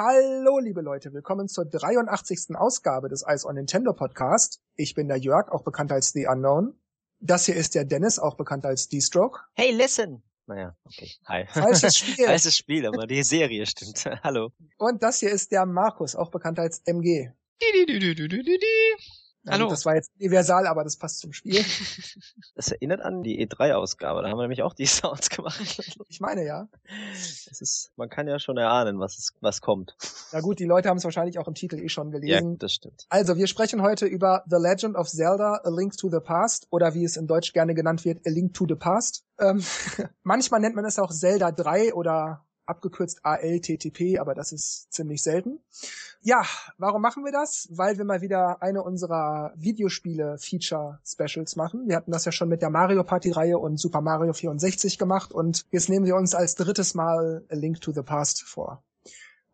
Hallo, 0.00 0.60
liebe 0.60 0.80
Leute, 0.80 1.12
willkommen 1.12 1.48
zur 1.48 1.64
83. 1.64 2.54
Ausgabe 2.54 3.08
des 3.08 3.24
Ice 3.26 3.44
on 3.44 3.56
Nintendo 3.56 3.92
Podcast. 3.92 4.60
Ich 4.76 4.94
bin 4.94 5.08
der 5.08 5.16
Jörg, 5.16 5.50
auch 5.50 5.64
bekannt 5.64 5.90
als 5.90 6.12
The 6.12 6.28
Unknown. 6.28 6.80
Das 7.18 7.46
hier 7.46 7.56
ist 7.56 7.74
der 7.74 7.84
Dennis, 7.84 8.20
auch 8.20 8.36
bekannt 8.36 8.64
als 8.64 8.88
D-Stroke. 8.88 9.40
Hey, 9.56 9.72
listen! 9.72 10.22
Naja, 10.46 10.76
okay. 10.84 11.10
Hi. 11.26 11.46
Falsches 11.48 11.96
Spiel. 11.98 12.26
Falsches 12.26 12.56
Spiel, 12.56 12.86
aber 12.86 13.08
die 13.08 13.24
Serie 13.24 13.66
stimmt. 13.66 14.04
Hallo. 14.22 14.52
Und 14.76 15.02
das 15.02 15.18
hier 15.18 15.32
ist 15.32 15.50
der 15.50 15.66
Markus, 15.66 16.14
auch 16.14 16.30
bekannt 16.30 16.60
als 16.60 16.80
MG. 16.86 17.32
Di, 17.60 17.86
di, 17.86 17.98
di, 17.98 18.14
Ja, 19.44 19.52
Hallo. 19.52 19.68
Das 19.70 19.86
war 19.86 19.94
jetzt 19.94 20.10
universal, 20.18 20.66
aber 20.66 20.84
das 20.84 20.96
passt 20.96 21.20
zum 21.20 21.32
Spiel. 21.32 21.64
Das 22.54 22.72
erinnert 22.72 23.00
an 23.02 23.22
die 23.22 23.46
E3-Ausgabe, 23.46 24.20
da 24.20 24.28
haben 24.28 24.36
wir 24.36 24.42
nämlich 24.42 24.62
auch 24.64 24.74
die 24.74 24.86
Sounds 24.86 25.30
gemacht. 25.30 25.60
Ich 26.08 26.20
meine 26.20 26.44
ja. 26.44 26.68
Es 27.48 27.60
ist, 27.60 27.92
man 27.96 28.08
kann 28.08 28.26
ja 28.26 28.40
schon 28.40 28.56
erahnen, 28.56 28.98
was, 28.98 29.16
es, 29.16 29.32
was 29.40 29.60
kommt. 29.60 29.96
Na 30.32 30.40
gut, 30.40 30.58
die 30.58 30.64
Leute 30.64 30.88
haben 30.88 30.96
es 30.96 31.04
wahrscheinlich 31.04 31.38
auch 31.38 31.46
im 31.46 31.54
Titel 31.54 31.78
eh 31.78 31.88
schon 31.88 32.08
Ja, 32.12 32.18
gelesen. 32.18 32.58
das 32.58 32.72
stimmt. 32.72 33.06
Also, 33.10 33.36
wir 33.36 33.46
sprechen 33.46 33.80
heute 33.80 34.06
über 34.06 34.42
The 34.50 34.56
Legend 34.56 34.96
of 34.96 35.08
Zelda, 35.08 35.60
A 35.62 35.70
Link 35.70 35.96
to 35.96 36.10
the 36.10 36.18
Past 36.20 36.66
oder 36.70 36.94
wie 36.94 37.04
es 37.04 37.16
in 37.16 37.28
Deutsch 37.28 37.52
gerne 37.52 37.74
genannt 37.74 38.04
wird, 38.04 38.26
A 38.26 38.30
Link 38.30 38.54
to 38.54 38.66
the 38.68 38.74
Past. 38.74 39.24
Ähm, 39.38 39.62
manchmal 40.24 40.58
nennt 40.60 40.74
man 40.74 40.84
es 40.84 40.98
auch 40.98 41.12
Zelda 41.12 41.52
3 41.52 41.94
oder 41.94 42.44
abgekürzt 42.68 43.24
ALTTP, 43.24 44.18
aber 44.18 44.34
das 44.34 44.52
ist 44.52 44.92
ziemlich 44.92 45.22
selten. 45.22 45.60
Ja, 46.20 46.42
warum 46.76 47.02
machen 47.02 47.24
wir 47.24 47.32
das? 47.32 47.68
Weil 47.70 47.98
wir 47.98 48.04
mal 48.04 48.20
wieder 48.20 48.62
eine 48.62 48.82
unserer 48.82 49.52
Videospiele-Feature-Specials 49.56 51.56
machen. 51.56 51.88
Wir 51.88 51.96
hatten 51.96 52.10
das 52.10 52.24
ja 52.24 52.32
schon 52.32 52.48
mit 52.48 52.62
der 52.62 52.70
Mario 52.70 53.04
Party-Reihe 53.04 53.58
und 53.58 53.78
Super 53.78 54.00
Mario 54.00 54.32
64 54.32 54.98
gemacht 54.98 55.32
und 55.32 55.64
jetzt 55.70 55.88
nehmen 55.88 56.06
wir 56.06 56.16
uns 56.16 56.34
als 56.34 56.54
drittes 56.54 56.94
Mal 56.94 57.44
A 57.48 57.54
Link 57.54 57.80
to 57.80 57.92
the 57.92 58.02
Past 58.02 58.42
vor. 58.42 58.82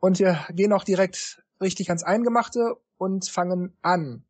Und 0.00 0.18
wir 0.18 0.38
gehen 0.52 0.72
auch 0.72 0.84
direkt 0.84 1.42
richtig 1.60 1.88
ans 1.88 2.02
Eingemachte 2.02 2.76
und 2.98 3.28
fangen 3.28 3.76
an. 3.82 4.24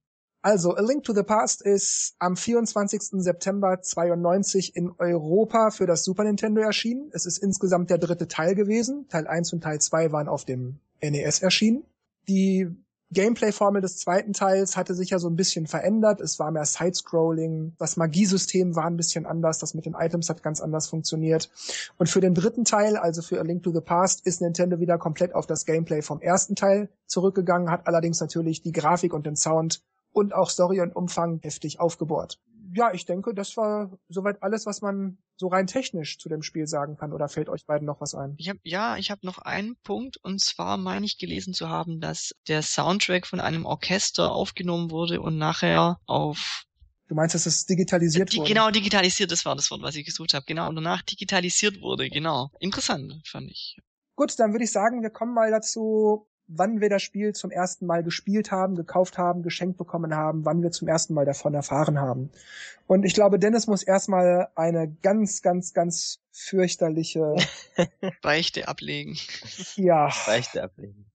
Also, 0.44 0.76
A 0.76 0.82
Link 0.82 1.04
to 1.04 1.14
the 1.14 1.22
Past 1.22 1.62
ist 1.62 2.16
am 2.18 2.36
24. 2.36 3.22
September 3.22 3.80
92 3.80 4.76
in 4.76 4.92
Europa 4.98 5.70
für 5.70 5.86
das 5.86 6.04
Super 6.04 6.24
Nintendo 6.24 6.60
erschienen. 6.60 7.08
Es 7.14 7.24
ist 7.24 7.38
insgesamt 7.38 7.88
der 7.88 7.96
dritte 7.96 8.28
Teil 8.28 8.54
gewesen. 8.54 9.08
Teil 9.08 9.26
1 9.26 9.54
und 9.54 9.62
Teil 9.62 9.80
2 9.80 10.12
waren 10.12 10.28
auf 10.28 10.44
dem 10.44 10.80
NES 11.00 11.40
erschienen. 11.40 11.84
Die 12.28 12.68
Gameplay-Formel 13.10 13.80
des 13.80 13.96
zweiten 13.96 14.34
Teils 14.34 14.76
hatte 14.76 14.94
sich 14.94 15.08
ja 15.08 15.18
so 15.18 15.30
ein 15.30 15.36
bisschen 15.36 15.66
verändert. 15.66 16.20
Es 16.20 16.38
war 16.38 16.50
mehr 16.50 16.66
Sidescrolling. 16.66 17.72
Das 17.78 17.96
Magiesystem 17.96 18.76
war 18.76 18.84
ein 18.84 18.98
bisschen 18.98 19.24
anders. 19.24 19.60
Das 19.60 19.72
mit 19.72 19.86
den 19.86 19.94
Items 19.94 20.28
hat 20.28 20.42
ganz 20.42 20.60
anders 20.60 20.88
funktioniert. 20.88 21.48
Und 21.96 22.10
für 22.10 22.20
den 22.20 22.34
dritten 22.34 22.66
Teil, 22.66 22.98
also 22.98 23.22
für 23.22 23.40
A 23.40 23.44
Link 23.44 23.62
to 23.62 23.72
the 23.72 23.80
Past, 23.80 24.26
ist 24.26 24.42
Nintendo 24.42 24.78
wieder 24.78 24.98
komplett 24.98 25.34
auf 25.34 25.46
das 25.46 25.64
Gameplay 25.64 26.02
vom 26.02 26.20
ersten 26.20 26.54
Teil 26.54 26.90
zurückgegangen, 27.06 27.70
hat 27.70 27.86
allerdings 27.86 28.20
natürlich 28.20 28.60
die 28.60 28.72
Grafik 28.72 29.14
und 29.14 29.24
den 29.24 29.36
Sound 29.36 29.82
und 30.14 30.32
auch 30.32 30.48
Story 30.48 30.80
und 30.80 30.94
Umfang 30.96 31.40
heftig 31.42 31.80
aufgebohrt. 31.80 32.40
Ja, 32.72 32.92
ich 32.92 33.04
denke, 33.04 33.34
das 33.34 33.56
war 33.56 33.98
soweit 34.08 34.42
alles, 34.42 34.64
was 34.64 34.80
man 34.80 35.18
so 35.36 35.48
rein 35.48 35.66
technisch 35.66 36.18
zu 36.18 36.28
dem 36.28 36.42
Spiel 36.42 36.66
sagen 36.66 36.96
kann. 36.96 37.12
Oder 37.12 37.28
fällt 37.28 37.48
euch 37.48 37.66
beiden 37.66 37.86
noch 37.86 38.00
was 38.00 38.14
ein? 38.14 38.34
Ich 38.38 38.48
hab, 38.48 38.56
ja, 38.62 38.96
ich 38.96 39.10
habe 39.10 39.26
noch 39.26 39.38
einen 39.38 39.76
Punkt 39.82 40.16
und 40.16 40.40
zwar 40.40 40.76
meine 40.76 41.04
ich 41.04 41.18
gelesen 41.18 41.52
zu 41.52 41.68
haben, 41.68 42.00
dass 42.00 42.34
der 42.48 42.62
Soundtrack 42.62 43.26
von 43.26 43.40
einem 43.40 43.66
Orchester 43.66 44.32
aufgenommen 44.32 44.90
wurde 44.90 45.20
und 45.20 45.36
nachher 45.36 45.98
auf 46.06 46.64
Du 47.06 47.14
meinst, 47.14 47.34
dass 47.34 47.44
es 47.44 47.66
digitalisiert 47.66 48.32
die, 48.32 48.38
wurde? 48.38 48.48
genau 48.48 48.70
digitalisiert, 48.70 49.30
das 49.30 49.44
war 49.44 49.54
das 49.54 49.70
Wort, 49.70 49.82
was 49.82 49.94
ich 49.94 50.06
gesucht 50.06 50.32
habe, 50.32 50.46
genau 50.46 50.68
und 50.70 50.76
danach 50.76 51.02
digitalisiert 51.02 51.82
wurde, 51.82 52.08
genau. 52.08 52.50
Interessant 52.60 53.20
fand 53.26 53.50
ich. 53.50 53.76
Gut, 54.16 54.38
dann 54.38 54.52
würde 54.52 54.64
ich 54.64 54.72
sagen, 54.72 55.02
wir 55.02 55.10
kommen 55.10 55.34
mal 55.34 55.50
dazu, 55.50 56.26
wann 56.46 56.80
wir 56.80 56.88
das 56.88 57.02
Spiel 57.02 57.32
zum 57.34 57.50
ersten 57.50 57.86
Mal 57.86 58.02
gespielt 58.02 58.50
haben, 58.50 58.74
gekauft 58.74 59.18
haben, 59.18 59.42
geschenkt 59.42 59.78
bekommen 59.78 60.14
haben, 60.14 60.44
wann 60.44 60.62
wir 60.62 60.70
zum 60.70 60.88
ersten 60.88 61.14
Mal 61.14 61.24
davon 61.24 61.54
erfahren 61.54 61.98
haben. 61.98 62.30
Und 62.86 63.04
ich 63.04 63.14
glaube, 63.14 63.38
Dennis 63.38 63.66
muss 63.66 63.82
erstmal 63.82 64.48
eine 64.54 64.94
ganz, 65.02 65.42
ganz, 65.42 65.72
ganz 65.72 66.20
fürchterliche, 66.32 67.36
Beichte 68.22 68.68
ablegen. 68.68 69.16
ja, 69.76 70.10
Beichte 70.26 70.62
ablegen. 70.62 71.06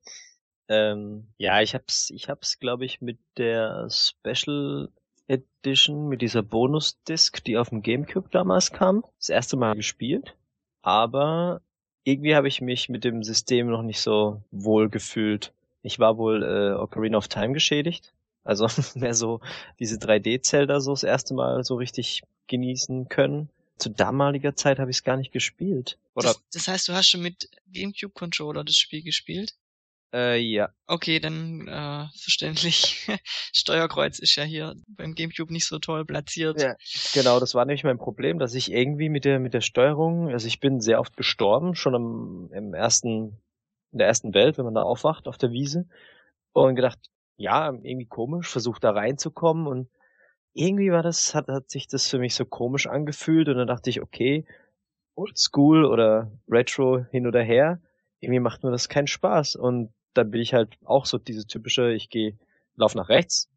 Ähm, 0.68 1.28
ja, 1.38 1.62
ich 1.62 1.73
hab's, 1.73 2.09
ich 2.12 2.29
hab's, 2.29 2.59
glaube 2.59 2.85
ich, 2.85 3.01
mit 3.01 3.19
der 3.38 3.88
Special 3.89 4.89
Edition, 5.28 6.07
mit 6.07 6.22
dieser 6.22 6.41
Bonus-Disc, 6.41 7.44
die 7.44 7.57
auf 7.57 7.69
dem 7.69 7.81
Gamecube 7.81 8.29
damals 8.31 8.72
kam, 8.72 9.03
das 9.18 9.29
erste 9.29 9.57
Mal 9.57 9.75
gespielt. 9.75 10.35
Aber 10.81 11.62
irgendwie 12.11 12.35
habe 12.35 12.47
ich 12.47 12.61
mich 12.61 12.89
mit 12.89 13.03
dem 13.03 13.23
System 13.23 13.69
noch 13.69 13.81
nicht 13.81 14.01
so 14.01 14.41
wohl 14.51 14.89
gefühlt. 14.89 15.53
Ich 15.81 15.99
war 15.99 16.17
wohl 16.17 16.43
äh, 16.43 16.79
Ocarina 16.79 17.17
of 17.17 17.27
Time 17.27 17.53
geschädigt. 17.53 18.13
Also 18.43 18.67
mehr 18.95 19.13
so 19.13 19.41
diese 19.79 19.97
3D-Zelda 19.97 20.81
so 20.81 20.91
das 20.91 21.03
erste 21.03 21.33
Mal 21.33 21.63
so 21.63 21.75
richtig 21.75 22.23
genießen 22.47 23.09
können. 23.09 23.49
Zu 23.77 23.89
damaliger 23.89 24.55
Zeit 24.55 24.79
habe 24.79 24.91
ich 24.91 24.97
es 24.97 25.03
gar 25.03 25.15
nicht 25.17 25.31
gespielt. 25.31 25.97
Oder 26.15 26.29
Das, 26.29 26.43
das 26.51 26.67
heißt, 26.67 26.87
du 26.89 26.93
hast 26.93 27.09
schon 27.09 27.21
mit 27.21 27.49
GameCube 27.71 28.13
Controller 28.13 28.63
das 28.63 28.75
Spiel 28.75 29.03
gespielt? 29.03 29.55
Äh, 30.13 30.37
ja, 30.37 30.69
Okay, 30.91 31.19
dann 31.19 31.67
äh, 31.67 32.07
verständlich. 32.17 33.07
Steuerkreuz 33.53 34.17
ist 34.17 34.35
ja 34.37 34.43
hier 34.43 34.73
beim 34.87 35.13
GameCube 35.13 35.53
nicht 35.53 35.67
so 35.67 35.77
toll 35.77 36.03
platziert. 36.03 36.59
Ja, 36.59 36.75
genau, 37.13 37.39
das 37.39 37.53
war 37.53 37.63
nämlich 37.65 37.83
mein 37.83 37.99
Problem, 37.99 38.39
dass 38.39 38.55
ich 38.55 38.71
irgendwie 38.71 39.07
mit 39.09 39.23
der 39.23 39.39
mit 39.39 39.53
der 39.53 39.61
Steuerung, 39.61 40.29
also 40.29 40.47
ich 40.47 40.59
bin 40.59 40.81
sehr 40.81 40.99
oft 40.99 41.15
gestorben, 41.15 41.75
schon 41.75 41.93
am, 41.93 42.49
im 42.53 42.73
ersten, 42.73 43.37
in 43.91 43.99
der 43.99 44.07
ersten 44.07 44.33
Welt, 44.33 44.57
wenn 44.57 44.65
man 44.65 44.73
da 44.73 44.81
aufwacht 44.81 45.27
auf 45.27 45.37
der 45.37 45.51
Wiese. 45.51 45.87
Und 46.53 46.73
gedacht, 46.73 46.97
ja, 47.37 47.67
irgendwie 47.71 48.07
komisch, 48.07 48.47
versucht 48.49 48.83
da 48.83 48.89
reinzukommen. 48.89 49.67
Und 49.67 49.89
irgendwie 50.53 50.91
war 50.91 51.03
das, 51.03 51.35
hat, 51.35 51.49
hat 51.49 51.69
sich 51.69 51.87
das 51.87 52.09
für 52.09 52.17
mich 52.17 52.33
so 52.33 52.45
komisch 52.45 52.87
angefühlt. 52.87 53.47
Und 53.47 53.57
dann 53.57 53.67
dachte 53.67 53.91
ich, 53.91 54.01
okay, 54.01 54.47
Oldschool 55.13 55.85
oder 55.85 56.31
Retro 56.49 57.05
hin 57.11 57.27
oder 57.27 57.43
her, 57.43 57.79
irgendwie 58.21 58.39
macht 58.39 58.63
mir 58.63 58.71
das 58.71 58.89
keinen 58.89 59.05
Spaß. 59.05 59.55
Und 59.55 59.93
dann 60.19 60.31
bin 60.31 60.41
ich 60.41 60.53
halt 60.53 60.78
auch 60.85 61.06
so 61.06 61.18
diese 61.18 61.47
typische, 61.47 61.91
ich 61.91 62.09
gehe, 62.09 62.38
lauf 62.75 62.96
nach 62.96 63.09
rechts, 63.09 63.50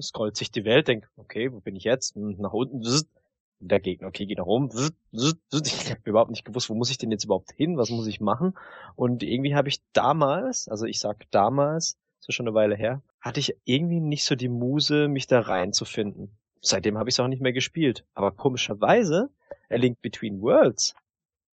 scrollt 0.00 0.36
sich 0.36 0.50
die 0.50 0.64
Welt, 0.64 0.88
denk, 0.88 1.08
okay, 1.16 1.52
wo 1.52 1.60
bin 1.60 1.76
ich 1.76 1.84
jetzt? 1.84 2.14
Hm, 2.14 2.36
Nach 2.38 2.52
unten, 2.52 2.82
der 3.60 3.80
Gegner, 3.80 4.08
okay, 4.08 4.26
geht 4.26 4.38
nach 4.38 4.46
oben, 4.46 4.70
ich 5.12 5.90
habe 5.90 6.00
überhaupt 6.04 6.30
nicht 6.30 6.44
gewusst, 6.44 6.70
wo 6.70 6.74
muss 6.74 6.90
ich 6.90 6.98
denn 6.98 7.10
jetzt 7.10 7.24
überhaupt 7.24 7.52
hin, 7.52 7.76
was 7.76 7.90
muss 7.90 8.06
ich 8.06 8.20
machen? 8.20 8.54
Und 8.96 9.22
irgendwie 9.22 9.54
habe 9.54 9.68
ich 9.68 9.80
damals, 9.92 10.68
also 10.68 10.86
ich 10.86 10.98
sag 10.98 11.30
damals, 11.30 11.98
so 12.20 12.32
schon 12.32 12.46
eine 12.46 12.54
Weile 12.54 12.76
her, 12.76 13.02
hatte 13.20 13.40
ich 13.40 13.56
irgendwie 13.64 14.00
nicht 14.00 14.24
so 14.24 14.34
die 14.34 14.48
Muse, 14.48 15.08
mich 15.08 15.26
da 15.26 15.40
reinzufinden. 15.40 16.30
Seitdem 16.62 16.98
habe 16.98 17.08
ich 17.08 17.14
es 17.14 17.20
auch 17.20 17.28
nicht 17.28 17.42
mehr 17.42 17.52
gespielt. 17.52 18.04
Aber 18.14 18.32
komischerweise, 18.32 19.30
A 19.70 19.76
Link 19.76 20.00
Between 20.02 20.40
Worlds, 20.42 20.94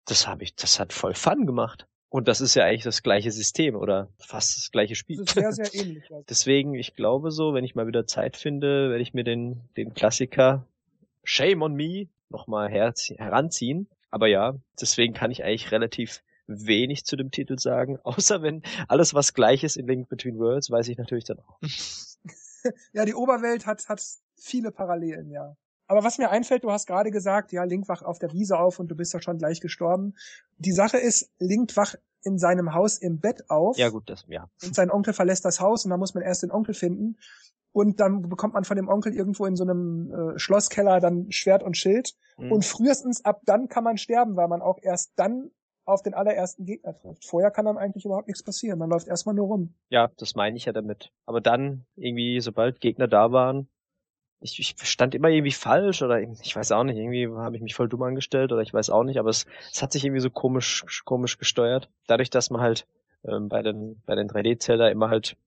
das 0.05 0.27
habe 0.27 0.43
ich, 0.43 0.55
das 0.55 0.79
hat 0.79 0.93
voll 0.93 1.13
Fun 1.13 1.45
gemacht. 1.45 1.87
Und 2.15 2.29
das 2.29 2.39
ist 2.39 2.55
ja 2.55 2.63
eigentlich 2.63 2.85
das 2.85 3.03
gleiche 3.03 3.29
System 3.29 3.75
oder 3.75 4.07
fast 4.19 4.55
das 4.55 4.71
gleiche 4.71 4.95
Spiel. 4.95 5.17
das 5.17 5.27
ist 5.27 5.33
sehr, 5.33 5.51
sehr 5.51 5.73
ähnlich. 5.85 6.03
Also. 6.09 6.23
Deswegen, 6.29 6.73
ich 6.73 6.95
glaube 6.95 7.29
so, 7.29 7.53
wenn 7.53 7.65
ich 7.65 7.75
mal 7.75 7.87
wieder 7.87 8.07
Zeit 8.07 8.37
finde, 8.37 8.89
werde 8.89 9.01
ich 9.01 9.13
mir 9.13 9.25
den, 9.25 9.59
den 9.75 9.93
Klassiker 9.93 10.65
Shame 11.25 11.61
on 11.61 11.73
Me 11.73 12.07
nochmal 12.29 12.69
herzie- 12.69 13.17
heranziehen. 13.17 13.89
Aber 14.11 14.27
ja, 14.27 14.55
deswegen 14.79 15.13
kann 15.13 15.29
ich 15.29 15.43
eigentlich 15.43 15.73
relativ 15.73 16.23
wenig 16.47 17.03
zu 17.03 17.17
dem 17.17 17.31
Titel 17.31 17.59
sagen, 17.59 17.99
außer 18.03 18.41
wenn 18.41 18.63
alles 18.87 19.13
was 19.13 19.33
gleich 19.33 19.65
ist 19.65 19.75
in 19.75 19.85
Link 19.85 20.07
Between 20.07 20.39
Worlds, 20.39 20.71
weiß 20.71 20.87
ich 20.87 20.97
natürlich 20.97 21.25
dann 21.25 21.39
auch. 21.39 21.59
Ja, 22.93 23.05
die 23.05 23.13
Oberwelt 23.13 23.67
hat, 23.67 23.87
hat 23.89 24.01
viele 24.37 24.71
Parallelen, 24.71 25.29
ja. 25.29 25.55
Aber 25.87 26.03
was 26.03 26.17
mir 26.17 26.31
einfällt, 26.31 26.63
du 26.63 26.71
hast 26.71 26.87
gerade 26.87 27.11
gesagt, 27.11 27.51
ja, 27.51 27.63
Link 27.63 27.87
wacht 27.87 28.03
auf 28.03 28.19
der 28.19 28.31
Wiese 28.31 28.57
auf 28.57 28.79
und 28.79 28.89
du 28.89 28.95
bist 28.95 29.13
ja 29.13 29.21
schon 29.21 29.37
gleich 29.37 29.61
gestorben. 29.61 30.15
Die 30.57 30.71
Sache 30.71 30.97
ist, 30.97 31.31
Link 31.37 31.75
wacht 31.77 31.99
in 32.23 32.39
seinem 32.39 32.73
Haus 32.73 32.97
im 32.97 33.19
Bett 33.19 33.49
auf 33.49 33.77
Ja 33.77 33.89
gut, 33.89 34.09
das, 34.09 34.25
ja. 34.27 34.49
und 34.63 34.75
sein 34.75 34.89
Onkel 34.89 35.13
verlässt 35.13 35.45
das 35.45 35.59
Haus 35.59 35.85
und 35.85 35.91
dann 35.91 35.99
muss 35.99 36.15
man 36.15 36.23
erst 36.23 36.43
den 36.43 36.51
Onkel 36.51 36.73
finden. 36.73 37.17
Und 37.71 37.99
dann 37.99 38.21
bekommt 38.29 38.53
man 38.53 38.63
von 38.63 38.77
dem 38.77 38.87
Onkel 38.87 39.13
irgendwo 39.13 39.45
in 39.45 39.57
so 39.57 39.63
einem 39.63 40.11
äh, 40.11 40.39
Schlosskeller 40.39 41.01
dann 41.01 41.31
Schwert 41.31 41.61
und 41.61 41.75
Schild. 41.75 42.15
Hm. 42.37 42.51
Und 42.51 42.65
frühestens 42.65 43.25
ab 43.25 43.41
dann 43.45 43.67
kann 43.67 43.83
man 43.83 43.97
sterben, 43.97 44.37
weil 44.37 44.47
man 44.47 44.61
auch 44.61 44.79
erst 44.81 45.11
dann 45.17 45.51
auf 45.83 46.01
den 46.01 46.13
allerersten 46.13 46.65
Gegner 46.65 46.95
trifft. 46.95 47.25
Vorher 47.25 47.51
kann 47.51 47.65
dann 47.65 47.77
eigentlich 47.77 48.05
überhaupt 48.05 48.27
nichts 48.27 48.43
passieren. 48.43 48.79
Man 48.79 48.89
läuft 48.89 49.07
erstmal 49.07 49.35
nur 49.35 49.47
rum. 49.47 49.75
Ja, 49.89 50.09
das 50.17 50.35
meine 50.35 50.57
ich 50.57 50.65
ja 50.65 50.73
damit. 50.73 51.11
Aber 51.25 51.41
dann, 51.41 51.85
irgendwie, 51.95 52.39
sobald 52.39 52.81
Gegner 52.81 53.07
da 53.07 53.31
waren, 53.31 53.67
ich, 54.45 54.59
ich 54.59 54.89
stand 54.89 55.15
immer 55.15 55.29
irgendwie 55.29 55.51
falsch 55.51 56.01
oder 56.01 56.19
ich 56.21 56.55
weiß 56.55 56.71
auch 56.71 56.83
nicht, 56.83 56.97
irgendwie 56.97 57.27
habe 57.27 57.55
ich 57.55 57.61
mich 57.61 57.75
voll 57.75 57.89
dumm 57.89 58.03
angestellt 58.03 58.51
oder 58.51 58.61
ich 58.61 58.73
weiß 58.73 58.89
auch 58.89 59.03
nicht, 59.03 59.19
aber 59.19 59.29
es, 59.29 59.45
es 59.71 59.81
hat 59.81 59.91
sich 59.91 60.05
irgendwie 60.05 60.21
so 60.21 60.29
komisch, 60.29 60.85
komisch 61.03 61.37
gesteuert. 61.37 61.89
Dadurch, 62.07 62.29
dass 62.29 62.49
man 62.49 62.61
halt 62.61 62.87
ähm, 63.23 63.49
bei 63.49 63.61
den, 63.61 64.01
bei 64.05 64.15
den 64.15 64.29
3D-Zelda 64.29 64.89
immer 64.89 65.09
halt 65.09 65.37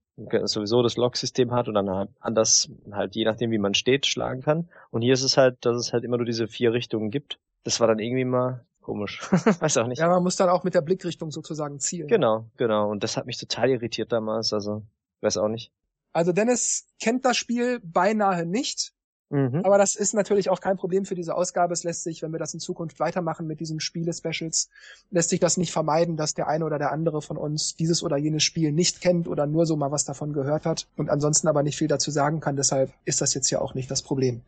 sowieso 0.45 0.83
das 0.83 0.97
Lock-System 0.97 1.53
hat 1.53 1.69
und 1.69 1.75
dann 1.75 1.89
halt 1.89 2.11
anders 2.19 2.69
halt 2.91 3.15
je 3.15 3.25
nachdem 3.25 3.53
wie 3.53 3.59
man 3.59 3.75
steht 3.75 4.05
schlagen 4.07 4.43
kann. 4.43 4.69
Und 4.91 5.03
hier 5.03 5.15
ist 5.15 5.23
es 5.23 5.37
halt, 5.37 5.65
dass 5.65 5.77
es 5.77 5.93
halt 5.93 6.03
immer 6.03 6.17
nur 6.17 6.27
diese 6.27 6.49
vier 6.49 6.73
Richtungen 6.73 7.11
gibt. 7.11 7.39
Das 7.63 7.79
war 7.79 7.87
dann 7.87 8.01
irgendwie 8.01 8.25
mal 8.25 8.65
Komisch. 8.89 9.21
Weiß 9.61 9.77
auch 9.77 9.87
nicht. 9.87 9.99
Ja, 9.99 10.09
man 10.09 10.23
muss 10.23 10.37
dann 10.37 10.49
auch 10.49 10.65
mit 10.65 10.75
der 10.75 10.81
Blickrichtung 10.81 11.31
sozusagen 11.31 11.79
zielen. 11.79 12.09
Genau, 12.09 12.47
genau. 12.57 12.91
Und 12.91 13.05
das 13.05 13.19
hat 13.19 13.27
mich 13.27 13.37
total 13.37 13.69
irritiert 13.69 14.13
damals. 14.13 14.55
Also, 14.55 14.81
weiß 15.21 15.37
auch 15.37 15.49
nicht. 15.49 15.71
Also 16.19 16.33
Dennis 16.33 16.89
kennt 17.01 17.25
das 17.25 17.37
Spiel 17.37 17.79
beinahe 17.79 18.45
nicht. 18.45 18.93
Mhm. 19.31 19.61
Aber 19.63 19.79
das 19.79 19.95
ist 19.95 20.15
natürlich 20.15 20.51
auch 20.51 20.61
kein 20.61 20.77
Problem 20.77 21.05
für 21.05 21.15
diese 21.15 21.37
Ausgabe. 21.37 21.73
Es 21.73 21.85
lässt 21.85 22.03
sich, 22.03 22.23
wenn 22.23 22.33
wir 22.33 22.41
das 22.41 22.55
in 22.55 22.59
Zukunft 22.59 22.99
weitermachen 22.99 23.47
mit 23.47 23.61
diesen 23.61 23.79
Spiele-Specials, 23.79 24.69
lässt 25.13 25.29
sich 25.29 25.39
das 25.39 25.59
nicht 25.59 25.71
vermeiden, 25.71 26.17
dass 26.17 26.35
der 26.35 26.49
eine 26.49 26.65
oder 26.65 26.79
der 26.79 26.91
andere 26.91 27.23
von 27.23 27.37
uns 27.37 27.77
dieses 27.77 28.03
oder 28.03 28.17
jenes 28.17 28.43
Spiel 28.43 28.73
nicht 28.73 29.01
kennt 29.01 29.29
oder 29.29 29.47
nur 29.47 29.65
so 29.65 29.77
mal 29.77 29.93
was 29.93 30.05
davon 30.05 30.33
gehört 30.33 30.67
hat 30.67 30.89
und 30.97 31.09
ansonsten 31.09 31.47
aber 31.47 31.63
nicht 31.63 31.79
viel 31.79 31.87
dazu 31.87 32.11
sagen 32.11 32.41
kann. 32.41 32.57
Deshalb 32.57 32.93
ist 33.05 33.21
das 33.21 33.33
jetzt 33.35 33.51
ja 33.51 33.61
auch 33.61 33.75
nicht 33.75 33.89
das 33.89 34.03
Problem. 34.03 34.41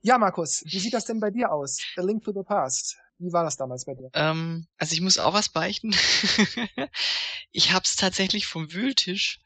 Ja, 0.00 0.16
Markus, 0.16 0.64
wie 0.64 0.78
sieht 0.78 0.94
das 0.94 1.04
denn 1.04 1.20
bei 1.20 1.30
dir 1.30 1.52
aus? 1.52 1.76
A 1.98 2.00
Link 2.00 2.24
to 2.24 2.32
the 2.32 2.42
Past. 2.42 2.96
Wie 3.18 3.32
war 3.32 3.44
das 3.44 3.56
damals 3.56 3.84
bei 3.84 3.94
dir? 3.94 4.10
Ähm, 4.12 4.66
also 4.76 4.92
ich 4.94 5.00
muss 5.00 5.18
auch 5.18 5.32
was 5.32 5.48
beichten. 5.48 5.94
ich 7.52 7.72
hab's 7.72 7.96
tatsächlich 7.96 8.46
vom 8.46 8.72
Wühltisch. 8.72 9.40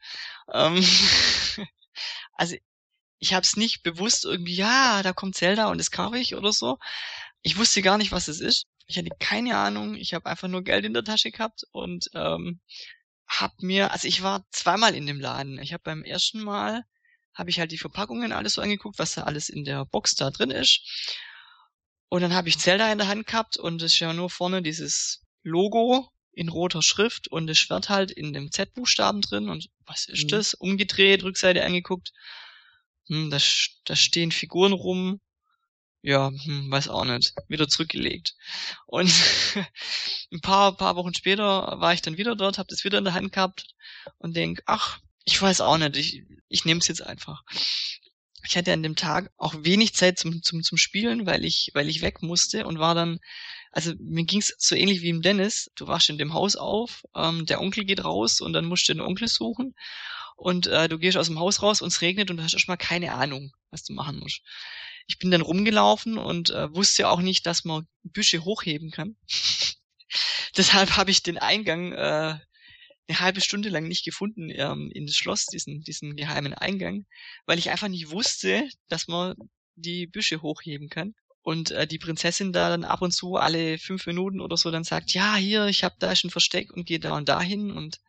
Ähm, 0.51 0.83
also 2.33 2.55
ich 3.19 3.33
hab's 3.33 3.55
nicht 3.55 3.83
bewusst 3.83 4.25
irgendwie, 4.25 4.55
ja, 4.55 5.03
da 5.03 5.13
kommt 5.13 5.35
Zelda 5.35 5.69
und 5.69 5.77
das 5.77 5.91
kaufe 5.91 6.17
ich 6.17 6.35
oder 6.35 6.51
so. 6.51 6.79
Ich 7.43 7.57
wusste 7.57 7.81
gar 7.81 7.97
nicht, 7.97 8.11
was 8.11 8.27
es 8.27 8.41
ist. 8.41 8.65
Ich 8.87 8.97
hatte 8.97 9.09
keine 9.19 9.57
Ahnung. 9.57 9.95
Ich 9.95 10.13
habe 10.13 10.25
einfach 10.25 10.47
nur 10.47 10.63
Geld 10.63 10.83
in 10.83 10.93
der 10.93 11.03
Tasche 11.03 11.31
gehabt 11.31 11.63
und 11.71 12.09
ähm, 12.13 12.59
hab 13.27 13.61
mir, 13.61 13.91
also 13.91 14.07
ich 14.07 14.21
war 14.21 14.45
zweimal 14.51 14.95
in 14.95 15.05
dem 15.05 15.19
Laden. 15.19 15.59
Ich 15.59 15.71
habe 15.71 15.83
beim 15.83 16.03
ersten 16.03 16.41
Mal 16.41 16.83
habe 17.33 17.49
ich 17.49 17.59
halt 17.59 17.71
die 17.71 17.77
Verpackungen 17.77 18.33
alles 18.33 18.55
so 18.55 18.61
angeguckt, 18.61 18.99
was 18.99 19.13
da 19.13 19.23
alles 19.23 19.47
in 19.47 19.63
der 19.63 19.85
Box 19.85 20.15
da 20.15 20.29
drin 20.31 20.51
ist. 20.51 20.81
Und 22.11 22.19
dann 22.19 22.33
habe 22.33 22.49
ich 22.49 22.59
Zelda 22.59 22.91
in 22.91 22.97
der 22.97 23.07
Hand 23.07 23.25
gehabt 23.25 23.55
und 23.55 23.81
es 23.81 23.93
ist 23.93 23.99
ja 23.99 24.11
nur 24.11 24.29
vorne 24.29 24.61
dieses 24.61 25.21
Logo 25.43 26.09
in 26.33 26.49
roter 26.49 26.81
Schrift 26.81 27.29
und 27.29 27.47
das 27.47 27.57
Schwert 27.57 27.87
halt 27.87 28.11
in 28.11 28.33
dem 28.33 28.51
Z-Buchstaben 28.51 29.21
drin. 29.21 29.47
Und 29.47 29.69
was 29.85 30.09
ist 30.09 30.25
mhm. 30.25 30.27
das? 30.27 30.53
Umgedreht, 30.53 31.23
Rückseite 31.23 31.63
angeguckt. 31.63 32.11
Hm, 33.07 33.29
da, 33.29 33.37
da 33.85 33.95
stehen 33.95 34.33
Figuren 34.33 34.73
rum. 34.73 35.21
Ja, 36.01 36.31
hm, 36.43 36.69
weiß 36.69 36.89
auch 36.89 37.05
nicht. 37.05 37.33
Wieder 37.47 37.69
zurückgelegt. 37.69 38.35
Und 38.87 39.09
ein 40.33 40.41
paar, 40.41 40.75
paar 40.75 40.97
Wochen 40.97 41.13
später 41.13 41.79
war 41.79 41.93
ich 41.93 42.01
dann 42.01 42.17
wieder 42.17 42.35
dort, 42.35 42.57
habe 42.57 42.67
das 42.69 42.83
wieder 42.83 42.97
in 42.97 43.05
der 43.05 43.13
Hand 43.13 43.31
gehabt 43.31 43.67
und 44.17 44.35
denk, 44.35 44.61
ach, 44.65 44.99
ich 45.23 45.41
weiß 45.41 45.61
auch 45.61 45.77
nicht, 45.77 45.95
ich, 45.95 46.23
ich 46.49 46.65
nehme 46.65 46.81
es 46.81 46.89
jetzt 46.89 47.03
einfach 47.03 47.41
ich 48.43 48.57
hatte 48.57 48.73
an 48.73 48.83
dem 48.83 48.95
Tag 48.95 49.31
auch 49.37 49.53
wenig 49.59 49.93
Zeit 49.93 50.17
zum, 50.17 50.41
zum, 50.41 50.63
zum 50.63 50.77
Spielen, 50.77 51.25
weil 51.25 51.45
ich, 51.45 51.71
weil 51.73 51.89
ich 51.89 52.01
weg 52.01 52.21
musste 52.21 52.65
und 52.65 52.79
war 52.79 52.95
dann, 52.95 53.19
also 53.71 53.93
mir 53.99 54.25
ging's 54.25 54.53
so 54.57 54.75
ähnlich 54.75 55.01
wie 55.01 55.09
im 55.09 55.21
Dennis. 55.21 55.71
Du 55.75 55.87
wachst 55.87 56.09
in 56.09 56.17
dem 56.17 56.33
Haus 56.33 56.55
auf, 56.55 57.03
ähm, 57.15 57.45
der 57.45 57.61
Onkel 57.61 57.85
geht 57.85 58.03
raus 58.03 58.41
und 58.41 58.53
dann 58.53 58.65
musst 58.65 58.87
du 58.89 58.93
den 58.93 59.01
Onkel 59.01 59.27
suchen 59.27 59.75
und 60.35 60.67
äh, 60.67 60.89
du 60.89 60.97
gehst 60.97 61.17
aus 61.17 61.27
dem 61.27 61.39
Haus 61.39 61.61
raus 61.61 61.81
und 61.81 61.89
es 61.89 62.01
regnet 62.01 62.31
und 62.31 62.37
du 62.37 62.43
hast 62.43 62.53
erstmal 62.53 62.77
keine 62.77 63.13
Ahnung, 63.13 63.51
was 63.69 63.83
du 63.83 63.93
machen 63.93 64.19
musst. 64.19 64.41
Ich 65.07 65.19
bin 65.19 65.31
dann 65.31 65.41
rumgelaufen 65.41 66.17
und 66.17 66.49
äh, 66.49 66.73
wusste 66.73 67.09
auch 67.09 67.21
nicht, 67.21 67.45
dass 67.45 67.63
man 67.63 67.87
Büsche 68.03 68.43
hochheben 68.43 68.91
kann. 68.91 69.15
Deshalb 70.57 70.97
habe 70.97 71.11
ich 71.11 71.23
den 71.23 71.37
Eingang 71.37 71.93
äh, 71.93 72.39
eine 73.07 73.19
halbe 73.19 73.41
Stunde 73.41 73.69
lang 73.69 73.87
nicht 73.87 74.05
gefunden 74.05 74.49
ähm, 74.51 74.89
in 74.93 75.05
das 75.05 75.15
Schloss, 75.15 75.45
diesen, 75.45 75.81
diesen 75.81 76.15
geheimen 76.15 76.53
Eingang, 76.53 77.05
weil 77.45 77.59
ich 77.59 77.69
einfach 77.69 77.87
nicht 77.87 78.11
wusste, 78.11 78.67
dass 78.87 79.07
man 79.07 79.35
die 79.75 80.07
Büsche 80.07 80.41
hochheben 80.41 80.89
kann. 80.89 81.13
Und 81.43 81.71
äh, 81.71 81.87
die 81.87 81.97
Prinzessin 81.97 82.53
da 82.53 82.69
dann 82.69 82.83
ab 82.83 83.01
und 83.01 83.11
zu 83.11 83.35
alle 83.35 83.79
fünf 83.79 84.05
Minuten 84.05 84.41
oder 84.41 84.57
so 84.57 84.69
dann 84.69 84.83
sagt, 84.83 85.11
ja, 85.13 85.35
hier, 85.35 85.65
ich 85.65 85.83
hab 85.83 85.99
da 85.99 86.15
schon 86.15 86.29
Versteck 86.29 86.71
und 86.71 86.85
gehe 86.85 86.99
da 86.99 87.17
und 87.17 87.29
dahin 87.29 87.71
und 87.71 87.99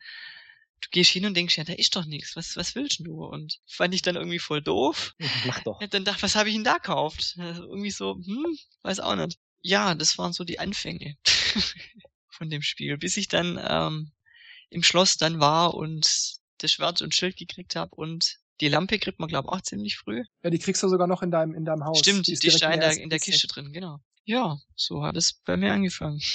du 0.83 0.89
gehst 0.91 1.11
hin 1.11 1.25
und 1.25 1.35
denkst, 1.35 1.57
ja, 1.57 1.65
da 1.65 1.73
ist 1.73 1.97
doch 1.97 2.05
nichts, 2.05 2.37
was, 2.37 2.57
was 2.57 2.75
willst 2.75 3.01
du? 3.01 3.25
Und 3.25 3.61
fand 3.67 3.95
ich 3.95 4.03
dann 4.03 4.17
irgendwie 4.17 4.39
voll 4.39 4.61
doof. 4.61 5.15
Mach 5.47 5.61
doch. 5.61 5.81
Ich 5.81 5.85
hab 5.85 5.91
dann 5.93 6.05
gedacht, 6.05 6.23
was 6.23 6.35
habe 6.35 6.51
ich 6.51 6.55
denn 6.55 6.65
da 6.65 6.75
gekauft? 6.75 7.37
Also 7.39 7.63
irgendwie 7.63 7.91
so, 7.91 8.17
hm, 8.17 8.59
weiß 8.83 9.01
auch 9.01 9.17
nicht. 9.17 9.39
Ja, 9.63 9.95
das 9.95 10.19
waren 10.19 10.33
so 10.33 10.45
die 10.45 10.59
Anfänge 10.59 11.17
von 12.29 12.51
dem 12.51 12.63
Spiel, 12.63 12.99
bis 12.99 13.17
ich 13.17 13.29
dann 13.29 13.59
ähm, 13.63 14.13
im 14.73 14.83
Schloss 14.83 15.17
dann 15.17 15.41
war 15.41 15.75
und 15.75 16.37
das 16.59 16.71
Schwert 16.71 17.03
und 17.03 17.15
Schild 17.15 17.37
gekriegt 17.37 17.77
habe 17.77 17.95
und 17.95 18.39
die 18.61 18.69
Lampe 18.69 18.99
kriegt 18.99 19.19
man, 19.19 19.29
glaube 19.29 19.49
ich, 19.49 19.53
auch 19.53 19.63
ziemlich 19.63 19.99
früh. 19.99 20.23
Ja, 20.43 20.51
die 20.51 20.59
kriegst 20.59 20.83
du 20.83 20.89
sogar 20.89 21.07
noch 21.07 21.23
in 21.23 21.31
deinem, 21.31 21.55
in 21.55 21.65
deinem 21.65 21.85
Haus. 21.85 21.99
Stimmt, 21.99 22.29
die 22.29 22.33
ist, 22.33 22.43
die 22.43 22.49
ist 22.49 22.63
in, 22.63 22.81
der, 22.81 22.97
in 22.97 23.11
der 23.11 23.19
Kiste 23.19 23.49
drin, 23.49 23.73
genau. 23.73 23.99
Ja, 24.25 24.59
so 24.77 25.03
hat 25.03 25.17
es 25.17 25.35
bei 25.45 25.57
mir 25.57 25.73
angefangen. 25.73 26.21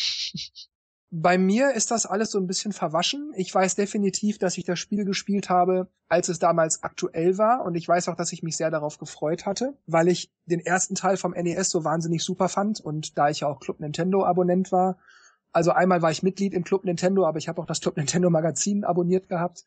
Bei 1.09 1.37
mir 1.37 1.71
ist 1.71 1.89
das 1.91 2.05
alles 2.05 2.31
so 2.31 2.37
ein 2.37 2.47
bisschen 2.47 2.73
verwaschen. 2.73 3.31
Ich 3.37 3.55
weiß 3.55 3.75
definitiv, 3.75 4.39
dass 4.39 4.57
ich 4.57 4.65
das 4.65 4.77
Spiel 4.77 5.05
gespielt 5.05 5.49
habe, 5.49 5.89
als 6.09 6.27
es 6.27 6.37
damals 6.37 6.83
aktuell 6.83 7.37
war. 7.37 7.63
Und 7.63 7.75
ich 7.75 7.87
weiß 7.87 8.09
auch, 8.09 8.15
dass 8.17 8.33
ich 8.33 8.43
mich 8.43 8.57
sehr 8.57 8.71
darauf 8.71 8.97
gefreut 8.97 9.45
hatte, 9.45 9.77
weil 9.85 10.09
ich 10.09 10.29
den 10.47 10.59
ersten 10.59 10.95
Teil 10.95 11.15
vom 11.15 11.31
NES 11.31 11.69
so 11.69 11.85
wahnsinnig 11.85 12.25
super 12.25 12.49
fand. 12.49 12.81
Und 12.81 13.17
da 13.17 13.29
ich 13.29 13.39
ja 13.39 13.47
auch 13.47 13.61
Club 13.61 13.79
Nintendo 13.79 14.25
Abonnent 14.25 14.73
war, 14.73 14.99
also 15.51 15.71
einmal 15.71 16.01
war 16.01 16.11
ich 16.11 16.23
Mitglied 16.23 16.53
im 16.53 16.63
Club 16.63 16.83
Nintendo, 16.85 17.25
aber 17.25 17.38
ich 17.38 17.47
habe 17.47 17.61
auch 17.61 17.65
das 17.65 17.81
Club 17.81 17.97
Nintendo 17.97 18.29
Magazin 18.29 18.83
abonniert 18.83 19.29
gehabt. 19.29 19.65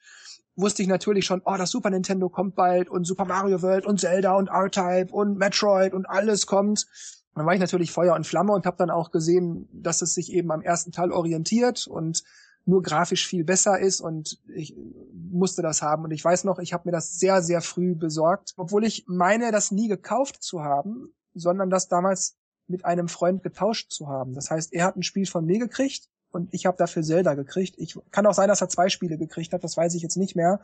Wusste 0.57 0.83
ich 0.83 0.89
natürlich 0.89 1.25
schon, 1.25 1.43
oh, 1.45 1.57
das 1.57 1.71
Super 1.71 1.91
Nintendo 1.91 2.29
kommt 2.29 2.55
bald 2.55 2.89
und 2.89 3.05
Super 3.05 3.25
Mario 3.25 3.63
World 3.63 3.87
und 3.87 4.01
Zelda 4.01 4.37
und 4.37 4.49
R-Type 4.49 5.13
und 5.13 5.39
Metroid 5.39 5.95
und 5.95 6.07
alles 6.07 6.47
kommt. 6.47 6.87
Dann 7.35 7.47
war 7.47 7.55
ich 7.55 7.61
natürlich 7.61 7.93
Feuer 7.93 8.15
und 8.15 8.27
Flamme 8.27 8.53
und 8.53 8.67
habe 8.67 8.77
dann 8.77 8.91
auch 8.91 9.11
gesehen, 9.11 9.69
dass 9.73 10.03
es 10.03 10.15
sich 10.15 10.33
eben 10.33 10.51
am 10.51 10.63
ersten 10.63 10.93
Teil 10.93 11.13
orientiert 11.13 11.87
und 11.87 12.25
nur 12.67 12.83
grafisch 12.83 13.27
viel 13.27 13.45
besser 13.45 13.79
ist 13.79 14.01
und 14.01 14.39
ich 14.55 14.77
musste 15.13 15.63
das 15.63 15.83
haben. 15.83 16.05
Und 16.05 16.11
ich 16.11 16.25
weiß 16.25 16.45
noch, 16.45 16.59
ich 16.59 16.73
habe 16.73 16.89
mir 16.89 16.93
das 16.93 17.19
sehr, 17.19 17.43
sehr 17.43 17.63
früh 17.63 17.95
besorgt, 17.95 18.55
obwohl 18.57 18.85
ich 18.85 19.05
meine, 19.07 19.53
das 19.53 19.71
nie 19.71 19.89
gekauft 19.89 20.43
zu 20.43 20.63
haben, 20.63 21.13
sondern 21.35 21.71
das 21.71 21.89
damals 21.89 22.37
mit 22.71 22.85
einem 22.85 23.09
Freund 23.09 23.43
getauscht 23.43 23.91
zu 23.91 24.09
haben. 24.09 24.35
Das 24.35 24.51
heißt, 24.51 24.73
er 24.73 24.85
hat 24.85 24.97
ein 24.97 25.03
Spiel 25.03 25.27
von 25.27 25.45
mir 25.45 25.59
gekriegt 25.59 26.09
und 26.31 26.55
ich 26.55 26.67
habe 26.67 26.77
dafür 26.77 27.03
Zelda 27.03 27.35
gekriegt. 27.35 27.75
Ich 27.79 27.99
kann 28.11 28.27
auch 28.27 28.35
sein, 28.35 28.49
dass 28.49 28.61
er 28.61 28.69
zwei 28.69 28.89
Spiele 28.89 29.19
gekriegt 29.19 29.53
hat, 29.53 29.65
das 29.65 29.77
weiß 29.77 29.95
ich 29.95 30.03
jetzt 30.03 30.17
nicht 30.17 30.37
mehr. 30.37 30.61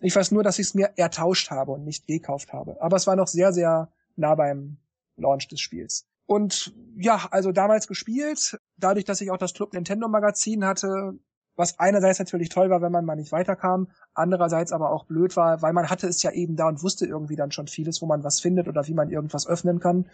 Ich 0.00 0.16
weiß 0.16 0.30
nur, 0.30 0.42
dass 0.42 0.58
ich 0.58 0.68
es 0.68 0.74
mir 0.74 0.90
ertauscht 0.96 1.50
habe 1.50 1.72
und 1.72 1.84
nicht 1.84 2.06
gekauft 2.06 2.52
habe. 2.52 2.80
Aber 2.80 2.96
es 2.96 3.06
war 3.06 3.16
noch 3.16 3.28
sehr, 3.28 3.52
sehr 3.52 3.92
nah 4.16 4.34
beim 4.34 4.78
Launch 5.16 5.48
des 5.48 5.60
Spiels. 5.60 6.06
Und 6.26 6.74
ja, 6.96 7.28
also 7.30 7.52
damals 7.52 7.86
gespielt, 7.86 8.58
dadurch, 8.76 9.04
dass 9.04 9.20
ich 9.20 9.30
auch 9.30 9.36
das 9.36 9.52
Club 9.52 9.72
Nintendo 9.74 10.08
Magazin 10.08 10.64
hatte, 10.64 11.18
was 11.56 11.78
einerseits 11.78 12.18
natürlich 12.18 12.48
toll 12.48 12.70
war, 12.70 12.80
wenn 12.80 12.92
man 12.92 13.04
mal 13.04 13.16
nicht 13.16 13.32
weiterkam, 13.32 13.88
andererseits 14.14 14.72
aber 14.72 14.92
auch 14.92 15.04
blöd 15.04 15.36
war, 15.36 15.60
weil 15.60 15.72
man 15.72 15.90
hatte 15.90 16.06
es 16.06 16.22
ja 16.22 16.30
eben 16.30 16.56
da 16.56 16.68
und 16.68 16.82
wusste 16.82 17.04
irgendwie 17.04 17.36
dann 17.36 17.50
schon 17.50 17.66
vieles, 17.66 18.00
wo 18.00 18.06
man 18.06 18.24
was 18.24 18.40
findet 18.40 18.68
oder 18.68 18.86
wie 18.86 18.94
man 18.94 19.10
irgendwas 19.10 19.46
öffnen 19.46 19.80
kann 19.80 20.06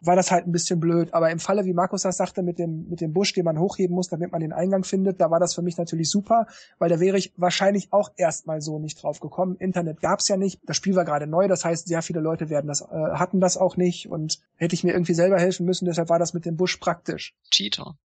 war 0.00 0.16
das 0.16 0.30
halt 0.30 0.46
ein 0.46 0.52
bisschen 0.52 0.80
blöd. 0.80 1.12
Aber 1.14 1.30
im 1.30 1.38
Falle, 1.38 1.64
wie 1.64 1.72
Markus 1.72 2.02
das 2.02 2.16
sagte, 2.16 2.42
mit 2.42 2.58
dem, 2.58 2.88
mit 2.88 3.00
dem 3.00 3.12
Busch, 3.12 3.32
den 3.32 3.44
man 3.44 3.58
hochheben 3.58 3.94
muss, 3.94 4.08
damit 4.08 4.32
man 4.32 4.40
den 4.40 4.52
Eingang 4.52 4.84
findet, 4.84 5.20
da 5.20 5.30
war 5.30 5.40
das 5.40 5.54
für 5.54 5.62
mich 5.62 5.76
natürlich 5.76 6.10
super, 6.10 6.46
weil 6.78 6.90
da 6.90 7.00
wäre 7.00 7.18
ich 7.18 7.32
wahrscheinlich 7.36 7.92
auch 7.92 8.10
erstmal 8.16 8.60
so 8.60 8.78
nicht 8.78 9.02
drauf 9.02 9.20
gekommen. 9.20 9.56
Internet 9.56 10.00
gab's 10.00 10.28
ja 10.28 10.36
nicht. 10.36 10.60
Das 10.64 10.76
Spiel 10.76 10.94
war 10.94 11.04
gerade 11.04 11.26
neu, 11.26 11.48
das 11.48 11.64
heißt, 11.64 11.88
sehr 11.88 12.02
viele 12.02 12.20
Leute 12.20 12.50
werden 12.50 12.68
das, 12.68 12.80
äh, 12.82 12.86
hatten 13.14 13.40
das 13.40 13.56
auch 13.56 13.76
nicht 13.76 14.08
und 14.08 14.40
hätte 14.56 14.74
ich 14.74 14.84
mir 14.84 14.92
irgendwie 14.92 15.14
selber 15.14 15.38
helfen 15.38 15.66
müssen, 15.66 15.86
deshalb 15.86 16.08
war 16.08 16.18
das 16.18 16.34
mit 16.34 16.44
dem 16.44 16.56
Busch 16.56 16.76
praktisch. 16.76 17.34
Cheater. 17.50 17.96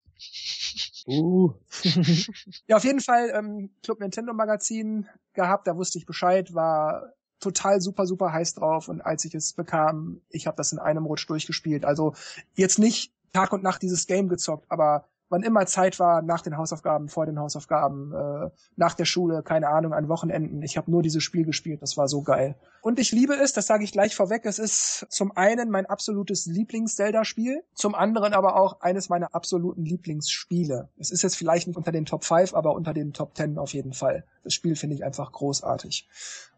Uh. 1.07 1.53
ja, 2.67 2.77
auf 2.77 2.85
jeden 2.85 3.01
Fall 3.01 3.33
ähm, 3.35 3.71
Club 3.83 4.01
Nintendo 4.01 4.35
Magazin 4.35 5.07
gehabt, 5.33 5.67
da 5.67 5.77
wusste 5.77 5.99
ich 5.99 6.07
Bescheid, 6.07 6.53
war 6.55 7.13
total 7.41 7.81
super, 7.81 8.07
super 8.07 8.33
heiß 8.33 8.55
drauf 8.55 8.89
und 8.89 9.01
als 9.01 9.25
ich 9.25 9.35
es 9.35 9.53
bekam, 9.53 10.21
ich 10.29 10.47
habe 10.47 10.57
das 10.57 10.73
in 10.73 10.79
einem 10.79 11.07
Rutsch 11.07 11.29
durchgespielt. 11.29 11.85
Also 11.85 12.15
jetzt 12.55 12.79
nicht 12.79 13.13
Tag 13.33 13.53
und 13.53 13.63
Nacht 13.63 13.83
dieses 13.83 14.07
Game 14.07 14.29
gezockt, 14.29 14.67
aber 14.71 15.09
wann 15.29 15.43
immer 15.43 15.67
Zeit 15.67 15.99
war, 15.99 16.23
nach 16.23 16.41
den 16.41 16.57
Hausaufgaben, 16.57 17.09
vor 17.09 17.27
den 17.27 17.39
Hausaufgaben, 17.39 18.13
äh, 18.13 18.51
nach 18.77 18.95
der 18.95 19.05
Schule, 19.05 19.43
keine 19.43 19.69
Ahnung, 19.69 19.93
an 19.93 20.09
Wochenenden. 20.09 20.63
Ich 20.63 20.77
habe 20.77 20.91
nur 20.91 21.03
dieses 21.03 21.23
Spiel 21.23 21.45
gespielt, 21.45 21.83
das 21.83 21.97
war 21.97 22.09
so 22.09 22.23
geil. 22.23 22.57
Und 22.81 22.99
ich 22.99 23.13
liebe 23.13 23.35
es, 23.35 23.53
das 23.53 23.67
sage 23.67 23.85
ich 23.85 23.93
gleich 23.93 24.15
vorweg, 24.15 24.47
es 24.47 24.59
ist 24.59 25.07
zum 25.11 25.37
einen 25.37 25.71
mein 25.71 25.87
absolutes 25.87 26.47
Lieblings-Zelda-Spiel, 26.47 27.63
zum 27.75 27.95
anderen 27.95 28.33
aber 28.33 28.57
auch 28.57 28.81
eines 28.81 29.09
meiner 29.09 29.35
absoluten 29.35 29.85
Lieblingsspiele. 29.85 30.89
Es 30.99 31.11
ist 31.11 31.23
jetzt 31.23 31.37
vielleicht 31.37 31.67
nicht 31.67 31.77
unter 31.77 31.93
den 31.93 32.07
Top 32.07 32.25
5, 32.25 32.55
aber 32.55 32.75
unter 32.75 32.95
den 32.95 33.13
Top 33.13 33.37
10 33.37 33.59
auf 33.59 33.75
jeden 33.75 33.93
Fall. 33.93 34.25
Das 34.45 34.55
Spiel 34.55 34.77
finde 34.77 34.97
ich 34.97 35.05
einfach 35.05 35.33
großartig. 35.33 36.09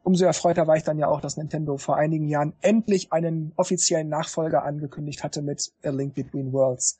Umso 0.02 0.24
erfreuter 0.24 0.66
war 0.66 0.76
ich 0.76 0.84
dann 0.84 0.98
ja 0.98 1.08
auch, 1.08 1.20
dass 1.20 1.36
Nintendo 1.36 1.76
vor 1.76 1.96
einigen 1.96 2.26
Jahren 2.26 2.54
endlich 2.60 3.12
einen 3.12 3.52
offiziellen 3.56 4.08
Nachfolger 4.08 4.62
angekündigt 4.62 5.22
hatte 5.24 5.42
mit 5.42 5.72
A 5.84 5.90
Link 5.90 6.14
Between 6.14 6.52
Worlds. 6.52 6.99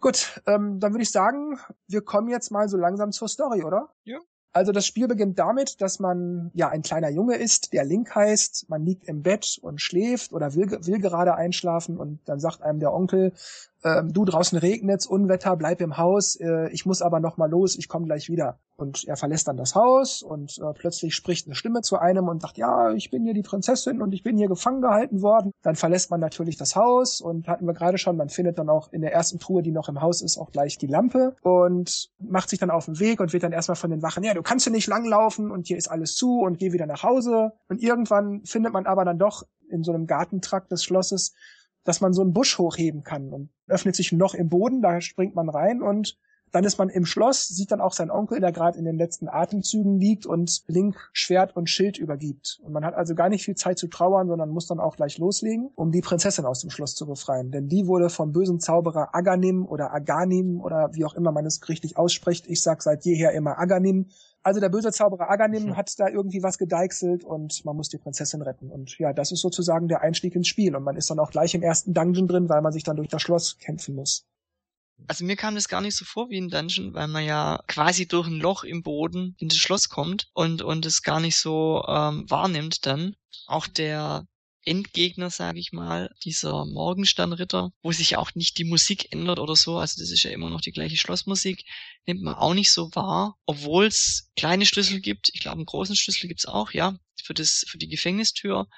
Gut, 0.00 0.40
ähm, 0.46 0.80
dann 0.80 0.92
würde 0.92 1.02
ich 1.02 1.10
sagen, 1.10 1.58
wir 1.86 2.00
kommen 2.00 2.28
jetzt 2.28 2.50
mal 2.50 2.68
so 2.68 2.76
langsam 2.76 3.12
zur 3.12 3.28
Story, 3.28 3.62
oder? 3.62 3.90
Ja. 4.04 4.18
Also 4.52 4.72
das 4.72 4.84
Spiel 4.86 5.06
beginnt 5.06 5.38
damit, 5.38 5.80
dass 5.80 6.00
man 6.00 6.50
ja 6.54 6.68
ein 6.70 6.82
kleiner 6.82 7.08
Junge 7.08 7.36
ist, 7.36 7.72
der 7.72 7.84
Link 7.84 8.12
heißt, 8.14 8.68
man 8.68 8.84
liegt 8.84 9.04
im 9.04 9.22
Bett 9.22 9.58
und 9.62 9.80
schläft 9.80 10.32
oder 10.32 10.54
will, 10.54 10.70
will 10.70 10.98
gerade 10.98 11.36
einschlafen 11.36 11.98
und 11.98 12.20
dann 12.24 12.40
sagt 12.40 12.62
einem 12.62 12.80
der 12.80 12.92
Onkel, 12.92 13.32
ähm, 13.82 14.12
du 14.12 14.24
draußen 14.24 14.58
regnet's, 14.58 15.06
Unwetter, 15.06 15.56
bleib 15.56 15.80
im 15.80 15.96
Haus, 15.96 16.36
äh, 16.36 16.68
ich 16.70 16.86
muss 16.86 17.02
aber 17.02 17.20
noch 17.20 17.36
mal 17.36 17.48
los, 17.48 17.76
ich 17.76 17.88
komme 17.88 18.06
gleich 18.06 18.28
wieder. 18.28 18.58
Und 18.76 19.06
er 19.06 19.16
verlässt 19.16 19.46
dann 19.46 19.58
das 19.58 19.74
Haus 19.74 20.22
und 20.22 20.58
äh, 20.58 20.72
plötzlich 20.72 21.14
spricht 21.14 21.46
eine 21.46 21.54
Stimme 21.54 21.82
zu 21.82 21.98
einem 21.98 22.28
und 22.28 22.40
sagt, 22.40 22.56
ja, 22.56 22.92
ich 22.92 23.10
bin 23.10 23.24
hier 23.24 23.34
die 23.34 23.42
Prinzessin 23.42 24.00
und 24.00 24.12
ich 24.12 24.22
bin 24.22 24.38
hier 24.38 24.48
gefangen 24.48 24.80
gehalten 24.80 25.20
worden. 25.20 25.52
Dann 25.62 25.76
verlässt 25.76 26.10
man 26.10 26.20
natürlich 26.20 26.56
das 26.56 26.76
Haus 26.76 27.20
und 27.20 27.46
hatten 27.46 27.66
wir 27.66 27.74
gerade 27.74 27.98
schon, 27.98 28.16
man 28.16 28.30
findet 28.30 28.58
dann 28.58 28.70
auch 28.70 28.90
in 28.92 29.02
der 29.02 29.12
ersten 29.12 29.38
Truhe, 29.38 29.62
die 29.62 29.70
noch 29.70 29.88
im 29.88 30.00
Haus 30.00 30.22
ist, 30.22 30.38
auch 30.38 30.50
gleich 30.50 30.78
die 30.78 30.86
Lampe 30.86 31.36
und 31.42 32.10
macht 32.18 32.48
sich 32.48 32.58
dann 32.58 32.70
auf 32.70 32.86
den 32.86 32.98
Weg 33.00 33.20
und 33.20 33.32
wird 33.32 33.42
dann 33.42 33.52
erstmal 33.52 33.76
von 33.76 33.90
den 33.90 34.02
Wachen, 34.02 34.24
ja, 34.24 34.34
du 34.34 34.42
kannst 34.42 34.64
hier 34.64 34.72
nicht 34.72 34.86
langlaufen 34.86 35.50
und 35.50 35.66
hier 35.66 35.76
ist 35.76 35.90
alles 35.90 36.14
zu 36.16 36.40
und 36.40 36.58
geh 36.58 36.72
wieder 36.72 36.86
nach 36.86 37.02
Hause. 37.02 37.52
Und 37.68 37.82
irgendwann 37.82 38.44
findet 38.44 38.72
man 38.72 38.86
aber 38.86 39.04
dann 39.04 39.18
doch 39.18 39.42
in 39.68 39.82
so 39.82 39.92
einem 39.92 40.06
Gartentrakt 40.06 40.72
des 40.72 40.84
Schlosses 40.84 41.34
dass 41.84 42.00
man 42.00 42.12
so 42.12 42.22
einen 42.22 42.32
Busch 42.32 42.58
hochheben 42.58 43.02
kann 43.02 43.32
und 43.32 43.50
öffnet 43.66 43.96
sich 43.96 44.12
ein 44.12 44.18
Loch 44.18 44.34
im 44.34 44.48
Boden, 44.48 44.82
da 44.82 45.00
springt 45.00 45.34
man 45.34 45.48
rein 45.48 45.82
und 45.82 46.18
dann 46.52 46.64
ist 46.64 46.78
man 46.78 46.88
im 46.88 47.06
Schloss, 47.06 47.46
sieht 47.46 47.70
dann 47.70 47.80
auch 47.80 47.92
seinen 47.92 48.10
Onkel, 48.10 48.40
der 48.40 48.52
gerade 48.52 48.78
in 48.78 48.84
den 48.84 48.96
letzten 48.96 49.28
Atemzügen 49.28 49.98
liegt 49.98 50.26
und 50.26 50.62
Link 50.66 50.96
Schwert 51.12 51.54
und 51.54 51.70
Schild 51.70 51.98
übergibt. 51.98 52.60
Und 52.64 52.72
man 52.72 52.84
hat 52.84 52.94
also 52.94 53.14
gar 53.14 53.28
nicht 53.28 53.44
viel 53.44 53.54
Zeit 53.54 53.78
zu 53.78 53.86
trauern, 53.86 54.28
sondern 54.28 54.50
muss 54.50 54.66
dann 54.66 54.80
auch 54.80 54.96
gleich 54.96 55.18
loslegen, 55.18 55.70
um 55.76 55.92
die 55.92 56.00
Prinzessin 56.00 56.46
aus 56.46 56.60
dem 56.60 56.70
Schloss 56.70 56.94
zu 56.94 57.06
befreien. 57.06 57.50
Denn 57.52 57.68
die 57.68 57.86
wurde 57.86 58.10
vom 58.10 58.32
bösen 58.32 58.58
Zauberer 58.58 59.14
Aganim 59.14 59.64
oder 59.64 59.92
Aganim 59.92 60.60
oder 60.60 60.90
wie 60.92 61.04
auch 61.04 61.14
immer 61.14 61.32
man 61.32 61.46
es 61.46 61.68
richtig 61.68 61.96
ausspricht. 61.96 62.46
Ich 62.48 62.62
sag 62.62 62.82
seit 62.82 63.04
jeher 63.04 63.32
immer 63.32 63.58
Aganim 63.58 64.06
also 64.42 64.60
der 64.60 64.68
böse 64.68 64.92
Zauberer 64.92 65.30
Aganim 65.30 65.66
mhm. 65.66 65.76
hat 65.76 65.98
da 65.98 66.08
irgendwie 66.08 66.42
was 66.42 66.58
gedeichselt 66.58 67.24
und 67.24 67.64
man 67.64 67.76
muss 67.76 67.88
die 67.88 67.98
Prinzessin 67.98 68.42
retten. 68.42 68.70
Und 68.70 68.98
ja, 68.98 69.12
das 69.12 69.32
ist 69.32 69.40
sozusagen 69.40 69.88
der 69.88 70.00
Einstieg 70.00 70.34
ins 70.34 70.48
Spiel. 70.48 70.74
Und 70.74 70.84
man 70.84 70.96
ist 70.96 71.10
dann 71.10 71.18
auch 71.18 71.30
gleich 71.30 71.54
im 71.54 71.62
ersten 71.62 71.92
Dungeon 71.94 72.26
drin, 72.26 72.48
weil 72.48 72.62
man 72.62 72.72
sich 72.72 72.82
dann 72.82 72.96
durch 72.96 73.08
das 73.08 73.22
Schloss 73.22 73.58
kämpfen 73.58 73.94
muss. 73.94 74.26
Also 75.06 75.24
mir 75.24 75.36
kam 75.36 75.54
das 75.54 75.68
gar 75.68 75.80
nicht 75.80 75.96
so 75.96 76.04
vor 76.04 76.28
wie 76.28 76.38
ein 76.38 76.48
Dungeon, 76.48 76.92
weil 76.94 77.08
man 77.08 77.24
ja 77.24 77.62
quasi 77.66 78.06
durch 78.06 78.28
ein 78.28 78.38
Loch 78.38 78.64
im 78.64 78.82
Boden 78.82 79.34
in 79.38 79.48
das 79.48 79.58
Schloss 79.58 79.88
kommt 79.88 80.28
und, 80.34 80.62
und 80.62 80.84
es 80.84 81.02
gar 81.02 81.20
nicht 81.20 81.36
so 81.36 81.84
ähm, 81.88 82.28
wahrnimmt 82.28 82.86
dann. 82.86 83.16
Auch 83.46 83.66
der 83.66 84.26
Endgegner, 84.64 85.30
sage 85.30 85.58
ich 85.58 85.72
mal, 85.72 86.14
dieser 86.24 86.66
Morgensternritter, 86.66 87.72
wo 87.82 87.92
sich 87.92 88.16
auch 88.16 88.34
nicht 88.34 88.58
die 88.58 88.64
Musik 88.64 89.12
ändert 89.12 89.38
oder 89.38 89.56
so, 89.56 89.78
also 89.78 90.00
das 90.00 90.10
ist 90.10 90.22
ja 90.22 90.30
immer 90.30 90.50
noch 90.50 90.60
die 90.60 90.72
gleiche 90.72 90.96
Schlossmusik, 90.96 91.64
nimmt 92.06 92.22
man 92.22 92.34
auch 92.34 92.54
nicht 92.54 92.70
so 92.70 92.94
wahr, 92.94 93.38
obwohl 93.46 93.86
es 93.86 94.30
kleine 94.36 94.66
Schlüssel 94.66 95.00
gibt. 95.00 95.30
Ich 95.32 95.40
glaube, 95.40 95.56
einen 95.56 95.66
großen 95.66 95.96
Schlüssel 95.96 96.28
gibt's 96.28 96.46
auch, 96.46 96.72
ja, 96.72 96.98
für 97.22 97.34
das 97.34 97.64
für 97.68 97.78
die 97.78 97.88
Gefängnistür 97.88 98.68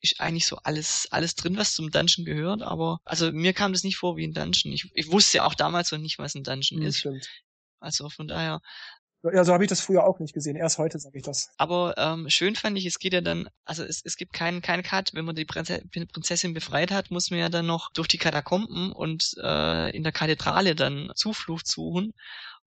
ist 0.00 0.20
eigentlich 0.20 0.46
so 0.46 0.56
alles 0.56 1.06
alles 1.10 1.34
drin, 1.36 1.56
was 1.56 1.74
zum 1.74 1.90
Dungeon 1.90 2.24
gehört. 2.24 2.62
Aber 2.62 3.00
also 3.04 3.30
mir 3.32 3.52
kam 3.52 3.72
das 3.72 3.84
nicht 3.84 3.96
vor 3.96 4.16
wie 4.16 4.26
ein 4.26 4.34
Dungeon. 4.34 4.72
Ich, 4.72 4.90
ich 4.94 5.10
wusste 5.10 5.44
auch 5.44 5.54
damals 5.54 5.92
noch 5.92 5.98
nicht, 5.98 6.18
was 6.18 6.34
ein 6.34 6.42
Dungeon 6.42 6.80
mhm, 6.80 6.86
ist. 6.86 6.98
Stimmt. 6.98 7.28
Also 7.78 8.08
von 8.08 8.28
daher 8.28 8.60
ja, 9.22 9.44
so 9.44 9.52
habe 9.52 9.64
ich 9.64 9.68
das 9.68 9.80
früher 9.80 10.04
auch 10.04 10.18
nicht 10.18 10.34
gesehen. 10.34 10.56
Erst 10.56 10.78
heute 10.78 10.98
sage 10.98 11.18
ich 11.18 11.24
das. 11.24 11.50
Aber 11.56 11.94
ähm, 11.96 12.28
schön 12.28 12.56
fand 12.56 12.76
ich, 12.76 12.86
es 12.86 12.98
geht 12.98 13.12
ja 13.12 13.20
dann, 13.20 13.48
also 13.64 13.84
es, 13.84 14.02
es 14.04 14.16
gibt 14.16 14.32
keinen 14.32 14.62
keinen 14.62 14.82
Cut, 14.82 15.14
wenn 15.14 15.24
man 15.24 15.36
die 15.36 15.44
Prinzessin 15.44 16.54
befreit 16.54 16.90
hat, 16.90 17.10
muss 17.10 17.30
man 17.30 17.38
ja 17.38 17.48
dann 17.48 17.66
noch 17.66 17.92
durch 17.92 18.08
die 18.08 18.18
Katakomben 18.18 18.92
und 18.92 19.34
äh, 19.42 19.96
in 19.96 20.02
der 20.02 20.12
Kathedrale 20.12 20.74
dann 20.74 21.12
Zuflucht 21.14 21.66
suchen. 21.66 22.14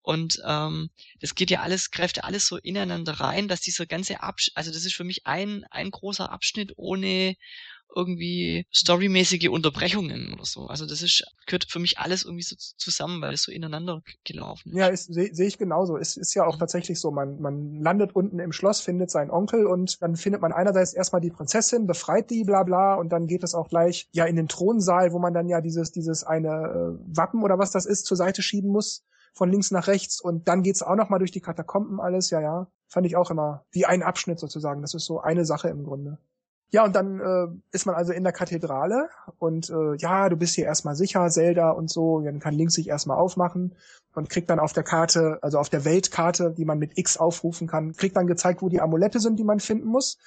Und 0.01 0.43
ähm, 0.47 0.91
das 1.21 1.35
geht 1.35 1.51
ja 1.51 1.63
alles, 1.63 1.91
greift 1.91 2.19
ja 2.19 2.25
alles 2.25 2.47
so 2.47 2.59
ineinander 2.59 3.15
rein, 3.15 3.49
dass 3.49 3.63
dieser 3.63 3.87
ganze 3.87 4.23
Abschnitt, 4.23 4.55
also 4.55 4.71
das 4.71 4.85
ist 4.85 4.95
für 4.95 5.03
mich 5.03 5.27
ein, 5.27 5.65
ein 5.71 5.91
großer 5.91 6.31
Abschnitt 6.31 6.75
ohne 6.77 7.37
irgendwie 7.95 8.67
storymäßige 8.73 9.49
Unterbrechungen 9.49 10.35
oder 10.35 10.45
so. 10.45 10.67
Also 10.67 10.87
das 10.87 11.03
ist, 11.03 11.25
gehört 11.47 11.67
für 11.69 11.79
mich 11.79 11.99
alles 11.99 12.25
irgendwie 12.25 12.43
so 12.43 12.57
zusammen, 12.57 13.21
weil 13.23 13.35
es 13.35 13.43
so 13.43 13.53
ineinander 13.53 14.03
gelaufen 14.25 14.71
ist. 14.71 14.76
Ja, 14.76 14.95
sehe 14.97 15.35
seh 15.35 15.47
ich 15.47 15.59
genauso. 15.59 15.97
Es 15.97 16.17
ist 16.17 16.35
ja 16.35 16.47
auch 16.47 16.57
mhm. 16.57 16.61
tatsächlich 16.61 17.00
so, 17.00 17.11
man, 17.11 17.41
man 17.41 17.81
landet 17.81 18.14
unten 18.14 18.38
im 18.38 18.53
Schloss, 18.53 18.81
findet 18.81 19.11
seinen 19.11 19.31
Onkel 19.31 19.67
und 19.67 20.03
dann 20.03 20.17
findet 20.17 20.43
man 20.43 20.53
einerseits 20.53 20.93
erstmal 20.93 21.21
die 21.21 21.31
Prinzessin, 21.31 21.87
befreit 21.87 22.31
die, 22.31 22.45
bla 22.45 22.62
bla, 22.62 22.95
und 22.95 23.11
dann 23.11 23.26
geht 23.26 23.45
es 23.45 23.55
auch 23.55 23.69
gleich 23.69 24.09
ja 24.12 24.25
in 24.25 24.37
den 24.37 24.49
Thronsaal, 24.49 25.12
wo 25.12 25.19
man 25.19 25.35
dann 25.35 25.49
ja 25.49 25.61
dieses, 25.61 25.93
dieses 25.93 26.25
eine 26.25 26.49
äh, 26.49 27.17
Wappen 27.17 27.43
oder 27.43 27.59
was 27.59 27.71
das 27.71 27.87
ist, 27.87 28.07
zur 28.07 28.17
Seite 28.17 28.43
schieben 28.43 28.71
muss 28.71 29.05
von 29.35 29.50
links 29.50 29.71
nach 29.73 29.88
rechts 29.88 30.21
und 30.21 30.49
dann 30.49 30.62
geht's 30.62 30.83
auch 30.83 30.95
noch 30.95 31.11
mal 31.11 31.19
durch 31.19 31.33
die 31.33 31.41
Katakomben 31.41 32.00
alles, 32.00 32.31
ja, 32.31 32.41
ja. 32.41 32.69
Fand 32.87 33.07
ich 33.07 33.17
auch 33.17 33.31
immer 33.31 33.64
wie 33.73 33.87
ein 33.87 34.05
Abschnitt 34.05 34.38
sozusagen. 34.38 34.81
Das 34.81 34.95
ist 34.95 35.05
so 35.05 35.21
eine 35.21 35.45
Sache 35.45 35.69
im 35.69 35.83
Grunde. 35.83 36.19
Ja, 36.71 36.85
und 36.85 36.97
dann 36.97 37.21
äh, 37.21 37.47
ist 37.71 37.87
man 37.87 37.94
also 37.94 38.12
in 38.12 38.25
der 38.25 38.33
Kathedrale 38.33 39.09
und 39.38 39.71
äh, 39.71 39.94
ja, 39.99 40.28
du 40.28 40.37
bist 40.37 40.54
hier 40.54 40.64
erstmal 40.64 40.97
sicher, 40.97 41.28
Zelda 41.28 41.71
und 41.71 41.88
so, 41.88 42.21
dann 42.21 42.40
kann 42.40 42.54
links 42.54 42.75
sich 42.75 42.88
erstmal 42.88 43.16
aufmachen 43.16 43.76
und 44.14 44.28
kriegt 44.28 44.50
dann 44.50 44.59
auf 44.59 44.73
der 44.73 44.83
Karte, 44.83 45.38
also 45.42 45.59
auf 45.59 45.68
der 45.68 45.85
Weltkarte, 45.85 46.52
die 46.56 46.64
man 46.64 46.78
mit 46.78 46.99
X 46.99 47.16
aufrufen 47.16 47.68
kann, 47.68 47.92
kriegt 47.92 48.16
dann 48.16 48.26
gezeigt, 48.26 48.61
wo 48.61 48.68
die 48.68 48.80
Amulette 48.80 49.21
sind, 49.21 49.38
die 49.38 49.44
man 49.44 49.61
finden 49.61 49.87
muss. 49.87 50.18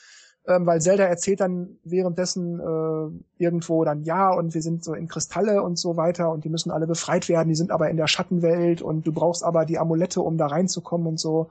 Ähm, 0.47 0.65
weil 0.65 0.79
Zelda 0.79 1.03
erzählt 1.03 1.41
dann 1.41 1.77
währenddessen 1.83 2.61
äh, 2.61 3.43
irgendwo 3.43 3.83
dann 3.83 4.03
ja 4.03 4.29
und 4.29 4.53
wir 4.53 4.61
sind 4.61 4.81
so 4.81 4.93
in 4.93 5.09
Kristalle 5.09 5.61
und 5.61 5.77
so 5.77 5.97
weiter 5.97 6.31
und 6.31 6.45
die 6.45 6.49
müssen 6.49 6.71
alle 6.71 6.87
befreit 6.87 7.27
werden, 7.27 7.49
die 7.49 7.55
sind 7.55 7.69
aber 7.69 7.89
in 7.89 7.97
der 7.97 8.07
Schattenwelt 8.07 8.81
und 8.81 9.05
du 9.05 9.11
brauchst 9.11 9.43
aber 9.43 9.65
die 9.65 9.77
Amulette, 9.77 10.21
um 10.21 10.37
da 10.37 10.47
reinzukommen 10.47 11.05
und 11.05 11.19
so. 11.19 11.49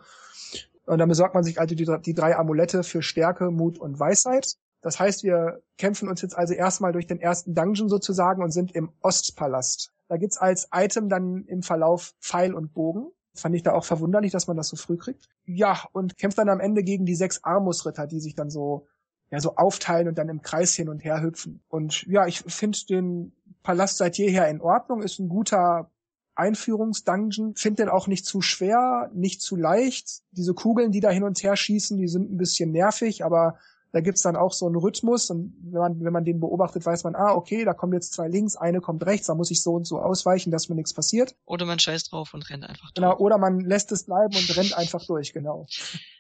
Und 0.86 0.98
dann 0.98 1.08
besorgt 1.08 1.34
man 1.34 1.44
sich 1.44 1.60
also 1.60 1.74
die, 1.74 1.84
die 1.84 2.14
drei 2.14 2.36
Amulette 2.36 2.84
für 2.84 3.02
Stärke, 3.02 3.50
Mut 3.50 3.78
und 3.78 4.00
Weisheit. 4.00 4.56
Das 4.86 5.00
heißt, 5.00 5.24
wir 5.24 5.64
kämpfen 5.78 6.08
uns 6.08 6.22
jetzt 6.22 6.38
also 6.38 6.54
erstmal 6.54 6.92
durch 6.92 7.08
den 7.08 7.20
ersten 7.20 7.56
Dungeon 7.56 7.88
sozusagen 7.88 8.40
und 8.40 8.52
sind 8.52 8.70
im 8.70 8.92
Ostpalast. 9.00 9.90
Da 10.06 10.16
gibt's 10.16 10.38
als 10.38 10.68
Item 10.72 11.08
dann 11.08 11.44
im 11.46 11.64
Verlauf 11.64 12.14
Pfeil 12.20 12.54
und 12.54 12.72
Bogen. 12.72 13.08
Fand 13.34 13.56
ich 13.56 13.64
da 13.64 13.72
auch 13.72 13.84
verwunderlich, 13.84 14.30
dass 14.30 14.46
man 14.46 14.56
das 14.56 14.68
so 14.68 14.76
früh 14.76 14.96
kriegt. 14.96 15.28
Ja, 15.44 15.82
und 15.90 16.16
kämpft 16.18 16.38
dann 16.38 16.48
am 16.48 16.60
Ende 16.60 16.84
gegen 16.84 17.04
die 17.04 17.16
sechs 17.16 17.42
Armusritter, 17.42 18.06
die 18.06 18.20
sich 18.20 18.36
dann 18.36 18.48
so, 18.48 18.86
ja, 19.32 19.40
so 19.40 19.56
aufteilen 19.56 20.06
und 20.06 20.18
dann 20.18 20.28
im 20.28 20.40
Kreis 20.40 20.74
hin 20.74 20.88
und 20.88 21.02
her 21.02 21.20
hüpfen. 21.20 21.64
Und 21.66 22.04
ja, 22.06 22.28
ich 22.28 22.42
finde 22.42 22.78
den 22.88 23.32
Palast 23.64 23.96
seit 23.96 24.16
jeher 24.18 24.48
in 24.48 24.60
Ordnung, 24.60 25.02
ist 25.02 25.18
ein 25.18 25.28
guter 25.28 25.90
Einführungsdungeon. 26.36 27.56
Find 27.56 27.80
den 27.80 27.88
auch 27.88 28.06
nicht 28.06 28.24
zu 28.24 28.40
schwer, 28.40 29.10
nicht 29.12 29.42
zu 29.42 29.56
leicht. 29.56 30.22
Diese 30.30 30.54
Kugeln, 30.54 30.92
die 30.92 31.00
da 31.00 31.10
hin 31.10 31.24
und 31.24 31.42
her 31.42 31.56
schießen, 31.56 31.96
die 31.96 32.06
sind 32.06 32.30
ein 32.30 32.36
bisschen 32.36 32.70
nervig, 32.70 33.24
aber 33.24 33.58
da 33.96 34.02
gibt's 34.02 34.20
dann 34.20 34.36
auch 34.36 34.52
so 34.52 34.66
einen 34.66 34.76
Rhythmus 34.76 35.30
und 35.30 35.56
wenn 35.62 35.80
man, 35.80 36.04
wenn 36.04 36.12
man 36.12 36.22
den 36.22 36.38
beobachtet, 36.38 36.84
weiß 36.84 37.04
man, 37.04 37.14
ah, 37.14 37.32
okay, 37.32 37.64
da 37.64 37.72
kommen 37.72 37.94
jetzt 37.94 38.12
zwei 38.12 38.28
links, 38.28 38.54
eine 38.54 38.82
kommt 38.82 39.06
rechts, 39.06 39.28
da 39.28 39.34
muss 39.34 39.50
ich 39.50 39.62
so 39.62 39.72
und 39.72 39.86
so 39.86 39.98
ausweichen, 39.98 40.50
dass 40.50 40.68
mir 40.68 40.74
nichts 40.74 40.92
passiert. 40.92 41.34
Oder 41.46 41.64
man 41.64 41.78
scheißt 41.78 42.12
drauf 42.12 42.34
und 42.34 42.50
rennt 42.50 42.64
einfach 42.64 42.92
genau, 42.92 43.08
durch. 43.08 43.16
Genau, 43.16 43.24
oder 43.24 43.38
man 43.38 43.60
lässt 43.60 43.92
es 43.92 44.04
bleiben 44.04 44.36
und 44.36 44.54
rennt 44.54 44.76
einfach 44.76 45.02
durch, 45.06 45.32
genau. 45.32 45.66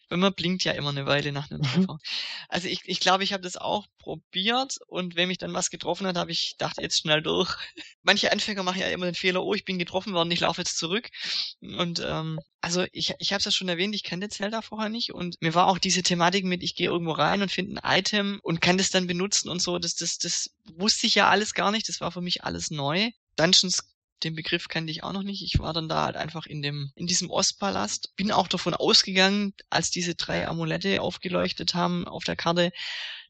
Wenn 0.08 0.20
man 0.20 0.34
blinkt 0.34 0.64
ja 0.64 0.72
immer 0.72 0.90
eine 0.90 1.06
Weile 1.06 1.32
nach 1.32 1.50
einem 1.50 1.62
Treffer. 1.62 1.94
Mhm. 1.94 1.98
Also 2.48 2.68
ich, 2.68 2.82
ich 2.84 3.00
glaube, 3.00 3.24
ich 3.24 3.32
habe 3.32 3.42
das 3.42 3.56
auch 3.56 3.86
probiert 3.98 4.78
und 4.86 5.16
wenn 5.16 5.28
mich 5.28 5.38
dann 5.38 5.52
was 5.52 5.70
getroffen 5.70 6.06
hat, 6.06 6.16
habe 6.16 6.30
ich 6.30 6.52
gedacht, 6.52 6.76
jetzt 6.80 6.98
schnell 6.98 7.22
durch. 7.22 7.56
Manche 8.02 8.30
Anfänger 8.30 8.62
machen 8.62 8.80
ja 8.80 8.88
immer 8.88 9.06
den 9.06 9.14
Fehler, 9.14 9.42
oh, 9.42 9.54
ich 9.54 9.64
bin 9.64 9.78
getroffen 9.78 10.12
worden, 10.14 10.30
ich 10.30 10.40
laufe 10.40 10.60
jetzt 10.60 10.78
zurück. 10.78 11.08
Und 11.60 12.00
ähm, 12.04 12.38
also 12.60 12.84
ich, 12.92 13.14
ich 13.18 13.32
habe 13.32 13.38
es 13.38 13.44
ja 13.44 13.50
schon 13.50 13.68
erwähnt, 13.68 13.94
ich 13.94 14.02
kannte 14.02 14.28
Zelda 14.28 14.62
vorher 14.62 14.88
nicht 14.88 15.12
und 15.12 15.36
mir 15.40 15.54
war 15.54 15.68
auch 15.68 15.78
diese 15.78 16.02
Thematik 16.02 16.44
mit, 16.44 16.62
ich 16.62 16.74
gehe 16.74 16.88
irgendwo 16.88 17.12
rein 17.12 17.42
und 17.42 17.50
finde 17.50 17.82
ein 17.82 17.98
Item 17.98 18.40
und 18.42 18.60
kann 18.60 18.78
das 18.78 18.90
dann 18.90 19.06
benutzen 19.06 19.48
und 19.48 19.60
so, 19.60 19.78
das, 19.78 19.94
das, 19.94 20.18
das 20.18 20.50
wusste 20.76 21.06
ich 21.06 21.14
ja 21.14 21.28
alles 21.28 21.54
gar 21.54 21.70
nicht, 21.70 21.88
das 21.88 22.00
war 22.00 22.12
für 22.12 22.20
mich 22.20 22.44
alles 22.44 22.70
neu. 22.70 23.10
Dungeons 23.36 23.95
den 24.24 24.34
Begriff 24.34 24.68
kannte 24.68 24.90
ich 24.90 25.02
auch 25.02 25.12
noch 25.12 25.22
nicht. 25.22 25.42
Ich 25.42 25.58
war 25.58 25.72
dann 25.72 25.88
da 25.88 26.04
halt 26.04 26.16
einfach 26.16 26.46
in 26.46 26.62
dem, 26.62 26.90
in 26.94 27.06
diesem 27.06 27.30
Ostpalast. 27.30 28.14
Bin 28.16 28.32
auch 28.32 28.48
davon 28.48 28.74
ausgegangen, 28.74 29.54
als 29.70 29.90
diese 29.90 30.14
drei 30.14 30.48
Amulette 30.48 31.02
aufgeleuchtet 31.02 31.74
haben 31.74 32.06
auf 32.06 32.24
der 32.24 32.36
Karte, 32.36 32.72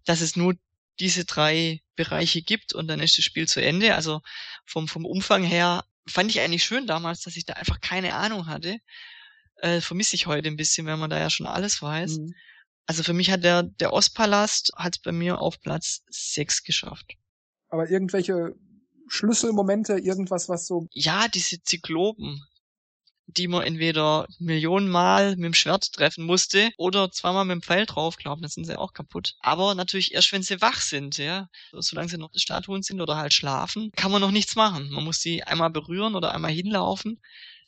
dass 0.05 0.21
es 0.21 0.37
nur 0.37 0.55
diese 1.01 1.25
drei 1.25 1.83
Bereiche 1.97 2.43
gibt 2.43 2.73
und 2.73 2.89
dann 2.89 3.01
ist 3.01 3.19
das 3.19 3.25
Spiel 3.25 3.49
zu 3.49 3.61
Ende. 3.63 3.95
Also 3.95 4.21
vom, 4.65 4.89
vom 4.89 5.05
Umfang 5.05 5.43
her 5.43 5.85
fand 6.07 6.31
ich 6.31 6.41
eigentlich 6.41 6.65
schön 6.65 6.87
damals, 6.87 7.23
dass 7.23 7.37
ich 7.37 7.45
da 7.45 7.55
einfach 7.55 7.81
keine 7.81 8.15
Ahnung 8.15 8.47
hatte. 8.47 8.79
Äh, 9.57 9.81
vermisse 9.81 10.15
ich 10.15 10.27
heute 10.27 10.49
ein 10.49 10.57
bisschen, 10.57 10.87
wenn 10.87 10.99
man 10.99 11.11
da 11.11 11.19
ja 11.19 11.31
schon 11.31 11.47
alles 11.47 11.83
weiß. 11.83 12.19
Mhm. 12.19 12.35
Also 12.87 13.03
für 13.03 13.13
mich 13.13 13.31
hat 13.31 13.43
der, 13.43 13.65
der 13.65 13.93
Ostpalast 13.93 14.73
hat 14.77 15.03
bei 15.03 15.13
mir 15.13 15.41
auf 15.41 15.61
Platz 15.61 16.03
sechs 16.09 16.63
geschafft. 16.63 17.15
Aber 17.69 17.91
irgendwelche 17.91 18.55
Schlüsselmomente, 19.09 19.99
irgendwas, 19.99 20.49
was 20.49 20.67
so. 20.67 20.89
Ja, 20.93 21.29
diese 21.29 21.63
Zyklopen, 21.63 22.43
die 23.27 23.49
man 23.49 23.63
entweder 23.63 24.27
Millionenmal 24.39 25.37
mit 25.37 25.45
dem 25.45 25.55
Schwert 25.55 25.93
treffen 25.93 26.25
musste 26.25 26.71
oder 26.77 27.11
zweimal 27.11 27.45
mit 27.45 27.55
dem 27.55 27.63
Pfeil 27.63 27.87
drauf, 27.87 28.17
glauben, 28.17 28.43
dann 28.43 28.51
sind 28.51 28.65
sie 28.65 28.79
auch 28.79 28.93
kaputt. 28.93 29.35
Aber 29.41 29.75
natürlich 29.75 30.15
erst, 30.15 30.33
wenn 30.33 30.43
sie 30.43 30.61
wach 30.61 30.81
sind, 30.81 31.19
ja. 31.19 31.49
Solange 31.73 32.09
sie 32.09 32.19
noch 32.19 32.31
Statuen 32.35 32.83
sind 32.83 33.01
oder 33.01 33.17
halt 33.17 33.35
schlafen, 33.35 33.91
kann 33.97 34.13
man 34.13 34.21
noch 34.21 34.31
nichts 34.31 34.57
machen. 34.57 34.91
Man 34.91 35.05
muss 35.05 35.21
sie 35.21 35.43
einmal 35.43 35.71
berühren 35.71 36.15
oder 36.15 36.33
einmal 36.33 36.53
hinlaufen 36.53 37.21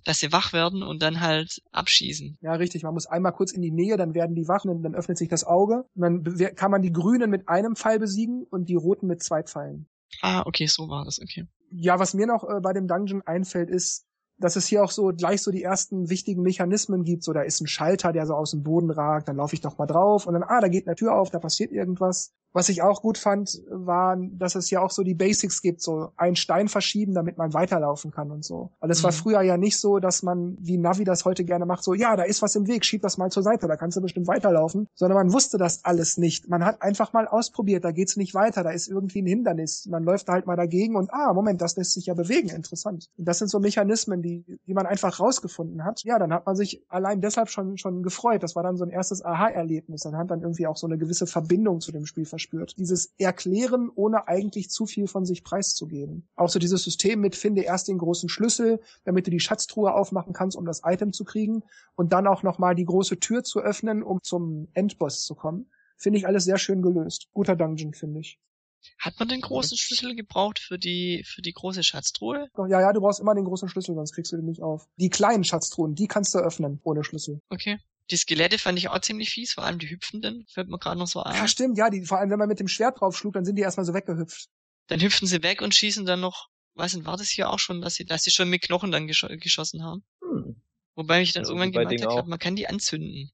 dass 0.05 0.21
sie 0.21 0.33
wach 0.33 0.53
werden 0.53 0.83
und 0.83 1.03
dann 1.03 1.21
halt 1.21 1.61
abschießen. 1.73 2.39
Ja, 2.41 2.55
richtig. 2.55 2.83
Man 2.83 2.95
muss 2.95 3.07
einmal 3.07 3.33
kurz 3.33 3.53
in 3.53 3.63
die 3.63 3.71
Nähe, 3.71 3.97
dann 3.97 4.15
werden 4.15 4.35
die 4.35 4.49
wach 4.49 4.65
und 4.65 4.83
dann 4.83 4.95
öffnet 4.95 5.19
sich 5.19 5.29
das 5.29 5.45
Auge. 5.45 5.85
Und 5.95 6.03
dann 6.03 6.55
kann 6.55 6.71
man 6.71 6.83
die 6.83 6.93
Grünen 6.93 7.31
mit 7.31 7.49
einem 7.49 7.77
Pfeil 7.77 7.99
besiegen 7.99 8.45
und 8.49 8.69
die 8.69 8.75
Roten 8.75 9.07
mit 9.07 9.23
zwei 9.23 9.43
Pfeilen. 9.43 9.87
Ah, 10.23 10.43
okay, 10.47 10.67
so 10.67 10.89
war 10.89 11.05
das, 11.05 11.21
okay. 11.21 11.47
Ja, 11.71 11.99
was 11.99 12.15
mir 12.15 12.27
noch 12.27 12.45
äh, 12.45 12.61
bei 12.61 12.73
dem 12.73 12.87
Dungeon 12.89 13.23
einfällt, 13.23 13.71
ist, 13.71 14.07
dass 14.39 14.57
es 14.57 14.67
hier 14.67 14.85
auch 14.85 14.91
so 14.91 15.09
gleich 15.09 15.43
so 15.43 15.51
die 15.51 15.63
ersten 15.63 16.09
wichtigen 16.09 16.43
Mechanismen 16.43 17.05
gibt. 17.05 17.25
So, 17.25 17.33
da 17.33 17.43
ist 17.43 17.61
ein 17.61 17.67
Schalter, 17.67 18.13
der 18.13 18.27
so 18.27 18.35
aus 18.35 18.53
dem 18.53 18.63
Boden 18.63 18.91
ragt, 18.91 19.29
dann 19.29 19.37
laufe 19.37 19.55
ich 19.55 19.61
doch 19.61 19.79
mal 19.79 19.87
drauf 19.87 20.27
und 20.27 20.35
dann, 20.35 20.45
ah, 20.45 20.61
da 20.61 20.69
geht 20.69 20.87
eine 20.87 20.97
Tür 20.97 21.15
auf, 21.15 21.31
da 21.31 21.39
passiert 21.39 21.73
irgendwas. 21.73 22.33
Was 22.53 22.69
ich 22.69 22.83
auch 22.83 23.03
gut 23.03 23.19
fand, 23.19 23.63
war, 23.71 24.17
dass 24.17 24.55
es 24.55 24.71
ja 24.71 24.81
auch 24.81 24.91
so 24.91 25.03
die 25.03 25.15
Basics 25.15 25.63
gibt, 25.63 25.83
so 25.83 26.13
einen 26.17 26.37
Stein 26.37 26.69
verschieben, 26.69 27.15
damit 27.15 27.39
man 27.39 27.53
weiterlaufen 27.53 28.11
kann 28.11 28.31
und 28.31 28.45
so. 28.45 28.71
Weil 28.81 28.91
es 28.91 29.01
mhm. 29.01 29.05
war 29.05 29.13
früher 29.13 29.43
ja 29.43 29.57
nicht 29.57 29.79
so, 29.79 29.99
dass 29.99 30.23
man, 30.23 30.57
wie 30.61 30.79
Navi 30.79 31.05
das 31.05 31.25
heute 31.25 31.45
gerne 31.45 31.67
macht, 31.67 31.85
so, 31.85 31.95
ja, 31.95 32.17
da 32.17 32.23
ist 32.23 32.43
was 32.43 32.55
im 32.57 32.67
Weg, 32.67 32.85
schieb 32.85 33.03
das 33.03 33.19
mal 33.19 33.31
zur 33.31 33.43
Seite, 33.43 33.69
da 33.69 33.77
kannst 33.77 33.97
du 33.97 34.01
bestimmt 34.01 34.27
weiterlaufen, 34.27 34.89
sondern 34.95 35.19
man 35.19 35.33
wusste 35.33 35.59
das 35.59 35.85
alles 35.85 36.17
nicht. 36.17 36.49
Man 36.49 36.65
hat 36.65 36.83
einfach 36.83 37.13
mal 37.13 37.29
ausprobiert, 37.29 37.85
da 37.85 37.93
geht's 37.93 38.17
nicht 38.17 38.35
weiter, 38.35 38.63
da 38.63 38.71
ist 38.71 38.89
irgendwie 38.89 39.23
ein 39.23 39.27
Hindernis. 39.27 39.87
Man 39.87 40.05
läuft 40.05 40.29
halt 40.29 40.47
mal 40.47 40.57
dagegen 40.57 40.97
und, 40.97 41.13
ah, 41.13 41.33
Moment, 41.33 41.61
das 41.61 41.77
lässt 41.77 41.95
sich 41.95 42.07
ja 42.07 42.15
bewegen, 42.15 42.49
interessant. 42.49 43.09
Und 43.17 43.29
das 43.29 43.39
sind 43.39 43.49
so 43.49 43.61
Mechanismen, 43.61 44.23
die, 44.23 44.45
die 44.67 44.75
man 44.75 44.87
einfach 44.87 45.21
rausgefunden 45.21 45.85
hat. 45.85 46.03
Ja, 46.05 46.19
dann 46.19 46.33
hat 46.33 46.47
man 46.47 46.57
sich 46.57 46.83
allein 46.89 47.21
deshalb 47.21 47.51
schon, 47.51 47.77
schon 47.79 48.03
gefreut. 48.03 48.43
Das 48.43 48.57
war 48.57 48.63
dann 48.63 48.77
so 48.77 48.85
ein 48.85 48.91
erstes 48.91 49.25
Aha-Erlebnis. 49.25 50.03
Dann 50.03 50.17
hat 50.17 50.31
dann 50.31 50.43
irgendwie 50.43 50.67
auch 50.67 50.77
so 50.77 50.87
eine 50.87 50.99
gewisse 50.99 51.27
Verbindung 51.27 51.81
zu 51.81 51.93
dem 51.93 52.07
Spiel 52.07 52.27
verspürt. 52.39 52.79
Dieses 52.79 53.13
Erklären, 53.19 53.91
ohne 53.95 54.29
eigentlich 54.29 54.71
zu 54.71 54.87
viel 54.87 55.09
von 55.09 55.27
sich 55.27 55.43
preiszugeben. 55.43 56.29
Auch 56.37 56.49
so 56.49 56.59
dieses 56.59 56.85
System 56.85 57.21
mit 57.21 57.35
finde 57.35 57.63
erst 57.63 57.89
den 57.89 57.99
großen 57.99 58.29
Schlüssel, 58.29 58.81
damit 59.05 59.27
du 59.27 59.31
die 59.31 59.41
Schatztruhe 59.41 59.93
aufmachen 59.93 60.33
kannst, 60.33 60.57
um 60.57 60.65
das 60.65 60.83
Item 60.85 61.13
zu 61.13 61.25
kriegen 61.25 61.65
und 61.97 62.13
dann 62.13 62.29
auch 62.29 62.45
nochmal 62.45 62.75
die 62.77 62.85
große 62.85 63.19
Tür 63.19 63.43
zu 63.43 63.61
öffnen, 63.61 64.03
um 64.03 64.23
zum 64.23 64.69
Endboss 64.75 65.25
zu 65.25 65.35
kommen. 65.35 65.71
Finde 65.97 66.19
ich 66.19 66.27
alles 66.27 66.45
sehr 66.45 66.59
schön 66.59 66.81
gelöst. 66.81 67.29
Guter 67.33 67.57
Dungeon, 67.57 67.93
finde 67.93 68.21
ich. 68.21 68.39
Hat 68.99 69.15
man 69.19 69.29
den 69.29 69.41
großen 69.41 69.77
Schlüssel 69.77 70.15
gebraucht 70.15 70.61
für 70.61 70.79
die, 70.79 71.25
für 71.27 71.43
die 71.43 71.53
große 71.53 71.83
Schatztruhe? 71.83 72.49
Ja, 72.57 72.81
ja, 72.81 72.93
du 72.93 73.01
brauchst 73.01 73.19
immer 73.19 73.35
den 73.35 73.45
großen 73.45 73.69
Schlüssel, 73.69 73.97
sonst 73.97 74.15
kriegst 74.15 74.31
du 74.31 74.37
den 74.37 74.47
nicht 74.47 74.63
auf. 74.63 74.89
Die 74.97 75.11
kleinen 75.11 75.43
Schatztruhen, 75.43 75.97
die 75.97 76.07
kannst 76.07 76.33
du 76.35 76.39
öffnen 76.39 76.81
ohne 76.85 77.03
Schlüssel. 77.03 77.41
Okay. 77.51 77.79
Die 78.11 78.17
Skelette 78.17 78.59
fand 78.59 78.79
ich 78.79 78.89
auch 78.89 79.01
ziemlich 79.01 79.31
fies, 79.31 79.53
vor 79.53 79.65
allem 79.65 79.79
die 79.79 79.91
hüpfenden, 79.91 80.47
fällt 80.49 80.69
mir 80.69 80.79
gerade 80.79 80.99
noch 80.99 81.07
so 81.07 81.23
ein. 81.23 81.35
Ja, 81.35 81.47
stimmt, 81.47 81.77
ja, 81.77 81.91
die, 81.91 82.05
vor 82.05 82.19
allem 82.19 82.31
wenn 82.31 82.39
man 82.39 82.49
mit 82.49 82.61
dem 82.61 82.69
Schwert 82.69 83.01
drauf 83.01 83.17
schlug, 83.17 83.35
dann 83.35 83.45
sind 83.45 83.57
die 83.57 83.63
erstmal 83.63 83.85
so 83.85 83.93
weggehüpft. 83.93 84.49
Dann 84.87 85.01
hüpfen 85.01 85.29
sie 85.29 85.43
weg 85.43 85.61
und 85.61 85.75
schießen 85.75 86.07
dann 86.07 86.21
noch, 86.21 86.49
weiß 86.75 86.95
nicht, 86.95 87.07
war 87.07 87.17
das 87.17 87.29
hier 87.29 87.51
auch 87.51 87.59
schon, 87.59 87.83
dass 87.83 87.95
sie, 87.95 88.07
dass 88.07 88.23
sie 88.23 88.31
schon 88.31 88.49
mit 88.49 88.63
Knochen 88.63 88.91
dann 88.91 89.07
gesch 89.07 89.27
geschossen 89.41 89.85
haben? 89.85 90.05
Hm. 90.23 90.63
Wobei 90.95 91.23
ich 91.23 91.33
dann 91.33 91.43
also 91.43 91.53
irgendwann 91.53 91.73
gemeint 91.73 92.07
habe, 92.07 92.29
man 92.29 92.39
kann 92.39 92.57
die 92.57 92.67
anzünden. 92.67 93.31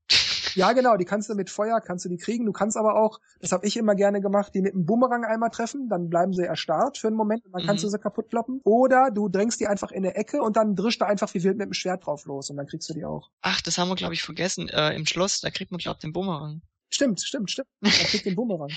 Ja, 0.54 0.72
genau, 0.72 0.96
die 0.96 1.04
kannst 1.04 1.28
du 1.28 1.34
mit 1.34 1.50
Feuer, 1.50 1.80
kannst 1.80 2.04
du 2.04 2.08
die 2.08 2.16
kriegen. 2.16 2.46
Du 2.46 2.52
kannst 2.52 2.76
aber 2.76 2.96
auch, 2.96 3.20
das 3.40 3.52
habe 3.52 3.66
ich 3.66 3.76
immer 3.76 3.94
gerne 3.94 4.20
gemacht, 4.20 4.54
die 4.54 4.62
mit 4.62 4.74
einem 4.74 4.86
Bumerang 4.86 5.24
einmal 5.24 5.50
treffen, 5.50 5.88
dann 5.88 6.08
bleiben 6.08 6.32
sie 6.32 6.44
erstarrt 6.44 6.98
für 6.98 7.08
einen 7.08 7.16
Moment 7.16 7.44
und 7.44 7.52
dann 7.52 7.62
mhm. 7.62 7.66
kannst 7.66 7.84
du 7.84 7.88
sie 7.88 7.98
kaputt 7.98 8.28
kloppen. 8.28 8.60
Oder 8.64 9.10
du 9.10 9.28
drängst 9.28 9.60
die 9.60 9.66
einfach 9.66 9.90
in 9.90 10.04
eine 10.04 10.14
Ecke 10.14 10.42
und 10.42 10.56
dann 10.56 10.74
drischst 10.74 11.00
du 11.00 11.06
einfach 11.06 11.32
wie 11.34 11.42
wild 11.42 11.58
mit 11.58 11.66
dem 11.66 11.72
Schwert 11.72 12.06
drauf 12.06 12.24
los 12.26 12.50
und 12.50 12.56
dann 12.56 12.66
kriegst 12.66 12.88
du 12.88 12.94
die 12.94 13.04
auch. 13.04 13.30
Ach, 13.42 13.60
das 13.60 13.78
haben 13.78 13.88
wir, 13.88 13.96
glaube 13.96 14.14
ich, 14.14 14.22
vergessen. 14.22 14.68
Äh, 14.68 14.94
Im 14.94 15.06
Schloss, 15.06 15.40
da 15.40 15.50
kriegt 15.50 15.70
man, 15.70 15.78
glaube 15.78 15.96
ich, 15.96 16.02
den 16.02 16.12
Bumerang. 16.12 16.62
Stimmt, 16.90 17.20
stimmt, 17.20 17.50
stimmt. 17.50 17.68
Man 17.80 17.90
kriegt 17.90 18.24
den 18.24 18.36
Bumerang. 18.36 18.70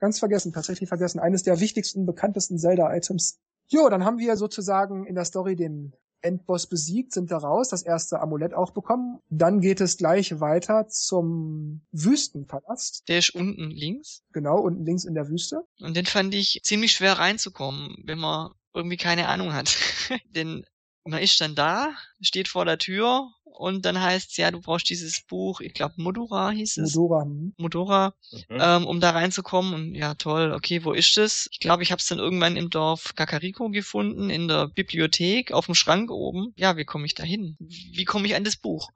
Ganz 0.00 0.18
vergessen, 0.18 0.52
tatsächlich 0.52 0.88
vergessen. 0.88 1.20
Eines 1.20 1.44
der 1.44 1.60
wichtigsten, 1.60 2.06
bekanntesten 2.06 2.58
Zelda-Items. 2.58 3.38
Jo, 3.68 3.88
dann 3.88 4.04
haben 4.04 4.18
wir 4.18 4.36
sozusagen 4.36 5.06
in 5.06 5.14
der 5.14 5.24
Story 5.24 5.54
den 5.54 5.94
Endboss 6.22 6.66
besiegt, 6.66 7.12
sind 7.12 7.30
da 7.30 7.38
raus, 7.38 7.68
das 7.68 7.82
erste 7.82 8.20
Amulett 8.20 8.54
auch 8.54 8.70
bekommen. 8.70 9.18
Dann 9.28 9.60
geht 9.60 9.80
es 9.80 9.96
gleich 9.96 10.40
weiter 10.40 10.88
zum 10.88 11.82
Wüstenpalast. 11.92 13.08
Der 13.08 13.18
ist 13.18 13.30
unten 13.30 13.70
links. 13.70 14.22
Genau, 14.32 14.58
unten 14.58 14.84
links 14.84 15.04
in 15.04 15.14
der 15.14 15.28
Wüste. 15.28 15.64
Und 15.80 15.96
den 15.96 16.06
fand 16.06 16.34
ich 16.34 16.60
ziemlich 16.62 16.92
schwer 16.92 17.18
reinzukommen, 17.18 17.96
wenn 18.04 18.18
man 18.18 18.52
irgendwie 18.74 18.96
keine 18.96 19.28
Ahnung 19.28 19.52
hat. 19.52 19.76
Denn 20.34 20.64
man 21.04 21.20
ist 21.20 21.40
dann 21.40 21.54
da, 21.54 21.92
steht 22.20 22.48
vor 22.48 22.64
der 22.64 22.78
Tür 22.78 23.28
und 23.54 23.84
dann 23.84 24.00
heißt 24.00 24.36
ja, 24.38 24.50
du 24.50 24.60
brauchst 24.60 24.88
dieses 24.90 25.20
Buch, 25.20 25.60
ich 25.60 25.74
glaube 25.74 25.94
Modora 25.98 26.50
hieß 26.50 26.78
es. 26.78 26.94
Modora. 26.94 27.22
Hm. 27.24 27.54
Modora, 27.56 28.14
mhm. 28.48 28.58
ähm, 28.60 28.86
um 28.86 29.00
da 29.00 29.10
reinzukommen. 29.10 29.74
Und 29.74 29.94
ja, 29.94 30.14
toll, 30.14 30.52
okay, 30.52 30.84
wo 30.84 30.92
ist 30.92 31.16
das? 31.16 31.48
Ich 31.52 31.60
glaube, 31.60 31.82
ich 31.82 31.92
habe 31.92 32.00
es 32.00 32.06
dann 32.06 32.18
irgendwann 32.18 32.56
im 32.56 32.70
Dorf 32.70 33.14
Kakariko 33.14 33.68
gefunden, 33.70 34.30
in 34.30 34.48
der 34.48 34.68
Bibliothek, 34.68 35.52
auf 35.52 35.66
dem 35.66 35.74
Schrank 35.74 36.10
oben. 36.10 36.52
Ja, 36.56 36.76
wie 36.76 36.84
komme 36.84 37.06
ich 37.06 37.14
da 37.14 37.24
hin? 37.24 37.56
Wie 37.58 38.04
komme 38.04 38.26
ich 38.26 38.34
an 38.34 38.44
das 38.44 38.56
Buch? 38.56 38.90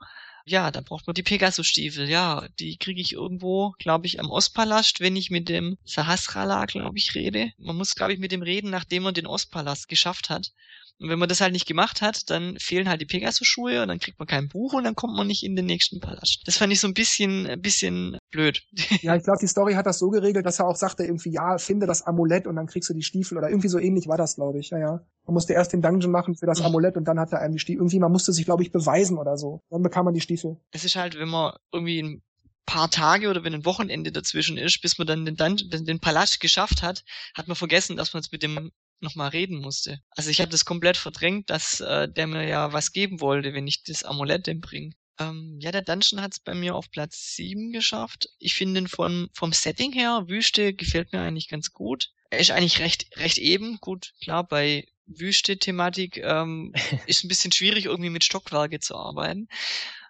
Ja, 0.49 0.71
da 0.71 0.81
braucht 0.81 1.09
man 1.09 1.15
die 1.15 1.25
Pegasus-Stiefel. 1.25 2.09
Ja, 2.09 2.47
die 2.61 2.77
kriege 2.77 3.01
ich 3.01 3.15
irgendwo, 3.15 3.75
glaube 3.81 4.07
ich, 4.07 4.21
am 4.21 4.31
Ostpalast, 4.31 5.01
wenn 5.01 5.17
ich 5.17 5.29
mit 5.29 5.49
dem 5.49 5.77
Sahasrala, 5.85 6.67
glaube 6.67 6.99
ich, 6.99 7.17
rede. 7.17 7.53
Man 7.59 7.77
muss, 7.77 7.97
glaube 7.97 8.13
ich, 8.13 8.21
mit 8.21 8.31
dem 8.31 8.43
reden, 8.43 8.71
nachdem 8.71 9.03
man 9.03 9.15
den 9.15 9.27
Ostpalast 9.27 9.89
geschafft 9.89 10.31
hat. 10.31 10.53
Und 10.99 11.11
wenn 11.11 11.19
man 11.19 11.29
das 11.29 11.41
halt 11.41 11.53
nicht 11.53 11.67
gemacht 11.67 12.01
hat, 12.01 12.31
dann 12.31 12.57
fehlen 12.59 12.89
halt 12.89 13.01
die 13.01 13.07
Pegasus-Schuhe 13.07 13.83
und 13.83 13.89
dann 13.89 13.99
kriegt 13.99 14.19
man 14.19 14.27
kein 14.27 14.49
Buch 14.49 14.73
und 14.73 14.85
dann 14.85 14.95
kommt 14.95 15.15
man 15.15 15.27
nicht 15.27 15.43
in 15.43 15.55
den 15.55 15.67
nächsten 15.67 16.01
Palast. 16.01 16.43
Das 16.47 16.57
fand 16.57 16.73
ich 16.73 16.81
so 16.81 16.87
ein 16.87 16.95
bisschen, 16.95 17.47
ein 17.47 17.61
bisschen 17.61 18.19
blöd. 18.31 18.63
Ja, 19.03 19.15
ich 19.15 19.25
glaube, 19.25 19.39
die 19.41 19.47
Story 19.47 19.75
hat 19.75 19.87
das 19.87 19.99
so 19.99 20.09
geregelt, 20.11 20.47
dass 20.47 20.59
er 20.59 20.67
auch 20.67 20.75
sagte 20.75 21.05
irgendwie, 21.05 21.31
ja, 21.31 21.59
finde 21.59 21.87
das 21.87 22.03
Amulett 22.03 22.47
und 22.47 22.57
dann 22.57 22.67
kriegst 22.67 22.89
du 22.89 22.95
die 22.95 23.03
Stiefel 23.03 23.37
oder 23.37 23.51
irgendwie 23.51 23.69
so 23.69 23.79
ähnlich 23.79 24.09
war 24.09 24.17
das, 24.17 24.37
glaube 24.37 24.59
ich. 24.59 24.71
Ja, 24.71 24.79
ja. 24.79 25.07
Man 25.27 25.35
musste 25.35 25.53
erst 25.53 25.73
den 25.73 25.83
Dungeon 25.83 26.11
machen 26.11 26.35
für 26.37 26.47
das 26.47 26.61
mhm. 26.61 26.67
Amulett 26.67 26.97
und 26.97 27.05
dann 27.05 27.21
hat 27.21 27.33
er 27.33 27.41
einem 27.41 27.53
die 27.53 27.59
Stiefel. 27.59 27.81
Irgendwie, 27.81 27.99
man 27.99 28.11
musste 28.11 28.33
sich, 28.33 28.45
glaube 28.45 28.63
ich, 28.63 28.73
beweisen 28.73 29.19
oder 29.19 29.37
so. 29.37 29.61
Dann 29.71 29.83
bekam 29.83 30.07
man 30.07 30.15
die 30.15 30.21
Stiefel. 30.21 30.57
Es 30.71 30.85
ist 30.85 30.97
halt, 30.97 31.19
wenn 31.19 31.29
man 31.29 31.55
irgendwie 31.73 32.03
ein 32.03 32.23
paar 32.65 32.91
Tage 32.91 33.29
oder 33.29 33.45
wenn 33.45 33.55
ein 33.55 33.65
Wochenende 33.65 34.13
dazwischen 34.13 34.57
ist, 34.59 34.81
bis 34.83 34.99
man 34.99 35.07
dann 35.07 35.25
den, 35.25 35.37
Dungeon, 35.37 35.85
den 35.85 36.01
Palast 36.01 36.41
geschafft 36.41 36.83
hat, 36.83 37.05
hat 37.35 37.49
man 37.49 37.57
vergessen, 37.57 37.97
dass 37.97 38.13
man 38.13 38.23
es 38.23 38.33
mit 38.33 38.43
dem 38.43 38.73
nochmal 39.01 39.29
reden 39.29 39.59
musste. 39.59 40.01
Also 40.11 40.31
ich 40.31 40.41
habe 40.41 40.51
das 40.51 40.65
komplett 40.65 40.97
verdrängt, 40.97 41.51
dass 41.51 41.81
äh, 41.81 42.09
der 42.09 42.27
mir 42.27 42.47
ja 42.47 42.73
was 42.73 42.93
geben 42.93 43.21
wollte, 43.21 43.55
wenn 43.55 43.67
ich 43.67 43.83
das 43.83 44.05
Amulett 44.05 44.47
dem 44.47 44.61
bringe. 44.61 44.93
Ähm, 45.19 45.59
ja, 45.61 45.73
der 45.73 45.83
Dungeon 45.83 46.21
hat 46.21 46.33
es 46.33 46.41
bei 46.41 46.55
mir 46.55 46.75
auf 46.75 46.91
Platz 46.91 47.35
7 47.37 47.73
geschafft. 47.73 48.29
Ich 48.39 48.55
finde 48.55 48.81
ihn 48.81 48.89
von, 48.89 49.31
vom 49.33 49.53
Setting 49.53 49.93
her, 49.93 50.25
Wüste, 50.29 50.75
gefällt 50.75 51.13
mir 51.13 51.21
eigentlich 51.21 51.49
ganz 51.49 51.73
gut. 51.73 52.11
Er 52.31 52.41
ist 52.41 52.51
eigentlich 52.51 52.81
recht, 52.81 53.07
recht 53.17 53.39
eben. 53.39 53.79
Gut, 53.81 54.13
klar, 54.23 54.47
bei 54.47 54.87
Wüste-Thematik 55.07 56.19
ähm, 56.19 56.75
ist 57.07 57.25
ein 57.25 57.29
bisschen 57.29 57.53
schwierig, 57.53 57.87
irgendwie 57.87 58.11
mit 58.11 58.25
Stockwerke 58.25 58.81
zu 58.81 58.95
arbeiten. 58.97 59.49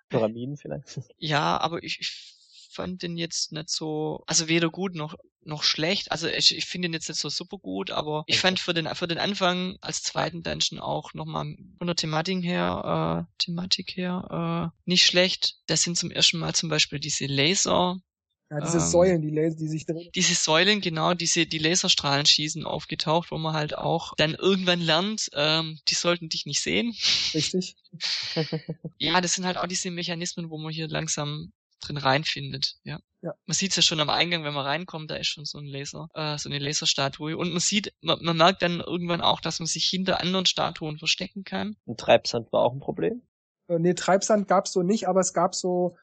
Pyramiden 0.09 0.57
vielleicht. 0.57 1.01
Ja, 1.19 1.59
aber 1.59 1.83
ich, 1.83 1.99
ich 2.01 2.36
fand 2.77 3.03
den 3.03 3.17
jetzt 3.17 3.53
nicht 3.53 3.71
so, 3.71 4.23
also 4.27 4.49
weder 4.49 4.71
gut 4.71 4.95
noch 4.95 5.17
noch 5.47 5.63
schlecht. 5.63 6.13
Also 6.13 6.29
ich, 6.29 6.57
ich 6.57 6.67
finde 6.67 6.89
ihn 6.89 6.93
jetzt 6.93 7.09
nicht 7.09 7.21
so 7.21 7.29
super 7.29 7.59
gut, 7.59 7.91
aber 7.91 8.25
ich 8.27 8.39
fand 8.39 8.59
für 8.59 8.75
den 8.75 8.93
für 8.95 9.09
den 9.09 9.19
Anfang 9.19 9.77
als 9.81 10.03
zweiten 10.03 10.43
Dungeon 10.43 10.81
auch 10.81 11.15
nochmal 11.15 11.57
von 11.79 11.87
der 11.87 11.97
Thematik 11.97 12.45
her, 12.45 13.27
äh, 13.29 13.35
Thematik 13.39 13.97
her 13.97 14.73
äh, 14.75 14.81
nicht 14.85 15.07
schlecht. 15.07 15.57
Das 15.67 15.83
sind 15.83 15.97
zum 15.97 16.11
ersten 16.11 16.39
Mal 16.39 16.55
zum 16.55 16.69
Beispiel 16.69 16.99
diese 16.99 17.27
Laser. 17.27 17.99
Ja, 18.51 18.61
diese 18.61 18.79
ähm, 18.79 18.85
Säulen, 18.85 19.23
die, 19.23 19.31
Laser, 19.31 19.57
die 19.57 19.69
sich 19.69 19.87
drehen. 19.87 20.09
Diese 20.15 20.35
Säulen, 20.35 20.81
genau, 20.81 21.15
diese 21.15 21.47
die 21.47 21.59
Laserstrahlen 21.59 22.27
schießen 22.27 22.65
aufgetaucht, 22.65 23.33
wo 23.33 23.39
man 23.39 23.55
halt 23.55 23.77
auch 23.77 24.15
dann 24.17 24.35
irgendwann 24.35 24.81
lernt, 24.81 25.29
ähm, 25.33 25.81
die 25.89 25.95
sollten 25.95 26.29
dich 26.29 26.47
nicht 26.47 26.61
sehen. 26.61 26.95
Richtig. 27.35 27.77
ja, 28.99 29.21
das 29.21 29.35
sind 29.35 29.47
halt 29.47 29.57
auch 29.59 29.67
diese 29.67 29.91
Mechanismen, 29.91 30.49
wo 30.51 30.59
man 30.59 30.73
hier 30.73 30.87
langsam 30.87 31.53
drin 31.81 31.97
reinfindet. 31.97 32.77
Ja. 32.85 32.99
ja. 33.23 33.35
Man 33.47 33.55
sieht 33.55 33.71
es 33.71 33.77
ja 33.77 33.83
schon 33.83 34.01
am 34.01 34.11
Eingang, 34.11 34.45
wenn 34.45 34.55
man 34.55 34.67
reinkommt, 34.67 35.11
da 35.11 35.17
ist 35.17 35.29
schon 35.29 35.45
so 35.45 35.59
ein 35.59 35.67
Laser, 35.67 36.09
äh, 36.15 36.39
so 36.39 36.49
eine 36.49 36.59
Laserstatue. 36.59 37.37
Und 37.37 37.51
man 37.51 37.61
sieht, 37.61 37.93
man, 38.01 38.23
man 38.23 38.37
merkt 38.37 38.63
dann 38.63 38.81
irgendwann 38.81 39.21
auch, 39.21 39.41
dass 39.41 39.59
man 39.59 39.67
sich 39.67 39.85
hinter 39.85 40.21
anderen 40.21 40.47
Statuen 40.47 40.99
verstecken 40.99 41.45
kann. 41.45 41.77
Und 41.85 42.01
Treibsand 42.01 42.53
war 42.53 42.63
auch 42.63 42.73
ein 42.73 42.81
Problem? 42.81 43.23
Äh, 43.69 43.79
nee, 43.79 43.95
Treibsand 43.95 44.49
gab's 44.49 44.73
so 44.73 44.83
nicht, 44.83 45.09
aber 45.09 45.21
es 45.21 45.33
gab 45.33 45.55
so 45.55 45.97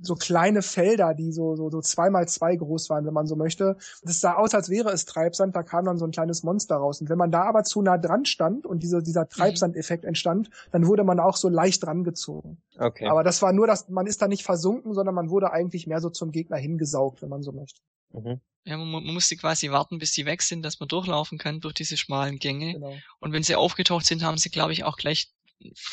so 0.00 0.14
kleine 0.14 0.62
Felder, 0.62 1.14
die 1.14 1.32
so, 1.32 1.56
so, 1.56 1.70
so 1.70 1.80
zweimal 1.80 2.28
zwei 2.28 2.56
groß 2.56 2.90
waren, 2.90 3.06
wenn 3.06 3.14
man 3.14 3.26
so 3.26 3.36
möchte. 3.36 3.76
Das 4.02 4.20
sah 4.20 4.34
aus, 4.34 4.54
als 4.54 4.68
wäre 4.68 4.90
es 4.90 5.04
Treibsand, 5.04 5.56
da 5.56 5.62
kam 5.62 5.84
dann 5.84 5.98
so 5.98 6.04
ein 6.04 6.10
kleines 6.10 6.42
Monster 6.42 6.76
raus. 6.76 7.00
Und 7.00 7.08
wenn 7.08 7.18
man 7.18 7.30
da 7.30 7.42
aber 7.42 7.64
zu 7.64 7.82
nah 7.82 7.98
dran 7.98 8.24
stand 8.24 8.66
und 8.66 8.82
dieser, 8.82 9.02
dieser 9.02 9.22
mhm. 9.22 9.30
Treibsandeffekt 9.30 10.04
entstand, 10.04 10.50
dann 10.70 10.86
wurde 10.86 11.04
man 11.04 11.20
auch 11.20 11.36
so 11.36 11.48
leicht 11.48 11.86
rangezogen. 11.86 12.62
Okay. 12.78 13.06
Aber 13.08 13.24
das 13.24 13.42
war 13.42 13.52
nur, 13.52 13.66
dass 13.66 13.88
man 13.88 14.06
ist 14.06 14.22
da 14.22 14.28
nicht 14.28 14.44
versunken, 14.44 14.94
sondern 14.94 15.14
man 15.14 15.30
wurde 15.30 15.52
eigentlich 15.52 15.86
mehr 15.86 16.00
so 16.00 16.10
zum 16.10 16.30
Gegner 16.30 16.56
hingesaugt, 16.56 17.22
wenn 17.22 17.28
man 17.28 17.42
so 17.42 17.52
möchte. 17.52 17.80
Mhm. 18.12 18.40
Ja, 18.64 18.76
man, 18.76 18.90
man 18.90 19.14
musste 19.14 19.36
quasi 19.36 19.70
warten, 19.70 19.98
bis 19.98 20.12
sie 20.12 20.26
weg 20.26 20.42
sind, 20.42 20.62
dass 20.62 20.78
man 20.78 20.88
durchlaufen 20.88 21.38
kann 21.38 21.60
durch 21.60 21.74
diese 21.74 21.96
schmalen 21.96 22.38
Gänge. 22.38 22.74
Genau. 22.74 22.94
Und 23.18 23.32
wenn 23.32 23.42
sie 23.42 23.56
aufgetaucht 23.56 24.06
sind, 24.06 24.22
haben 24.22 24.38
sie, 24.38 24.50
glaube 24.50 24.72
ich, 24.72 24.84
auch 24.84 24.96
gleich 24.96 25.32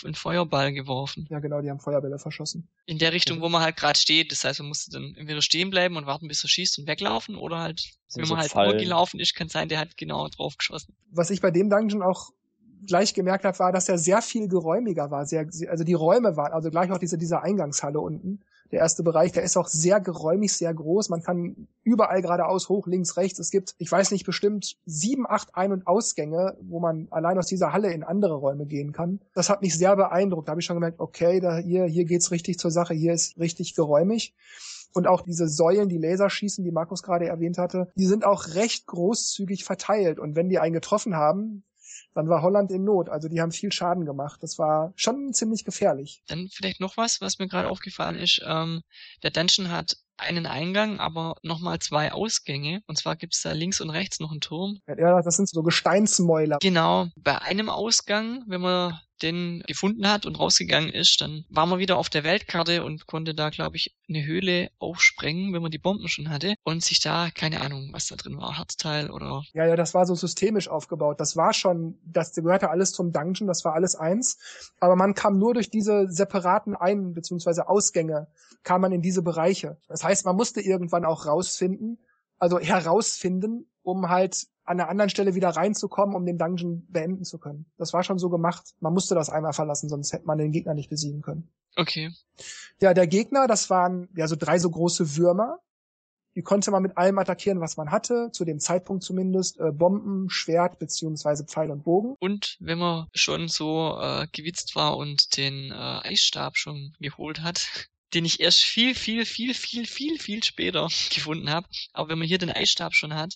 einen 0.04 0.14
Feuerball 0.14 0.74
geworfen. 0.74 1.28
Ja, 1.30 1.40
genau, 1.40 1.62
die 1.62 1.70
haben 1.70 1.80
Feuerbälle 1.80 2.20
verschossen. 2.20 2.68
In 2.86 3.00
der 3.00 3.14
Richtung, 3.14 3.42
wo 3.42 3.50
man 3.50 3.62
halt 3.62 3.78
gerade 3.78 3.98
steht. 3.98 4.32
Das 4.32 4.44
heißt, 4.44 4.60
man 4.60 4.68
musste 4.68 4.92
dann 4.92 5.16
entweder 5.16 5.42
stehen 5.42 5.70
bleiben 5.70 5.98
und 5.98 6.06
warten, 6.06 6.28
bis 6.28 6.44
er 6.44 6.50
schießt 6.50 6.80
und 6.80 6.88
weglaufen, 6.88 7.36
oder 7.36 7.60
halt, 7.60 7.80
Sind 8.08 8.22
wenn 8.24 8.30
man 8.30 8.38
so 8.38 8.38
halt 8.38 8.52
Fallen. 8.52 8.72
nur 8.72 8.80
gelaufen 8.80 9.20
ist, 9.20 9.36
kann 9.36 9.50
sein, 9.50 9.70
der 9.70 9.80
hat 9.80 9.98
genau 9.98 10.28
drauf 10.30 10.58
geschossen. 10.58 10.96
Was 11.12 11.30
ich 11.30 11.42
bei 11.42 11.52
dem 11.52 11.70
Dungeon 11.70 12.04
auch 12.04 12.32
gleich 12.86 13.14
gemerkt 13.14 13.46
habe, 13.46 13.58
war, 13.60 13.72
dass 13.72 13.90
er 13.90 13.98
sehr 13.98 14.22
viel 14.22 14.48
geräumiger 14.48 15.10
war. 15.10 15.26
Sehr, 15.26 15.48
also 15.70 15.84
die 15.84 15.94
Räume 15.94 16.38
waren, 16.38 16.54
also 16.54 16.70
gleich 16.70 16.92
auch 16.92 17.00
diese, 17.00 17.18
diese 17.18 17.42
Eingangshalle 17.42 18.00
unten, 18.00 18.42
Der 18.72 18.80
erste 18.80 19.04
Bereich, 19.04 19.32
der 19.32 19.44
ist 19.44 19.58
auch 19.58 19.68
sehr 19.68 20.00
geräumig, 20.02 20.54
sehr 20.54 20.74
groß. 20.74 21.10
Man 21.10 21.22
kann 21.22 21.68
überall 21.84 22.22
geradeaus, 22.22 22.68
hoch, 22.68 22.88
links, 22.88 23.16
rechts. 23.16 23.40
Es 23.40 23.52
gibt, 23.52 23.76
ich 23.78 23.92
weiß 23.92 24.12
nicht, 24.12 24.26
bestimmt 24.26 24.78
sieben, 24.86 25.26
acht 25.28 25.56
Ein- 25.56 25.72
und 25.72 25.88
Ausgänge, 25.88 26.58
wo 26.62 26.80
man 26.80 27.08
allein 27.12 27.38
aus 27.38 27.46
dieser 27.46 27.74
Halle 27.74 27.94
in 27.94 28.04
andere 28.04 28.36
Räume 28.36 28.66
gehen 28.66 28.92
kann. 28.92 29.22
Das 29.34 29.50
hat 29.50 29.62
mich 29.62 29.78
sehr 29.78 29.96
beeindruckt. 29.96 30.48
Da 30.48 30.52
habe 30.52 30.62
ich 30.62 30.66
schon 30.66 30.78
gemerkt, 30.78 31.00
okay, 31.00 31.40
da 31.40 31.58
hier, 31.58 31.86
hier 31.86 32.06
geht's 32.06 32.32
richtig 32.32 32.58
zur 32.58 32.72
Sache, 32.72 32.94
hier 32.94 33.14
ist 33.14 33.38
richtig 33.38 33.76
geräumig. 33.76 34.34
Und 34.94 35.08
auch 35.08 35.22
diese 35.22 35.48
Säulen, 35.48 35.90
die 35.90 35.98
Laserschießen, 35.98 36.64
die 36.64 36.72
Markus 36.72 37.04
gerade 37.04 37.28
erwähnt 37.28 37.58
hatte, 37.58 37.92
die 37.96 38.08
sind 38.08 38.26
auch 38.26 38.56
recht 38.56 38.88
großzügig 38.88 39.66
verteilt. 39.66 40.20
Und 40.20 40.36
wenn 40.36 40.50
die 40.50 40.58
einen 40.58 40.74
getroffen 40.74 41.16
haben, 41.16 41.64
dann 42.16 42.30
war 42.30 42.42
Holland 42.42 42.72
in 42.72 42.84
Not. 42.84 43.10
Also 43.10 43.28
die 43.28 43.42
haben 43.42 43.52
viel 43.52 43.72
Schaden 43.72 44.06
gemacht. 44.06 44.42
Das 44.42 44.58
war 44.58 44.94
schon 44.96 45.34
ziemlich 45.34 45.66
gefährlich. 45.66 46.24
Dann 46.28 46.48
vielleicht 46.50 46.80
noch 46.80 46.98
was, 46.98 47.20
was 47.22 47.40
mir 47.40 47.48
gerade 47.48 47.70
aufgefallen 47.70 48.16
ist. 48.16 48.42
Ähm, 48.48 48.82
der 49.22 49.32
Dungeon 49.32 49.70
hat 49.70 49.98
einen 50.18 50.46
Eingang, 50.46 51.00
aber 51.00 51.36
nochmal 51.44 51.80
zwei 51.80 52.12
Ausgänge. 52.12 52.82
Und 52.88 52.98
zwar 52.98 53.16
gibt's 53.16 53.42
da 53.42 53.52
links 53.52 53.82
und 53.82 53.90
rechts 53.90 54.20
noch 54.20 54.32
einen 54.32 54.42
Turm. 54.42 54.80
Ja, 54.88 55.22
das 55.22 55.36
sind 55.36 55.50
so 55.50 55.64
Gesteinsmäuler. 55.64 56.58
Genau. 56.62 57.08
Bei 57.16 57.42
einem 57.42 57.70
Ausgang, 57.70 58.44
wenn 58.48 58.62
man 58.62 59.00
den 59.22 59.64
gefunden 59.66 60.10
hat 60.10 60.26
und 60.26 60.38
rausgegangen 60.40 60.90
ist, 60.90 61.22
dann 61.22 61.46
war 61.50 61.66
man 61.66 61.80
wieder 61.80 61.98
auf 61.98 62.10
der 62.10 62.26
Weltkarte 62.26 62.84
und 62.84 63.08
konnte 63.08 63.34
da, 63.34 63.50
glaube 63.50 63.78
ich, 63.78 63.96
eine 64.10 64.26
Höhle 64.26 64.70
aufsprengen, 64.78 65.54
wenn 65.54 65.62
man 65.62 65.72
die 65.72 65.78
Bomben 65.78 66.10
schon 66.10 66.30
hatte 66.30 66.56
und 66.64 66.84
sich 66.84 67.00
da, 67.00 67.30
keine 67.34 67.62
Ahnung, 67.62 67.90
was 67.94 68.08
da 68.08 68.18
drin 68.18 68.38
war, 68.38 68.58
Herzteil 68.58 69.10
oder. 69.10 69.44
Ja, 69.54 69.66
ja, 69.66 69.76
das 69.78 69.94
war 69.94 70.06
so 70.06 70.16
systemisch 70.16 70.68
aufgebaut. 70.68 71.20
Das 71.20 71.38
war 71.38 71.54
schon, 71.54 71.98
das 72.06 72.34
gehörte 72.34 72.70
alles 72.70 72.92
zum 72.92 73.14
Dungeon, 73.14 73.48
das 73.48 73.64
war 73.64 73.74
alles 73.74 73.96
eins. 73.96 74.38
Aber 74.82 74.98
man 74.98 75.14
kam 75.14 75.40
nur 75.40 75.54
durch 75.54 75.70
diese 75.70 76.08
separaten 76.10 76.76
Ein- 76.76 77.14
bzw. 77.14 77.62
Ausgänge, 77.62 78.28
kam 78.64 78.82
man 78.82 78.92
in 78.92 79.02
diese 79.02 79.22
Bereiche. 79.22 79.78
Das 79.88 80.04
heißt, 80.06 80.26
man 80.26 80.38
musste 80.38 80.62
irgendwann 80.62 81.04
auch 81.04 81.26
rausfinden, 81.26 82.00
also 82.38 82.60
herausfinden, 82.60 83.70
um 83.84 84.10
halt 84.10 84.48
an 84.64 84.80
einer 84.80 84.90
anderen 84.90 85.10
Stelle 85.10 85.36
wieder 85.36 85.50
reinzukommen, 85.50 86.16
um 86.16 86.26
den 86.26 86.38
Dungeon 86.38 86.88
beenden 86.90 87.24
zu 87.24 87.38
können. 87.38 87.66
Das 87.78 87.94
war 87.94 88.04
schon 88.04 88.18
so 88.18 88.30
gemacht. 88.30 88.74
Man 88.80 88.94
musste 88.94 89.14
das 89.14 89.30
einmal 89.30 89.54
verlassen, 89.54 89.90
sonst 89.90 90.12
hätte 90.12 90.26
man 90.26 90.38
den 90.38 90.52
Gegner 90.52 90.74
nicht 90.74 90.90
besiegen 90.90 91.22
können. 91.22 91.50
Okay. 91.76 92.12
Ja, 92.82 92.94
der 92.94 93.08
Gegner, 93.08 93.48
das 93.48 93.70
waren 93.70 94.10
ja 94.16 94.28
so 94.28 94.36
drei 94.36 94.60
so 94.60 94.70
große 94.70 95.18
Würmer. 95.18 95.60
Die 96.36 96.42
konnte 96.42 96.70
man 96.72 96.84
mit 96.84 96.98
allem 96.98 97.18
attackieren, 97.18 97.62
was 97.62 97.78
man 97.78 97.92
hatte, 97.92 98.30
zu 98.34 98.44
dem 98.44 98.60
Zeitpunkt 98.60 99.04
zumindest. 99.04 99.58
Äh, 99.60 99.72
Bomben, 99.72 100.30
Schwert 100.30 100.80
beziehungsweise 100.80 101.46
Pfeil 101.46 101.72
und 101.72 101.84
Bogen. 101.84 102.16
Und 102.20 102.58
wenn 102.60 102.78
man 102.78 103.08
schon 103.14 103.48
so 103.48 103.98
äh, 104.02 104.28
gewitzt 104.34 104.76
war 104.76 104.98
und 104.98 105.38
den 105.38 105.72
äh, 105.72 105.74
Eisstab 105.74 106.58
schon 106.58 106.94
geholt 107.00 107.42
hat, 107.42 107.88
den 108.16 108.26
ich 108.26 108.40
erst 108.40 108.64
viel, 108.64 108.96
viel, 108.96 109.26
viel, 109.26 109.54
viel, 109.54 109.86
viel, 109.86 110.18
viel 110.18 110.44
später 110.44 110.88
gefunden 111.14 111.50
habe. 111.50 111.68
Aber 111.94 112.10
wenn 112.10 112.18
man 112.18 112.28
hier 112.28 112.38
den 112.38 112.52
Eisstab 112.52 112.96
schon 112.96 113.14
hat, 113.14 113.36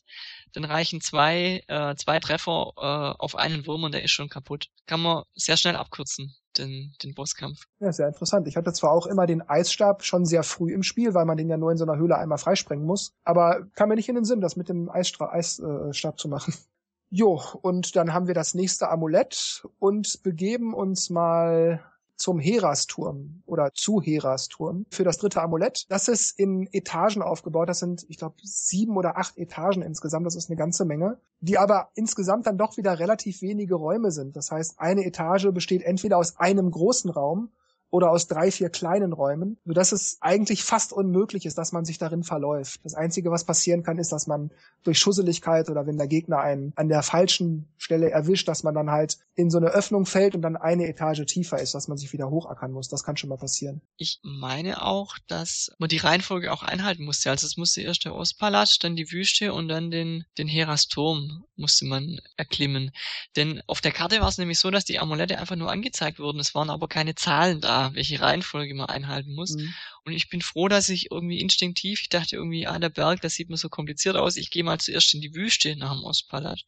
dann 0.54 0.66
reichen 0.66 1.02
zwei, 1.02 1.62
äh, 1.68 1.96
zwei 1.96 2.20
Treffer 2.20 2.72
äh, 2.78 3.22
auf 3.22 3.36
einen 3.36 3.68
Wurm 3.68 3.84
und 3.84 3.94
der 3.94 4.04
ist 4.04 4.12
schon 4.12 4.30
kaputt. 4.30 4.70
Kann 4.88 5.02
man 5.02 5.24
sehr 5.36 5.58
schnell 5.58 5.76
abkürzen, 5.76 6.34
den, 6.58 6.94
den 7.04 7.14
Bosskampf. 7.14 7.66
Ja, 7.80 7.92
sehr 7.92 8.08
interessant. 8.08 8.48
Ich 8.48 8.56
hatte 8.56 8.74
zwar 8.74 8.92
auch 8.92 9.06
immer 9.06 9.28
den 9.28 9.48
Eisstab 9.48 10.04
schon 10.04 10.26
sehr 10.26 10.44
früh 10.44 10.74
im 10.74 10.84
Spiel, 10.84 11.14
weil 11.14 11.26
man 11.26 11.38
den 11.38 11.50
ja 11.50 11.58
nur 11.58 11.72
in 11.72 11.78
so 11.78 11.86
einer 11.86 11.98
Höhle 11.98 12.18
einmal 12.18 12.38
freisprengen 12.38 12.86
muss, 12.86 13.12
aber 13.24 13.68
kam 13.76 13.90
mir 13.90 13.96
nicht 13.96 14.10
in 14.10 14.16
den 14.16 14.26
Sinn, 14.26 14.42
das 14.42 14.56
mit 14.56 14.70
dem 14.70 14.90
Eisstab 14.90 16.20
zu 16.20 16.28
machen. 16.28 16.54
Jo, 17.12 17.42
und 17.64 17.96
dann 17.96 18.14
haben 18.14 18.28
wir 18.28 18.36
das 18.36 18.54
nächste 18.54 18.88
Amulett 18.92 19.66
und 19.80 20.22
begeben 20.22 20.76
uns 20.76 21.10
mal 21.10 21.84
zum 22.20 22.40
Herasturm 22.40 23.42
oder 23.46 23.74
zu 23.74 24.02
Herasturm 24.02 24.86
für 24.92 25.04
das 25.04 25.18
dritte 25.18 25.42
Amulett. 25.42 25.86
Das 25.90 26.08
ist 26.08 26.38
in 26.38 26.68
Etagen 26.72 27.22
aufgebaut. 27.22 27.70
Das 27.70 27.80
sind, 27.80 28.06
ich 28.10 28.18
glaube, 28.18 28.36
sieben 28.44 28.98
oder 28.98 29.18
acht 29.18 29.38
Etagen 29.38 29.82
insgesamt. 29.82 30.26
Das 30.26 30.36
ist 30.36 30.50
eine 30.50 30.58
ganze 30.58 30.86
Menge, 30.86 31.18
die 31.40 31.58
aber 31.58 31.90
insgesamt 31.96 32.46
dann 32.46 32.58
doch 32.58 32.78
wieder 32.78 33.00
relativ 33.00 33.42
wenige 33.42 33.76
Räume 33.76 34.12
sind. 34.12 34.36
Das 34.36 34.52
heißt, 34.52 34.80
eine 34.80 35.06
Etage 35.06 35.48
besteht 35.54 35.82
entweder 35.82 36.18
aus 36.18 36.38
einem 36.38 36.70
großen 36.70 37.10
Raum 37.10 37.52
oder 37.92 38.12
aus 38.12 38.28
drei, 38.28 38.52
vier 38.52 38.70
kleinen 38.70 39.14
Räumen, 39.14 39.58
sodass 39.66 39.92
es 39.92 40.18
eigentlich 40.22 40.64
fast 40.64 40.94
unmöglich 40.94 41.46
ist, 41.46 41.58
dass 41.58 41.72
man 41.72 41.86
sich 41.86 41.98
darin 41.98 42.24
verläuft. 42.24 42.80
Das 42.84 42.94
Einzige, 42.94 43.32
was 43.32 43.46
passieren 43.46 43.84
kann, 43.84 43.98
ist, 43.98 44.12
dass 44.12 44.28
man 44.28 44.52
durch 44.84 45.00
Schusseligkeit 45.00 45.70
oder 45.70 45.88
wenn 45.88 45.98
der 45.98 46.08
Gegner 46.08 46.40
einen 46.40 46.72
an 46.76 46.90
der 46.90 47.02
falschen 47.02 47.68
Stelle 47.78 48.12
erwischt, 48.12 48.48
dass 48.48 48.64
man 48.64 48.76
dann 48.76 48.92
halt 48.92 49.18
in 49.36 49.50
so 49.50 49.58
eine 49.58 49.70
Öffnung 49.70 50.06
fällt 50.06 50.36
und 50.36 50.42
dann 50.42 50.56
eine 50.56 50.88
Etage 50.88 51.26
tiefer 51.26 51.60
ist, 51.60 51.74
dass 51.74 51.88
man 51.88 51.98
sich 51.98 52.14
wieder 52.14 52.30
hochackern 52.30 52.72
muss. 52.72 52.90
Das 52.90 53.04
kann 53.04 53.18
schon 53.18 53.30
mal 53.30 53.38
passieren. 53.38 53.82
Ich 53.98 54.20
meine 54.24 54.84
auch, 54.84 55.18
dass 55.28 55.72
man 55.80 55.90
die 55.90 55.98
Reihenfolge 55.98 56.52
auch 56.52 56.64
einhalten 56.64 57.06
musste. 57.06 57.32
Also 57.32 57.48
es 57.48 57.58
musste 57.58 57.82
erst 57.82 58.06
der 58.06 58.16
Ostpalast, 58.16 58.84
dann 58.84 58.96
die 58.96 59.12
Wüste 59.12 59.54
und 59.54 59.68
dann 59.68 59.90
den, 59.90 60.26
den 60.38 60.48
Herasturm 60.48 61.46
musste 61.56 61.86
man 61.86 62.20
erklimmen. 62.38 62.92
Denn 63.36 63.62
auf 63.68 63.82
der 63.82 63.92
Karte 63.92 64.20
war 64.22 64.30
es 64.30 64.38
nämlich 64.38 64.60
so, 64.60 64.72
dass 64.72 64.86
die 64.86 65.00
Amulette 65.00 65.40
einfach 65.40 65.56
nur 65.56 65.72
angezeigt 65.72 66.20
wurden. 66.20 66.40
Es 66.40 66.54
waren 66.54 66.70
aber 66.70 66.88
keine 66.88 67.16
Zahlen 67.16 67.62
da 67.62 67.79
welche 67.94 68.20
Reihenfolge 68.20 68.74
man 68.74 68.90
einhalten 68.90 69.34
muss. 69.34 69.56
Mhm. 69.56 69.74
Und 70.06 70.14
ich 70.14 70.30
bin 70.30 70.42
froh, 70.42 70.68
dass 70.68 70.90
ich 70.90 71.12
irgendwie 71.12 71.40
instinktiv, 71.40 72.02
ich 72.02 72.10
dachte 72.10 72.36
irgendwie, 72.36 72.68
ah, 72.68 72.80
der 72.80 72.90
Berg, 72.90 73.22
das 73.22 73.36
sieht 73.36 73.50
mir 73.50 73.58
so 73.58 73.70
kompliziert 73.70 74.16
aus, 74.16 74.38
ich 74.38 74.52
gehe 74.52 74.64
mal 74.64 74.80
zuerst 74.80 75.14
in 75.14 75.22
die 75.22 75.34
Wüste 75.36 75.76
nach 75.76 75.94
dem 75.94 76.04
Ostpalast. 76.04 76.66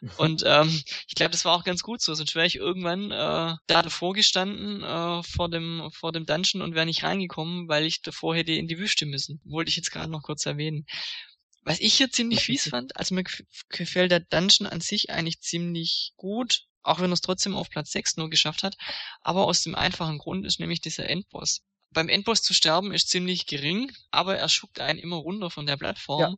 Mhm. 0.00 0.10
Und 0.16 0.42
ähm, 0.46 0.82
ich 1.08 1.14
glaube, 1.14 1.32
das 1.32 1.44
war 1.44 1.54
auch 1.54 1.64
ganz 1.64 1.82
gut 1.82 2.00
so, 2.00 2.14
sonst 2.14 2.34
wäre 2.34 2.46
ich 2.46 2.56
irgendwann 2.56 3.10
äh, 3.10 3.56
da 3.66 3.82
davor 3.82 4.14
gestanden 4.14 4.82
äh, 4.82 5.22
vor 5.22 5.48
dem 5.50 5.90
vor 5.92 6.12
dem 6.12 6.26
Dungeon 6.26 6.62
und 6.62 6.74
wäre 6.74 6.86
nicht 6.86 7.02
reingekommen, 7.02 7.68
weil 7.68 7.84
ich 7.84 8.02
davor 8.02 8.34
hätte 8.34 8.52
in 8.52 8.68
die 8.68 8.78
Wüste 8.78 9.06
müssen. 9.06 9.40
Wollte 9.44 9.70
ich 9.70 9.76
jetzt 9.76 9.90
gerade 9.90 10.10
noch 10.10 10.22
kurz 10.22 10.46
erwähnen. 10.46 10.86
Was 11.62 11.80
ich 11.80 11.94
hier 11.94 12.10
ziemlich 12.10 12.40
fies 12.44 12.68
fand, 12.68 12.96
also 12.96 13.14
mir 13.14 13.24
gefällt 13.68 14.10
der 14.10 14.20
Dungeon 14.20 14.66
an 14.66 14.80
sich 14.80 15.10
eigentlich 15.10 15.40
ziemlich 15.40 16.12
gut, 16.16 16.64
auch 16.82 17.00
wenn 17.00 17.10
er 17.10 17.14
es 17.14 17.20
trotzdem 17.20 17.54
auf 17.54 17.70
Platz 17.70 17.92
6 17.92 18.16
nur 18.16 18.30
geschafft 18.30 18.62
hat. 18.62 18.76
Aber 19.22 19.44
aus 19.44 19.62
dem 19.62 19.74
einfachen 19.74 20.18
Grund 20.18 20.46
ist 20.46 20.60
nämlich 20.60 20.80
dieser 20.80 21.08
Endboss. 21.08 21.62
Beim 21.92 22.08
Endboss 22.08 22.42
zu 22.42 22.54
sterben 22.54 22.92
ist 22.92 23.08
ziemlich 23.08 23.46
gering, 23.46 23.90
aber 24.10 24.36
er 24.36 24.48
schuckt 24.48 24.80
einen 24.80 24.98
immer 24.98 25.16
runter 25.16 25.50
von 25.50 25.66
der 25.66 25.76
Plattform. 25.76 26.20
Ja. 26.20 26.34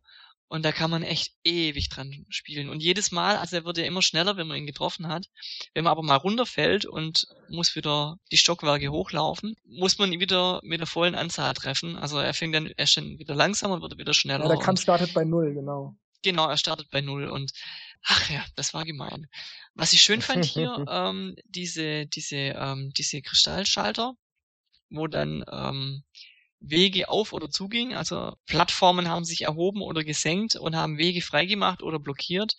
Und 0.53 0.67
da 0.67 0.73
kann 0.73 0.91
man 0.91 1.03
echt 1.03 1.33
ewig 1.45 1.89
dran 1.89 2.27
spielen. 2.29 2.69
Und 2.69 2.83
jedes 2.83 3.11
Mal, 3.11 3.39
also 3.39 3.57
er 3.57 3.65
wird 3.65 3.79
ja 3.79 3.85
immer 3.85 4.03
schneller, 4.03 4.37
wenn 4.37 4.47
man 4.47 4.59
ihn 4.59 4.67
getroffen 4.67 5.09
hat. 5.09 5.31
Wenn 5.73 5.85
man 5.85 5.93
aber 5.93 6.03
mal 6.03 6.17
runterfällt 6.17 6.85
und 6.85 7.27
muss 7.49 7.75
wieder 7.75 8.19
die 8.31 8.37
Stockwerke 8.37 8.91
hochlaufen, 8.91 9.57
muss 9.65 9.97
man 9.97 10.13
ihn 10.13 10.21
wieder 10.21 10.61
mit 10.63 10.81
der 10.81 10.87
vollen 10.87 11.15
Anzahl 11.15 11.55
treffen. 11.55 11.97
Also 11.97 12.19
er 12.19 12.35
fängt 12.35 12.55
dann, 12.55 12.67
er 12.67 12.85
ist 12.85 12.95
dann 12.99 13.19
wieder 13.19 13.35
langsamer, 13.35 13.81
wird 13.81 13.97
wieder 13.97 14.13
schneller. 14.13 14.45
Ja, 14.45 14.51
der 14.51 14.59
Kampf 14.59 14.83
startet 14.83 15.15
bei 15.15 15.25
Null, 15.25 15.55
genau. 15.55 15.97
Genau, 16.23 16.47
er 16.47 16.59
startet 16.59 16.91
bei 16.91 17.01
Null 17.01 17.29
und 17.29 17.53
ach 18.05 18.31
ja, 18.31 18.45
das 18.57 18.75
war 18.75 18.85
gemein. 18.85 19.27
Was 19.75 19.93
ich 19.93 20.03
schön 20.03 20.23
fand 20.23 20.45
hier, 20.45 20.85
ähm, 20.89 21.37
diese, 21.45 22.07
diese, 22.07 22.37
ähm, 22.37 22.93
diese 22.97 23.23
Kristallschalter, 23.23 24.15
wo 24.91 25.07
dann 25.07 25.45
ähm, 25.51 26.05
Wege 26.61 27.09
auf 27.09 27.33
oder 27.33 27.51
zugingen. 27.51 27.97
Also 27.97 28.37
Plattformen 28.47 29.09
haben 29.09 29.25
sich 29.25 29.43
erhoben 29.43 29.83
oder 29.83 30.05
gesenkt 30.05 30.57
und 30.57 30.77
haben 30.77 30.99
Wege 30.99 31.23
freigemacht 31.23 31.83
oder 31.83 31.99
blockiert. 31.99 32.57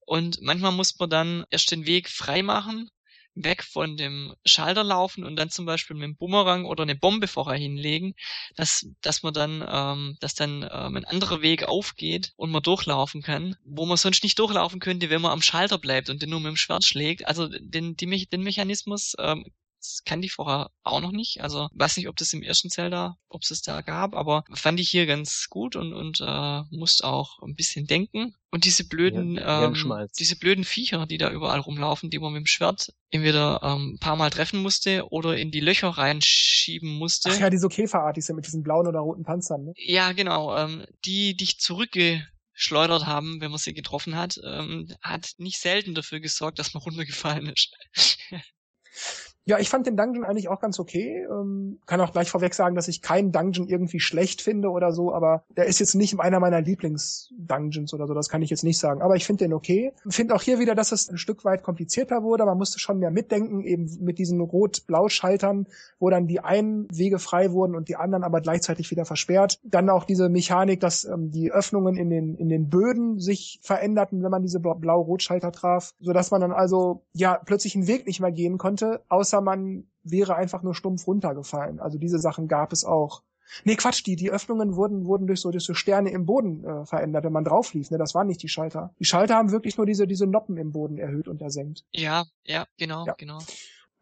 Und 0.00 0.40
manchmal 0.42 0.72
muss 0.72 0.98
man 0.98 1.10
dann 1.10 1.44
erst 1.50 1.70
den 1.70 1.86
Weg 1.86 2.08
frei 2.08 2.42
machen, 2.42 2.90
weg 3.34 3.62
von 3.62 3.96
dem 3.96 4.34
Schalter 4.44 4.84
laufen 4.84 5.24
und 5.24 5.36
dann 5.36 5.50
zum 5.50 5.64
Beispiel 5.64 5.96
mit 5.96 6.04
einem 6.04 6.16
Bumerang 6.16 6.64
oder 6.64 6.82
eine 6.82 6.96
Bombe 6.96 7.28
vorher 7.28 7.58
hinlegen, 7.58 8.14
dass, 8.56 8.86
dass 9.00 9.22
man 9.22 9.32
dann, 9.32 9.64
ähm, 9.66 10.16
dass 10.20 10.34
dann 10.34 10.62
ähm, 10.62 10.96
ein 10.96 11.04
anderer 11.04 11.42
Weg 11.42 11.64
aufgeht 11.64 12.32
und 12.36 12.50
man 12.50 12.62
durchlaufen 12.62 13.22
kann, 13.22 13.56
wo 13.64 13.86
man 13.86 13.96
sonst 13.96 14.22
nicht 14.22 14.38
durchlaufen 14.38 14.80
könnte, 14.80 15.10
wenn 15.10 15.22
man 15.22 15.32
am 15.32 15.42
Schalter 15.42 15.78
bleibt 15.78 16.10
und 16.10 16.22
den 16.22 16.30
nur 16.30 16.40
mit 16.40 16.50
dem 16.50 16.56
Schwert 16.56 16.84
schlägt. 16.84 17.26
Also 17.26 17.48
den, 17.48 17.96
die, 17.96 18.26
den 18.26 18.42
Mechanismus 18.42 19.14
ähm, 19.18 19.46
das 19.82 20.02
kannte 20.04 20.26
ich 20.26 20.32
vorher 20.32 20.70
auch 20.84 21.00
noch 21.00 21.10
nicht. 21.10 21.42
Also 21.42 21.68
weiß 21.74 21.96
nicht, 21.96 22.08
ob 22.08 22.16
das 22.16 22.32
im 22.32 22.42
ersten 22.42 22.70
Zelda, 22.70 23.16
ob 23.28 23.42
es 23.42 23.50
es 23.50 23.62
da 23.62 23.80
gab, 23.80 24.14
aber 24.14 24.44
fand 24.54 24.78
ich 24.78 24.88
hier 24.88 25.06
ganz 25.06 25.48
gut 25.50 25.74
und, 25.74 25.92
und 25.92 26.20
äh, 26.20 26.62
musste 26.70 27.06
auch 27.06 27.40
ein 27.42 27.56
bisschen 27.56 27.86
denken. 27.86 28.34
Und 28.50 28.64
diese 28.64 28.86
blöden, 28.86 29.34
ja, 29.34 29.64
ähm, 29.64 30.08
diese 30.18 30.36
blöden 30.36 30.64
Viecher, 30.64 31.06
die 31.06 31.18
da 31.18 31.30
überall 31.30 31.58
rumlaufen, 31.58 32.10
die 32.10 32.18
man 32.18 32.32
mit 32.32 32.40
dem 32.40 32.46
Schwert 32.46 32.92
entweder 33.10 33.60
ähm, 33.62 33.94
ein 33.94 33.98
paar 33.98 34.16
Mal 34.16 34.30
treffen 34.30 34.60
musste 34.62 35.10
oder 35.10 35.36
in 35.36 35.50
die 35.50 35.60
Löcher 35.60 35.88
reinschieben 35.88 36.90
musste. 36.90 37.30
Ach 37.32 37.40
ja, 37.40 37.50
diese 37.50 37.68
Käferart, 37.68 38.16
die 38.16 38.20
sind 38.20 38.36
mit 38.36 38.46
diesen 38.46 38.62
blauen 38.62 38.86
oder 38.86 39.00
roten 39.00 39.24
Panzern, 39.24 39.64
ne? 39.64 39.72
Ja, 39.76 40.12
genau. 40.12 40.56
Ähm, 40.56 40.84
die 41.04 41.36
dich 41.36 41.58
zurückgeschleudert 41.58 43.06
haben, 43.06 43.40
wenn 43.40 43.50
man 43.50 43.58
sie 43.58 43.74
getroffen 43.74 44.16
hat, 44.16 44.38
ähm, 44.44 44.94
hat 45.02 45.32
nicht 45.38 45.58
selten 45.58 45.94
dafür 45.94 46.20
gesorgt, 46.20 46.58
dass 46.58 46.74
man 46.74 46.82
runtergefallen 46.82 47.46
ist. 47.46 47.74
Ja, 49.44 49.58
ich 49.58 49.68
fand 49.68 49.86
den 49.86 49.96
Dungeon 49.96 50.24
eigentlich 50.24 50.48
auch 50.48 50.60
ganz 50.60 50.78
okay. 50.78 51.26
Ähm, 51.28 51.80
kann 51.86 52.00
auch 52.00 52.12
gleich 52.12 52.30
vorweg 52.30 52.54
sagen, 52.54 52.76
dass 52.76 52.86
ich 52.86 53.02
keinen 53.02 53.32
Dungeon 53.32 53.66
irgendwie 53.66 53.98
schlecht 53.98 54.40
finde 54.40 54.70
oder 54.70 54.92
so, 54.92 55.12
aber 55.12 55.42
der 55.56 55.66
ist 55.66 55.80
jetzt 55.80 55.94
nicht 55.94 56.18
einer 56.20 56.38
meiner 56.38 56.60
Lieblings-Dungeons 56.60 57.92
oder 57.92 58.06
so, 58.06 58.14
das 58.14 58.28
kann 58.28 58.42
ich 58.42 58.50
jetzt 58.50 58.62
nicht 58.62 58.78
sagen. 58.78 59.02
Aber 59.02 59.16
ich 59.16 59.26
finde 59.26 59.44
den 59.44 59.52
okay. 59.52 59.92
Finde 60.08 60.34
auch 60.34 60.42
hier 60.42 60.60
wieder, 60.60 60.76
dass 60.76 60.92
es 60.92 61.08
ein 61.08 61.18
Stück 61.18 61.44
weit 61.44 61.64
komplizierter 61.64 62.22
wurde. 62.22 62.44
Man 62.44 62.58
musste 62.58 62.78
schon 62.78 62.98
mehr 62.98 63.10
mitdenken, 63.10 63.62
eben 63.62 63.90
mit 64.00 64.18
diesen 64.18 64.40
Rot-Blau-Schaltern, 64.40 65.66
wo 65.98 66.08
dann 66.08 66.28
die 66.28 66.40
einen 66.40 66.86
Wege 66.92 67.18
frei 67.18 67.50
wurden 67.50 67.74
und 67.74 67.88
die 67.88 67.96
anderen 67.96 68.22
aber 68.22 68.40
gleichzeitig 68.40 68.92
wieder 68.92 69.04
versperrt. 69.04 69.58
Dann 69.64 69.90
auch 69.90 70.04
diese 70.04 70.28
Mechanik, 70.28 70.78
dass 70.78 71.04
ähm, 71.04 71.32
die 71.32 71.50
Öffnungen 71.50 71.96
in 71.96 72.10
den, 72.10 72.36
in 72.36 72.48
den 72.48 72.68
Böden 72.68 73.18
sich 73.18 73.58
veränderten, 73.62 74.22
wenn 74.22 74.30
man 74.30 74.42
diese 74.42 74.60
Blau-Rot-Schalter 74.60 75.50
traf, 75.50 75.94
sodass 76.00 76.30
man 76.30 76.40
dann 76.40 76.52
also 76.52 77.02
ja 77.12 77.40
plötzlich 77.44 77.74
einen 77.74 77.88
Weg 77.88 78.06
nicht 78.06 78.20
mehr 78.20 78.30
gehen 78.30 78.58
konnte, 78.58 79.00
außer 79.08 79.31
außer 79.32 79.40
man 79.40 79.84
wäre 80.02 80.36
einfach 80.36 80.62
nur 80.62 80.74
stumpf 80.74 81.06
runtergefallen. 81.06 81.80
Also 81.80 81.98
diese 81.98 82.18
Sachen 82.18 82.48
gab 82.48 82.72
es 82.72 82.84
auch. 82.84 83.22
Nee, 83.64 83.76
Quatsch, 83.76 84.04
die, 84.06 84.16
die 84.16 84.30
Öffnungen 84.30 84.76
wurden, 84.76 85.04
wurden 85.04 85.26
durch 85.26 85.40
so, 85.40 85.50
durch 85.50 85.64
so 85.64 85.74
Sterne 85.74 86.10
im 86.10 86.24
Boden 86.24 86.64
äh, 86.64 86.86
verändert, 86.86 87.24
wenn 87.24 87.32
man 87.32 87.44
drauf 87.44 87.74
lief. 87.74 87.90
Ne? 87.90 87.98
Das 87.98 88.14
waren 88.14 88.26
nicht 88.26 88.42
die 88.42 88.48
Schalter. 88.48 88.94
Die 88.98 89.04
Schalter 89.04 89.36
haben 89.36 89.52
wirklich 89.52 89.76
nur 89.76 89.84
diese, 89.84 90.06
diese 90.06 90.26
Noppen 90.26 90.56
im 90.56 90.72
Boden 90.72 90.96
erhöht 90.96 91.28
und 91.28 91.42
ersenkt. 91.42 91.84
Ja, 91.92 92.24
ja, 92.44 92.66
genau, 92.78 93.04
ja. 93.06 93.14
genau. 93.18 93.38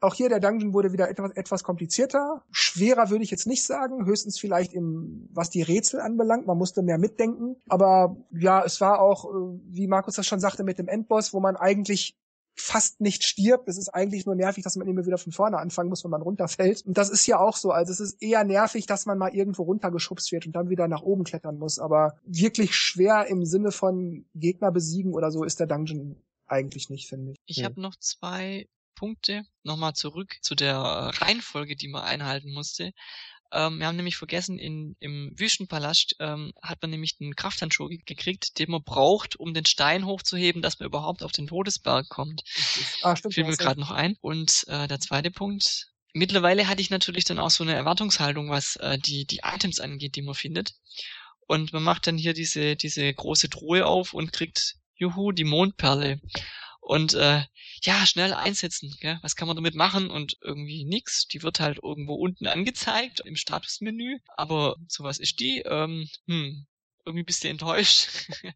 Auch 0.02 0.14
hier 0.14 0.28
der 0.28 0.40
Dungeon 0.40 0.72
wurde 0.72 0.92
wieder 0.92 1.10
etwas, 1.10 1.32
etwas 1.32 1.64
komplizierter. 1.64 2.42
Schwerer 2.50 3.10
würde 3.10 3.24
ich 3.24 3.30
jetzt 3.30 3.46
nicht 3.46 3.64
sagen, 3.64 4.06
höchstens 4.06 4.38
vielleicht 4.38 4.72
im, 4.72 5.28
was 5.32 5.50
die 5.50 5.62
Rätsel 5.62 6.00
anbelangt. 6.00 6.46
Man 6.46 6.56
musste 6.56 6.82
mehr 6.82 6.96
mitdenken. 6.96 7.56
Aber 7.68 8.16
ja, 8.30 8.62
es 8.64 8.80
war 8.80 9.00
auch, 9.00 9.24
äh, 9.26 9.58
wie 9.66 9.88
Markus 9.88 10.14
das 10.14 10.26
schon 10.26 10.40
sagte, 10.40 10.64
mit 10.64 10.78
dem 10.78 10.88
Endboss, 10.88 11.34
wo 11.34 11.40
man 11.40 11.56
eigentlich 11.56 12.16
fast 12.60 13.00
nicht 13.00 13.24
stirbt. 13.24 13.68
Es 13.68 13.78
ist 13.78 13.88
eigentlich 13.88 14.26
nur 14.26 14.34
nervig, 14.34 14.64
dass 14.64 14.76
man 14.76 14.88
immer 14.88 15.06
wieder 15.06 15.18
von 15.18 15.32
vorne 15.32 15.58
anfangen 15.58 15.88
muss, 15.88 16.04
wenn 16.04 16.10
man 16.10 16.22
runterfällt. 16.22 16.84
Und 16.86 16.98
das 16.98 17.10
ist 17.10 17.26
ja 17.26 17.38
auch 17.38 17.56
so. 17.56 17.70
Also 17.70 17.92
es 17.92 18.00
ist 18.00 18.22
eher 18.22 18.44
nervig, 18.44 18.86
dass 18.86 19.06
man 19.06 19.18
mal 19.18 19.34
irgendwo 19.34 19.62
runtergeschubst 19.62 20.30
wird 20.32 20.46
und 20.46 20.52
dann 20.52 20.70
wieder 20.70 20.88
nach 20.88 21.02
oben 21.02 21.24
klettern 21.24 21.58
muss. 21.58 21.78
Aber 21.78 22.18
wirklich 22.24 22.74
schwer 22.74 23.26
im 23.26 23.44
Sinne 23.44 23.72
von 23.72 24.26
Gegner 24.34 24.70
besiegen 24.70 25.14
oder 25.14 25.30
so 25.30 25.44
ist 25.44 25.60
der 25.60 25.66
Dungeon 25.66 26.16
eigentlich 26.46 26.90
nicht, 26.90 27.08
finde 27.08 27.32
ich. 27.32 27.38
Ich 27.46 27.56
ja. 27.58 27.64
habe 27.64 27.80
noch 27.80 27.96
zwei 27.96 28.68
Punkte. 28.94 29.44
Nochmal 29.62 29.94
zurück 29.94 30.36
zu 30.42 30.54
der 30.54 30.76
Reihenfolge, 30.76 31.76
die 31.76 31.88
man 31.88 32.02
einhalten 32.02 32.52
musste. 32.52 32.92
Ähm, 33.52 33.78
wir 33.78 33.86
haben 33.86 33.96
nämlich 33.96 34.16
vergessen, 34.16 34.58
in, 34.58 34.96
im 35.00 35.32
Wüstenpalast 35.36 36.16
ähm, 36.20 36.52
hat 36.62 36.80
man 36.82 36.90
nämlich 36.90 37.16
einen 37.20 37.34
Krafthandschuh 37.34 37.88
gekriegt, 37.88 38.58
den 38.58 38.70
man 38.70 38.82
braucht, 38.82 39.36
um 39.36 39.54
den 39.54 39.66
Stein 39.66 40.06
hochzuheben, 40.06 40.62
dass 40.62 40.78
man 40.78 40.86
überhaupt 40.86 41.22
auf 41.22 41.32
den 41.32 41.48
Todesberg 41.48 42.08
kommt. 42.08 42.42
Ah, 43.02 43.16
stimmt. 43.16 43.34
Fiel 43.34 43.44
mir 43.44 43.56
gerade 43.56 43.80
noch 43.80 43.90
ein. 43.90 44.16
Und 44.20 44.64
äh, 44.68 44.86
der 44.86 45.00
zweite 45.00 45.30
Punkt. 45.30 45.88
Mittlerweile 46.12 46.66
hatte 46.66 46.82
ich 46.82 46.90
natürlich 46.90 47.24
dann 47.24 47.38
auch 47.38 47.50
so 47.50 47.62
eine 47.62 47.74
Erwartungshaltung, 47.74 48.50
was 48.50 48.76
äh, 48.76 48.98
die, 48.98 49.26
die 49.26 49.40
Items 49.44 49.80
angeht, 49.80 50.16
die 50.16 50.22
man 50.22 50.34
findet. 50.34 50.74
Und 51.46 51.72
man 51.72 51.82
macht 51.82 52.06
dann 52.06 52.18
hier 52.18 52.34
diese, 52.34 52.76
diese 52.76 53.12
große 53.12 53.48
Truhe 53.48 53.86
auf 53.86 54.14
und 54.14 54.32
kriegt, 54.32 54.76
juhu, 54.94 55.32
die 55.32 55.44
Mondperle. 55.44 56.20
Und 56.80 57.14
äh, 57.14 57.42
ja, 57.82 58.06
schnell 58.06 58.32
einsetzen, 58.32 58.94
gell? 59.00 59.18
was 59.22 59.36
kann 59.36 59.46
man 59.48 59.56
damit 59.56 59.74
machen 59.74 60.10
und 60.10 60.36
irgendwie 60.42 60.84
nix. 60.84 61.26
Die 61.28 61.42
wird 61.42 61.60
halt 61.60 61.78
irgendwo 61.82 62.14
unten 62.14 62.46
angezeigt 62.46 63.20
im 63.20 63.36
Statusmenü, 63.36 64.18
aber 64.36 64.76
sowas 64.88 65.18
ist 65.18 65.40
die. 65.40 65.60
Ähm, 65.60 66.08
hm, 66.26 66.66
irgendwie 67.04 67.24
bist 67.24 67.44
du 67.44 67.48
enttäuscht. 67.48 68.08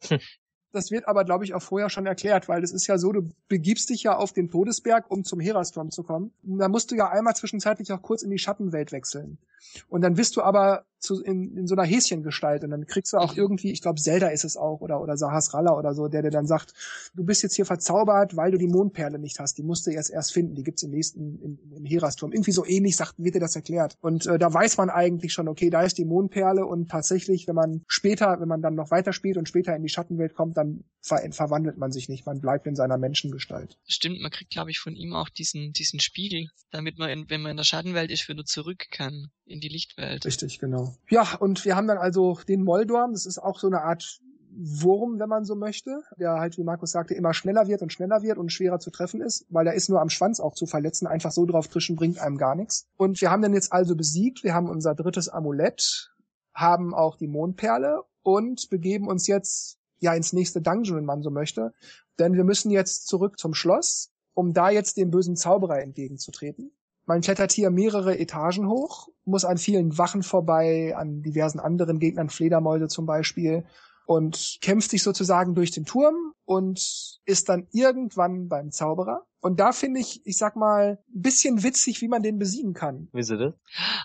Das 0.76 0.90
wird 0.90 1.08
aber, 1.08 1.24
glaube 1.24 1.44
ich, 1.44 1.54
auch 1.54 1.62
vorher 1.62 1.88
schon 1.88 2.04
erklärt, 2.04 2.48
weil 2.48 2.62
es 2.62 2.70
ist 2.70 2.86
ja 2.86 2.98
so, 2.98 3.10
du 3.10 3.30
begibst 3.48 3.88
dich 3.88 4.02
ja 4.02 4.14
auf 4.14 4.34
den 4.34 4.50
Todesberg, 4.50 5.10
um 5.10 5.24
zum 5.24 5.40
Herasturm 5.40 5.90
zu 5.90 6.02
kommen. 6.02 6.32
Und 6.46 6.58
da 6.58 6.68
musst 6.68 6.90
du 6.90 6.96
ja 6.96 7.08
einmal 7.08 7.34
zwischenzeitlich 7.34 7.90
auch 7.92 8.02
kurz 8.02 8.22
in 8.22 8.30
die 8.30 8.38
Schattenwelt 8.38 8.92
wechseln. 8.92 9.38
Und 9.88 10.02
dann 10.02 10.14
bist 10.14 10.36
du 10.36 10.42
aber 10.42 10.84
zu, 10.98 11.22
in, 11.22 11.56
in 11.56 11.66
so 11.66 11.74
einer 11.74 11.84
Häschengestalt 11.84 12.64
und 12.64 12.70
dann 12.70 12.86
kriegst 12.86 13.12
du 13.12 13.18
auch 13.18 13.32
mhm. 13.32 13.38
irgendwie, 13.38 13.70
ich 13.70 13.82
glaube 13.82 14.00
Zelda 14.00 14.28
ist 14.28 14.44
es 14.44 14.56
auch 14.56 14.80
oder 14.80 15.00
oder 15.00 15.16
Sahasralla 15.16 15.76
oder 15.76 15.94
so, 15.94 16.08
der 16.08 16.22
dir 16.22 16.30
dann 16.30 16.46
sagt, 16.46 16.72
du 17.14 17.24
bist 17.24 17.42
jetzt 17.42 17.54
hier 17.54 17.66
verzaubert, 17.66 18.36
weil 18.36 18.50
du 18.50 18.58
die 18.58 18.66
Mondperle 18.66 19.18
nicht 19.18 19.38
hast. 19.38 19.58
Die 19.58 19.62
musst 19.62 19.86
du 19.86 19.90
jetzt 19.90 20.10
erst 20.10 20.32
finden. 20.32 20.54
Die 20.54 20.64
gibt's 20.64 20.82
im 20.82 20.90
nächsten 20.90 21.38
im, 21.40 21.58
im 21.76 21.84
Herasturm. 21.84 22.32
Irgendwie 22.32 22.52
so 22.52 22.64
ähnlich 22.64 22.96
sagt, 22.96 23.14
wird 23.18 23.34
dir 23.34 23.40
das 23.40 23.56
erklärt. 23.56 23.96
Und 24.00 24.26
äh, 24.26 24.38
da 24.38 24.52
weiß 24.52 24.78
man 24.78 24.90
eigentlich 24.90 25.32
schon, 25.32 25.48
okay, 25.48 25.70
da 25.70 25.82
ist 25.82 25.98
die 25.98 26.04
Mondperle 26.04 26.66
und 26.66 26.90
tatsächlich, 26.90 27.46
wenn 27.46 27.54
man 27.54 27.82
später, 27.86 28.40
wenn 28.40 28.48
man 28.48 28.62
dann 28.62 28.74
noch 28.74 28.90
weiter 28.90 29.12
spielt 29.12 29.36
und 29.36 29.48
später 29.48 29.76
in 29.76 29.82
die 29.82 29.88
Schattenwelt 29.88 30.34
kommt, 30.34 30.56
dann 30.56 30.65
ver 31.00 31.20
verwandelt 31.32 31.78
man 31.78 31.92
sich 31.92 32.08
nicht. 32.08 32.26
Man 32.26 32.40
bleibt 32.40 32.66
in 32.66 32.74
seiner 32.74 32.98
Menschengestalt. 32.98 33.78
Stimmt, 33.86 34.20
man 34.20 34.30
kriegt 34.30 34.50
glaube 34.50 34.70
ich 34.70 34.78
von 34.78 34.94
ihm 34.94 35.14
auch 35.14 35.28
diesen 35.28 35.72
diesen 35.72 36.00
Spiegel, 36.00 36.48
damit 36.70 36.98
man, 36.98 37.10
in, 37.10 37.30
wenn 37.30 37.42
man 37.42 37.52
in 37.52 37.56
der 37.56 37.64
Schattenwelt 37.64 38.10
ist, 38.10 38.28
wieder 38.28 38.44
zurück 38.44 38.86
kann 38.90 39.30
in 39.44 39.60
die 39.60 39.68
Lichtwelt. 39.68 40.24
Richtig, 40.26 40.58
genau. 40.58 40.94
Ja, 41.08 41.36
und 41.36 41.64
wir 41.64 41.76
haben 41.76 41.86
dann 41.86 41.98
also 41.98 42.38
den 42.48 42.62
Moldorm, 42.62 43.12
das 43.12 43.26
ist 43.26 43.38
auch 43.38 43.58
so 43.58 43.68
eine 43.68 43.82
Art 43.82 44.20
Wurm, 44.58 45.18
wenn 45.18 45.28
man 45.28 45.44
so 45.44 45.54
möchte, 45.54 46.02
der 46.18 46.34
halt, 46.34 46.56
wie 46.56 46.64
Markus 46.64 46.92
sagte, 46.92 47.14
immer 47.14 47.34
schneller 47.34 47.68
wird 47.68 47.82
und 47.82 47.92
schneller 47.92 48.22
wird 48.22 48.38
und 48.38 48.50
schwerer 48.50 48.78
zu 48.78 48.90
treffen 48.90 49.20
ist, 49.20 49.44
weil 49.50 49.66
der 49.66 49.74
ist 49.74 49.90
nur 49.90 50.00
am 50.00 50.08
Schwanz 50.08 50.40
auch 50.40 50.54
zu 50.54 50.66
verletzen, 50.66 51.06
einfach 51.06 51.30
so 51.30 51.44
drauf 51.44 51.68
trischen 51.68 51.94
bringt 51.94 52.18
einem 52.18 52.38
gar 52.38 52.54
nichts. 52.54 52.86
Und 52.96 53.20
wir 53.20 53.30
haben 53.30 53.42
dann 53.42 53.52
jetzt 53.52 53.72
also 53.72 53.94
besiegt, 53.94 54.44
wir 54.44 54.54
haben 54.54 54.70
unser 54.70 54.94
drittes 54.94 55.28
Amulett, 55.28 56.10
haben 56.54 56.94
auch 56.94 57.18
die 57.18 57.28
Mondperle 57.28 58.02
und 58.22 58.70
begeben 58.70 59.08
uns 59.08 59.26
jetzt 59.26 59.78
ja 59.98 60.14
ins 60.14 60.32
nächste 60.32 60.60
Dungeon, 60.60 60.98
wenn 60.98 61.04
man 61.04 61.22
so 61.22 61.30
möchte, 61.30 61.72
denn 62.18 62.34
wir 62.34 62.44
müssen 62.44 62.70
jetzt 62.70 63.06
zurück 63.06 63.38
zum 63.38 63.54
Schloss, 63.54 64.12
um 64.34 64.52
da 64.52 64.70
jetzt 64.70 64.96
dem 64.96 65.10
bösen 65.10 65.36
Zauberer 65.36 65.80
entgegenzutreten. 65.80 66.72
Man 67.06 67.20
klettert 67.20 67.52
hier 67.52 67.70
mehrere 67.70 68.18
Etagen 68.18 68.68
hoch, 68.68 69.08
muss 69.24 69.44
an 69.44 69.58
vielen 69.58 69.96
Wachen 69.96 70.22
vorbei, 70.22 70.94
an 70.96 71.22
diversen 71.22 71.60
anderen 71.60 72.00
Gegnern, 72.00 72.30
Fledermäuse 72.30 72.88
zum 72.88 73.06
Beispiel, 73.06 73.64
und 74.06 74.58
kämpft 74.62 74.90
sich 74.90 75.02
sozusagen 75.02 75.54
durch 75.54 75.72
den 75.72 75.84
Turm 75.84 76.32
und 76.44 77.18
ist 77.24 77.48
dann 77.48 77.66
irgendwann 77.72 78.48
beim 78.48 78.70
Zauberer. 78.70 79.26
Und 79.40 79.60
da 79.60 79.72
finde 79.72 80.00
ich, 80.00 80.24
ich 80.24 80.38
sag 80.38 80.56
mal, 80.56 80.98
ein 81.14 81.22
bisschen 81.22 81.62
witzig, 81.62 82.00
wie 82.00 82.08
man 82.08 82.22
den 82.22 82.38
besiegen 82.38 82.72
kann. 82.74 83.08
Wie 83.12 83.22
sie 83.22 83.36
das? 83.36 83.54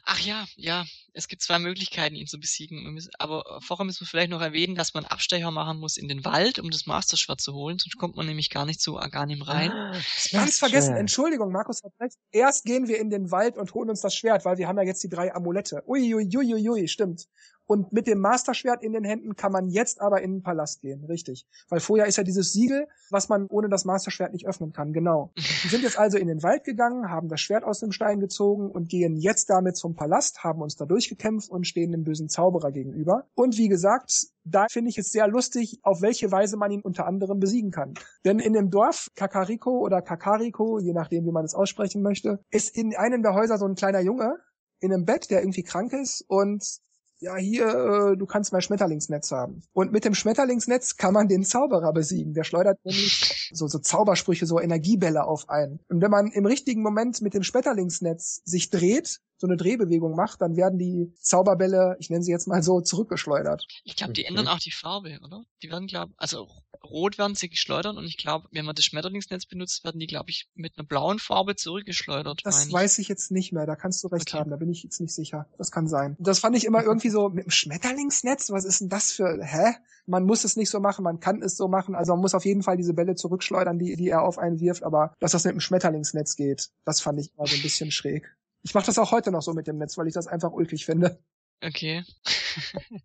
Ach 0.04 0.20
ja, 0.20 0.46
ja. 0.56 0.86
Es 1.14 1.28
gibt 1.28 1.42
zwei 1.42 1.58
Möglichkeiten, 1.58 2.16
ihn 2.16 2.28
zu 2.28 2.40
besiegen. 2.40 3.00
Aber 3.18 3.60
vorher 3.62 3.86
müssen 3.86 4.02
wir 4.02 4.08
vielleicht 4.08 4.30
noch 4.30 4.42
erwähnen, 4.42 4.76
dass 4.76 4.94
man 4.94 5.06
Abstecher 5.06 5.50
machen 5.50 5.80
muss 5.80 5.98
in 5.98 6.08
den 6.08 6.24
Wald, 6.26 6.60
um 6.60 6.70
das 6.70 6.86
Masterschwert 6.86 7.42
zu 7.42 7.54
holen. 7.54 7.80
Sonst 7.80 7.98
kommt 7.98 8.16
man 8.16 8.28
nämlich 8.28 8.50
gar 8.50 8.66
nicht 8.66 8.82
zu 8.82 9.00
Aganim 9.00 9.42
rein. 9.42 9.72
Ah, 9.72 9.96
Ganz 10.32 10.60
vergessen. 10.60 10.96
Entschuldigung, 10.96 11.52
Markus 11.52 11.82
hat 11.84 11.94
recht. 12.00 12.18
Erst 12.32 12.64
gehen 12.66 12.88
wir 12.88 13.00
in 13.00 13.10
den 13.10 13.32
Wald 13.32 13.58
und 13.58 13.74
holen 13.74 13.90
uns 13.90 14.02
das 14.02 14.14
Schwert, 14.14 14.46
weil 14.46 14.58
wir 14.58 14.68
haben 14.68 14.78
ja 14.78 14.84
jetzt 14.84 15.04
die 15.04 15.10
drei 15.10 15.34
Amulette. 15.34 15.84
Uiuiuiui, 15.88 16.38
ui, 16.38 16.54
ui, 16.54 16.70
ui, 16.70 16.88
stimmt. 16.88 17.28
Und 17.72 17.94
mit 17.94 18.06
dem 18.06 18.20
Masterschwert 18.20 18.84
in 18.84 18.92
den 18.92 19.06
Händen 19.06 19.38
kann 19.38 19.54
man 19.54 19.70
jetzt 19.70 20.02
aber 20.02 20.22
in 20.22 20.34
den 20.34 20.44
Palast 20.44 20.82
gehen, 20.82 21.06
richtig. 21.06 21.48
Weil 21.70 21.80
vorher 21.80 22.06
ist 22.06 22.18
ja 22.18 22.24
dieses 22.26 22.52
Siegel, 22.52 22.86
was 23.10 23.30
man 23.30 23.48
ohne 23.48 23.70
das 23.70 23.86
Masterschwert 23.86 24.34
nicht 24.34 24.46
öffnen 24.46 24.74
kann, 24.74 24.92
genau. 24.92 25.32
Wir 25.36 25.44
sind 25.70 25.84
jetzt 25.84 25.98
also 25.98 26.18
in 26.18 26.28
den 26.28 26.44
Wald 26.44 26.66
gegangen, 26.66 27.10
haben 27.10 27.30
das 27.30 27.40
Schwert 27.40 27.64
aus 27.64 27.80
dem 27.80 27.94
Stein 27.94 28.20
gezogen 28.20 28.70
und 28.70 28.90
gehen 28.90 29.16
jetzt 29.16 29.50
damit 29.50 29.78
zum 29.78 29.96
Palast, 29.96 30.44
haben 30.44 30.62
uns 30.62 30.76
da 30.76 30.84
durchgekämpft 30.84 31.50
und 31.50 31.66
stehen 31.66 31.94
dem 31.94 32.04
bösen 32.04 32.28
Zauberer 32.28 32.74
gegenüber. 32.74 33.30
Und 33.36 33.58
wie 33.58 33.70
gesagt, 33.70 34.28
da 34.44 34.66
finde 34.70 34.90
ich 34.90 34.98
es 34.98 35.14
sehr 35.14 35.30
lustig, 35.30 35.80
auf 35.82 36.02
welche 36.02 36.30
Weise 36.30 36.58
man 36.58 36.72
ihn 36.72 36.82
unter 36.82 37.08
anderem 37.08 37.40
besiegen 37.40 37.72
kann. 37.72 37.94
Denn 38.26 38.40
in 38.40 38.52
dem 38.52 38.70
Dorf 38.70 39.08
Kakariko 39.16 39.80
oder 39.80 40.02
Kakariko, 40.02 40.78
je 40.80 40.92
nachdem, 40.92 41.24
wie 41.24 41.32
man 41.32 41.46
es 41.46 41.56
aussprechen 41.56 42.02
möchte, 42.02 42.44
ist 42.50 42.76
in 42.76 42.98
einem 42.98 43.24
der 43.24 43.34
Häuser 43.34 43.58
so 43.58 43.66
ein 43.66 43.76
kleiner 43.76 44.02
Junge, 44.02 44.36
in 44.82 44.92
einem 44.92 45.06
Bett, 45.06 45.30
der 45.30 45.40
irgendwie 45.40 45.64
krank 45.64 45.94
ist 45.94 46.26
und 46.28 46.82
ja, 47.22 47.36
hier, 47.36 47.68
äh, 47.68 48.18
du 48.18 48.26
kannst 48.26 48.52
mein 48.52 48.64
Schmetterlingsnetz 48.64 49.32
haben. 49.32 49.62
Und 49.74 49.92
mit 49.92 50.06
dem 50.06 50.16
Schmetterlingsnetz 50.16 50.98
kann 50.98 51.14
man 51.14 51.28
den 51.28 51.44
Zauberer 51.44 51.94
besiegen. 51.94 52.34
Der 52.34 52.44
schleudert 52.44 52.84
nämlich 52.84 53.52
so, 53.54 53.68
so 53.68 53.78
Zaubersprüche, 53.78 54.48
so 54.48 54.60
Energiebälle 54.60 55.24
auf 55.24 55.48
einen. 55.48 55.80
Und 55.88 56.02
wenn 56.02 56.10
man 56.10 56.32
im 56.32 56.48
richtigen 56.48 56.82
Moment 56.82 57.22
mit 57.22 57.36
dem 57.36 57.44
Schmetterlingsnetz 57.44 58.42
sich 58.44 58.72
dreht, 58.72 59.22
so 59.42 59.48
eine 59.48 59.58
Drehbewegung 59.58 60.16
macht, 60.16 60.40
dann 60.40 60.56
werden 60.56 60.78
die 60.78 61.14
Zauberbälle, 61.20 61.98
ich 62.00 62.12
nenne 62.12 62.24
sie 62.24 62.32
jetzt 62.32 62.48
mal 62.48 62.62
so, 62.62 62.80
zurückgeschleudert. 62.80 63.66
Ich 63.84 63.96
glaube, 63.96 64.14
die 64.14 64.24
ändern 64.24 64.48
auch 64.48 64.60
die 64.60 64.72
Farbe, 64.72 65.20
oder? 65.24 65.44
Die 65.64 65.70
werden, 65.72 65.88
glaube 65.88 66.14
also 66.18 66.48
rot 66.84 67.18
werden 67.18 67.36
sie 67.36 67.50
geschleudert 67.50 67.98
und 67.98 68.06
ich 68.06 68.18
glaube, 68.18 68.48
wenn 68.52 68.66
man 68.66 68.76
das 68.76 68.86
Schmetterlingsnetz 68.86 69.46
benutzt, 69.46 69.84
werden 69.84 70.00
die, 70.00 70.08
glaube 70.08 70.30
ich, 70.30 70.50
mit 70.54 70.78
einer 70.78 70.86
blauen 70.86 71.20
Farbe 71.20 71.56
zurückgeschleudert. 71.56 72.42
Das 72.44 72.68
ich. 72.68 72.74
weiß 72.74 73.00
ich 73.00 73.08
jetzt 73.08 73.32
nicht 73.32 73.52
mehr, 73.52 73.66
da 73.66 73.76
kannst 73.76 74.04
du 74.04 74.08
recht 74.08 74.30
okay. 74.30 74.40
haben, 74.40 74.52
da 74.52 74.58
bin 74.58 74.70
ich 74.70 74.84
jetzt 74.84 75.00
nicht 75.02 75.14
sicher. 75.14 75.48
Das 75.58 75.72
kann 75.72 75.88
sein. 75.88 76.16
Das 76.20 76.40
fand 76.40 76.56
ich 76.56 76.66
immer 76.66 76.84
irgendwie 76.84 77.10
so, 77.10 77.30
mit 77.30 77.46
dem 77.46 77.52
Schmetterlingsnetz, 77.52 78.52
was 78.52 78.66
ist 78.66 78.82
denn 78.82 78.90
das 78.90 79.12
für, 79.12 79.40
hä? 79.44 79.76
Man 80.06 80.24
muss 80.24 80.44
es 80.44 80.56
nicht 80.56 80.70
so 80.70 80.80
machen, 80.80 81.04
man 81.04 81.20
kann 81.20 81.42
es 81.42 81.56
so 81.56 81.68
machen, 81.68 81.96
also 81.96 82.14
man 82.14 82.22
muss 82.22 82.34
auf 82.34 82.46
jeden 82.46 82.64
Fall 82.64 82.78
diese 82.78 82.94
Bälle 82.94 83.16
zurückschleudern, 83.16 83.78
die, 83.78 83.96
die 83.96 84.10
er 84.10 84.24
auf 84.24 84.38
einen 84.38 84.60
wirft, 84.60 84.84
aber 84.84 85.14
dass 85.20 85.32
das 85.32 85.46
mit 85.46 85.54
dem 85.54 85.60
Schmetterlingsnetz 85.60 86.36
geht, 86.36 86.70
das 86.86 87.02
fand 87.02 87.20
ich 87.20 87.32
immer 87.34 87.48
so 87.48 87.56
ein 87.56 87.62
bisschen 87.62 87.92
schräg. 87.92 88.36
Ich 88.64 88.74
mache 88.74 88.86
das 88.86 89.00
auch 89.00 89.12
heute 89.12 89.32
noch 89.32 89.42
so 89.42 89.54
mit 89.54 89.68
dem 89.68 89.78
Netz, 89.78 89.98
weil 89.98 90.08
ich 90.08 90.14
das 90.14 90.28
einfach 90.28 90.52
ulkig 90.52 90.86
finde. 90.86 91.20
Okay. 91.64 92.04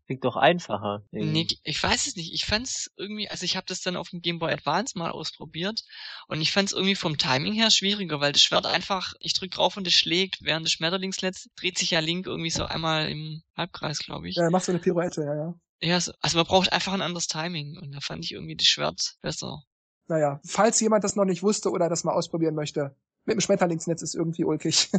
Klingt 0.07 0.25
doch 0.25 0.37
einfacher. 0.37 1.05
Nee, 1.11 1.47
ich 1.63 1.83
weiß 1.83 2.07
es 2.07 2.17
nicht. 2.17 2.33
Ich 2.33 2.47
fand's 2.47 2.91
irgendwie, 2.97 3.29
also 3.29 3.45
ich 3.45 3.57
habe 3.57 3.67
das 3.67 3.83
dann 3.83 3.97
auf 3.97 4.09
dem 4.09 4.23
Game 4.23 4.39
Boy 4.39 4.53
Advance 4.53 4.99
mal 4.99 5.11
ausprobiert 5.11 5.83
und 6.27 6.41
ich 6.41 6.53
fand's 6.53 6.73
irgendwie 6.73 6.95
vom 6.95 7.19
Timing 7.19 7.53
her 7.53 7.71
schwieriger, 7.71 8.21
weil 8.21 8.33
das 8.33 8.43
Schwert 8.43 8.65
einfach, 8.65 9.13
ich 9.21 9.35
drück 9.35 9.51
drauf 9.51 9.77
und 9.77 9.87
es 9.87 9.93
schlägt, 9.93 10.39
während 10.43 10.65
das 10.65 10.73
Schmetterlingsnetz 10.73 11.49
dreht 11.57 11.77
sich 11.77 11.91
ja 11.91 12.01
Link 12.01 12.27
irgendwie 12.27 12.51
so 12.51 12.65
einmal 12.65 13.11
im 13.11 13.43
Halbkreis, 13.57 13.99
glaube 13.99 14.29
ich. 14.29 14.37
Ja, 14.37 14.49
machst 14.49 14.69
du 14.69 14.73
eine 14.73 14.81
Pirouette, 14.81 15.23
ja, 15.23 15.35
ja. 15.35 15.55
Ja, 15.83 15.97
also 15.97 16.39
man 16.39 16.47
braucht 16.47 16.73
einfach 16.73 16.95
ein 16.95 17.03
anderes 17.03 17.27
Timing 17.27 17.77
und 17.77 17.93
da 17.95 18.01
fand 18.01 18.25
ich 18.25 18.33
irgendwie 18.33 18.57
das 18.57 18.67
Schwert 18.67 19.17
besser. 19.21 19.63
Naja, 20.09 20.41
falls 20.47 20.81
jemand 20.81 21.05
das 21.05 21.17
noch 21.17 21.27
nicht 21.27 21.43
wusste 21.43 21.71
oder 21.71 21.91
das 21.91 22.05
mal 22.05 22.15
ausprobieren 22.15 22.55
möchte, 22.55 22.97
mit 23.27 23.35
dem 23.35 23.41
Schmetterlingsnetz 23.41 24.03
ist 24.03 24.15
irgendwie 24.15 24.45
ulkig. 24.45 24.91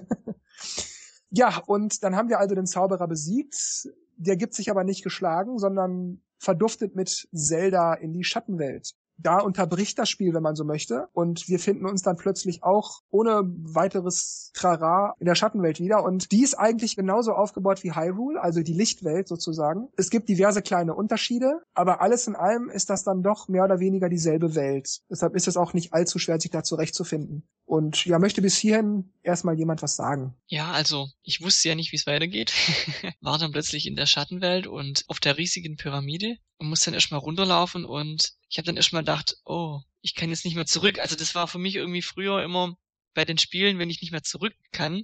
ja, 1.29 1.61
und 1.65 2.03
dann 2.03 2.15
haben 2.15 2.29
wir 2.29 2.39
also 2.39 2.55
den 2.55 2.67
Zauberer 2.67 3.07
besiegt. 3.07 3.89
Der 4.17 4.37
gibt 4.37 4.53
sich 4.53 4.69
aber 4.69 4.83
nicht 4.83 5.03
geschlagen, 5.03 5.57
sondern 5.57 6.21
verduftet 6.39 6.95
mit 6.95 7.27
Zelda 7.33 7.93
in 7.93 8.13
die 8.13 8.23
Schattenwelt 8.23 8.95
da 9.17 9.39
unterbricht 9.39 9.97
das 9.99 10.09
Spiel, 10.09 10.33
wenn 10.33 10.43
man 10.43 10.55
so 10.55 10.63
möchte. 10.63 11.07
Und 11.13 11.47
wir 11.47 11.59
finden 11.59 11.85
uns 11.85 12.01
dann 12.01 12.17
plötzlich 12.17 12.63
auch 12.63 13.01
ohne 13.09 13.41
weiteres 13.45 14.51
Trara 14.53 15.13
in 15.19 15.25
der 15.25 15.35
Schattenwelt 15.35 15.79
wieder. 15.79 16.03
Und 16.03 16.31
die 16.31 16.43
ist 16.43 16.55
eigentlich 16.55 16.95
genauso 16.95 17.33
aufgebaut 17.33 17.83
wie 17.83 17.93
Hyrule, 17.93 18.41
also 18.41 18.61
die 18.61 18.73
Lichtwelt 18.73 19.27
sozusagen. 19.27 19.89
Es 19.97 20.09
gibt 20.09 20.29
diverse 20.29 20.61
kleine 20.61 20.93
Unterschiede, 20.93 21.61
aber 21.73 22.01
alles 22.01 22.27
in 22.27 22.35
allem 22.35 22.69
ist 22.69 22.89
das 22.89 23.03
dann 23.03 23.23
doch 23.23 23.47
mehr 23.47 23.63
oder 23.63 23.79
weniger 23.79 24.09
dieselbe 24.09 24.55
Welt. 24.55 25.01
Deshalb 25.09 25.35
ist 25.35 25.47
es 25.47 25.57
auch 25.57 25.73
nicht 25.73 25.93
allzu 25.93 26.19
schwer, 26.19 26.39
sich 26.39 26.51
da 26.51 26.63
zurechtzufinden. 26.63 27.47
Und 27.65 28.05
ja, 28.05 28.17
möchte 28.17 28.41
bis 28.41 28.57
hierhin 28.57 29.11
erstmal 29.23 29.57
jemand 29.57 29.81
was 29.81 29.97
sagen. 29.97 30.35
Ja, 30.47 30.71
also 30.71 31.09
ich 31.21 31.41
wusste 31.41 31.67
ja 31.67 31.75
nicht, 31.75 31.91
wie 31.91 31.97
es 31.97 32.07
weitergeht. 32.07 32.53
War 33.21 33.37
dann 33.37 33.51
plötzlich 33.51 33.87
in 33.87 33.97
der 33.97 34.05
Schattenwelt 34.05 34.67
und 34.67 35.03
auf 35.07 35.19
der 35.19 35.37
riesigen 35.37 35.75
Pyramide 35.75 36.37
und 36.57 36.69
musste 36.69 36.85
dann 36.85 36.95
erstmal 36.95 37.19
runterlaufen 37.19 37.85
und 37.85 38.33
ich 38.49 38.57
habe 38.57 38.65
dann 38.65 38.77
erstmal 38.77 39.03
gedacht, 39.03 39.37
oh, 39.45 39.81
ich 40.01 40.15
kann 40.15 40.29
jetzt 40.29 40.45
nicht 40.45 40.55
mehr 40.55 40.65
zurück. 40.65 40.99
Also 40.99 41.15
das 41.15 41.35
war 41.35 41.47
für 41.47 41.59
mich 41.59 41.75
irgendwie 41.75 42.01
früher 42.01 42.43
immer 42.43 42.77
bei 43.13 43.25
den 43.25 43.37
Spielen, 43.37 43.79
wenn 43.79 43.89
ich 43.89 44.01
nicht 44.01 44.11
mehr 44.11 44.23
zurück 44.23 44.53
kann, 44.71 45.03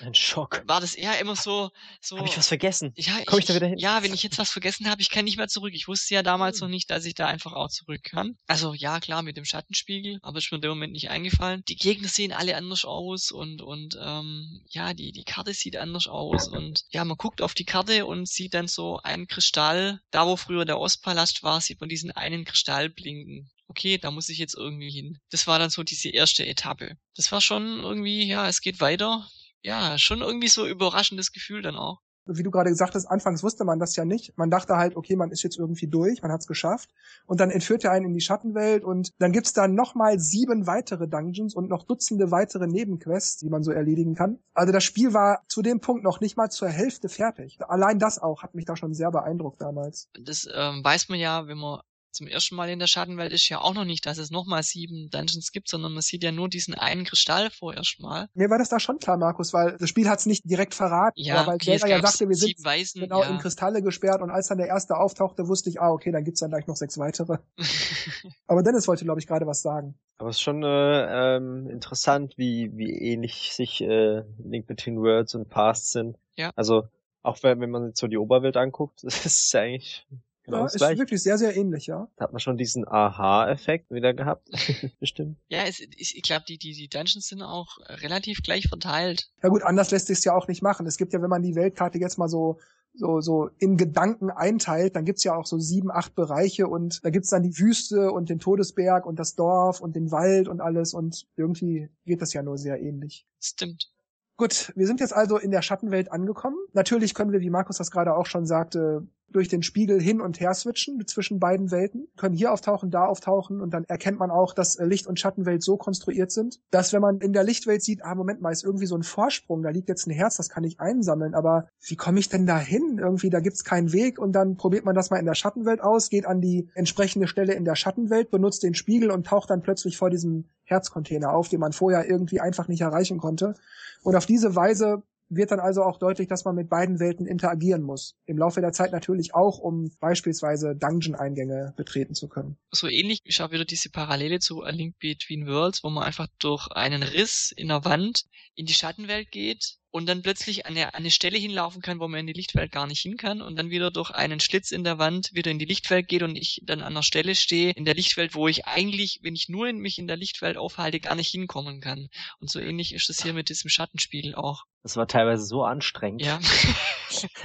ein 0.00 0.14
Schock. 0.14 0.62
War 0.66 0.80
das 0.80 0.94
eher 0.94 1.18
immer 1.18 1.36
so, 1.36 1.70
so. 2.00 2.18
Habe 2.18 2.28
ich 2.28 2.36
was 2.36 2.48
vergessen? 2.48 2.92
Ja, 2.96 3.18
Komm 3.26 3.38
ich, 3.38 3.44
ich 3.44 3.48
da 3.48 3.54
wieder 3.54 3.66
hin? 3.66 3.78
Ja, 3.78 4.02
wenn 4.02 4.14
ich 4.14 4.22
jetzt 4.22 4.38
was 4.38 4.50
vergessen 4.50 4.88
habe, 4.88 5.02
ich 5.02 5.10
kann 5.10 5.24
nicht 5.24 5.36
mehr 5.36 5.48
zurück. 5.48 5.72
Ich 5.74 5.88
wusste 5.88 6.14
ja 6.14 6.22
damals 6.22 6.60
noch 6.60 6.68
nicht, 6.68 6.90
dass 6.90 7.04
ich 7.04 7.14
da 7.14 7.26
einfach 7.26 7.52
auch 7.52 7.68
zurück 7.68 8.02
kann. 8.04 8.38
Also 8.46 8.74
ja, 8.74 9.00
klar, 9.00 9.22
mit 9.22 9.36
dem 9.36 9.44
Schattenspiegel, 9.44 10.18
aber 10.22 10.38
ist 10.38 10.50
mir 10.50 10.56
in 10.56 10.62
dem 10.62 10.70
Moment 10.70 10.92
nicht 10.92 11.10
eingefallen. 11.10 11.62
Die 11.68 11.76
Gegner 11.76 12.08
sehen 12.08 12.32
alle 12.32 12.56
anders 12.56 12.84
aus 12.84 13.30
und 13.30 13.62
und 13.62 13.98
ähm, 14.00 14.62
ja, 14.68 14.94
die 14.94 15.12
die 15.12 15.24
Karte 15.24 15.52
sieht 15.52 15.76
anders 15.76 16.06
aus 16.06 16.48
und 16.48 16.84
ja, 16.90 17.04
man 17.04 17.16
guckt 17.16 17.42
auf 17.42 17.54
die 17.54 17.64
Karte 17.64 18.06
und 18.06 18.28
sieht 18.28 18.54
dann 18.54 18.68
so 18.68 18.98
einen 18.98 19.26
Kristall. 19.26 20.00
Da, 20.10 20.26
wo 20.26 20.36
früher 20.36 20.64
der 20.64 20.78
Ostpalast 20.78 21.42
war, 21.42 21.60
sieht 21.60 21.80
man 21.80 21.88
diesen 21.88 22.10
einen 22.12 22.44
Kristall 22.44 22.88
blinken 22.88 23.50
okay, 23.70 23.98
da 23.98 24.10
muss 24.10 24.30
ich 24.30 24.38
jetzt 24.38 24.56
irgendwie 24.56 24.90
hin. 24.90 25.18
Das 25.30 25.46
war 25.46 25.58
dann 25.58 25.68
so 25.70 25.82
diese 25.82 26.08
erste 26.08 26.46
Etappe. 26.46 26.96
Das 27.14 27.30
war 27.30 27.42
schon 27.42 27.80
irgendwie, 27.80 28.24
ja, 28.24 28.48
es 28.48 28.62
geht 28.62 28.80
weiter 28.80 29.28
ja, 29.62 29.98
schon 29.98 30.20
irgendwie 30.20 30.48
so 30.48 30.66
überraschendes 30.66 31.32
Gefühl 31.32 31.62
dann 31.62 31.76
auch. 31.76 32.00
Wie 32.30 32.42
du 32.42 32.50
gerade 32.50 32.68
gesagt 32.68 32.94
hast, 32.94 33.06
anfangs 33.06 33.42
wusste 33.42 33.64
man 33.64 33.78
das 33.78 33.96
ja 33.96 34.04
nicht. 34.04 34.36
Man 34.36 34.50
dachte 34.50 34.76
halt, 34.76 34.96
okay, 34.96 35.16
man 35.16 35.30
ist 35.30 35.42
jetzt 35.42 35.58
irgendwie 35.58 35.86
durch, 35.86 36.20
man 36.20 36.30
hat's 36.30 36.46
geschafft. 36.46 36.90
Und 37.24 37.40
dann 37.40 37.50
entführt 37.50 37.84
er 37.84 37.92
einen 37.92 38.06
in 38.06 38.12
die 38.12 38.20
Schattenwelt 38.20 38.84
und 38.84 39.12
dann 39.18 39.32
gibt's 39.32 39.54
da 39.54 39.66
nochmal 39.66 40.18
sieben 40.18 40.66
weitere 40.66 41.08
Dungeons 41.08 41.54
und 41.54 41.70
noch 41.70 41.84
Dutzende 41.84 42.30
weitere 42.30 42.66
Nebenquests, 42.66 43.38
die 43.38 43.48
man 43.48 43.62
so 43.62 43.70
erledigen 43.70 44.14
kann. 44.14 44.40
Also 44.52 44.74
das 44.74 44.84
Spiel 44.84 45.14
war 45.14 45.42
zu 45.48 45.62
dem 45.62 45.80
Punkt 45.80 46.04
noch 46.04 46.20
nicht 46.20 46.36
mal 46.36 46.50
zur 46.50 46.68
Hälfte 46.68 47.08
fertig. 47.08 47.58
Allein 47.66 47.98
das 47.98 48.18
auch 48.18 48.42
hat 48.42 48.54
mich 48.54 48.66
da 48.66 48.76
schon 48.76 48.92
sehr 48.92 49.10
beeindruckt 49.10 49.62
damals. 49.62 50.10
Das 50.20 50.46
ähm, 50.54 50.84
weiß 50.84 51.08
man 51.08 51.18
ja, 51.18 51.46
wenn 51.46 51.56
man 51.56 51.80
zum 52.18 52.26
ersten 52.26 52.56
Mal 52.56 52.68
in 52.68 52.78
der 52.78 52.88
Schattenwelt 52.88 53.32
ist 53.32 53.48
ja 53.48 53.60
auch 53.60 53.74
noch 53.74 53.84
nicht, 53.84 54.04
dass 54.04 54.18
es 54.18 54.30
nochmal 54.30 54.62
sieben 54.62 55.08
Dungeons 55.10 55.52
gibt, 55.52 55.68
sondern 55.68 55.92
man 55.92 56.02
sieht 56.02 56.24
ja 56.24 56.32
nur 56.32 56.48
diesen 56.48 56.74
einen 56.74 57.04
Kristall 57.04 57.50
vorerst 57.50 58.00
mal. 58.00 58.28
Mir 58.34 58.50
war 58.50 58.58
das 58.58 58.68
da 58.68 58.80
schon 58.80 58.98
klar, 58.98 59.16
Markus, 59.16 59.52
weil 59.52 59.76
das 59.78 59.88
Spiel 59.88 60.08
hat 60.08 60.18
es 60.18 60.26
nicht 60.26 60.42
direkt 60.44 60.74
verraten, 60.74 61.20
ja, 61.20 61.46
weil 61.46 61.54
okay, 61.54 61.78
ja 61.86 62.00
sagte, 62.02 62.28
wir 62.28 62.36
sind 62.36 62.62
Weisen, 62.64 63.00
genau 63.00 63.22
ja. 63.22 63.30
in 63.30 63.38
Kristalle 63.38 63.82
gesperrt 63.82 64.20
und 64.20 64.30
als 64.30 64.48
dann 64.48 64.58
der 64.58 64.66
erste 64.66 64.96
auftauchte, 64.96 65.46
wusste 65.46 65.70
ich, 65.70 65.80
ah, 65.80 65.90
okay, 65.90 66.10
dann 66.10 66.24
gibt's 66.24 66.40
dann 66.40 66.50
gleich 66.50 66.66
noch 66.66 66.76
sechs 66.76 66.98
weitere. 66.98 67.38
aber 68.48 68.62
Dennis 68.62 68.88
wollte, 68.88 69.04
glaube 69.04 69.20
ich, 69.20 69.26
gerade 69.26 69.46
was 69.46 69.62
sagen. 69.62 69.94
Aber 70.18 70.30
es 70.30 70.36
ist 70.36 70.42
schon 70.42 70.64
äh, 70.64 71.36
ähm, 71.36 71.70
interessant, 71.70 72.36
wie, 72.36 72.76
wie 72.76 72.90
ähnlich 72.90 73.52
sich 73.54 73.80
äh, 73.80 74.24
Link 74.38 74.66
Between 74.66 74.98
Worlds 74.98 75.36
und 75.36 75.48
Past 75.48 75.92
sind. 75.92 76.18
Ja. 76.36 76.50
Also 76.56 76.88
auch 77.22 77.42
wenn, 77.42 77.60
wenn 77.60 77.70
man 77.70 77.86
sich 77.86 77.96
so 77.96 78.08
die 78.08 78.18
Oberwelt 78.18 78.56
anguckt, 78.56 79.00
das 79.04 79.24
ist 79.24 79.52
ja 79.52 79.60
eigentlich 79.60 80.06
Genau, 80.48 80.60
ja, 80.60 80.66
ist 80.66 80.76
gleich. 80.76 80.98
wirklich 80.98 81.22
sehr, 81.22 81.36
sehr 81.36 81.56
ähnlich, 81.56 81.86
ja. 81.86 82.08
Da 82.16 82.24
hat 82.24 82.32
man 82.32 82.40
schon 82.40 82.56
diesen 82.56 82.88
Aha-Effekt 82.88 83.90
wieder 83.90 84.14
gehabt. 84.14 84.48
Bestimmt. 85.00 85.38
Ja, 85.48 85.64
es, 85.64 85.80
ich, 85.80 86.16
ich 86.16 86.22
glaube, 86.22 86.44
die, 86.48 86.56
die, 86.56 86.72
die 86.72 86.88
Dungeons 86.88 87.28
sind 87.28 87.42
auch 87.42 87.78
relativ 88.02 88.42
gleich 88.42 88.68
verteilt. 88.68 89.30
Ja 89.42 89.50
gut, 89.50 89.62
anders 89.62 89.90
lässt 89.90 90.06
sich 90.06 90.24
ja 90.24 90.34
auch 90.34 90.48
nicht 90.48 90.62
machen. 90.62 90.86
Es 90.86 90.96
gibt 90.96 91.12
ja, 91.12 91.20
wenn 91.20 91.28
man 91.28 91.42
die 91.42 91.54
Weltkarte 91.54 91.98
jetzt 91.98 92.16
mal 92.16 92.28
so 92.28 92.58
so, 92.94 93.20
so 93.20 93.50
in 93.58 93.76
Gedanken 93.76 94.30
einteilt, 94.30 94.96
dann 94.96 95.04
gibt's 95.04 95.22
ja 95.22 95.34
auch 95.34 95.46
so 95.46 95.58
sieben, 95.58 95.90
acht 95.90 96.14
Bereiche 96.14 96.66
und 96.66 97.04
da 97.04 97.10
gibt's 97.10 97.30
dann 97.30 97.42
die 97.42 97.56
Wüste 97.58 98.10
und 98.10 98.28
den 98.28 98.40
Todesberg 98.40 99.06
und 99.06 99.18
das 99.18 99.34
Dorf 99.34 99.80
und 99.80 99.94
den 99.94 100.10
Wald 100.10 100.48
und 100.48 100.60
alles 100.60 100.94
und 100.94 101.26
irgendwie 101.36 101.90
geht 102.06 102.22
das 102.22 102.32
ja 102.32 102.42
nur 102.42 102.58
sehr 102.58 102.80
ähnlich. 102.80 103.26
Stimmt. 103.40 103.92
Gut, 104.36 104.72
wir 104.76 104.86
sind 104.86 105.00
jetzt 105.00 105.12
also 105.12 105.36
in 105.36 105.50
der 105.50 105.62
Schattenwelt 105.62 106.12
angekommen. 106.12 106.56
Natürlich 106.72 107.14
können 107.14 107.32
wir, 107.32 107.40
wie 107.40 107.50
Markus 107.50 107.78
das 107.78 107.90
gerade 107.90 108.14
auch 108.14 108.26
schon 108.26 108.46
sagte, 108.46 109.06
durch 109.30 109.48
den 109.48 109.62
Spiegel 109.62 110.00
hin 110.00 110.20
und 110.20 110.40
her 110.40 110.54
switchen 110.54 111.06
zwischen 111.06 111.38
beiden 111.38 111.70
Welten, 111.70 112.08
können 112.16 112.34
hier 112.34 112.52
auftauchen, 112.52 112.90
da 112.90 113.06
auftauchen 113.06 113.60
und 113.60 113.72
dann 113.72 113.84
erkennt 113.84 114.18
man 114.18 114.30
auch, 114.30 114.54
dass 114.54 114.76
äh, 114.76 114.84
Licht- 114.84 115.06
und 115.06 115.20
Schattenwelt 115.20 115.62
so 115.62 115.76
konstruiert 115.76 116.30
sind, 116.30 116.60
dass 116.70 116.92
wenn 116.92 117.02
man 117.02 117.18
in 117.18 117.32
der 117.32 117.44
Lichtwelt 117.44 117.82
sieht, 117.82 118.04
ah, 118.04 118.14
Moment 118.14 118.40
mal, 118.40 118.52
ist 118.52 118.64
irgendwie 118.64 118.86
so 118.86 118.96
ein 118.96 119.02
Vorsprung, 119.02 119.62
da 119.62 119.70
liegt 119.70 119.88
jetzt 119.88 120.06
ein 120.06 120.12
Herz, 120.12 120.36
das 120.36 120.48
kann 120.48 120.64
ich 120.64 120.80
einsammeln, 120.80 121.34
aber 121.34 121.68
wie 121.86 121.96
komme 121.96 122.20
ich 122.20 122.28
denn 122.28 122.46
da 122.46 122.58
hin? 122.58 122.98
Irgendwie, 122.98 123.30
da 123.30 123.40
gibt's 123.40 123.64
keinen 123.64 123.92
Weg 123.92 124.18
und 124.18 124.32
dann 124.32 124.56
probiert 124.56 124.84
man 124.84 124.94
das 124.94 125.10
mal 125.10 125.18
in 125.18 125.26
der 125.26 125.34
Schattenwelt 125.34 125.80
aus, 125.80 126.08
geht 126.08 126.26
an 126.26 126.40
die 126.40 126.68
entsprechende 126.74 127.28
Stelle 127.28 127.54
in 127.54 127.64
der 127.64 127.76
Schattenwelt, 127.76 128.30
benutzt 128.30 128.62
den 128.62 128.74
Spiegel 128.74 129.10
und 129.10 129.26
taucht 129.26 129.50
dann 129.50 129.62
plötzlich 129.62 129.96
vor 129.96 130.10
diesem 130.10 130.46
Herzcontainer 130.64 131.32
auf, 131.32 131.48
den 131.48 131.60
man 131.60 131.72
vorher 131.72 132.08
irgendwie 132.08 132.40
einfach 132.40 132.68
nicht 132.68 132.80
erreichen 132.80 133.18
konnte. 133.18 133.54
Und 134.02 134.16
auf 134.16 134.26
diese 134.26 134.54
Weise 134.54 135.02
wird 135.28 135.50
dann 135.50 135.60
also 135.60 135.82
auch 135.82 135.98
deutlich, 135.98 136.28
dass 136.28 136.44
man 136.44 136.54
mit 136.54 136.68
beiden 136.68 137.00
Welten 137.00 137.26
interagieren 137.26 137.82
muss. 137.82 138.16
Im 138.26 138.38
Laufe 138.38 138.60
der 138.60 138.72
Zeit 138.72 138.92
natürlich 138.92 139.34
auch, 139.34 139.58
um 139.58 139.90
beispielsweise 140.00 140.74
Dungeon-Eingänge 140.74 141.74
betreten 141.76 142.14
zu 142.14 142.28
können. 142.28 142.56
So 142.70 142.88
ähnlich 142.88 143.20
ich 143.24 143.40
habe 143.40 143.52
wieder 143.52 143.64
diese 143.64 143.90
Parallele 143.90 144.38
zu 144.38 144.62
A 144.62 144.70
Link 144.70 144.98
Between 144.98 145.46
Worlds, 145.46 145.84
wo 145.84 145.90
man 145.90 146.04
einfach 146.04 146.28
durch 146.38 146.68
einen 146.68 147.02
Riss 147.02 147.52
in 147.54 147.68
der 147.68 147.84
Wand 147.84 148.24
in 148.54 148.66
die 148.66 148.74
Schattenwelt 148.74 149.30
geht 149.30 149.78
und 149.98 150.06
dann 150.06 150.22
plötzlich 150.22 150.64
an 150.64 150.76
eine, 150.76 150.94
eine 150.94 151.10
Stelle 151.10 151.36
hinlaufen 151.36 151.82
kann, 151.82 151.98
wo 152.00 152.08
man 152.08 152.20
in 152.20 152.26
die 152.28 152.32
Lichtwelt 152.32 152.72
gar 152.72 152.86
nicht 152.86 153.00
hin 153.00 153.16
kann 153.16 153.42
und 153.42 153.56
dann 153.56 153.68
wieder 153.70 153.90
durch 153.90 154.10
einen 154.10 154.40
Schlitz 154.40 154.70
in 154.70 154.84
der 154.84 154.98
Wand 154.98 155.30
wieder 155.34 155.50
in 155.50 155.58
die 155.58 155.64
Lichtwelt 155.64 156.08
geht 156.08 156.22
und 156.22 156.36
ich 156.36 156.62
dann 156.64 156.80
an 156.80 156.92
einer 156.92 157.02
Stelle 157.02 157.34
stehe 157.34 157.72
in 157.72 157.84
der 157.84 157.94
Lichtwelt, 157.94 158.34
wo 158.34 158.48
ich 158.48 158.66
eigentlich, 158.66 159.20
wenn 159.22 159.34
ich 159.34 159.48
nur 159.48 159.68
in 159.68 159.78
mich 159.78 159.98
in 159.98 160.06
der 160.06 160.16
Lichtwelt 160.16 160.56
aufhalte, 160.56 161.00
gar 161.00 161.16
nicht 161.16 161.30
hinkommen 161.30 161.80
kann. 161.80 162.08
Und 162.38 162.50
so 162.50 162.60
ähnlich 162.60 162.94
ist 162.94 163.10
es 163.10 163.22
hier 163.22 163.32
mit 163.32 163.48
diesem 163.48 163.68
Schattenspiegel 163.68 164.34
auch. 164.34 164.64
Das 164.84 164.96
war 164.96 165.08
teilweise 165.08 165.44
so 165.44 165.64
anstrengend. 165.64 166.22
Ja. 166.22 166.38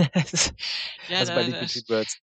ja 1.09 1.19
also 1.19 1.33
da, 1.33 1.35
bei 1.35 1.43
Liquid 1.43 1.85
Birds. 1.87 2.21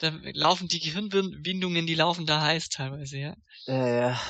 Da 0.00 0.12
laufen 0.32 0.68
die 0.68 0.78
Gehirnwindungen, 0.78 1.86
die 1.86 1.94
laufen 1.94 2.24
da 2.24 2.40
heiß 2.40 2.68
teilweise, 2.68 3.18
ja. 3.18 3.36
Ja, 3.66 3.88
ja. 3.88 4.20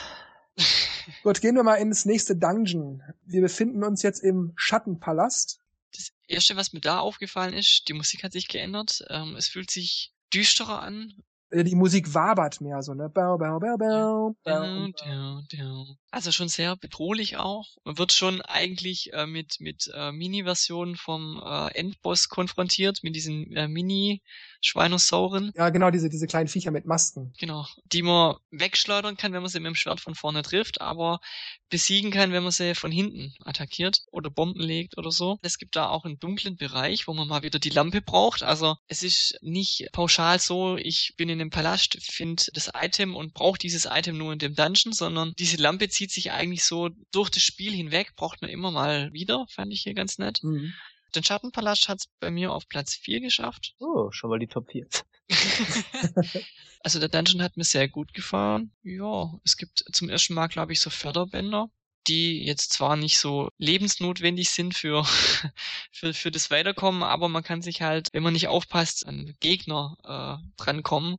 Gut, 1.22 1.40
gehen 1.40 1.54
wir 1.54 1.62
mal 1.62 1.76
ins 1.76 2.04
nächste 2.04 2.36
Dungeon. 2.36 3.02
Wir 3.24 3.40
befinden 3.40 3.84
uns 3.84 4.02
jetzt 4.02 4.22
im 4.22 4.52
Schattenpalast. 4.56 5.60
Das 5.94 6.12
erste, 6.26 6.56
was 6.56 6.72
mir 6.72 6.80
da 6.80 6.98
aufgefallen 6.98 7.54
ist, 7.54 7.88
die 7.88 7.92
Musik 7.92 8.24
hat 8.24 8.32
sich 8.32 8.48
geändert. 8.48 9.04
Ähm, 9.08 9.36
es 9.36 9.48
fühlt 9.48 9.70
sich 9.70 10.12
düsterer 10.32 10.82
an. 10.82 11.14
Äh, 11.50 11.64
die 11.64 11.74
Musik 11.74 12.12
wabert 12.14 12.60
mehr 12.60 12.82
so, 12.82 12.94
ne? 12.94 13.08
Bau, 13.08 13.38
bau, 13.38 13.58
bau, 13.58 13.76
bau, 13.76 14.34
bau. 14.44 15.96
Also 16.10 16.32
schon 16.32 16.48
sehr 16.48 16.76
bedrohlich 16.76 17.36
auch. 17.36 17.66
Man 17.84 17.98
wird 17.98 18.12
schon 18.12 18.40
eigentlich 18.42 19.12
äh, 19.12 19.26
mit, 19.26 19.56
mit 19.60 19.90
äh, 19.94 20.12
Mini-Versionen 20.12 20.96
vom 20.96 21.42
äh, 21.44 21.74
Endboss 21.74 22.28
konfrontiert, 22.28 23.00
mit 23.02 23.14
diesen 23.14 23.54
äh, 23.56 23.68
Mini- 23.68 24.22
Schweinosauren. 24.66 25.52
Ja, 25.54 25.70
genau, 25.70 25.90
diese, 25.90 26.08
diese 26.08 26.26
kleinen 26.26 26.48
Viecher 26.48 26.70
mit 26.70 26.86
Masken. 26.86 27.32
Genau, 27.38 27.66
die 27.84 28.02
man 28.02 28.36
wegschleudern 28.50 29.16
kann, 29.16 29.32
wenn 29.32 29.42
man 29.42 29.50
sie 29.50 29.60
mit 29.60 29.68
dem 29.68 29.74
Schwert 29.76 30.00
von 30.00 30.14
vorne 30.14 30.42
trifft, 30.42 30.80
aber 30.80 31.20
besiegen 31.68 32.10
kann, 32.10 32.32
wenn 32.32 32.42
man 32.42 32.52
sie 32.52 32.74
von 32.74 32.90
hinten 32.90 33.34
attackiert 33.44 34.00
oder 34.10 34.30
Bomben 34.30 34.60
legt 34.60 34.98
oder 34.98 35.10
so. 35.12 35.38
Es 35.42 35.58
gibt 35.58 35.76
da 35.76 35.88
auch 35.88 36.04
einen 36.04 36.18
dunklen 36.18 36.56
Bereich, 36.56 37.06
wo 37.06 37.14
man 37.14 37.28
mal 37.28 37.42
wieder 37.42 37.58
die 37.58 37.70
Lampe 37.70 38.02
braucht. 38.02 38.42
Also 38.42 38.76
es 38.88 39.02
ist 39.02 39.38
nicht 39.40 39.88
pauschal 39.92 40.40
so, 40.40 40.76
ich 40.76 41.14
bin 41.16 41.28
in 41.28 41.35
dem 41.38 41.50
Palast, 41.50 41.98
finde 42.00 42.42
das 42.52 42.70
Item 42.74 43.14
und 43.14 43.34
brauche 43.34 43.58
dieses 43.58 43.86
Item 43.86 44.18
nur 44.18 44.32
in 44.32 44.38
dem 44.38 44.54
Dungeon, 44.54 44.92
sondern 44.92 45.32
diese 45.38 45.56
Lampe 45.56 45.88
zieht 45.88 46.10
sich 46.10 46.32
eigentlich 46.32 46.64
so 46.64 46.90
durch 47.12 47.30
das 47.30 47.42
Spiel 47.42 47.72
hinweg, 47.72 48.14
braucht 48.16 48.42
man 48.42 48.50
immer 48.50 48.70
mal 48.70 49.12
wieder, 49.12 49.46
fand 49.48 49.72
ich 49.72 49.82
hier 49.82 49.94
ganz 49.94 50.18
nett. 50.18 50.42
Mhm. 50.42 50.72
den 51.14 51.24
Schattenpalast 51.24 51.88
hat's 51.88 52.08
bei 52.20 52.30
mir 52.30 52.52
auf 52.52 52.68
Platz 52.68 52.94
4 52.94 53.20
geschafft. 53.20 53.74
Oh, 53.78 54.10
schon 54.10 54.30
mal 54.30 54.38
die 54.38 54.48
Top 54.48 54.70
4. 54.70 54.86
also 56.80 57.00
der 57.00 57.08
Dungeon 57.08 57.42
hat 57.42 57.56
mir 57.56 57.64
sehr 57.64 57.88
gut 57.88 58.12
gefallen. 58.14 58.72
Ja, 58.82 59.32
es 59.44 59.56
gibt 59.56 59.84
zum 59.92 60.08
ersten 60.08 60.34
Mal, 60.34 60.48
glaube 60.48 60.72
ich, 60.72 60.80
so 60.80 60.90
Förderbänder 60.90 61.70
die 62.08 62.44
jetzt 62.44 62.72
zwar 62.72 62.96
nicht 62.96 63.18
so 63.18 63.50
lebensnotwendig 63.58 64.50
sind 64.50 64.74
für, 64.74 65.04
für, 65.92 66.14
für 66.14 66.30
das 66.30 66.50
Weiterkommen, 66.50 67.02
aber 67.02 67.28
man 67.28 67.42
kann 67.42 67.62
sich 67.62 67.82
halt, 67.82 68.08
wenn 68.12 68.22
man 68.22 68.32
nicht 68.32 68.48
aufpasst, 68.48 69.06
an 69.06 69.34
Gegner 69.40 69.96
äh, 70.04 70.62
drankommen. 70.62 71.16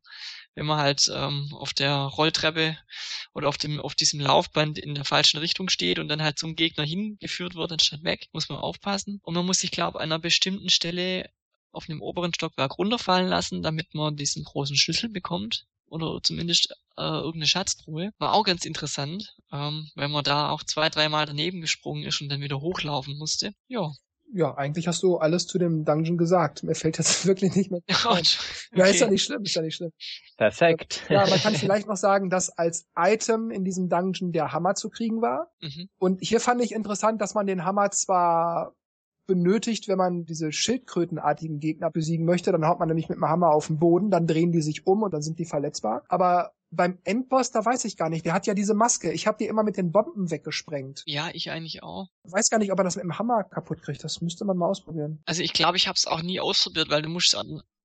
Wenn 0.55 0.65
man 0.65 0.79
halt 0.79 1.09
ähm, 1.13 1.53
auf 1.53 1.73
der 1.73 1.93
Rolltreppe 1.93 2.77
oder 3.33 3.47
auf 3.47 3.57
dem 3.57 3.79
auf 3.79 3.93
diesem 3.93 4.19
Laufband 4.19 4.79
in 4.79 4.95
der 4.95 5.05
falschen 5.05 5.37
Richtung 5.37 5.69
steht 5.69 5.99
und 5.99 6.07
dann 6.07 6.23
halt 6.23 6.39
zum 6.39 6.55
Gegner 6.55 6.83
hingeführt 6.83 7.53
wird, 7.55 7.71
anstatt 7.71 8.03
weg, 8.03 8.27
muss 8.31 8.49
man 8.49 8.57
aufpassen. 8.57 9.19
Und 9.23 9.35
man 9.35 9.45
muss 9.45 9.59
sich, 9.59 9.69
glaube 9.69 9.99
an 9.99 10.05
einer 10.05 10.19
bestimmten 10.19 10.69
Stelle 10.69 11.29
auf 11.71 11.85
dem 11.85 12.01
oberen 12.01 12.33
Stockwerk 12.33 12.77
runterfallen 12.77 13.27
lassen, 13.27 13.61
damit 13.61 13.93
man 13.93 14.15
diesen 14.15 14.43
großen 14.43 14.75
Schlüssel 14.77 15.09
bekommt 15.09 15.65
oder 15.85 16.19
zumindest 16.23 16.73
äh, 16.97 17.01
irgendeine 17.01 17.47
Schatztruhe. 17.47 18.11
War 18.17 18.33
auch 18.33 18.43
ganz 18.43 18.65
interessant, 18.65 19.35
ähm, 19.51 19.89
wenn 19.95 20.11
man 20.11 20.23
da 20.23 20.49
auch 20.49 20.63
zwei, 20.63 20.89
dreimal 20.89 21.25
daneben 21.25 21.61
gesprungen 21.61 22.03
ist 22.03 22.21
und 22.21 22.29
dann 22.29 22.41
wieder 22.41 22.61
hochlaufen 22.61 23.17
musste. 23.17 23.53
Ja. 23.67 23.91
Ja, 24.33 24.55
eigentlich 24.55 24.89
hast 24.89 25.03
du 25.03 25.17
alles 25.17 25.47
zu 25.47 25.57
dem 25.57 25.85
Dungeon 25.85 26.17
gesagt. 26.17 26.63
Mir 26.63 26.75
fällt 26.75 26.97
jetzt 26.97 27.25
wirklich 27.27 27.55
nicht 27.55 27.71
mehr 27.71 27.81
ein. 27.87 28.19
Okay. 28.19 28.23
Ja, 28.75 28.85
ist 28.85 28.99
ja 28.99 29.09
nicht 29.09 29.23
schlimm, 29.23 29.43
ist 29.43 29.55
ja 29.55 29.61
nicht 29.61 29.75
schlimm. 29.75 29.91
Perfekt. 30.35 31.03
Ja, 31.09 31.25
man 31.27 31.39
kann 31.39 31.55
vielleicht 31.55 31.87
noch 31.87 31.95
sagen, 31.95 32.29
dass 32.29 32.49
als 32.49 32.87
Item 32.97 33.51
in 33.51 33.63
diesem 33.63 33.87
Dungeon 33.87 34.33
der 34.33 34.51
Hammer 34.51 34.75
zu 34.75 34.89
kriegen 34.89 35.21
war. 35.21 35.51
Mhm. 35.61 35.87
Und 35.97 36.19
hier 36.21 36.41
fand 36.41 36.61
ich 36.61 36.73
interessant, 36.73 37.21
dass 37.21 37.35
man 37.35 37.47
den 37.47 37.63
Hammer 37.63 37.89
zwar 37.91 38.75
benötigt, 39.27 39.87
wenn 39.87 39.97
man 39.97 40.25
diese 40.25 40.51
Schildkrötenartigen 40.51 41.59
Gegner 41.59 41.91
besiegen 41.91 42.25
möchte. 42.25 42.51
Dann 42.51 42.65
haut 42.65 42.79
man 42.79 42.87
nämlich 42.87 43.09
mit 43.09 43.17
dem 43.17 43.27
Hammer 43.27 43.51
auf 43.51 43.67
den 43.67 43.77
Boden, 43.77 44.09
dann 44.09 44.25
drehen 44.25 44.51
die 44.51 44.61
sich 44.61 44.87
um 44.87 45.03
und 45.03 45.13
dann 45.13 45.21
sind 45.21 45.37
die 45.37 45.45
verletzbar. 45.45 46.03
Aber 46.07 46.53
beim 46.69 46.99
Endboss, 47.03 47.51
da 47.51 47.63
weiß 47.63 47.85
ich 47.85 47.97
gar 47.97 48.09
nicht. 48.09 48.25
Der 48.25 48.33
hat 48.33 48.47
ja 48.47 48.53
diese 48.53 48.73
Maske. 48.73 49.11
Ich 49.11 49.27
habe 49.27 49.37
die 49.37 49.45
immer 49.45 49.63
mit 49.63 49.77
den 49.77 49.91
Bomben 49.91 50.29
weggesprengt. 50.29 51.03
Ja, 51.05 51.29
ich 51.33 51.51
eigentlich 51.51 51.83
auch. 51.83 52.07
Ich 52.23 52.31
weiß 52.31 52.49
gar 52.49 52.57
nicht, 52.57 52.71
ob 52.71 52.79
er 52.79 52.83
das 52.83 52.95
mit 52.95 53.03
dem 53.03 53.17
Hammer 53.17 53.43
kaputt 53.43 53.81
kriegt. 53.81 54.03
Das 54.03 54.21
müsste 54.21 54.45
man 54.45 54.57
mal 54.57 54.67
ausprobieren. 54.67 55.21
Also 55.25 55.41
ich 55.41 55.53
glaube, 55.53 55.77
ich 55.77 55.87
habe 55.87 55.95
es 55.95 56.07
auch 56.07 56.21
nie 56.21 56.39
ausprobiert, 56.39 56.89
weil 56.89 57.01
du 57.01 57.09
musst 57.09 57.35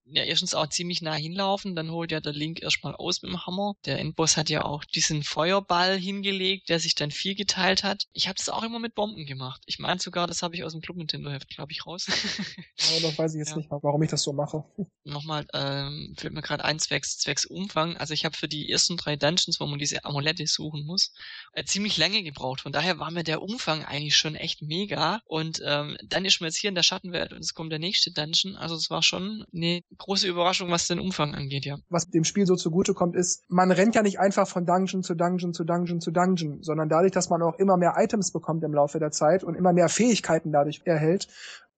ja 0.05 0.25
erstens 0.25 0.55
auch 0.55 0.69
ziemlich 0.69 1.03
nah 1.03 1.15
hinlaufen, 1.15 1.75
dann 1.75 1.91
holt 1.91 2.13
ja 2.13 2.21
der 2.21 2.33
Link 2.33 2.63
erstmal 2.63 2.95
aus 2.95 3.23
mit 3.23 3.31
dem 3.31 3.47
Hammer. 3.47 3.75
Der 3.85 3.99
Endboss 3.99 4.37
hat 4.37 4.51
ja 4.51 4.65
auch 4.65 4.85
diesen 4.85 5.23
Feuerball 5.23 5.99
hingelegt, 5.99 6.69
der 6.69 6.81
sich 6.81 6.95
dann 6.95 7.11
viel 7.11 7.35
geteilt 7.35 7.85
hat. 7.85 8.07
Ich 8.13 8.29
habe 8.29 8.37
das 8.37 8.49
auch 8.49 8.63
immer 8.63 8.79
mit 8.79 8.95
Bomben 8.95 9.27
gemacht. 9.27 9.63
Ich 9.67 9.79
meine 9.79 10.01
sogar, 10.01 10.27
das 10.27 10.43
habe 10.43 10.55
ich 10.55 10.65
aus 10.65 10.73
dem 10.73 10.81
Club 10.81 10.97
Nintendo 10.97 11.31
Heft, 11.31 11.49
glaube 11.49 11.73
ich, 11.73 11.87
raus. 11.87 12.07
Aber 12.91 13.01
das 13.01 13.19
weiß 13.19 13.35
ich 13.35 13.39
jetzt 13.39 13.51
ja. 13.51 13.57
nicht 13.57 13.71
warum 13.71 14.03
ich 14.03 14.11
das 14.11 14.23
so 14.23 14.33
mache. 14.33 14.65
Nochmal, 15.05 15.47
ähm, 15.55 16.15
fällt 16.17 16.33
mir 16.33 16.43
gerade 16.43 16.65
ein 16.65 16.79
zwecks, 16.79 17.19
zwecks 17.19 17.45
Umfang. 17.45 17.97
Also 17.97 18.15
ich 18.15 18.25
habe 18.25 18.37
für 18.37 18.49
die 18.49 18.71
ersten 18.71 18.97
drei 18.97 19.17
Dungeons, 19.17 19.61
wo 19.61 19.67
man 19.67 19.79
diese 19.79 20.05
Amulette 20.05 20.47
suchen 20.47 20.85
muss, 20.85 21.13
äh, 21.53 21.65
ziemlich 21.65 21.97
lange 21.97 22.23
gebraucht. 22.23 22.61
Von 22.61 22.73
daher 22.73 22.99
war 22.99 23.11
mir 23.11 23.25
der 23.25 23.43
Umfang 23.43 23.85
eigentlich 23.85 24.17
schon 24.17 24.35
echt 24.35 24.63
mega. 24.63 25.21
Und 25.27 25.61
ähm, 25.65 25.97
dann 26.05 26.25
ist 26.25 26.41
man 26.41 26.49
jetzt 26.49 26.59
hier 26.59 26.69
in 26.69 26.75
der 26.75 26.83
Schattenwelt 26.83 27.33
und 27.33 27.41
es 27.41 27.55
kommt 27.55 27.73
der 27.73 27.79
nächste 27.79 28.13
Dungeon. 28.13 28.57
Also 28.57 28.75
es 28.77 28.91
war 28.91 29.03
schon 29.03 29.45
eine 29.55 29.83
große 29.99 30.29
Überraschung, 30.29 30.71
was 30.71 30.87
den 30.87 30.99
Umfang 30.99 31.35
angeht, 31.35 31.65
ja. 31.65 31.79
Was 31.89 32.09
dem 32.09 32.25
Spiel 32.25 32.47
so 32.47 32.57
zugute 32.57 32.95
kommt, 32.95 33.17
ist, 33.17 33.45
man 33.49 33.71
rennt 33.71 33.95
ja 33.95 34.03
nicht 34.03 34.19
einfach 34.19 34.49
von 34.49 34.67
Dungeon 34.67 35.03
zu 35.03 35.15
Dungeon 35.15 35.53
zu 35.53 35.65
Dungeon 35.65 36.01
zu 36.01 36.11
Dungeon, 36.11 36.63
sondern 36.63 36.89
dadurch, 36.89 37.13
dass 37.13 37.31
man 37.31 37.43
auch 37.43 37.59
immer 37.59 37.77
mehr 37.77 37.95
Items 37.97 38.33
bekommt 38.33 38.65
im 38.65 38.75
Laufe 38.75 38.99
der 38.99 39.11
Zeit 39.11 39.45
und 39.45 39.55
immer 39.55 39.73
mehr 39.73 39.89
Fähigkeiten 39.89 40.53
dadurch 40.53 40.83
erhält, 40.85 41.29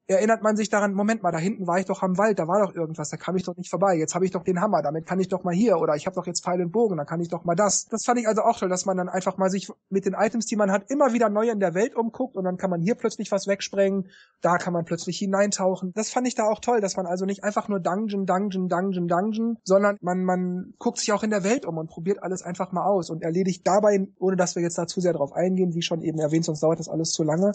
erinnert 0.07 0.42
man 0.42 0.57
sich 0.57 0.68
daran, 0.68 0.92
Moment 0.92 1.22
mal, 1.22 1.32
da 1.32 1.38
hinten 1.38 1.66
war 1.66 1.78
ich 1.78 1.86
doch 1.86 2.02
am 2.02 2.18
Wald, 2.18 2.38
da 2.38 2.46
war 2.46 2.61
doch 2.61 2.74
irgendwas, 2.74 3.09
da 3.09 3.16
kam 3.16 3.36
ich 3.36 3.44
doch 3.44 3.57
nicht 3.57 3.70
vorbei. 3.70 3.96
Jetzt 3.96 4.14
habe 4.14 4.24
ich 4.24 4.30
doch 4.30 4.44
den 4.44 4.61
Hammer, 4.61 4.82
damit 4.82 5.07
kann 5.07 5.18
ich 5.18 5.28
doch 5.28 5.44
mal 5.44 5.55
hier 5.55 5.78
oder 5.78 5.96
ich 5.96 6.07
habe 6.07 6.14
doch 6.14 6.26
jetzt 6.26 6.44
Pfeil 6.44 6.61
und 6.61 6.72
Bogen, 6.72 6.98
dann 6.98 7.07
kann 7.07 7.20
ich 7.20 7.28
doch 7.28 7.44
mal 7.44 7.55
das. 7.55 7.86
Das 7.86 8.05
fand 8.05 8.20
ich 8.20 8.28
also 8.28 8.42
auch 8.42 8.59
toll, 8.59 8.68
dass 8.68 8.84
man 8.84 8.96
dann 8.98 9.09
einfach 9.09 9.38
mal 9.38 9.48
sich 9.48 9.72
mit 9.88 10.05
den 10.05 10.14
Items, 10.14 10.46
die 10.46 10.57
man 10.57 10.70
hat, 10.70 10.90
immer 10.90 11.12
wieder 11.14 11.30
neu 11.30 11.48
in 11.48 11.59
der 11.59 11.74
Welt 11.74 11.94
umguckt 11.94 12.36
und 12.36 12.44
dann 12.44 12.59
kann 12.59 12.70
man 12.70 12.82
hier 12.82 12.96
plötzlich 12.96 13.32
was 13.32 13.46
wegsprengen, 13.46 14.11
da 14.42 14.59
kann 14.59 14.74
man 14.74 14.84
plötzlich 14.84 15.18
hineintauchen. 15.18 15.92
Das 15.94 16.11
fand 16.11 16.28
ich 16.28 16.34
da 16.34 16.44
auch 16.44 16.61
toll, 16.61 16.80
dass 16.82 16.96
man 16.96 17.07
also 17.07 17.24
nicht 17.24 17.42
einfach 17.42 17.68
nur 17.68 17.80
Dungeon, 17.80 18.26
Dungeon, 18.26 18.68
Dungeon, 18.68 19.09
Dungeon, 19.09 19.57
sondern 19.64 19.96
man 20.02 20.24
man 20.24 20.74
guckt 20.78 20.98
sich 20.98 21.12
auch 21.12 21.22
in 21.22 21.30
der 21.30 21.44
Welt 21.44 21.64
um 21.64 21.78
und 21.78 21.88
probiert 21.88 22.22
alles 22.22 22.42
einfach 22.42 22.72
mal 22.72 22.84
aus 22.84 23.09
und 23.09 23.22
erledigt 23.22 23.66
dabei, 23.66 24.07
ohne 24.18 24.36
dass 24.36 24.55
wir 24.55 24.62
jetzt 24.62 24.76
da 24.76 24.86
zu 24.86 25.00
sehr 25.00 25.14
drauf 25.14 25.32
eingehen, 25.32 25.74
wie 25.74 25.82
schon 25.82 26.02
eben 26.02 26.18
erwähnt, 26.18 26.44
sonst 26.44 26.62
dauert 26.62 26.78
das 26.78 26.88
alles 26.88 27.11
zu 27.11 27.22
lange. 27.22 27.52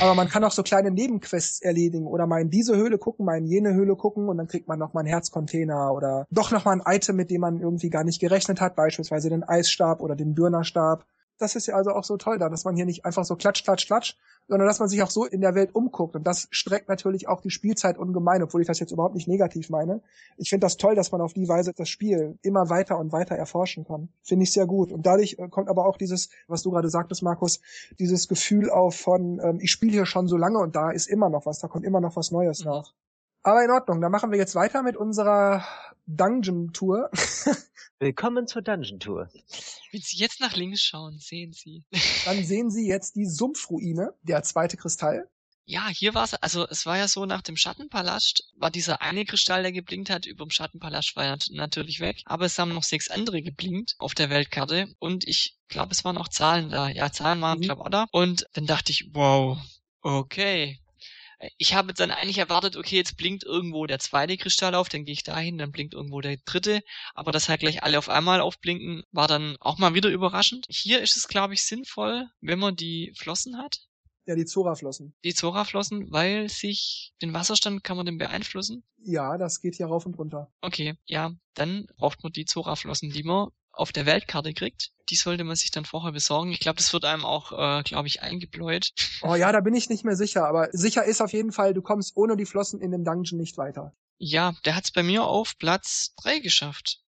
Aber 0.00 0.14
man 0.14 0.28
kann 0.28 0.42
auch 0.42 0.52
so 0.52 0.62
kleine 0.62 0.90
Nebenquests 0.90 1.60
erledigen 1.60 1.91
oder 2.00 2.26
mal 2.26 2.40
in 2.40 2.50
diese 2.50 2.76
Höhle 2.76 2.98
gucken, 2.98 3.26
mal 3.26 3.38
in 3.38 3.46
jene 3.46 3.74
Höhle 3.74 3.96
gucken 3.96 4.28
und 4.28 4.38
dann 4.38 4.48
kriegt 4.48 4.68
man 4.68 4.78
noch 4.78 4.94
mal 4.94 5.00
einen 5.00 5.08
Herzcontainer 5.08 5.92
oder 5.92 6.26
doch 6.30 6.50
noch 6.50 6.64
mal 6.64 6.80
ein 6.80 6.96
Item, 6.96 7.16
mit 7.16 7.30
dem 7.30 7.40
man 7.40 7.60
irgendwie 7.60 7.90
gar 7.90 8.04
nicht 8.04 8.20
gerechnet 8.20 8.60
hat, 8.60 8.76
beispielsweise 8.76 9.30
den 9.30 9.44
Eisstab 9.44 10.00
oder 10.00 10.16
den 10.16 10.34
Dürnerstab. 10.34 11.06
Das 11.42 11.56
ist 11.56 11.66
ja 11.66 11.74
also 11.74 11.90
auch 11.90 12.04
so 12.04 12.16
toll 12.16 12.38
da, 12.38 12.48
dass 12.48 12.64
man 12.64 12.76
hier 12.76 12.86
nicht 12.86 13.04
einfach 13.04 13.24
so 13.24 13.34
klatsch, 13.34 13.64
klatsch, 13.64 13.86
klatsch, 13.86 14.16
sondern 14.46 14.68
dass 14.68 14.78
man 14.78 14.88
sich 14.88 15.02
auch 15.02 15.10
so 15.10 15.24
in 15.24 15.40
der 15.40 15.56
Welt 15.56 15.74
umguckt. 15.74 16.14
Und 16.14 16.24
das 16.24 16.46
streckt 16.52 16.88
natürlich 16.88 17.26
auch 17.26 17.40
die 17.40 17.50
Spielzeit 17.50 17.98
ungemein, 17.98 18.44
obwohl 18.44 18.60
ich 18.60 18.68
das 18.68 18.78
jetzt 18.78 18.92
überhaupt 18.92 19.16
nicht 19.16 19.26
negativ 19.26 19.68
meine. 19.68 20.02
Ich 20.36 20.50
finde 20.50 20.66
das 20.66 20.76
toll, 20.76 20.94
dass 20.94 21.10
man 21.10 21.20
auf 21.20 21.32
die 21.32 21.48
Weise 21.48 21.72
das 21.74 21.88
Spiel 21.88 22.38
immer 22.42 22.70
weiter 22.70 22.96
und 22.96 23.10
weiter 23.10 23.34
erforschen 23.34 23.84
kann. 23.84 24.08
Finde 24.22 24.44
ich 24.44 24.52
sehr 24.52 24.66
gut. 24.66 24.92
Und 24.92 25.04
dadurch 25.04 25.36
äh, 25.40 25.48
kommt 25.48 25.68
aber 25.68 25.84
auch 25.84 25.96
dieses, 25.96 26.30
was 26.46 26.62
du 26.62 26.70
gerade 26.70 26.88
sagtest, 26.88 27.24
Markus, 27.24 27.60
dieses 27.98 28.28
Gefühl 28.28 28.70
auf 28.70 28.94
von, 28.94 29.40
ähm, 29.42 29.58
ich 29.60 29.72
spiele 29.72 29.92
hier 29.92 30.06
schon 30.06 30.28
so 30.28 30.36
lange 30.36 30.58
und 30.60 30.76
da 30.76 30.92
ist 30.92 31.08
immer 31.08 31.28
noch 31.28 31.44
was, 31.44 31.58
da 31.58 31.66
kommt 31.66 31.84
immer 31.84 32.00
noch 32.00 32.14
was 32.14 32.30
Neues 32.30 32.64
nach. 32.64 32.94
Aber 33.42 33.64
in 33.64 33.70
Ordnung, 33.70 34.00
dann 34.00 34.12
machen 34.12 34.30
wir 34.30 34.38
jetzt 34.38 34.54
weiter 34.54 34.84
mit 34.84 34.96
unserer 34.96 35.64
Dungeon 36.06 36.72
Tour. 36.72 37.10
Willkommen 37.98 38.46
zur 38.46 38.62
Dungeon 38.62 38.98
Tour. 38.98 39.28
Wenn 39.92 40.00
Sie 40.00 40.16
jetzt 40.16 40.40
nach 40.40 40.56
links 40.56 40.82
schauen, 40.82 41.18
sehen 41.18 41.52
Sie. 41.52 41.84
Dann 42.24 42.44
sehen 42.44 42.70
Sie 42.70 42.88
jetzt 42.88 43.14
die 43.14 43.26
Sumpfruine, 43.26 44.12
der 44.22 44.42
zweite 44.42 44.76
Kristall. 44.76 45.30
Ja, 45.64 45.88
hier 45.88 46.12
war 46.14 46.24
es, 46.24 46.34
also 46.34 46.66
es 46.68 46.86
war 46.86 46.98
ja 46.98 47.06
so, 47.06 47.24
nach 47.24 47.42
dem 47.42 47.56
Schattenpalast 47.56 48.52
war 48.56 48.72
dieser 48.72 49.00
eine 49.00 49.24
Kristall, 49.24 49.62
der 49.62 49.70
geblinkt 49.70 50.10
hat, 50.10 50.26
über 50.26 50.44
dem 50.44 50.50
Schattenpalast 50.50 51.14
war 51.14 51.24
ja 51.24 51.36
natürlich 51.52 52.00
weg, 52.00 52.20
aber 52.24 52.46
es 52.46 52.58
haben 52.58 52.74
noch 52.74 52.82
sechs 52.82 53.08
andere 53.08 53.42
geblinkt 53.42 53.94
auf 53.98 54.14
der 54.14 54.28
Weltkarte 54.28 54.92
und 54.98 55.26
ich 55.28 55.56
glaube, 55.68 55.92
es 55.92 56.04
waren 56.04 56.18
auch 56.18 56.28
Zahlen 56.28 56.70
da. 56.70 56.88
Ja, 56.88 57.12
Zahlen 57.12 57.40
waren, 57.40 57.58
mhm. 57.58 57.62
glaube 57.62 57.82
ich, 57.84 57.90
da. 57.90 58.06
Und 58.10 58.48
dann 58.54 58.66
dachte 58.66 58.90
ich, 58.90 59.10
wow, 59.12 59.56
okay, 60.00 60.81
ich 61.58 61.74
habe 61.74 61.92
dann 61.94 62.10
eigentlich 62.10 62.38
erwartet, 62.38 62.76
okay, 62.76 62.96
jetzt 62.96 63.16
blinkt 63.16 63.44
irgendwo 63.44 63.86
der 63.86 63.98
zweite 63.98 64.36
Kristall 64.36 64.74
auf, 64.74 64.88
dann 64.88 65.04
gehe 65.04 65.12
ich 65.12 65.24
dahin, 65.24 65.58
dann 65.58 65.72
blinkt 65.72 65.94
irgendwo 65.94 66.20
der 66.20 66.36
dritte, 66.44 66.82
aber 67.14 67.32
dass 67.32 67.48
halt 67.48 67.60
gleich 67.60 67.82
alle 67.82 67.98
auf 67.98 68.08
einmal 68.08 68.40
aufblinken, 68.40 69.02
war 69.10 69.28
dann 69.28 69.56
auch 69.60 69.78
mal 69.78 69.94
wieder 69.94 70.10
überraschend. 70.10 70.66
Hier 70.68 71.00
ist 71.00 71.16
es, 71.16 71.28
glaube 71.28 71.54
ich, 71.54 71.64
sinnvoll, 71.64 72.28
wenn 72.40 72.58
man 72.58 72.76
die 72.76 73.12
Flossen 73.16 73.58
hat. 73.58 73.80
Ja, 74.24 74.36
die 74.36 74.44
Zora-Flossen. 74.44 75.14
Die 75.24 75.34
Zora-Flossen, 75.34 76.12
weil 76.12 76.48
sich 76.48 77.12
den 77.20 77.32
Wasserstand 77.32 77.82
kann 77.82 77.96
man 77.96 78.06
den 78.06 78.18
beeinflussen? 78.18 78.84
Ja, 78.98 79.36
das 79.36 79.60
geht 79.60 79.74
hier 79.74 79.86
rauf 79.86 80.06
und 80.06 80.16
runter. 80.16 80.52
Okay, 80.60 80.94
ja, 81.06 81.32
dann 81.54 81.86
braucht 81.96 82.22
man 82.22 82.32
die 82.32 82.44
Zora-Flossen, 82.44 83.10
die 83.10 83.24
man 83.24 83.48
auf 83.72 83.92
der 83.92 84.06
Weltkarte 84.06 84.54
kriegt 84.54 84.92
die 85.12 85.16
sollte 85.16 85.44
man 85.44 85.56
sich 85.56 85.70
dann 85.70 85.84
vorher 85.84 86.12
besorgen. 86.12 86.52
Ich 86.52 86.60
glaube, 86.60 86.76
das 86.76 86.92
wird 86.94 87.04
einem 87.04 87.26
auch, 87.26 87.52
äh, 87.52 87.82
glaube 87.82 88.08
ich, 88.08 88.22
eingebläut. 88.22 88.92
Oh 89.20 89.34
ja, 89.34 89.52
da 89.52 89.60
bin 89.60 89.74
ich 89.74 89.90
nicht 89.90 90.04
mehr 90.04 90.16
sicher, 90.16 90.46
aber 90.46 90.68
sicher 90.72 91.04
ist 91.04 91.20
auf 91.20 91.34
jeden 91.34 91.52
Fall, 91.52 91.74
du 91.74 91.82
kommst 91.82 92.16
ohne 92.16 92.34
die 92.34 92.46
Flossen 92.46 92.80
in 92.80 92.92
dem 92.92 93.04
Dungeon 93.04 93.38
nicht 93.38 93.58
weiter. 93.58 93.94
Ja, 94.16 94.54
der 94.64 94.74
hat's 94.74 94.90
bei 94.90 95.02
mir 95.02 95.24
auf 95.24 95.58
Platz 95.58 96.14
drei 96.16 96.38
geschafft. 96.38 97.00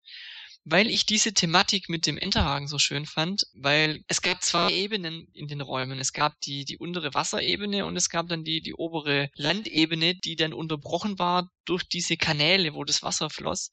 Weil 0.65 0.87
ich 0.87 1.05
diese 1.05 1.33
Thematik 1.33 1.89
mit 1.89 2.07
dem 2.07 2.17
Enterhaken 2.17 2.67
so 2.67 2.77
schön 2.77 3.05
fand, 3.05 3.47
weil 3.53 4.03
es 4.07 4.21
gab 4.21 4.41
zwei 4.41 4.71
Ebenen 4.71 5.27
in 5.33 5.49
den 5.49 5.59
Räumen. 5.59 5.99
Es 5.99 6.13
gab 6.13 6.39
die, 6.39 6.63
die 6.63 6.77
untere 6.77 7.13
Wasserebene 7.13 7.85
und 7.85 7.97
es 7.97 8.09
gab 8.09 8.29
dann 8.29 8.45
die, 8.45 8.61
die 8.61 8.73
obere 8.73 9.29
Landebene, 9.35 10.15
die 10.15 10.37
dann 10.37 10.53
unterbrochen 10.53 11.19
war 11.19 11.49
durch 11.65 11.83
diese 11.83 12.15
Kanäle, 12.15 12.73
wo 12.73 12.85
das 12.85 13.03
Wasser 13.03 13.29
floss. 13.29 13.71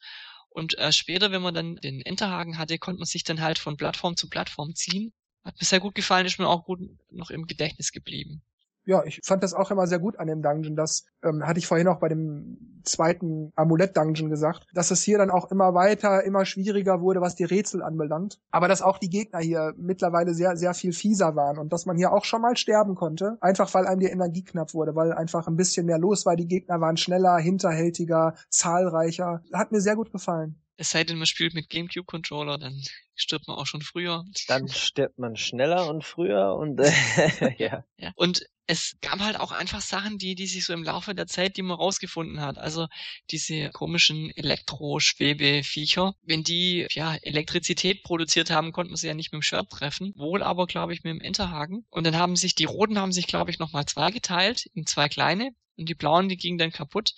Und 0.51 0.77
äh, 0.79 0.93
später, 0.93 1.33
wenn 1.33 1.43
man 1.43 1.55
dann 1.55 1.77
den 1.77 2.03
Enterhaken 2.03 2.59
hatte, 2.59 2.79
konnte 2.79 2.99
man 2.99 3.07
sich 3.07 3.25
dann 3.25 3.41
halt 3.41 3.59
von 3.59 3.77
Plattform 3.77 4.17
zu 4.17 4.29
Plattform 4.29 4.75
ziehen. 4.75 5.13
Hat 5.45 5.59
mir 5.59 5.67
sehr 5.67 5.81
gut 5.81 5.95
gefallen, 5.95 6.27
ist 6.27 6.39
mir 6.39 6.49
auch 6.49 6.65
gut 6.65 6.81
noch 7.11 7.31
im 7.31 7.47
Gedächtnis 7.47 7.93
geblieben 7.93 8.43
ja, 8.91 9.05
ich 9.05 9.21
fand 9.25 9.45
das 9.45 9.55
auch 9.55 9.71
immer 9.71 9.87
sehr 9.87 10.01
gut 10.01 10.19
an 10.19 10.27
dem 10.27 10.43
Dungeon. 10.43 10.75
Das 10.75 11.07
ähm, 11.23 11.47
hatte 11.47 11.61
ich 11.61 11.69
vorhin 11.69 11.87
auch 11.87 12.01
bei 12.01 12.09
dem 12.09 12.83
zweiten 12.83 13.53
Amulett-Dungeon 13.55 14.29
gesagt, 14.29 14.67
dass 14.75 14.91
es 14.91 15.01
hier 15.03 15.17
dann 15.17 15.31
auch 15.31 15.49
immer 15.53 15.75
weiter, 15.75 16.25
immer 16.25 16.45
schwieriger 16.45 17.01
wurde, 17.01 17.21
was 17.21 17.37
die 17.37 17.45
Rätsel 17.45 17.85
anbelangt. 17.85 18.41
Aber 18.51 18.67
dass 18.67 18.83
auch 18.83 18.99
die 18.99 19.09
Gegner 19.09 19.39
hier 19.39 19.75
mittlerweile 19.77 20.35
sehr, 20.35 20.57
sehr 20.57 20.75
viel 20.75 20.93
fieser 20.93 21.37
waren 21.37 21.59
und 21.59 21.73
dass 21.73 21.87
man 21.87 21.97
hier 21.97 22.13
auch 22.13 22.25
schon 22.25 22.43
mal 22.43 22.57
sterben 22.57 22.97
konnte, 22.97 23.39
einfach 23.41 23.73
weil 23.75 23.87
einem 23.87 24.01
die 24.01 24.07
Energie 24.07 24.43
knapp 24.43 24.75
wurde, 24.75 24.97
weil 24.97 25.13
einfach 25.13 25.47
ein 25.47 25.57
bisschen 25.57 25.87
mehr 25.87 25.99
los 25.99 26.27
war. 26.27 26.35
Die 26.35 26.49
Gegner 26.49 26.81
waren 26.81 26.97
schneller, 26.97 27.39
hinterhältiger, 27.39 28.35
zahlreicher. 28.49 29.43
Hat 29.53 29.71
mir 29.71 29.81
sehr 29.81 29.95
gut 29.95 30.11
gefallen 30.11 30.61
Es 30.81 30.93
sei 30.93 31.05
denn, 31.05 31.19
man 31.19 31.27
spielt 31.27 31.53
mit 31.53 31.69
GameCube-Controller, 31.69 32.57
dann 32.57 32.83
stirbt 33.15 33.47
man 33.49 33.59
auch 33.59 33.67
schon 33.67 33.83
früher. 33.83 34.25
Dann 34.49 34.67
stirbt 34.67 35.19
man 35.19 35.37
schneller 35.37 35.87
und 35.87 36.03
früher 36.03 36.55
und 36.55 36.81
äh, 36.81 36.91
ja. 37.59 37.85
ja. 37.99 38.13
Und 38.17 38.47
es 38.67 38.97
gab 39.03 39.19
halt 39.19 39.39
auch 39.39 39.53
einfach 39.53 39.83
Sachen, 39.83 40.17
die, 40.17 40.35
die 40.35 40.47
sich 40.47 40.65
so 40.65 40.73
im 40.73 40.83
Laufe 40.83 41.15
der 41.15 41.27
Zeit, 41.27 41.59
die 41.59 41.63
man 41.63 41.77
rausgefunden 41.77 42.41
hat. 42.41 42.57
Also 42.57 42.87
diese 43.31 43.69
komischen 43.69 44.31
Elektroschwebeviecher, 44.35 46.15
wenn 46.23 46.45
die 46.45 46.87
ja 46.93 47.15
Elektrizität 47.21 48.03
produziert 48.03 48.51
haben, 48.51 48.73
konnten 48.73 48.93
man 48.93 48.97
sie 48.97 49.09
ja 49.09 49.15
nicht 49.15 49.33
mit 49.33 49.43
dem 49.43 49.43
Schwert 49.43 49.69
treffen. 49.69 50.15
Wohl 50.17 50.43
aber, 50.43 50.67
glaube 50.67 50.95
ich, 50.95 51.05
mit 51.05 51.13
dem 51.13 51.21
Enterhaken. 51.21 51.85
Und 51.91 52.07
dann 52.07 52.17
haben 52.17 52.37
sich, 52.37 52.55
die 52.55 52.65
roten 52.65 52.99
haben 52.99 53.13
sich, 53.13 53.27
glaube 53.27 53.51
ich, 53.51 53.59
nochmal 53.59 53.85
zwei 53.85 54.13
geteilt 54.13 54.65
in 54.73 54.87
zwei 54.87 55.11
kleine. 55.11 55.51
Und 55.77 55.91
die 55.91 55.95
blauen, 55.95 56.31
die 56.31 56.39
gingen 56.39 56.57
dann 56.57 56.73
kaputt 56.73 57.13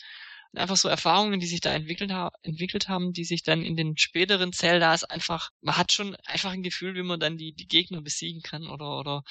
einfach 0.54 0.76
so 0.76 0.88
Erfahrungen, 0.88 1.40
die 1.40 1.46
sich 1.46 1.60
da 1.60 1.72
entwickelt, 1.72 2.12
ha 2.12 2.30
entwickelt 2.42 2.88
haben, 2.88 3.12
die 3.12 3.24
sich 3.24 3.42
dann 3.42 3.62
in 3.62 3.76
den 3.76 3.96
späteren 3.96 4.52
Zeldas 4.52 5.04
einfach, 5.04 5.50
man 5.60 5.76
hat 5.76 5.92
schon 5.92 6.16
einfach 6.26 6.52
ein 6.52 6.62
Gefühl, 6.62 6.94
wie 6.94 7.02
man 7.02 7.20
dann 7.20 7.36
die, 7.36 7.52
die 7.52 7.66
Gegner 7.66 8.02
besiegen 8.02 8.42
kann 8.42 8.66
oder, 8.68 8.98
oder 8.98 9.22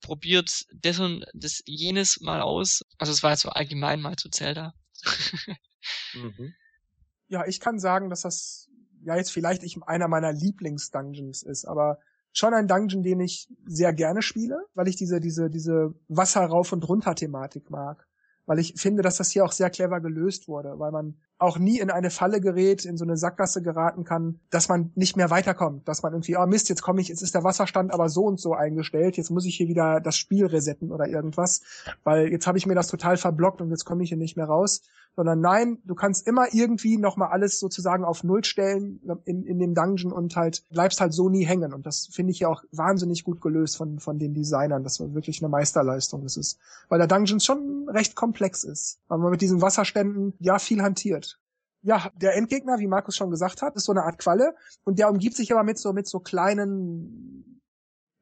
probiert 0.00 0.66
das 0.74 0.98
und 0.98 1.24
das 1.34 1.62
jenes 1.64 2.20
mal 2.20 2.40
aus. 2.40 2.82
Also 2.98 3.12
es 3.12 3.22
war 3.22 3.30
jetzt 3.30 3.42
so 3.42 3.50
allgemein 3.50 4.00
mal 4.00 4.16
zu 4.16 4.28
Zelda. 4.28 4.74
mhm. 6.14 6.54
Ja, 7.28 7.46
ich 7.46 7.60
kann 7.60 7.78
sagen, 7.78 8.10
dass 8.10 8.22
das 8.22 8.68
ja 9.04 9.16
jetzt 9.16 9.32
vielleicht 9.32 9.62
ich 9.62 9.76
einer 9.86 10.08
meiner 10.08 10.32
Lieblings-Dungeons 10.32 11.42
ist, 11.42 11.66
aber 11.66 11.98
schon 12.32 12.54
ein 12.54 12.68
Dungeon, 12.68 13.02
den 13.02 13.20
ich 13.20 13.48
sehr 13.64 13.92
gerne 13.92 14.22
spiele, 14.22 14.56
weil 14.74 14.88
ich 14.88 14.96
diese, 14.96 15.20
diese, 15.20 15.50
diese 15.50 15.94
Wasser 16.08 16.44
rauf 16.44 16.72
und 16.72 16.88
runter 16.88 17.14
Thematik 17.14 17.70
mag 17.70 18.07
weil 18.48 18.58
ich 18.58 18.74
finde, 18.78 19.02
dass 19.02 19.18
das 19.18 19.30
hier 19.30 19.44
auch 19.44 19.52
sehr 19.52 19.68
clever 19.68 20.00
gelöst 20.00 20.48
wurde, 20.48 20.78
weil 20.78 20.90
man 20.90 21.18
auch 21.36 21.58
nie 21.58 21.78
in 21.80 21.90
eine 21.90 22.08
Falle 22.08 22.40
gerät, 22.40 22.86
in 22.86 22.96
so 22.96 23.04
eine 23.04 23.18
Sackgasse 23.18 23.60
geraten 23.60 24.04
kann, 24.04 24.40
dass 24.48 24.70
man 24.70 24.90
nicht 24.94 25.18
mehr 25.18 25.28
weiterkommt, 25.28 25.86
dass 25.86 26.02
man 26.02 26.14
irgendwie, 26.14 26.38
oh 26.38 26.46
Mist, 26.46 26.70
jetzt 26.70 26.80
komme 26.80 27.02
ich, 27.02 27.08
jetzt 27.08 27.20
ist 27.20 27.34
der 27.34 27.44
Wasserstand 27.44 27.92
aber 27.92 28.08
so 28.08 28.24
und 28.24 28.40
so 28.40 28.54
eingestellt, 28.54 29.18
jetzt 29.18 29.30
muss 29.30 29.44
ich 29.44 29.54
hier 29.54 29.68
wieder 29.68 30.00
das 30.00 30.16
Spiel 30.16 30.46
resetten 30.46 30.90
oder 30.90 31.06
irgendwas, 31.06 31.60
weil 32.04 32.32
jetzt 32.32 32.46
habe 32.46 32.56
ich 32.56 32.66
mir 32.66 32.74
das 32.74 32.88
total 32.88 33.18
verblockt 33.18 33.60
und 33.60 33.68
jetzt 33.68 33.84
komme 33.84 34.02
ich 34.02 34.08
hier 34.08 34.18
nicht 34.18 34.38
mehr 34.38 34.46
raus, 34.46 34.80
sondern 35.18 35.40
nein, 35.40 35.78
du 35.84 35.96
kannst 35.96 36.28
immer 36.28 36.46
irgendwie 36.54 36.96
nochmal 36.96 37.30
alles 37.30 37.58
sozusagen 37.58 38.04
auf 38.04 38.22
Null 38.22 38.44
stellen 38.44 39.00
in, 39.24 39.42
in 39.42 39.58
dem 39.58 39.74
Dungeon 39.74 40.12
und 40.12 40.36
halt 40.36 40.62
bleibst 40.70 41.00
halt 41.00 41.12
so 41.12 41.28
nie 41.28 41.44
hängen. 41.44 41.72
Und 41.72 41.86
das 41.86 42.06
finde 42.12 42.30
ich 42.30 42.38
ja 42.38 42.46
auch 42.46 42.62
wahnsinnig 42.70 43.24
gut 43.24 43.40
gelöst 43.40 43.76
von, 43.76 43.98
von 43.98 44.20
den 44.20 44.32
Designern, 44.32 44.84
das 44.84 45.00
war 45.00 45.12
wirklich 45.14 45.42
eine 45.42 45.48
Meisterleistung, 45.48 46.22
das 46.22 46.36
ist, 46.36 46.60
weil 46.88 47.00
der 47.00 47.08
Dungeon 47.08 47.40
schon 47.40 47.88
recht 47.88 48.14
komplex 48.14 48.62
ist, 48.62 49.00
weil 49.08 49.18
man 49.18 49.32
mit 49.32 49.40
diesen 49.40 49.60
Wasserständen 49.60 50.34
ja 50.38 50.60
viel 50.60 50.82
hantiert. 50.82 51.40
Ja, 51.82 52.12
der 52.14 52.36
Endgegner, 52.36 52.78
wie 52.78 52.86
Markus 52.86 53.16
schon 53.16 53.30
gesagt 53.30 53.60
hat, 53.60 53.74
ist 53.74 53.86
so 53.86 53.92
eine 53.92 54.04
Art 54.04 54.20
Qualle. 54.20 54.54
Und 54.84 55.00
der 55.00 55.10
umgibt 55.10 55.34
sich 55.34 55.50
aber 55.50 55.64
mit 55.64 55.78
so 55.78 55.92
mit 55.92 56.06
so 56.06 56.20
kleinen 56.20 57.47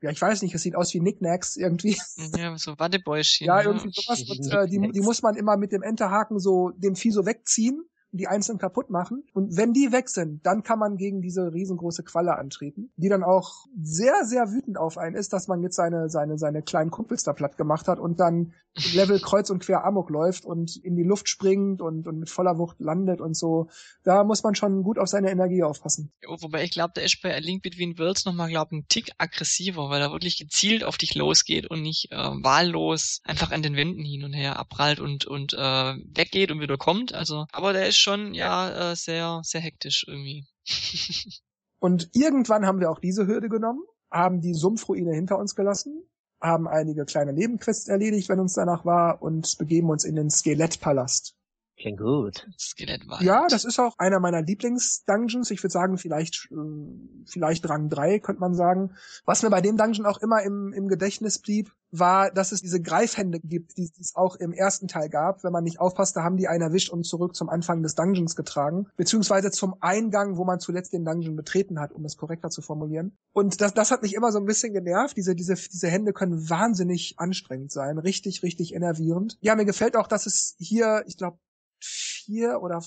ja, 0.02 0.10
ich 0.10 0.20
weiß 0.20 0.42
nicht, 0.42 0.54
es 0.54 0.62
sieht 0.62 0.76
aus 0.76 0.92
wie 0.94 0.98
Knickknacks 0.98 1.56
irgendwie. 1.56 1.96
Ja, 2.36 2.56
so 2.58 2.78
Wattebäuschen. 2.78 3.46
Ja, 3.46 3.62
irgendwie 3.62 3.90
sowas. 3.94 4.22
Und, 4.28 4.52
äh, 4.52 4.66
die, 4.66 4.92
die 4.92 5.00
muss 5.00 5.22
man 5.22 5.36
immer 5.36 5.56
mit 5.56 5.72
dem 5.72 5.82
Enterhaken 5.82 6.38
so 6.38 6.70
dem 6.76 6.96
Vieh 6.96 7.10
so 7.10 7.26
wegziehen 7.26 7.84
die 8.16 8.28
einzeln 8.28 8.58
kaputt 8.58 8.90
machen. 8.90 9.24
Und 9.32 9.56
wenn 9.56 9.72
die 9.72 9.92
weg 9.92 10.08
sind, 10.08 10.44
dann 10.46 10.62
kann 10.62 10.78
man 10.78 10.96
gegen 10.96 11.20
diese 11.20 11.52
riesengroße 11.52 12.02
Qualle 12.02 12.36
antreten, 12.36 12.90
die 12.96 13.08
dann 13.08 13.22
auch 13.22 13.66
sehr, 13.80 14.24
sehr 14.24 14.50
wütend 14.50 14.78
auf 14.78 14.98
einen 14.98 15.16
ist, 15.16 15.32
dass 15.32 15.48
man 15.48 15.62
jetzt 15.62 15.76
seine, 15.76 16.08
seine, 16.08 16.38
seine 16.38 16.62
kleinen 16.62 16.90
Kumpels 16.90 17.22
da 17.22 17.32
platt 17.32 17.56
gemacht 17.56 17.88
hat 17.88 17.98
und 17.98 18.20
dann 18.20 18.52
Level 18.94 19.18
kreuz 19.20 19.48
und 19.50 19.60
quer 19.60 19.84
Amok 19.84 20.10
läuft 20.10 20.44
und 20.44 20.76
in 20.76 20.96
die 20.96 21.02
Luft 21.02 21.28
springt 21.28 21.80
und, 21.80 22.06
und 22.06 22.18
mit 22.18 22.28
voller 22.28 22.58
Wucht 22.58 22.78
landet 22.78 23.20
und 23.20 23.34
so. 23.34 23.68
Da 24.04 24.22
muss 24.24 24.42
man 24.42 24.54
schon 24.54 24.82
gut 24.82 24.98
auf 24.98 25.08
seine 25.08 25.30
Energie 25.30 25.62
aufpassen. 25.62 26.12
Wobei 26.26 26.62
ich 26.62 26.70
glaube, 26.70 26.92
der 26.94 27.04
ist 27.04 27.22
bei 27.22 27.34
A 27.34 27.38
Link 27.38 27.62
Between 27.62 27.98
Worlds 27.98 28.26
nochmal, 28.26 28.50
glaube 28.50 28.68
ich, 28.72 28.78
ein 28.78 28.88
Tick 28.88 29.10
aggressiver, 29.18 29.88
weil 29.88 30.02
er 30.02 30.12
wirklich 30.12 30.36
gezielt 30.36 30.84
auf 30.84 30.98
dich 30.98 31.14
losgeht 31.14 31.70
und 31.70 31.82
nicht 31.82 32.12
äh, 32.12 32.16
wahllos 32.16 33.20
einfach 33.24 33.50
an 33.50 33.62
den 33.62 33.76
Wänden 33.76 34.04
hin 34.04 34.24
und 34.24 34.34
her 34.34 34.58
abprallt 34.58 35.00
und, 35.00 35.24
und 35.24 35.54
äh, 35.54 35.56
weggeht 35.58 36.50
und 36.50 36.60
wieder 36.60 36.76
kommt. 36.76 37.14
Also, 37.14 37.46
aber 37.52 37.72
der 37.72 37.88
ist 37.88 37.98
schon 37.98 38.34
ja 38.34 38.92
äh, 38.92 38.96
sehr, 38.96 39.40
sehr 39.42 39.60
hektisch 39.60 40.04
irgendwie. 40.06 40.46
und 41.78 42.10
irgendwann 42.12 42.66
haben 42.66 42.80
wir 42.80 42.90
auch 42.90 43.00
diese 43.00 43.26
Hürde 43.26 43.48
genommen, 43.48 43.82
haben 44.10 44.40
die 44.40 44.54
Sumpfruine 44.54 45.14
hinter 45.14 45.38
uns 45.38 45.54
gelassen, 45.54 46.02
haben 46.40 46.68
einige 46.68 47.04
kleine 47.04 47.32
Nebenquests 47.32 47.88
erledigt, 47.88 48.28
wenn 48.28 48.40
uns 48.40 48.54
danach 48.54 48.84
war, 48.84 49.22
und 49.22 49.56
begeben 49.58 49.90
uns 49.90 50.04
in 50.04 50.16
den 50.16 50.30
Skelettpalast. 50.30 51.34
Klingt 51.78 52.00
gut. 52.00 52.48
Skelettwald. 52.58 53.20
Ja, 53.20 53.46
das 53.48 53.66
ist 53.66 53.78
auch 53.78 53.98
einer 53.98 54.18
meiner 54.18 54.40
Lieblings-Dungeons. 54.40 55.50
Ich 55.50 55.62
würde 55.62 55.72
sagen, 55.72 55.98
vielleicht, 55.98 56.48
äh, 56.50 57.26
vielleicht 57.26 57.68
Rang 57.68 57.90
3, 57.90 58.18
könnte 58.18 58.40
man 58.40 58.54
sagen. 58.54 58.94
Was 59.26 59.42
mir 59.42 59.50
bei 59.50 59.60
dem 59.60 59.76
Dungeon 59.76 60.06
auch 60.06 60.18
immer 60.18 60.42
im, 60.42 60.72
im 60.72 60.88
Gedächtnis 60.88 61.38
blieb, 61.38 61.70
war, 61.90 62.30
dass 62.30 62.52
es 62.52 62.62
diese 62.62 62.80
Greifhände 62.80 63.40
gibt, 63.40 63.76
die 63.76 63.90
es 64.00 64.16
auch 64.16 64.36
im 64.36 64.52
ersten 64.52 64.88
Teil 64.88 65.08
gab. 65.08 65.44
Wenn 65.44 65.52
man 65.52 65.64
nicht 65.64 65.78
aufpasste, 65.78 66.22
haben 66.22 66.36
die 66.36 66.48
einen 66.48 66.62
erwischt 66.62 66.90
und 66.90 67.04
zurück 67.04 67.34
zum 67.34 67.48
Anfang 67.48 67.82
des 67.82 67.94
Dungeons 67.94 68.36
getragen. 68.36 68.86
Beziehungsweise 68.96 69.50
zum 69.50 69.76
Eingang, 69.80 70.36
wo 70.36 70.44
man 70.44 70.60
zuletzt 70.60 70.92
den 70.92 71.04
Dungeon 71.04 71.36
betreten 71.36 71.78
hat, 71.78 71.92
um 71.92 72.04
es 72.04 72.16
korrekter 72.16 72.50
zu 72.50 72.62
formulieren. 72.62 73.16
Und 73.32 73.60
das, 73.60 73.74
das 73.74 73.90
hat 73.90 74.02
mich 74.02 74.14
immer 74.14 74.32
so 74.32 74.38
ein 74.38 74.46
bisschen 74.46 74.72
genervt. 74.72 75.16
Diese, 75.16 75.34
diese, 75.34 75.54
diese 75.54 75.88
Hände 75.88 76.12
können 76.12 76.48
wahnsinnig 76.48 77.14
anstrengend 77.18 77.70
sein. 77.70 77.98
Richtig, 77.98 78.42
richtig 78.42 78.74
enervierend. 78.74 79.38
Ja, 79.40 79.54
mir 79.54 79.66
gefällt 79.66 79.96
auch, 79.96 80.08
dass 80.08 80.26
es 80.26 80.56
hier, 80.58 81.04
ich 81.06 81.18
glaube, 81.18 81.38
vier 81.80 82.60
oder 82.62 82.80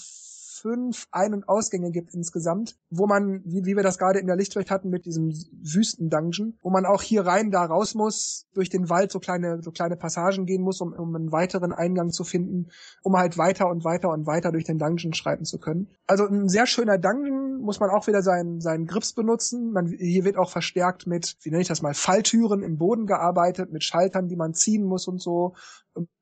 fünf 0.60 1.08
Ein- 1.12 1.34
und 1.34 1.48
Ausgänge 1.48 1.92
gibt 1.92 2.14
insgesamt, 2.14 2.76
wo 2.90 3.08
man, 3.08 3.42
wie, 3.46 3.66
wie 3.66 3.76
wir 3.76 3.84
das 3.84 3.98
gerade 3.98 4.20
in 4.20 4.28
der 4.28 4.36
Lichtwelt 4.36 4.70
hatten 4.70 4.90
mit 4.90 5.06
diesem 5.06 5.30
Wüsten-Dungeon, 5.30 6.58
wo 6.62 6.70
man 6.70 6.86
auch 6.86 7.02
hier 7.02 7.26
rein, 7.26 7.52
da 7.52 7.64
raus 7.64 7.96
muss, 7.96 8.48
durch 8.54 8.70
den 8.70 8.90
Wald 8.90 9.12
so 9.12 9.20
kleine, 9.20 9.62
so 9.62 9.72
kleine 9.72 9.96
Passagen 9.96 10.46
gehen 10.46 10.62
muss, 10.62 10.82
um, 10.82 10.94
um 10.94 11.16
einen 11.16 11.32
weiteren 11.32 11.72
Eingang 11.72 12.12
zu 12.12 12.24
finden, 12.24 12.70
um 13.04 13.16
halt 13.16 13.38
weiter 13.38 13.70
und 13.70 13.84
weiter 13.84 14.10
und 14.10 14.28
weiter 14.28 14.52
durch 14.52 14.66
den 14.66 14.80
Dungeon 14.80 15.14
schreiten 15.14 15.46
zu 15.46 15.60
können. 15.60 15.90
Also 16.08 16.26
ein 16.26 16.50
sehr 16.50 16.68
schöner 16.68 16.98
Dungeon, 16.98 17.62
muss 17.62 17.80
man 17.80 17.90
auch 17.90 18.08
wieder 18.08 18.22
seinen, 18.22 18.62
seinen 18.62 18.86
Grips 18.86 19.14
benutzen. 19.14 19.72
Man, 19.72 19.88
hier 19.88 20.26
wird 20.26 20.38
auch 20.38 20.50
verstärkt 20.50 21.08
mit, 21.08 21.38
wie 21.42 21.50
nenne 21.50 21.62
ich 21.62 21.68
das 21.68 21.82
mal, 21.82 21.94
Falltüren 21.94 22.64
im 22.64 22.78
Boden 22.78 23.06
gearbeitet, 23.06 23.72
mit 23.72 23.84
Schaltern, 23.84 24.28
die 24.28 24.36
man 24.36 24.54
ziehen 24.54 24.84
muss 24.84 25.08
und 25.08 25.22
so 25.22 25.56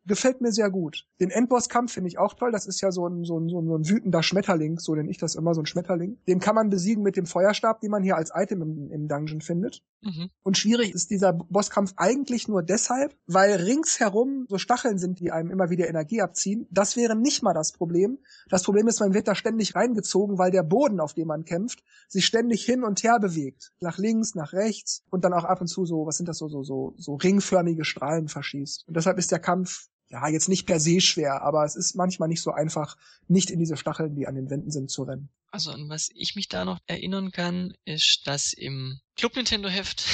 gefällt 0.08 0.42
mir 0.42 0.52
sehr 0.52 0.70
gut. 0.70 1.06
Den 1.20 1.30
Endbosskampf 1.30 1.94
finde 1.94 2.08
ich 2.08 2.18
auch 2.18 2.34
toll. 2.34 2.52
Das 2.52 2.66
ist 2.66 2.82
ja 2.82 2.92
so 2.92 3.08
ein, 3.08 3.24
so, 3.24 3.38
ein, 3.40 3.50
so 3.50 3.60
ein 3.60 3.90
wütender 3.90 4.24
Schmetterling, 4.24 4.80
so 4.80 4.96
nenne 4.96 5.10
ich 5.10 5.18
das 5.18 5.36
immer, 5.36 5.54
so 5.54 5.62
ein 5.62 5.66
Schmetterling. 5.66 6.18
Den 6.28 6.40
kann 6.40 6.56
man 6.56 6.70
besiegen 6.70 7.04
mit 7.04 7.18
dem 7.18 7.26
Feuerstab, 7.26 7.82
den 7.82 7.92
man 7.92 8.04
hier 8.04 8.16
als 8.16 8.32
Item 8.34 8.62
im, 8.62 8.92
im 8.92 9.08
Dungeon 9.08 9.42
findet. 9.42 9.84
Mhm. 10.02 10.30
Und 10.44 10.58
schwierig 10.58 10.94
ist 10.94 11.10
dieser 11.10 11.34
Bosskampf 11.34 11.94
eigentlich 11.98 12.48
nur 12.48 12.64
deshalb, 12.64 13.16
weil 13.28 13.56
ringsherum 13.56 14.46
so 14.48 14.58
Stacheln 14.58 14.98
sind, 14.98 15.20
die 15.20 15.32
einem 15.32 15.52
immer 15.52 15.70
wieder 15.70 15.88
Energie 15.88 16.22
abziehen. 16.22 16.68
Das 16.72 16.96
wäre 16.96 17.16
nicht 17.16 17.44
mal 17.44 17.54
das 17.54 17.72
Problem. 17.72 18.20
Das 18.50 18.64
Problem 18.64 18.88
ist, 18.88 19.00
man 19.00 19.14
wird 19.14 19.28
da 19.28 19.36
ständig 19.36 19.76
reingezogen, 19.76 20.38
weil 20.38 20.52
der 20.52 20.64
Boden, 20.64 21.00
auf 21.00 21.14
dem 21.14 21.28
man 21.28 21.46
kämpft, 21.46 21.84
sich 22.08 22.26
ständig 22.26 22.64
hin 22.64 22.84
und 22.84 23.04
her 23.04 23.20
bewegt. 23.20 23.74
Nach 23.82 23.98
links, 23.98 24.36
nach 24.36 24.54
rechts 24.54 25.04
und 25.10 25.26
dann 25.26 25.34
auch 25.34 25.44
ab 25.44 25.62
und 25.62 25.68
zu 25.68 25.86
so, 25.86 26.06
was 26.06 26.18
sind 26.18 26.30
das 26.30 26.38
so, 26.38 26.48
so, 26.48 26.64
so, 26.64 26.94
so 26.98 27.16
ringförmige 27.16 27.84
Strahlen 27.84 28.28
verschießt. 28.28 28.88
Und 28.88 28.96
deshalb 28.96 29.18
ist 29.18 29.32
der 29.32 29.40
Kampf 29.40 29.90
ja, 30.10 30.28
jetzt 30.30 30.50
nicht 30.50 30.66
per 30.66 30.80
se 30.80 31.02
schwer, 31.02 31.42
aber 31.42 31.66
es 31.66 31.76
ist 31.76 31.96
manchmal 31.96 32.30
nicht 32.30 32.42
so 32.42 32.52
einfach, 32.52 32.98
nicht 33.28 33.50
in 33.50 33.60
diese 33.60 33.78
Stacheln, 33.78 34.16
die 34.16 34.28
an 34.28 34.36
den 34.36 34.50
Wänden 34.50 34.72
sind, 34.72 34.90
zu 34.90 35.04
rennen. 35.04 35.30
Also 35.52 35.72
an 35.72 35.90
was 35.90 36.10
ich 36.14 36.36
mich 36.36 36.50
da 36.50 36.66
noch 36.66 36.80
erinnern 36.88 37.32
kann, 37.32 37.74
ist, 37.86 38.22
dass 38.26 38.54
im 38.54 39.00
Club 39.16 39.36
Nintendo 39.36 39.70
Heft 39.70 40.06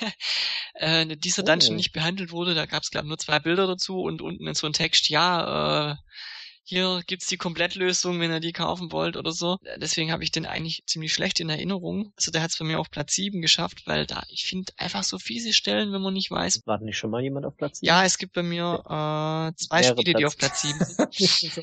äh, 0.74 1.16
dieser 1.16 1.42
Dungeon 1.42 1.74
oh. 1.74 1.76
nicht 1.76 1.92
behandelt 1.92 2.32
wurde. 2.32 2.54
Da 2.54 2.66
gab 2.66 2.82
es 2.82 2.90
glaube 2.90 3.08
nur 3.08 3.18
zwei 3.18 3.38
Bilder 3.38 3.66
dazu 3.66 4.00
und 4.00 4.20
unten 4.22 4.46
in 4.46 4.54
so 4.54 4.66
ein 4.66 4.72
Text, 4.72 5.08
ja, 5.08 5.92
äh, 5.92 5.96
hier 6.70 7.02
gibt's 7.04 7.26
die 7.26 7.36
Komplettlösung, 7.36 8.20
wenn 8.20 8.30
ihr 8.30 8.38
die 8.38 8.52
kaufen 8.52 8.92
wollt 8.92 9.16
oder 9.16 9.32
so. 9.32 9.58
Deswegen 9.78 10.12
habe 10.12 10.22
ich 10.22 10.30
den 10.30 10.46
eigentlich 10.46 10.84
ziemlich 10.86 11.12
schlecht 11.12 11.40
in 11.40 11.50
Erinnerung. 11.50 12.12
Also 12.16 12.30
der 12.30 12.42
hat 12.42 12.50
es 12.50 12.58
bei 12.58 12.64
mir 12.64 12.78
auf 12.78 12.92
Platz 12.92 13.12
7 13.14 13.42
geschafft, 13.42 13.88
weil 13.88 14.06
da, 14.06 14.22
ich 14.28 14.44
finde 14.44 14.72
einfach 14.76 15.02
so 15.02 15.18
fiese 15.18 15.52
Stellen, 15.52 15.92
wenn 15.92 16.00
man 16.00 16.14
nicht 16.14 16.30
weiß. 16.30 16.62
War 16.66 16.78
nicht 16.80 16.96
schon 16.96 17.10
mal 17.10 17.22
jemand 17.22 17.44
auf 17.44 17.56
Platz 17.56 17.80
7? 17.80 17.88
Ja, 17.88 18.04
es 18.04 18.18
gibt 18.18 18.34
bei 18.34 18.44
mir 18.44 18.82
äh, 18.84 19.56
zwei 19.56 19.80
Mehrere 19.80 20.00
Spiele, 20.00 20.12
Platz. 20.12 20.18
die 20.18 20.26
auf 20.26 20.36
Platz 20.36 20.62
7 20.62 20.78
sind. 20.84 21.62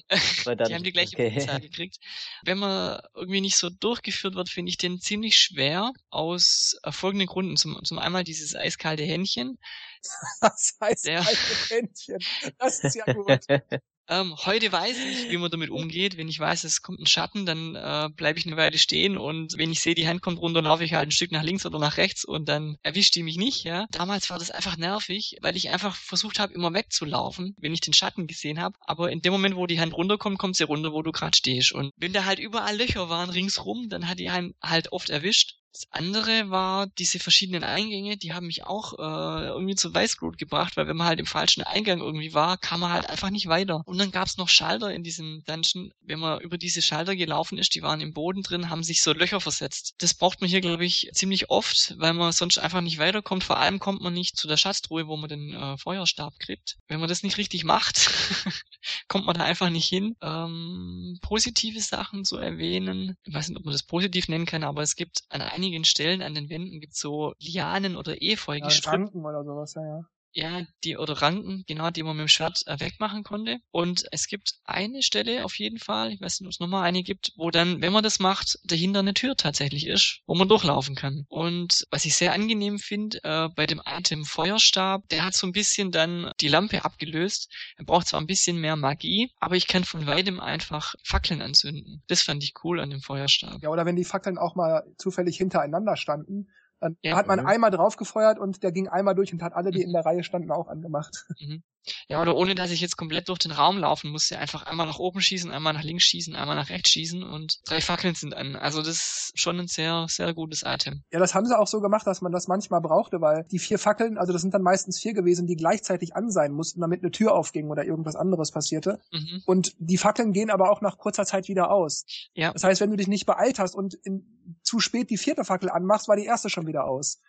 die 0.67 0.73
haben 0.75 0.83
die 0.83 0.91
gleiche 0.91 1.15
okay. 1.15 1.31
Punktzahl 1.31 1.61
gekriegt. 1.61 1.99
Wenn 2.43 2.57
man 2.57 2.99
irgendwie 3.15 3.41
nicht 3.41 3.55
so 3.55 3.69
durchgeführt 3.69 4.35
wird, 4.35 4.49
finde 4.49 4.71
ich 4.71 4.77
den 4.77 4.99
ziemlich 4.99 5.37
schwer 5.37 5.93
aus 6.09 6.77
äh, 6.83 6.91
folgenden 6.91 7.27
Gründen. 7.27 7.55
Zum, 7.55 7.81
zum 7.85 7.97
einmal 7.97 8.25
dieses 8.25 8.55
eiskalte 8.55 9.03
Händchen. 9.03 9.57
Das 10.41 10.77
heißt 10.79 11.05
der, 11.07 11.23
Händchen. 11.69 12.19
Das 12.59 12.79
ist 12.81 12.95
ja 12.95 13.11
gut. 13.11 13.45
Ähm, 14.09 14.35
heute 14.45 14.71
weiß 14.71 14.97
ich, 14.97 15.29
wie 15.29 15.37
man 15.37 15.51
damit 15.51 15.69
umgeht. 15.69 16.17
Wenn 16.17 16.29
ich 16.29 16.39
weiß, 16.39 16.63
es 16.63 16.81
kommt 16.81 16.99
ein 16.99 17.05
Schatten, 17.05 17.45
dann 17.45 17.75
äh, 17.75 18.09
bleibe 18.15 18.39
ich 18.39 18.45
eine 18.45 18.55
Weile 18.57 18.77
stehen 18.77 19.17
und 19.17 19.57
wenn 19.57 19.71
ich 19.71 19.81
sehe, 19.81 19.95
die 19.95 20.07
Hand 20.07 20.21
kommt 20.21 20.39
runter, 20.39 20.61
laufe 20.61 20.83
ich 20.83 20.93
halt 20.93 21.09
ein 21.09 21.11
Stück 21.11 21.31
nach 21.31 21.43
links 21.43 21.65
oder 21.65 21.79
nach 21.79 21.97
rechts 21.97 22.23
und 22.23 22.47
dann 22.47 22.77
erwischt 22.83 23.15
die 23.15 23.23
mich 23.23 23.37
nicht. 23.37 23.63
Ja, 23.63 23.85
damals 23.91 24.29
war 24.29 24.39
das 24.39 24.51
einfach 24.51 24.77
nervig, 24.77 25.37
weil 25.41 25.57
ich 25.57 25.69
einfach 25.69 25.95
versucht 25.95 26.39
habe, 26.39 26.53
immer 26.53 26.73
wegzulaufen, 26.73 27.55
wenn 27.59 27.73
ich 27.73 27.81
den 27.81 27.93
Schatten 27.93 28.27
gesehen 28.27 28.61
habe. 28.61 28.77
Aber 28.81 29.11
in 29.11 29.21
dem 29.21 29.33
Moment, 29.33 29.55
wo 29.55 29.67
die 29.67 29.79
Hand 29.79 29.93
runterkommt, 29.93 30.37
kommt 30.37 30.55
sie 30.55 30.63
runter, 30.63 30.93
wo 30.93 31.01
du 31.01 31.11
gerade 31.11 31.35
stehst. 31.35 31.73
Und 31.73 31.91
wenn 31.97 32.13
da 32.13 32.25
halt 32.25 32.39
überall 32.39 32.77
Löcher 32.77 33.09
waren 33.09 33.29
ringsrum, 33.29 33.89
dann 33.89 34.07
hat 34.07 34.19
die 34.19 34.29
einen 34.29 34.53
halt 34.61 34.91
oft 34.91 35.09
erwischt. 35.09 35.56
Das 35.73 35.85
andere 35.91 36.49
war 36.49 36.87
diese 36.87 37.19
verschiedenen 37.19 37.63
Eingänge, 37.63 38.17
die 38.17 38.33
haben 38.33 38.47
mich 38.47 38.63
auch 38.63 38.93
äh, 38.97 39.47
irgendwie 39.47 39.75
zu 39.75 39.93
Weißglut 39.93 40.37
gebracht, 40.37 40.75
weil 40.75 40.87
wenn 40.87 40.97
man 40.97 41.07
halt 41.07 41.19
im 41.19 41.27
falschen 41.27 41.61
Eingang 41.61 41.99
irgendwie 41.99 42.33
war, 42.33 42.57
kam 42.57 42.79
man 42.79 42.91
halt 42.91 43.07
einfach 43.07 43.29
nicht 43.29 43.47
weiter. 43.47 43.83
Und 43.85 43.99
dann 43.99 44.11
gab's 44.11 44.37
noch 44.37 44.49
Schalter 44.49 44.91
in 44.91 45.03
diesem 45.03 45.43
Dungeon. 45.45 45.91
Wenn 46.01 46.19
man 46.19 46.41
über 46.41 46.57
diese 46.57 46.81
Schalter 46.81 47.15
gelaufen 47.15 47.57
ist, 47.59 47.75
die 47.75 47.83
waren 47.83 48.01
im 48.01 48.13
Boden 48.13 48.41
drin, 48.41 48.69
haben 48.69 48.83
sich 48.83 49.03
so 49.03 49.13
Löcher 49.13 49.39
versetzt. 49.39 49.93
Das 49.99 50.15
braucht 50.15 50.41
man 50.41 50.49
hier, 50.49 50.61
glaube 50.61 50.85
ich, 50.85 51.11
ziemlich 51.13 51.49
oft, 51.49 51.93
weil 51.99 52.13
man 52.13 52.31
sonst 52.31 52.57
einfach 52.57 52.81
nicht 52.81 52.97
weiterkommt. 52.97 53.43
Vor 53.43 53.57
allem 53.57 53.79
kommt 53.79 54.01
man 54.01 54.13
nicht 54.13 54.35
zu 54.35 54.47
der 54.47 54.57
Schatztruhe, 54.57 55.07
wo 55.07 55.15
man 55.15 55.29
den 55.29 55.53
äh, 55.53 55.77
Feuerstab 55.77 56.39
kriegt. 56.39 56.77
Wenn 56.87 56.99
man 56.99 57.09
das 57.09 57.21
nicht 57.21 57.37
richtig 57.37 57.63
macht, 57.63 58.09
kommt 59.07 59.25
man 59.25 59.37
da 59.37 59.43
einfach 59.43 59.69
nicht 59.69 59.87
hin. 59.87 60.15
Ähm, 60.21 61.19
positive 61.21 61.81
Sachen 61.81 62.25
zu 62.25 62.37
erwähnen, 62.37 63.15
ich 63.23 63.33
weiß 63.33 63.49
nicht, 63.49 63.57
ob 63.59 63.65
man 63.65 63.73
das 63.73 63.83
positiv 63.83 64.27
nennen 64.27 64.45
kann, 64.45 64.63
aber 64.63 64.81
es 64.81 64.95
gibt 64.95 65.23
an 65.29 65.41
einigen 65.57 65.83
einigen 65.83 65.83
Stellen 65.85 66.21
an 66.21 66.35
den 66.35 66.49
Wänden 66.49 66.79
gibt 66.79 66.95
so 66.95 67.33
Lianen 67.39 67.97
oder 67.97 68.21
Efeu 68.21 68.59
Ja. 68.59 68.79
Ranken 68.85 69.25
oder 69.25 69.43
sowas, 69.43 69.73
ja, 69.75 69.83
ja. 69.83 70.07
Ja, 70.37 70.61
die 70.83 70.97
oder 70.97 71.19
Ranken, 71.19 71.63
genau, 71.65 71.89
die 71.89 72.03
man 72.03 72.15
mit 72.15 72.25
dem 72.25 72.27
Schwert 72.27 72.61
äh, 72.67 72.79
wegmachen 72.79 73.23
konnte. 73.23 73.57
Und 73.71 74.05
es 74.11 74.27
gibt 74.27 74.53
eine 74.65 75.01
Stelle 75.01 75.43
auf 75.43 75.57
jeden 75.57 75.79
Fall, 75.79 76.11
ich 76.11 76.21
weiß 76.21 76.39
nicht, 76.39 76.47
ob 76.47 76.51
es 76.51 76.59
nochmal 76.59 76.83
eine 76.83 77.01
gibt, 77.01 77.33
wo 77.37 77.49
dann, 77.49 77.81
wenn 77.81 77.91
man 77.91 78.03
das 78.03 78.19
macht, 78.19 78.59
dahinter 78.63 78.99
eine 78.99 79.15
Tür 79.15 79.35
tatsächlich 79.35 79.87
ist, 79.87 80.19
wo 80.27 80.35
man 80.35 80.47
durchlaufen 80.47 80.93
kann. 80.93 81.25
Und 81.27 81.87
was 81.89 82.05
ich 82.05 82.15
sehr 82.15 82.33
angenehm 82.33 82.77
finde, 82.77 83.17
äh, 83.23 83.49
bei 83.55 83.65
dem 83.65 83.81
Item 83.83 84.25
Feuerstab, 84.25 85.09
der 85.09 85.25
hat 85.25 85.33
so 85.33 85.47
ein 85.47 85.53
bisschen 85.53 85.89
dann 85.89 86.31
die 86.39 86.49
Lampe 86.49 86.85
abgelöst. 86.85 87.51
Er 87.75 87.85
braucht 87.85 88.05
zwar 88.05 88.21
ein 88.21 88.27
bisschen 88.27 88.61
mehr 88.61 88.75
Magie, 88.75 89.31
aber 89.39 89.55
ich 89.55 89.65
kann 89.65 89.85
von 89.85 90.05
weitem 90.05 90.39
einfach 90.39 90.93
Fackeln 91.03 91.41
anzünden. 91.41 92.03
Das 92.05 92.21
fand 92.21 92.43
ich 92.43 92.53
cool 92.63 92.79
an 92.79 92.91
dem 92.91 93.01
Feuerstab. 93.01 93.63
Ja, 93.63 93.69
oder 93.69 93.87
wenn 93.87 93.95
die 93.95 94.05
Fackeln 94.05 94.37
auch 94.37 94.53
mal 94.53 94.83
zufällig 94.99 95.35
hintereinander 95.37 95.97
standen, 95.97 96.49
dann 96.79 96.97
Ja. 97.03 97.17
hat 97.17 97.27
man 97.27 97.39
Mhm. 97.39 97.45
einmal 97.45 97.71
draufgefeuert 97.71 98.39
und 98.39 98.63
der 98.63 98.71
ging 98.71 98.87
einmal 98.87 99.15
durch 99.15 99.33
und 99.33 99.43
hat 99.43 99.53
alle, 99.53 99.71
die 99.71 99.81
in 99.83 99.93
der 99.93 100.05
Reihe 100.05 100.23
standen, 100.23 100.51
auch 100.51 100.67
angemacht. 100.67 101.27
Mhm. 101.39 101.63
Ja, 102.07 102.21
oder 102.21 102.35
ohne 102.35 102.55
dass 102.55 102.71
ich 102.71 102.81
jetzt 102.81 102.97
komplett 102.97 103.29
durch 103.29 103.39
den 103.39 103.51
Raum 103.51 103.77
laufen 103.77 104.11
musste, 104.11 104.37
einfach 104.37 104.63
einmal 104.63 104.87
nach 104.87 104.99
oben 104.99 105.21
schießen, 105.21 105.51
einmal 105.51 105.73
nach 105.73 105.83
links 105.83 106.05
schießen, 106.05 106.35
einmal 106.35 106.55
nach 106.55 106.69
rechts 106.69 106.89
schießen 106.91 107.23
und 107.23 107.59
drei 107.65 107.81
Fackeln 107.81 108.15
sind 108.15 108.33
an. 108.33 108.55
Also 108.55 108.81
das 108.81 108.89
ist 108.89 109.31
schon 109.35 109.59
ein 109.59 109.67
sehr, 109.67 110.05
sehr 110.09 110.33
gutes 110.33 110.63
Item. 110.65 111.03
Ja, 111.11 111.19
das 111.19 111.35
haben 111.35 111.45
sie 111.45 111.57
auch 111.57 111.67
so 111.67 111.79
gemacht, 111.81 112.07
dass 112.07 112.21
man 112.21 112.31
das 112.31 112.47
manchmal 112.47 112.81
brauchte, 112.81 113.21
weil 113.21 113.45
die 113.51 113.59
vier 113.59 113.79
Fackeln, 113.79 114.17
also 114.17 114.33
das 114.33 114.41
sind 114.41 114.53
dann 114.53 114.61
meistens 114.61 114.99
vier 114.99 115.13
gewesen, 115.13 115.47
die 115.47 115.55
gleichzeitig 115.55 116.15
an 116.15 116.29
sein 116.31 116.51
mussten, 116.51 116.81
damit 116.81 117.01
eine 117.01 117.11
Tür 117.11 117.33
aufging 117.33 117.69
oder 117.69 117.85
irgendwas 117.85 118.15
anderes 118.15 118.51
passierte. 118.51 118.99
Mhm. 119.11 119.43
Und 119.45 119.75
die 119.79 119.97
Fackeln 119.97 120.33
gehen 120.33 120.49
aber 120.49 120.71
auch 120.71 120.81
nach 120.81 120.97
kurzer 120.97 121.25
Zeit 121.25 121.47
wieder 121.47 121.71
aus. 121.71 122.05
Ja. 122.33 122.51
Das 122.53 122.63
heißt, 122.63 122.81
wenn 122.81 122.89
du 122.89 122.97
dich 122.97 123.07
nicht 123.07 123.25
beeilt 123.25 123.59
hast 123.59 123.75
und 123.75 123.93
in, 124.03 124.57
zu 124.63 124.79
spät 124.79 125.09
die 125.09 125.17
vierte 125.17 125.43
Fackel 125.43 125.69
anmachst, 125.69 126.07
war 126.07 126.15
die 126.15 126.25
erste 126.25 126.49
schon 126.49 126.67
wieder 126.67 126.85
aus. 126.85 127.19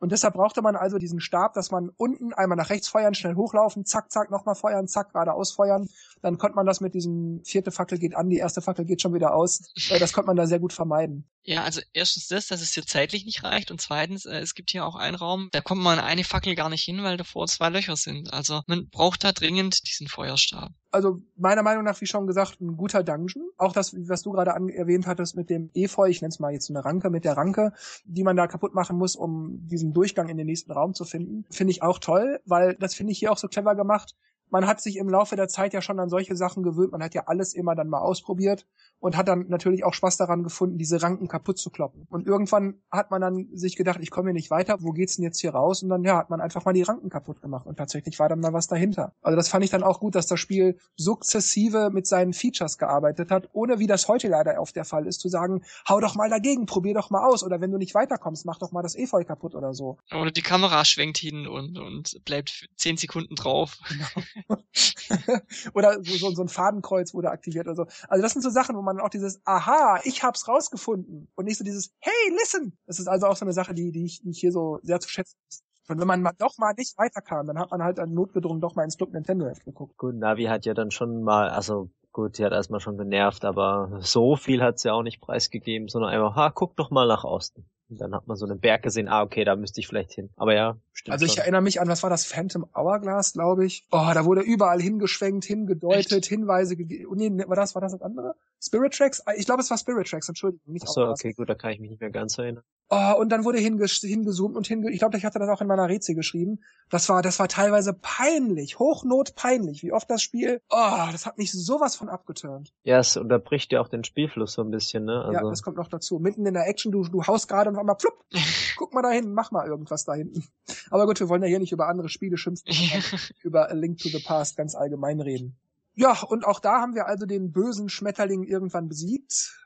Und 0.00 0.12
deshalb 0.12 0.34
brauchte 0.34 0.62
man 0.62 0.76
also 0.76 0.98
diesen 0.98 1.20
Stab, 1.20 1.54
dass 1.54 1.70
man 1.70 1.90
unten 1.96 2.32
einmal 2.32 2.56
nach 2.56 2.70
rechts 2.70 2.88
feuern, 2.88 3.14
schnell 3.14 3.34
hochlaufen, 3.34 3.84
zack, 3.84 4.12
zack, 4.12 4.30
nochmal 4.30 4.54
feuern, 4.54 4.86
zack, 4.86 5.12
geradeaus 5.12 5.52
feuern. 5.52 5.88
Dann 6.22 6.38
konnte 6.38 6.56
man 6.56 6.66
das 6.66 6.80
mit 6.80 6.94
diesem 6.94 7.42
vierte 7.44 7.70
Fackel 7.70 7.98
geht 7.98 8.14
an, 8.14 8.30
die 8.30 8.38
erste 8.38 8.60
Fackel 8.60 8.84
geht 8.84 9.02
schon 9.02 9.14
wieder 9.14 9.34
aus. 9.34 9.72
Das 9.98 10.12
konnte 10.12 10.28
man 10.28 10.36
da 10.36 10.46
sehr 10.46 10.60
gut 10.60 10.72
vermeiden. 10.72 11.28
Ja, 11.48 11.64
also 11.64 11.80
erstens 11.94 12.28
das, 12.28 12.48
dass 12.48 12.60
es 12.60 12.74
hier 12.74 12.84
zeitlich 12.84 13.24
nicht 13.24 13.42
reicht 13.42 13.70
und 13.70 13.80
zweitens, 13.80 14.26
äh, 14.26 14.38
es 14.40 14.54
gibt 14.54 14.70
hier 14.70 14.84
auch 14.84 14.96
einen 14.96 15.16
Raum, 15.16 15.48
da 15.52 15.62
kommt 15.62 15.80
man 15.80 15.98
an 15.98 16.04
eine 16.04 16.22
Fackel 16.22 16.54
gar 16.54 16.68
nicht 16.68 16.82
hin, 16.82 17.02
weil 17.02 17.16
davor 17.16 17.46
zwei 17.46 17.70
Löcher 17.70 17.96
sind. 17.96 18.34
Also 18.34 18.60
man 18.66 18.90
braucht 18.90 19.24
da 19.24 19.32
dringend 19.32 19.88
diesen 19.88 20.08
Feuerstab. 20.08 20.72
also 20.90 21.22
meiner 21.36 21.62
Meinung 21.62 21.84
nach, 21.84 21.98
wie 22.02 22.06
schon 22.06 22.26
gesagt, 22.26 22.60
ein 22.60 22.76
guter 22.76 23.02
Dungeon. 23.02 23.48
Auch 23.56 23.72
das, 23.72 23.94
was 23.94 24.22
du 24.24 24.32
gerade 24.32 24.50
erwähnt 24.50 25.06
hattest 25.06 25.36
mit 25.36 25.48
dem 25.48 25.70
Efeu, 25.72 26.08
ich 26.08 26.20
nenne 26.20 26.32
es 26.32 26.38
mal 26.38 26.52
jetzt 26.52 26.68
eine 26.68 26.84
Ranke, 26.84 27.08
mit 27.08 27.24
der 27.24 27.38
Ranke, 27.38 27.72
die 28.04 28.24
man 28.24 28.36
da 28.36 28.46
kaputt 28.46 28.74
machen 28.74 28.98
muss, 28.98 29.16
um 29.16 29.66
diesen 29.66 29.94
Durchgang 29.94 30.28
in 30.28 30.36
den 30.36 30.46
nächsten 30.46 30.72
Raum 30.72 30.92
zu 30.92 31.06
finden, 31.06 31.46
finde 31.50 31.70
ich 31.70 31.82
auch 31.82 31.98
toll, 31.98 32.40
weil 32.44 32.74
das 32.74 32.94
finde 32.94 33.12
ich 33.12 33.20
hier 33.20 33.32
auch 33.32 33.38
so 33.38 33.48
clever 33.48 33.74
gemacht. 33.74 34.16
Man 34.50 34.66
hat 34.66 34.80
sich 34.80 34.96
im 34.96 35.08
Laufe 35.08 35.36
der 35.36 35.48
Zeit 35.48 35.72
ja 35.72 35.82
schon 35.82 36.00
an 36.00 36.08
solche 36.08 36.36
Sachen 36.36 36.62
gewöhnt, 36.62 36.92
man 36.92 37.02
hat 37.02 37.14
ja 37.14 37.24
alles 37.26 37.54
immer 37.54 37.74
dann 37.74 37.88
mal 37.88 38.00
ausprobiert 38.00 38.66
und 39.00 39.16
hat 39.16 39.28
dann 39.28 39.46
natürlich 39.48 39.84
auch 39.84 39.94
Spaß 39.94 40.16
daran 40.16 40.42
gefunden, 40.42 40.78
diese 40.78 41.02
Ranken 41.02 41.28
kaputt 41.28 41.58
zu 41.58 41.70
kloppen. 41.70 42.06
Und 42.10 42.26
irgendwann 42.26 42.82
hat 42.90 43.10
man 43.10 43.20
dann 43.20 43.48
sich 43.52 43.76
gedacht, 43.76 44.00
ich 44.02 44.10
komme 44.10 44.28
hier 44.28 44.34
nicht 44.34 44.50
weiter, 44.50 44.78
wo 44.80 44.92
geht's 44.92 45.16
denn 45.16 45.24
jetzt 45.24 45.40
hier 45.40 45.50
raus? 45.50 45.82
Und 45.82 45.88
dann 45.88 46.02
ja, 46.02 46.16
hat 46.16 46.30
man 46.30 46.40
einfach 46.40 46.64
mal 46.64 46.72
die 46.72 46.82
Ranken 46.82 47.08
kaputt 47.08 47.40
gemacht 47.40 47.66
und 47.66 47.76
tatsächlich 47.76 48.18
war 48.18 48.28
dann 48.28 48.40
mal 48.40 48.52
was 48.52 48.66
dahinter. 48.66 49.14
Also 49.22 49.36
das 49.36 49.48
fand 49.48 49.64
ich 49.64 49.70
dann 49.70 49.82
auch 49.82 50.00
gut, 50.00 50.14
dass 50.14 50.26
das 50.26 50.40
Spiel 50.40 50.78
sukzessive 50.96 51.90
mit 51.92 52.06
seinen 52.06 52.32
Features 52.32 52.78
gearbeitet 52.78 53.30
hat, 53.30 53.48
ohne 53.52 53.78
wie 53.78 53.86
das 53.86 54.08
heute 54.08 54.28
leider 54.28 54.60
oft 54.60 54.74
der 54.74 54.84
Fall 54.84 55.06
ist, 55.06 55.20
zu 55.20 55.28
sagen, 55.28 55.62
hau 55.88 56.00
doch 56.00 56.14
mal 56.14 56.28
dagegen, 56.28 56.66
probier 56.66 56.94
doch 56.94 57.10
mal 57.10 57.26
aus 57.26 57.44
oder 57.44 57.60
wenn 57.60 57.70
du 57.70 57.78
nicht 57.78 57.94
weiterkommst, 57.94 58.46
mach 58.46 58.58
doch 58.58 58.72
mal 58.72 58.82
das 58.82 58.96
Efeu 58.96 59.24
kaputt 59.24 59.54
oder 59.54 59.74
so. 59.74 59.98
Oder 60.12 60.30
die 60.30 60.42
Kamera 60.42 60.84
schwenkt 60.84 61.18
hin 61.18 61.46
und, 61.46 61.78
und 61.78 62.24
bleibt 62.24 62.68
zehn 62.76 62.96
Sekunden 62.96 63.34
drauf. 63.34 63.78
oder 65.74 66.02
so, 66.02 66.16
so, 66.16 66.30
so 66.30 66.42
ein 66.42 66.48
Fadenkreuz 66.48 67.14
wurde 67.14 67.30
aktiviert 67.30 67.66
oder 67.66 67.76
so. 67.76 67.86
Also 68.08 68.22
das 68.22 68.32
sind 68.32 68.42
so 68.42 68.50
Sachen, 68.50 68.76
wo 68.76 68.82
man 68.82 69.00
auch 69.00 69.10
dieses 69.10 69.40
Aha, 69.44 70.00
ich 70.04 70.22
hab's 70.22 70.48
rausgefunden 70.48 71.28
und 71.34 71.44
nicht 71.44 71.58
so 71.58 71.64
dieses 71.64 71.92
Hey, 72.00 72.32
listen. 72.38 72.76
Das 72.86 72.98
ist 72.98 73.08
also 73.08 73.26
auch 73.26 73.36
so 73.36 73.44
eine 73.44 73.52
Sache, 73.52 73.74
die, 73.74 73.92
die, 73.92 74.04
ich, 74.04 74.20
die 74.22 74.30
ich 74.30 74.40
hier 74.40 74.52
so 74.52 74.78
sehr 74.82 75.00
zu 75.00 75.08
schätzen 75.08 75.36
weiß. 75.46 75.62
Und 75.88 76.00
wenn 76.00 76.06
man 76.06 76.20
mal, 76.20 76.32
doch 76.38 76.58
mal 76.58 76.74
nicht 76.76 76.98
weiterkam, 76.98 77.46
dann 77.46 77.58
hat 77.58 77.70
man 77.70 77.82
halt 77.82 77.98
an 77.98 78.12
notgedrungen 78.12 78.60
doch 78.60 78.74
mal 78.74 78.84
ins 78.84 78.98
Club 78.98 79.12
Nintendo 79.12 79.46
Heft 79.46 79.64
geguckt. 79.64 79.96
Gut, 79.96 80.14
Navi 80.14 80.44
hat 80.44 80.66
ja 80.66 80.74
dann 80.74 80.90
schon 80.90 81.22
mal, 81.22 81.48
also 81.48 81.90
gut, 82.12 82.36
die 82.36 82.44
hat 82.44 82.52
erstmal 82.52 82.80
schon 82.80 82.98
genervt, 82.98 83.44
aber 83.44 83.98
so 84.00 84.36
viel 84.36 84.62
hat 84.62 84.78
sie 84.78 84.92
auch 84.92 85.02
nicht 85.02 85.20
preisgegeben, 85.20 85.88
sondern 85.88 86.10
einfach, 86.10 86.36
ha, 86.36 86.50
guck 86.50 86.76
doch 86.76 86.90
mal 86.90 87.06
nach 87.06 87.24
Osten. 87.24 87.64
Und 87.90 88.00
dann 88.00 88.14
hat 88.14 88.26
man 88.26 88.36
so 88.36 88.44
einen 88.46 88.60
Berg 88.60 88.82
gesehen, 88.82 89.08
ah, 89.08 89.22
okay, 89.22 89.44
da 89.44 89.56
müsste 89.56 89.80
ich 89.80 89.86
vielleicht 89.86 90.12
hin. 90.12 90.28
Aber 90.36 90.54
ja, 90.54 90.76
stimmt 90.92 91.12
Also 91.14 91.24
ich 91.24 91.32
schon. 91.32 91.40
erinnere 91.42 91.62
mich 91.62 91.80
an, 91.80 91.88
was 91.88 92.02
war 92.02 92.10
das, 92.10 92.26
Phantom 92.26 92.66
Hourglass, 92.74 93.32
glaube 93.32 93.64
ich. 93.64 93.86
Oh, 93.90 94.10
da 94.12 94.24
wurde 94.26 94.42
überall 94.42 94.80
hingeschwenkt, 94.80 95.44
hingedeutet, 95.46 96.26
Hinweise 96.26 96.76
gegeben. 96.76 97.06
Oh, 97.10 97.14
nee, 97.14 97.30
war 97.46 97.56
das, 97.56 97.74
war 97.74 97.80
das 97.82 97.92
das 97.92 98.02
andere? 98.02 98.34
Spirit 98.60 98.92
Tracks? 98.94 99.22
Ich 99.36 99.46
glaube, 99.46 99.62
es 99.62 99.70
war 99.70 99.78
Spirit 99.78 100.06
Tracks, 100.08 100.28
Entschuldigung, 100.28 100.72
nicht 100.72 100.84
Ach 100.86 100.92
so, 100.92 101.00
Hourglass. 101.02 101.20
okay, 101.20 101.32
gut, 101.32 101.48
da 101.48 101.54
kann 101.54 101.70
ich 101.70 101.80
mich 101.80 101.90
nicht 101.90 102.00
mehr 102.00 102.10
ganz 102.10 102.36
erinnern. 102.36 102.62
Oh, 102.90 103.14
und 103.20 103.28
dann 103.30 103.44
wurde 103.44 103.58
hinges 103.58 103.96
hingezoomt 104.00 104.56
und 104.56 104.66
hinge 104.66 104.90
ich 104.90 104.98
glaube, 104.98 105.18
ich 105.18 105.24
hatte 105.26 105.38
das 105.38 105.50
auch 105.50 105.60
in 105.60 105.66
meiner 105.66 105.88
Rezi 105.90 106.14
geschrieben. 106.14 106.60
Das 106.88 107.06
war, 107.10 107.20
das 107.20 107.38
war 107.38 107.46
teilweise 107.46 107.92
peinlich, 107.92 108.78
Hochnot 108.78 109.34
peinlich, 109.34 109.82
wie 109.82 109.92
oft 109.92 110.08
das 110.10 110.22
Spiel, 110.22 110.62
oh, 110.70 111.06
das 111.12 111.26
hat 111.26 111.36
mich 111.36 111.52
sowas 111.52 111.96
von 111.96 112.08
abgeturnt. 112.08 112.72
Ja, 112.84 112.98
es 112.98 113.18
unterbricht 113.18 113.72
ja 113.72 113.82
auch 113.82 113.88
den 113.88 114.04
Spielfluss 114.04 114.54
so 114.54 114.62
ein 114.62 114.70
bisschen, 114.70 115.04
ne? 115.04 115.20
Also, 115.20 115.32
Ja, 115.34 115.42
das 115.50 115.62
kommt 115.62 115.76
noch 115.76 115.88
dazu. 115.88 116.18
Mitten 116.18 116.46
in 116.46 116.54
der 116.54 116.66
Action, 116.66 116.90
du, 116.90 117.02
du 117.04 117.26
haust 117.26 117.46
gerade 117.48 117.68
und 117.68 117.76
auf 117.78 117.82
einmal, 117.82 117.96
flupp, 117.98 118.24
guck 118.76 118.92
mal 118.92 119.02
da 119.02 119.20
mach 119.28 119.50
mal 119.50 119.66
irgendwas 119.66 120.04
da 120.04 120.14
hinten. 120.14 120.44
Aber 120.90 121.06
gut, 121.06 121.20
wir 121.20 121.28
wollen 121.28 121.42
ja 121.42 121.48
hier 121.48 121.58
nicht 121.58 121.72
über 121.72 121.88
andere 121.88 122.08
Spiele 122.08 122.36
schimpfen, 122.36 122.72
sondern 122.72 123.20
über 123.42 123.70
A 123.70 123.74
Link 123.74 123.98
to 123.98 124.08
the 124.08 124.22
Past 124.22 124.56
ganz 124.56 124.74
allgemein 124.74 125.20
reden. 125.20 125.56
Ja, 125.94 126.22
und 126.22 126.44
auch 126.44 126.60
da 126.60 126.80
haben 126.80 126.94
wir 126.94 127.06
also 127.06 127.26
den 127.26 127.50
bösen 127.50 127.88
Schmetterling 127.88 128.44
irgendwann 128.44 128.88
besiegt, 128.88 129.58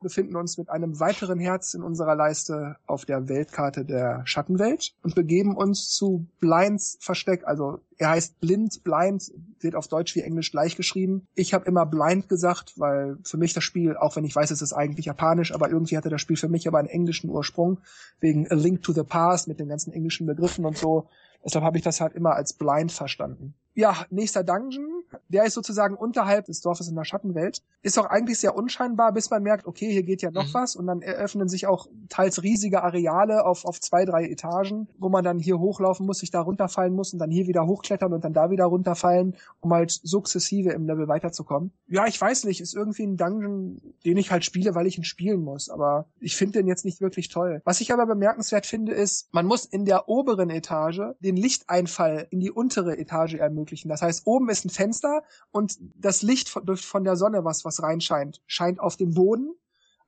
befinden 0.00 0.36
uns 0.36 0.58
mit 0.58 0.70
einem 0.70 0.98
weiteren 0.98 1.38
Herz 1.38 1.74
in 1.74 1.82
unserer 1.82 2.14
Leiste 2.14 2.76
auf 2.86 3.04
der 3.04 3.28
Weltkarte 3.28 3.84
der 3.84 4.22
Schattenwelt 4.24 4.94
und 5.02 5.14
begeben 5.14 5.56
uns 5.56 5.90
zu 5.90 6.26
Blinds 6.40 6.98
Versteck. 7.00 7.46
Also 7.46 7.80
er 7.98 8.10
heißt 8.10 8.40
Blind, 8.40 8.82
Blind, 8.82 9.30
wird 9.60 9.74
auf 9.74 9.88
Deutsch 9.88 10.14
wie 10.16 10.22
Englisch 10.22 10.50
gleich 10.50 10.76
geschrieben. 10.76 11.26
Ich 11.34 11.52
habe 11.54 11.66
immer 11.66 11.84
Blind 11.86 12.28
gesagt, 12.28 12.78
weil 12.78 13.18
für 13.24 13.36
mich 13.36 13.52
das 13.52 13.64
Spiel, 13.64 13.96
auch 13.96 14.16
wenn 14.16 14.24
ich 14.24 14.34
weiß, 14.34 14.50
es 14.50 14.62
ist 14.62 14.72
eigentlich 14.72 15.06
japanisch, 15.06 15.52
aber 15.52 15.70
irgendwie 15.70 15.96
hatte 15.96 16.08
das 16.08 16.20
Spiel 16.20 16.36
für 16.36 16.48
mich 16.48 16.66
aber 16.66 16.78
einen 16.78 16.88
englischen 16.88 17.28
Ursprung, 17.30 17.78
wegen 18.20 18.50
A 18.50 18.54
Link 18.54 18.82
to 18.82 18.92
the 18.92 19.02
Past 19.02 19.48
mit 19.48 19.60
den 19.60 19.68
ganzen 19.68 19.92
englischen 19.92 20.26
Begriffen 20.26 20.64
und 20.64 20.78
so. 20.78 21.08
Deshalb 21.44 21.64
habe 21.64 21.78
ich 21.78 21.84
das 21.84 22.00
halt 22.00 22.14
immer 22.14 22.34
als 22.34 22.52
Blind 22.52 22.92
verstanden. 22.92 23.54
Ja, 23.74 24.06
nächster 24.10 24.44
Dungeon, 24.44 24.99
der 25.28 25.44
ist 25.44 25.54
sozusagen 25.54 25.94
unterhalb 25.94 26.46
des 26.46 26.60
Dorfes 26.60 26.88
in 26.88 26.94
der 26.94 27.04
Schattenwelt. 27.04 27.62
Ist 27.82 27.98
auch 27.98 28.06
eigentlich 28.06 28.38
sehr 28.38 28.54
unscheinbar, 28.56 29.12
bis 29.12 29.30
man 29.30 29.42
merkt, 29.42 29.66
okay, 29.66 29.90
hier 29.90 30.02
geht 30.02 30.22
ja 30.22 30.30
noch 30.30 30.48
Mhm. 30.48 30.54
was 30.54 30.76
und 30.76 30.86
dann 30.86 31.02
eröffnen 31.02 31.48
sich 31.48 31.66
auch 31.66 31.88
teils 32.08 32.42
riesige 32.42 32.82
Areale 32.82 33.44
auf, 33.44 33.64
auf 33.64 33.80
zwei, 33.80 34.04
drei 34.04 34.26
Etagen, 34.26 34.88
wo 34.98 35.08
man 35.08 35.24
dann 35.24 35.38
hier 35.38 35.58
hochlaufen 35.58 36.06
muss, 36.06 36.18
sich 36.18 36.30
da 36.30 36.40
runterfallen 36.40 36.94
muss 36.94 37.12
und 37.12 37.18
dann 37.18 37.30
hier 37.30 37.46
wieder 37.46 37.66
hochklettern 37.66 38.12
und 38.12 38.24
dann 38.24 38.32
da 38.32 38.50
wieder 38.50 38.66
runterfallen, 38.66 39.36
um 39.60 39.72
halt 39.72 39.90
sukzessive 39.90 40.70
im 40.70 40.86
Level 40.86 41.08
weiterzukommen. 41.08 41.72
Ja, 41.88 42.06
ich 42.06 42.20
weiß 42.20 42.44
nicht, 42.44 42.60
ist 42.60 42.74
irgendwie 42.74 43.04
ein 43.06 43.16
Dungeon, 43.16 43.80
den 44.04 44.16
ich 44.16 44.30
halt 44.30 44.44
spiele, 44.44 44.74
weil 44.74 44.86
ich 44.86 44.98
ihn 44.98 45.04
spielen 45.04 45.42
muss, 45.42 45.68
aber 45.70 46.06
ich 46.20 46.36
finde 46.36 46.58
den 46.58 46.66
jetzt 46.66 46.84
nicht 46.84 47.00
wirklich 47.00 47.28
toll. 47.28 47.62
Was 47.64 47.80
ich 47.80 47.92
aber 47.92 48.06
bemerkenswert 48.06 48.66
finde, 48.66 48.92
ist, 48.92 49.32
man 49.32 49.46
muss 49.46 49.64
in 49.64 49.84
der 49.84 50.08
oberen 50.08 50.50
Etage 50.50 51.00
den 51.20 51.36
Lichteinfall 51.36 52.26
in 52.30 52.40
die 52.40 52.50
untere 52.50 52.98
Etage 52.98 53.34
ermöglichen. 53.34 53.88
Das 53.88 54.02
heißt, 54.02 54.26
oben 54.26 54.48
ist 54.50 54.64
ein 54.64 54.70
Fenster 54.70 54.99
Fenster 55.00 55.22
und 55.50 55.78
das 55.94 56.22
Licht 56.22 56.48
von, 56.48 56.76
von 56.76 57.04
der 57.04 57.16
Sonne, 57.16 57.44
was, 57.44 57.64
was 57.64 57.82
reinscheint, 57.82 58.42
scheint 58.46 58.80
auf 58.80 58.96
den 58.96 59.12
Boden 59.12 59.54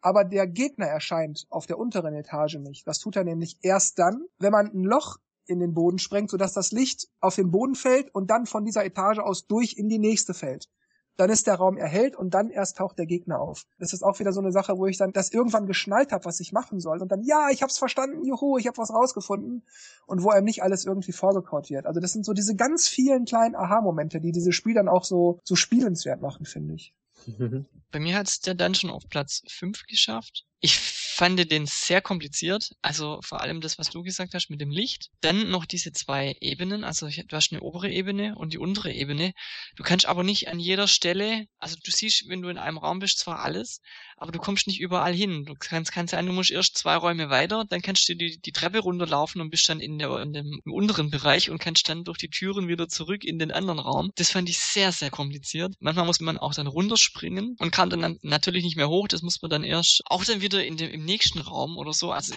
aber 0.04 0.24
der 0.24 0.48
Gegner 0.48 0.86
erscheint 0.86 1.46
auf 1.48 1.66
der 1.66 1.78
unteren 1.78 2.14
Etage 2.14 2.56
nicht. 2.56 2.88
Das 2.88 2.98
tut 2.98 3.14
er 3.14 3.22
nämlich 3.22 3.58
erst 3.62 4.00
dann, 4.00 4.24
wenn 4.40 4.50
man 4.50 4.66
ein 4.66 4.82
Loch 4.82 5.18
in 5.46 5.60
den 5.60 5.74
Boden 5.74 6.00
sprengt, 6.00 6.30
sodass 6.30 6.54
das 6.54 6.72
Licht 6.72 7.06
auf 7.20 7.36
den 7.36 7.52
Boden 7.52 7.76
fällt 7.76 8.12
und 8.12 8.28
dann 8.28 8.46
von 8.46 8.64
dieser 8.64 8.84
Etage 8.84 9.20
aus 9.20 9.46
durch 9.46 9.74
in 9.74 9.88
die 9.88 10.00
nächste 10.00 10.34
fällt. 10.34 10.68
Dann 11.16 11.30
ist 11.30 11.46
der 11.46 11.56
Raum 11.56 11.76
erhellt 11.76 12.16
und 12.16 12.32
dann 12.34 12.50
erst 12.50 12.78
taucht 12.78 12.98
der 12.98 13.06
Gegner 13.06 13.40
auf. 13.40 13.66
Das 13.78 13.92
ist 13.92 14.02
auch 14.02 14.18
wieder 14.18 14.32
so 14.32 14.40
eine 14.40 14.52
Sache, 14.52 14.78
wo 14.78 14.86
ich 14.86 14.96
dann 14.96 15.12
das 15.12 15.30
irgendwann 15.30 15.66
geschnallt 15.66 16.12
habe, 16.12 16.24
was 16.24 16.40
ich 16.40 16.52
machen 16.52 16.80
soll. 16.80 17.00
Und 17.02 17.12
dann, 17.12 17.22
ja, 17.22 17.48
ich 17.50 17.62
hab's 17.62 17.78
verstanden, 17.78 18.24
juhu, 18.24 18.56
ich 18.58 18.66
hab 18.66 18.78
was 18.78 18.90
rausgefunden. 18.90 19.62
Und 20.06 20.22
wo 20.22 20.30
einem 20.30 20.44
nicht 20.44 20.62
alles 20.62 20.84
irgendwie 20.84 21.12
vorgekaut 21.12 21.70
wird. 21.70 21.86
Also 21.86 22.00
das 22.00 22.12
sind 22.12 22.24
so 22.24 22.32
diese 22.32 22.56
ganz 22.56 22.88
vielen 22.88 23.24
kleinen 23.24 23.54
Aha-Momente, 23.54 24.20
die 24.20 24.32
dieses 24.32 24.54
Spiel 24.54 24.74
dann 24.74 24.88
auch 24.88 25.04
so, 25.04 25.40
so 25.44 25.54
spielenswert 25.54 26.22
machen, 26.22 26.46
finde 26.46 26.74
ich. 26.74 26.94
Bei 27.92 28.00
mir 28.00 28.16
hat's 28.16 28.40
der 28.40 28.54
Dungeon 28.54 28.90
auf 28.90 29.08
Platz 29.08 29.42
5 29.48 29.84
geschafft. 29.86 30.46
Ich 30.60 30.78
fand 31.22 31.52
den 31.52 31.66
sehr 31.66 32.00
kompliziert. 32.00 32.72
Also 32.82 33.20
vor 33.22 33.42
allem 33.42 33.60
das, 33.60 33.78
was 33.78 33.90
du 33.90 34.02
gesagt 34.02 34.34
hast 34.34 34.50
mit 34.50 34.60
dem 34.60 34.72
Licht. 34.72 35.10
Dann 35.20 35.50
noch 35.50 35.66
diese 35.66 35.92
zwei 35.92 36.34
Ebenen. 36.40 36.82
Also 36.82 37.06
du 37.06 37.36
hast 37.36 37.52
eine 37.52 37.60
obere 37.60 37.88
Ebene 37.88 38.34
und 38.34 38.52
die 38.52 38.58
untere 38.58 38.92
Ebene. 38.92 39.32
Du 39.76 39.84
kannst 39.84 40.06
aber 40.06 40.24
nicht 40.24 40.48
an 40.48 40.58
jeder 40.58 40.88
Stelle, 40.88 41.46
also 41.60 41.76
du 41.80 41.92
siehst, 41.92 42.28
wenn 42.28 42.42
du 42.42 42.48
in 42.48 42.58
einem 42.58 42.76
Raum 42.76 42.98
bist, 42.98 43.20
zwar 43.20 43.38
alles, 43.38 43.80
aber 44.16 44.32
du 44.32 44.40
kommst 44.40 44.66
nicht 44.66 44.80
überall 44.80 45.14
hin. 45.14 45.44
Du 45.44 45.54
kannst, 45.54 45.92
kann 45.92 46.08
sein, 46.08 46.26
du 46.26 46.32
musst 46.32 46.50
erst 46.50 46.76
zwei 46.76 46.96
Räume 46.96 47.30
weiter, 47.30 47.66
dann 47.68 47.82
kannst 47.82 48.08
du 48.08 48.16
die, 48.16 48.40
die 48.40 48.52
Treppe 48.52 48.80
runterlaufen 48.80 49.40
und 49.40 49.50
bist 49.50 49.68
dann 49.68 49.78
in, 49.78 50.00
der, 50.00 50.18
in 50.22 50.32
dem 50.32 50.60
im 50.64 50.72
unteren 50.72 51.10
Bereich 51.10 51.50
und 51.50 51.60
kannst 51.60 51.88
dann 51.88 52.02
durch 52.02 52.18
die 52.18 52.30
Türen 52.30 52.66
wieder 52.66 52.88
zurück 52.88 53.22
in 53.22 53.38
den 53.38 53.52
anderen 53.52 53.78
Raum. 53.78 54.10
Das 54.16 54.32
fand 54.32 54.48
ich 54.48 54.58
sehr, 54.58 54.90
sehr 54.90 55.10
kompliziert. 55.10 55.76
Manchmal 55.78 56.06
muss 56.06 56.18
man 56.18 56.36
auch 56.36 56.52
dann 56.52 56.66
runterspringen 56.66 57.54
und 57.60 57.70
kann 57.70 57.90
dann 57.90 58.18
natürlich 58.22 58.64
nicht 58.64 58.76
mehr 58.76 58.88
hoch. 58.88 59.06
Das 59.06 59.22
muss 59.22 59.40
man 59.40 59.52
dann 59.52 59.62
erst 59.62 60.02
auch 60.06 60.24
dann 60.24 60.40
wieder 60.40 60.64
in 60.64 60.76
dem, 60.76 60.90
im 60.90 61.11
nächsten 61.12 61.40
Raum 61.40 61.76
oder 61.76 61.92
so. 61.92 62.10
Also 62.12 62.34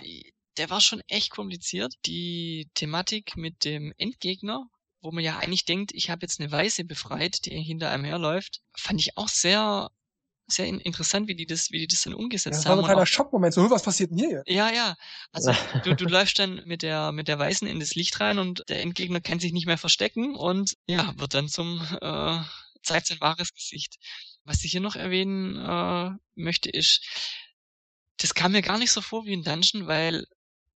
der 0.58 0.70
war 0.70 0.82
schon 0.82 1.02
echt 1.08 1.32
kompliziert. 1.32 1.94
Die 2.06 2.70
Thematik 2.74 3.36
mit 3.38 3.64
dem 3.66 3.94
Endgegner, 3.98 4.68
wo 5.02 5.12
man 5.12 5.24
ja 5.24 5.38
eigentlich 5.38 5.66
denkt, 5.66 5.92
ich 5.94 6.10
habe 6.10 6.22
jetzt 6.24 6.40
eine 6.40 6.52
Weiße 6.52 6.84
befreit, 6.84 7.46
die 7.46 7.62
hinter 7.62 7.90
einem 7.90 8.04
herläuft, 8.04 8.62
fand 8.76 9.00
ich 9.00 9.18
auch 9.18 9.30
sehr 9.30 9.90
sehr 10.48 10.68
interessant, 10.68 11.28
wie 11.28 11.34
die 11.36 11.48
das, 11.48 11.72
wie 11.72 11.80
die 11.80 11.88
das 11.88 12.04
dann 12.04 12.14
umgesetzt 12.14 12.60
das 12.60 12.66
haben. 12.68 12.78
Das 12.78 12.84
war 12.84 12.90
ein 12.90 12.94
kleiner 12.94 13.06
Schockmoment, 13.08 13.54
so, 13.54 13.68
was 13.70 13.82
passiert 13.82 14.12
denn 14.12 14.20
hier 14.20 14.30
jetzt? 14.30 14.48
Ja, 14.48 14.72
ja. 14.72 14.96
Also 15.32 15.52
du, 15.84 15.96
du 15.96 16.06
läufst 16.06 16.38
dann 16.38 16.62
mit 16.66 16.84
der, 16.84 17.12
mit 17.12 17.28
der 17.28 17.40
Weißen 17.40 17.68
in 17.68 17.80
das 17.80 17.96
Licht 17.96 18.20
rein 18.20 18.38
und 18.38 18.64
der 18.70 18.82
Endgegner 18.82 19.22
kann 19.22 19.40
sich 19.40 19.54
nicht 19.54 19.66
mehr 19.66 19.80
verstecken 19.80 20.36
und 20.36 20.76
ja, 20.86 21.14
wird 21.18 21.34
dann 21.34 21.48
zum, 21.48 21.82
äh, 22.00 22.40
zeigt 22.84 23.08
sein 23.08 23.22
wahres 23.22 23.56
Gesicht. 23.56 23.96
Was 24.44 24.64
ich 24.64 24.70
hier 24.72 24.82
noch 24.82 24.96
erwähnen 24.96 25.58
äh, 25.58 26.12
möchte, 26.36 26.70
ist, 26.70 27.02
das 28.18 28.34
kam 28.34 28.54
mir 28.54 28.62
gar 28.62 28.78
nicht 28.78 28.92
so 28.92 29.02
vor 29.02 29.26
wie 29.26 29.34
ein 29.34 29.44
Dungeon, 29.44 29.88
weil 29.88 30.26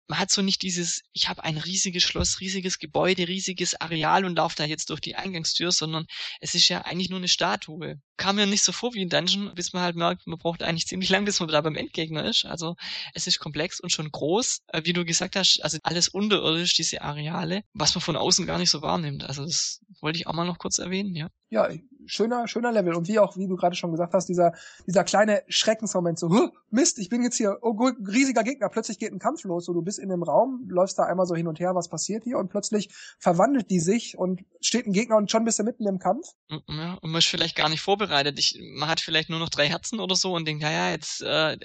man 0.08 0.18
hat 0.18 0.30
so 0.30 0.42
nicht 0.42 0.62
dieses, 0.62 1.02
ich 1.12 1.28
habe 1.28 1.42
ein 1.44 1.58
riesiges 1.58 2.02
Schloss, 2.04 2.40
riesiges 2.40 2.78
Gebäude, 2.78 3.26
riesiges 3.26 3.80
Areal 3.80 4.24
und 4.24 4.36
laufe 4.36 4.56
da 4.56 4.64
jetzt 4.64 4.90
durch 4.90 5.00
die 5.00 5.16
Eingangstür, 5.16 5.72
sondern 5.72 6.06
es 6.40 6.54
ist 6.54 6.68
ja 6.68 6.82
eigentlich 6.82 7.10
nur 7.10 7.18
eine 7.18 7.28
Statue. 7.28 8.00
Kam 8.16 8.36
mir 8.36 8.46
nicht 8.46 8.62
so 8.62 8.72
vor 8.72 8.94
wie 8.94 9.02
ein 9.02 9.08
Dungeon, 9.08 9.52
bis 9.54 9.72
man 9.72 9.82
halt 9.82 9.96
merkt, 9.96 10.26
man 10.26 10.38
braucht 10.38 10.62
eigentlich 10.62 10.86
ziemlich 10.86 11.10
lang, 11.10 11.24
bis 11.24 11.40
man 11.40 11.48
da 11.48 11.60
beim 11.60 11.74
Endgegner 11.74 12.24
ist. 12.24 12.44
Also 12.44 12.76
es 13.14 13.26
ist 13.26 13.40
komplex 13.40 13.80
und 13.80 13.90
schon 13.90 14.10
groß, 14.10 14.62
äh, 14.68 14.82
wie 14.84 14.92
du 14.92 15.04
gesagt 15.04 15.36
hast, 15.36 15.60
also 15.62 15.78
alles 15.82 16.08
unterirdisch, 16.08 16.74
diese 16.74 17.02
Areale, 17.02 17.62
was 17.72 17.94
man 17.94 18.02
von 18.02 18.16
außen 18.16 18.46
gar 18.46 18.58
nicht 18.58 18.70
so 18.70 18.82
wahrnimmt. 18.82 19.24
Also 19.24 19.44
das 19.44 19.80
wollte 20.00 20.18
ich 20.18 20.26
auch 20.26 20.34
mal 20.34 20.46
noch 20.46 20.58
kurz 20.58 20.78
erwähnen, 20.78 21.14
ja. 21.14 21.28
Ja, 21.50 21.68
schöner, 22.06 22.48
schöner 22.48 22.72
Level. 22.72 22.94
Und 22.94 23.08
wie 23.08 23.18
auch, 23.18 23.36
wie 23.36 23.46
du 23.46 23.56
gerade 23.56 23.76
schon 23.76 23.90
gesagt 23.90 24.14
hast, 24.14 24.28
dieser, 24.28 24.52
dieser 24.86 25.04
kleine 25.04 25.42
Schreckensmoment, 25.48 26.18
so, 26.18 26.50
Mist, 26.70 26.98
ich 26.98 27.08
bin 27.08 27.22
jetzt 27.22 27.36
hier, 27.36 27.58
oh, 27.62 27.76
riesiger 28.06 28.42
Gegner, 28.42 28.68
plötzlich 28.68 28.98
geht 28.98 29.12
ein 29.12 29.18
Kampf 29.18 29.44
los, 29.44 29.66
so, 29.66 29.72
du 29.72 29.82
bist 29.82 29.98
in 29.98 30.08
dem 30.08 30.22
Raum, 30.22 30.66
läufst 30.68 30.98
da 30.98 31.04
einmal 31.04 31.26
so 31.26 31.34
hin 31.34 31.46
und 31.46 31.60
her, 31.60 31.74
was 31.74 31.88
passiert 31.88 32.24
hier, 32.24 32.38
und 32.38 32.48
plötzlich 32.48 32.90
verwandelt 33.18 33.70
die 33.70 33.80
sich 33.80 34.18
und 34.18 34.44
steht 34.60 34.86
ein 34.86 34.92
Gegner 34.92 35.16
und 35.16 35.30
schon 35.30 35.44
bist 35.44 35.58
du 35.58 35.64
mitten 35.64 35.86
im 35.86 35.98
Kampf. 35.98 36.26
Ja, 36.50 36.98
und 37.00 37.10
man 37.10 37.18
ist 37.18 37.28
vielleicht 37.28 37.56
gar 37.56 37.68
nicht 37.68 37.80
vorbereitet. 37.80 38.38
Ich, 38.38 38.60
man 38.74 38.88
hat 38.88 39.00
vielleicht 39.00 39.30
nur 39.30 39.38
noch 39.38 39.48
drei 39.48 39.68
Herzen 39.68 40.00
oder 40.00 40.16
so 40.16 40.34
und 40.34 40.46
denkt, 40.46 40.62
naja, 40.62 40.90
jetzt, 40.90 41.22
äh, 41.22 41.56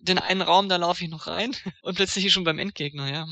den 0.00 0.18
einen 0.18 0.42
Raum, 0.42 0.68
da 0.68 0.76
laufe 0.76 1.04
ich 1.04 1.10
noch 1.10 1.26
rein, 1.26 1.54
und 1.82 1.96
plötzlich 1.96 2.26
ist 2.26 2.32
schon 2.32 2.44
beim 2.44 2.58
Endgegner, 2.58 3.10
ja. 3.10 3.26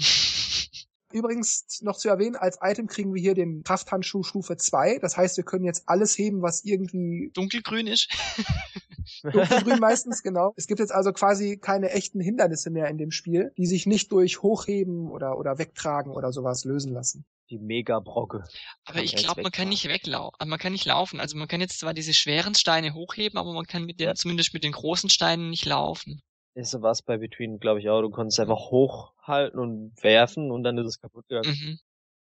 Übrigens 1.13 1.81
noch 1.83 1.97
zu 1.97 2.09
erwähnen, 2.09 2.35
als 2.35 2.59
Item 2.61 2.89
kriegen 2.89 3.15
wir 3.15 3.21
hier 3.21 3.35
den 3.35 3.63
Krafthandschuh 3.63 4.25
Stufe 4.25 4.57
2. 4.57 4.99
Das 4.99 5.17
heißt, 5.17 5.37
wir 5.37 5.45
können 5.45 5.65
jetzt 5.65 5.89
alles 5.89 6.19
heben, 6.19 6.43
was 6.43 6.65
irgendwie 6.65 7.31
dunkelgrün 7.33 7.87
ist. 7.87 8.11
dunkelgrün 9.23 9.79
meistens, 9.79 10.23
genau. 10.23 10.53
Es 10.57 10.67
gibt 10.67 10.81
jetzt 10.81 10.93
also 10.93 11.13
quasi 11.13 11.59
keine 11.59 11.91
echten 11.91 12.21
Hindernisse 12.21 12.71
mehr 12.71 12.89
in 12.89 12.99
dem 12.99 13.13
Spiel, 13.13 13.53
die 13.57 13.67
sich 13.67 13.87
nicht 13.87 14.11
durch 14.11 14.43
Hochheben 14.43 15.09
oder, 15.09 15.39
oder 15.39 15.59
Wegtragen 15.59 16.13
oder 16.13 16.33
sowas 16.33 16.65
lösen 16.65 16.93
lassen. 16.93 17.25
Die 17.51 17.59
Mega-Brocke. 17.59 18.43
Aber 18.85 19.01
ich 19.01 19.15
glaube, 19.15 19.43
man 19.43 19.53
kann 19.53 19.69
nicht 19.69 19.87
weglaufen. 19.87 20.49
Man 20.49 20.59
kann 20.59 20.73
nicht 20.73 20.87
laufen. 20.87 21.21
Also 21.21 21.37
man 21.37 21.47
kann 21.47 21.61
jetzt 21.61 21.79
zwar 21.79 21.95
diese 21.95 22.13
schweren 22.13 22.57
Steine 22.57 22.95
hochheben, 22.95 23.39
aber 23.39 23.53
man 23.53 23.67
kann 23.67 23.85
mit 23.85 24.01
den, 24.01 24.17
zumindest 24.17 24.53
mit 24.53 24.65
den 24.65 24.73
großen 24.73 25.09
Steinen 25.09 25.51
nicht 25.51 25.65
laufen 25.65 26.21
ist 26.57 26.71
sowas 26.71 27.03
bei 27.03 27.19
Between, 27.19 27.59
glaube 27.59 27.81
ich, 27.81 27.89
auch. 27.89 28.01
Du 28.01 28.11
konntest 28.11 28.41
einfach 28.41 28.71
hochhalten 28.71 29.61
und 29.61 29.93
werfen 30.03 30.51
und 30.51 30.63
dann 30.63 30.79
ist 30.79 30.87
es 30.87 31.01
kaputt 31.01 31.29
gegangen. 31.29 31.51
Mhm. 31.51 31.79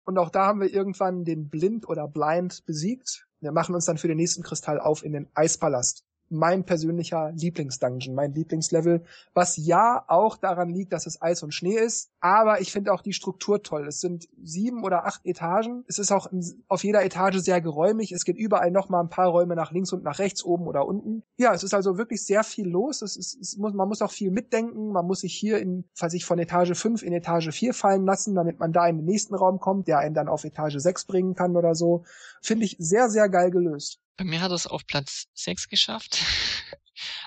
Und 0.04 0.18
auch 0.18 0.30
da 0.30 0.46
haben 0.46 0.60
wir 0.60 0.72
irgendwann 0.72 1.24
den 1.24 1.48
Blind 1.48 1.88
oder 1.88 2.08
Blind 2.08 2.64
besiegt. 2.64 3.26
Wir 3.40 3.52
machen 3.52 3.74
uns 3.74 3.84
dann 3.84 3.98
für 3.98 4.08
den 4.08 4.16
nächsten 4.16 4.42
Kristall 4.42 4.80
auf 4.80 5.04
in 5.04 5.12
den 5.12 5.28
Eispalast 5.34 6.04
mein 6.30 6.64
persönlicher 6.64 7.32
Lieblingsdungeon, 7.32 8.14
mein 8.14 8.32
Lieblingslevel, 8.32 9.02
was 9.34 9.56
ja 9.56 10.04
auch 10.06 10.36
daran 10.36 10.70
liegt, 10.70 10.92
dass 10.92 11.06
es 11.06 11.20
Eis 11.20 11.42
und 11.42 11.52
Schnee 11.52 11.76
ist, 11.76 12.10
aber 12.20 12.60
ich 12.60 12.72
finde 12.72 12.92
auch 12.92 13.02
die 13.02 13.12
Struktur 13.12 13.62
toll. 13.62 13.86
Es 13.86 14.00
sind 14.00 14.28
sieben 14.42 14.84
oder 14.84 15.06
acht 15.06 15.24
Etagen. 15.24 15.84
Es 15.88 15.98
ist 15.98 16.12
auch 16.12 16.30
auf 16.68 16.84
jeder 16.84 17.04
Etage 17.04 17.38
sehr 17.38 17.60
geräumig. 17.60 18.12
Es 18.12 18.24
geht 18.24 18.36
überall 18.36 18.70
noch 18.70 18.88
mal 18.88 19.00
ein 19.00 19.08
paar 19.08 19.28
Räume 19.28 19.56
nach 19.56 19.72
links 19.72 19.92
und 19.92 20.04
nach 20.04 20.18
rechts, 20.18 20.44
oben 20.44 20.66
oder 20.66 20.86
unten. 20.86 21.22
Ja, 21.36 21.52
es 21.52 21.64
ist 21.64 21.74
also 21.74 21.98
wirklich 21.98 22.24
sehr 22.24 22.44
viel 22.44 22.68
los. 22.68 23.02
Es 23.02 23.16
ist, 23.16 23.38
es 23.40 23.56
muss, 23.56 23.72
man 23.72 23.88
muss 23.88 24.02
auch 24.02 24.12
viel 24.12 24.30
mitdenken. 24.30 24.92
Man 24.92 25.06
muss 25.06 25.20
sich 25.20 25.34
hier 25.34 25.58
in, 25.58 25.84
falls 25.94 26.14
ich 26.14 26.24
von 26.24 26.38
Etage 26.38 26.78
5 26.78 27.02
in 27.02 27.12
Etage 27.12 27.50
4 27.50 27.74
fallen 27.74 28.04
lassen, 28.04 28.34
damit 28.34 28.60
man 28.60 28.72
da 28.72 28.86
in 28.86 28.98
den 28.98 29.06
nächsten 29.06 29.34
Raum 29.34 29.58
kommt, 29.58 29.88
der 29.88 29.98
einen 29.98 30.14
dann 30.14 30.28
auf 30.28 30.44
Etage 30.44 30.76
6 30.76 31.06
bringen 31.06 31.34
kann 31.34 31.56
oder 31.56 31.74
so. 31.74 32.04
Finde 32.40 32.64
ich 32.66 32.76
sehr, 32.78 33.08
sehr 33.08 33.28
geil 33.28 33.50
gelöst. 33.50 34.00
Bei 34.16 34.24
mir 34.24 34.40
hat 34.40 34.52
es 34.52 34.66
auf 34.66 34.86
Platz 34.86 35.26
6 35.34 35.68
geschafft. 35.68 36.18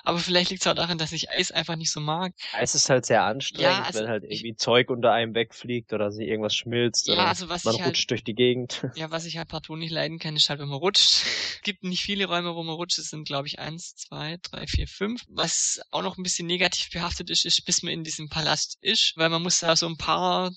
Aber 0.04 0.20
vielleicht 0.20 0.52
liegt 0.52 0.62
es 0.62 0.68
auch 0.68 0.76
daran, 0.76 0.98
dass 0.98 1.12
ich 1.12 1.30
Eis 1.30 1.52
einfach 1.52 1.76
nicht 1.76 1.92
so 1.92 2.00
mag. 2.00 2.34
Eis 2.54 2.76
ist 2.76 2.90
halt 2.90 3.06
sehr 3.06 3.24
anstrengend, 3.24 3.64
ja, 3.64 3.84
also 3.84 4.00
wenn 4.00 4.10
halt 4.10 4.24
irgendwie 4.24 4.52
ich, 4.52 4.58
Zeug 4.58 4.90
unter 4.90 5.12
einem 5.12 5.36
wegfliegt 5.36 5.94
oder 5.94 6.12
sich 6.12 6.28
irgendwas 6.28 6.56
schmilzt 6.56 7.08
ja, 7.08 7.14
oder 7.14 7.28
also 7.28 7.48
man 7.48 7.58
rutscht 7.58 7.80
halt, 7.82 8.12
durch 8.12 8.24
die 8.24 8.36
Gegend. 8.36 8.88
Ja, 8.96 9.12
was 9.12 9.26
ich 9.26 9.38
halt 9.38 9.48
partout 9.48 9.76
nicht 9.76 9.92
leiden 9.92 10.20
kann, 10.20 10.36
ist 10.36 10.50
halt, 10.50 10.60
wenn 10.60 10.68
man 10.68 10.78
rutscht. 10.78 11.04
Es 11.04 11.24
gibt 11.64 11.84
nicht 11.84 12.04
viele 12.04 12.26
Räume, 12.26 12.56
wo 12.56 12.64
man 12.64 12.76
rutscht. 12.76 13.00
Es 13.00 13.10
sind, 13.10 13.26
glaube 13.26 13.48
ich, 13.48 13.60
eins, 13.60 13.96
zwei, 13.96 14.38
drei, 14.44 14.68
vier, 14.68 14.88
fünf. 14.88 15.24
Was 15.30 15.82
auch 15.92 16.04
noch 16.04 16.18
ein 16.18 16.24
bisschen 16.24 16.48
negativ 16.48 16.92
behaftet 16.92 17.30
ist, 17.30 17.46
ist, 17.46 17.66
bis 17.66 17.82
man 17.82 17.94
in 17.94 18.04
diesem 18.04 18.30
Palast 18.30 18.78
ist, 18.82 19.14
weil 19.16 19.30
man 19.30 19.42
muss 19.42 19.60
da 19.60 19.76
so 19.76 19.88
ein 19.88 19.98
paar, 19.98 20.52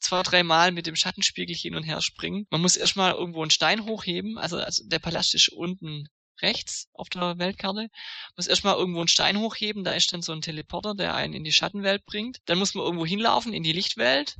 zwei, 0.00 0.22
drei 0.22 0.42
Mal 0.42 0.72
mit 0.72 0.86
dem 0.86 0.96
Schattenspiegel 0.96 1.56
hin 1.56 1.74
und 1.74 1.84
her 1.84 2.00
springen. 2.00 2.46
Man 2.50 2.60
muss 2.60 2.76
erstmal 2.76 3.12
irgendwo 3.14 3.42
einen 3.42 3.50
Stein 3.50 3.84
hochheben. 3.86 4.38
Also, 4.38 4.58
also 4.58 4.84
der 4.86 4.98
Palast 4.98 5.34
ist 5.34 5.48
unten 5.48 6.08
rechts 6.42 6.88
auf 6.92 7.08
der 7.08 7.38
Weltkarte. 7.38 7.88
Muss 8.36 8.46
erstmal 8.46 8.76
irgendwo 8.76 9.00
einen 9.00 9.08
Stein 9.08 9.38
hochheben, 9.38 9.84
da 9.84 9.92
ist 9.92 10.12
dann 10.12 10.22
so 10.22 10.32
ein 10.32 10.40
Teleporter, 10.40 10.94
der 10.94 11.14
einen 11.14 11.34
in 11.34 11.44
die 11.44 11.52
Schattenwelt 11.52 12.04
bringt. 12.04 12.38
Dann 12.46 12.58
muss 12.58 12.74
man 12.74 12.84
irgendwo 12.84 13.06
hinlaufen 13.06 13.52
in 13.52 13.62
die 13.62 13.72
Lichtwelt 13.72 14.36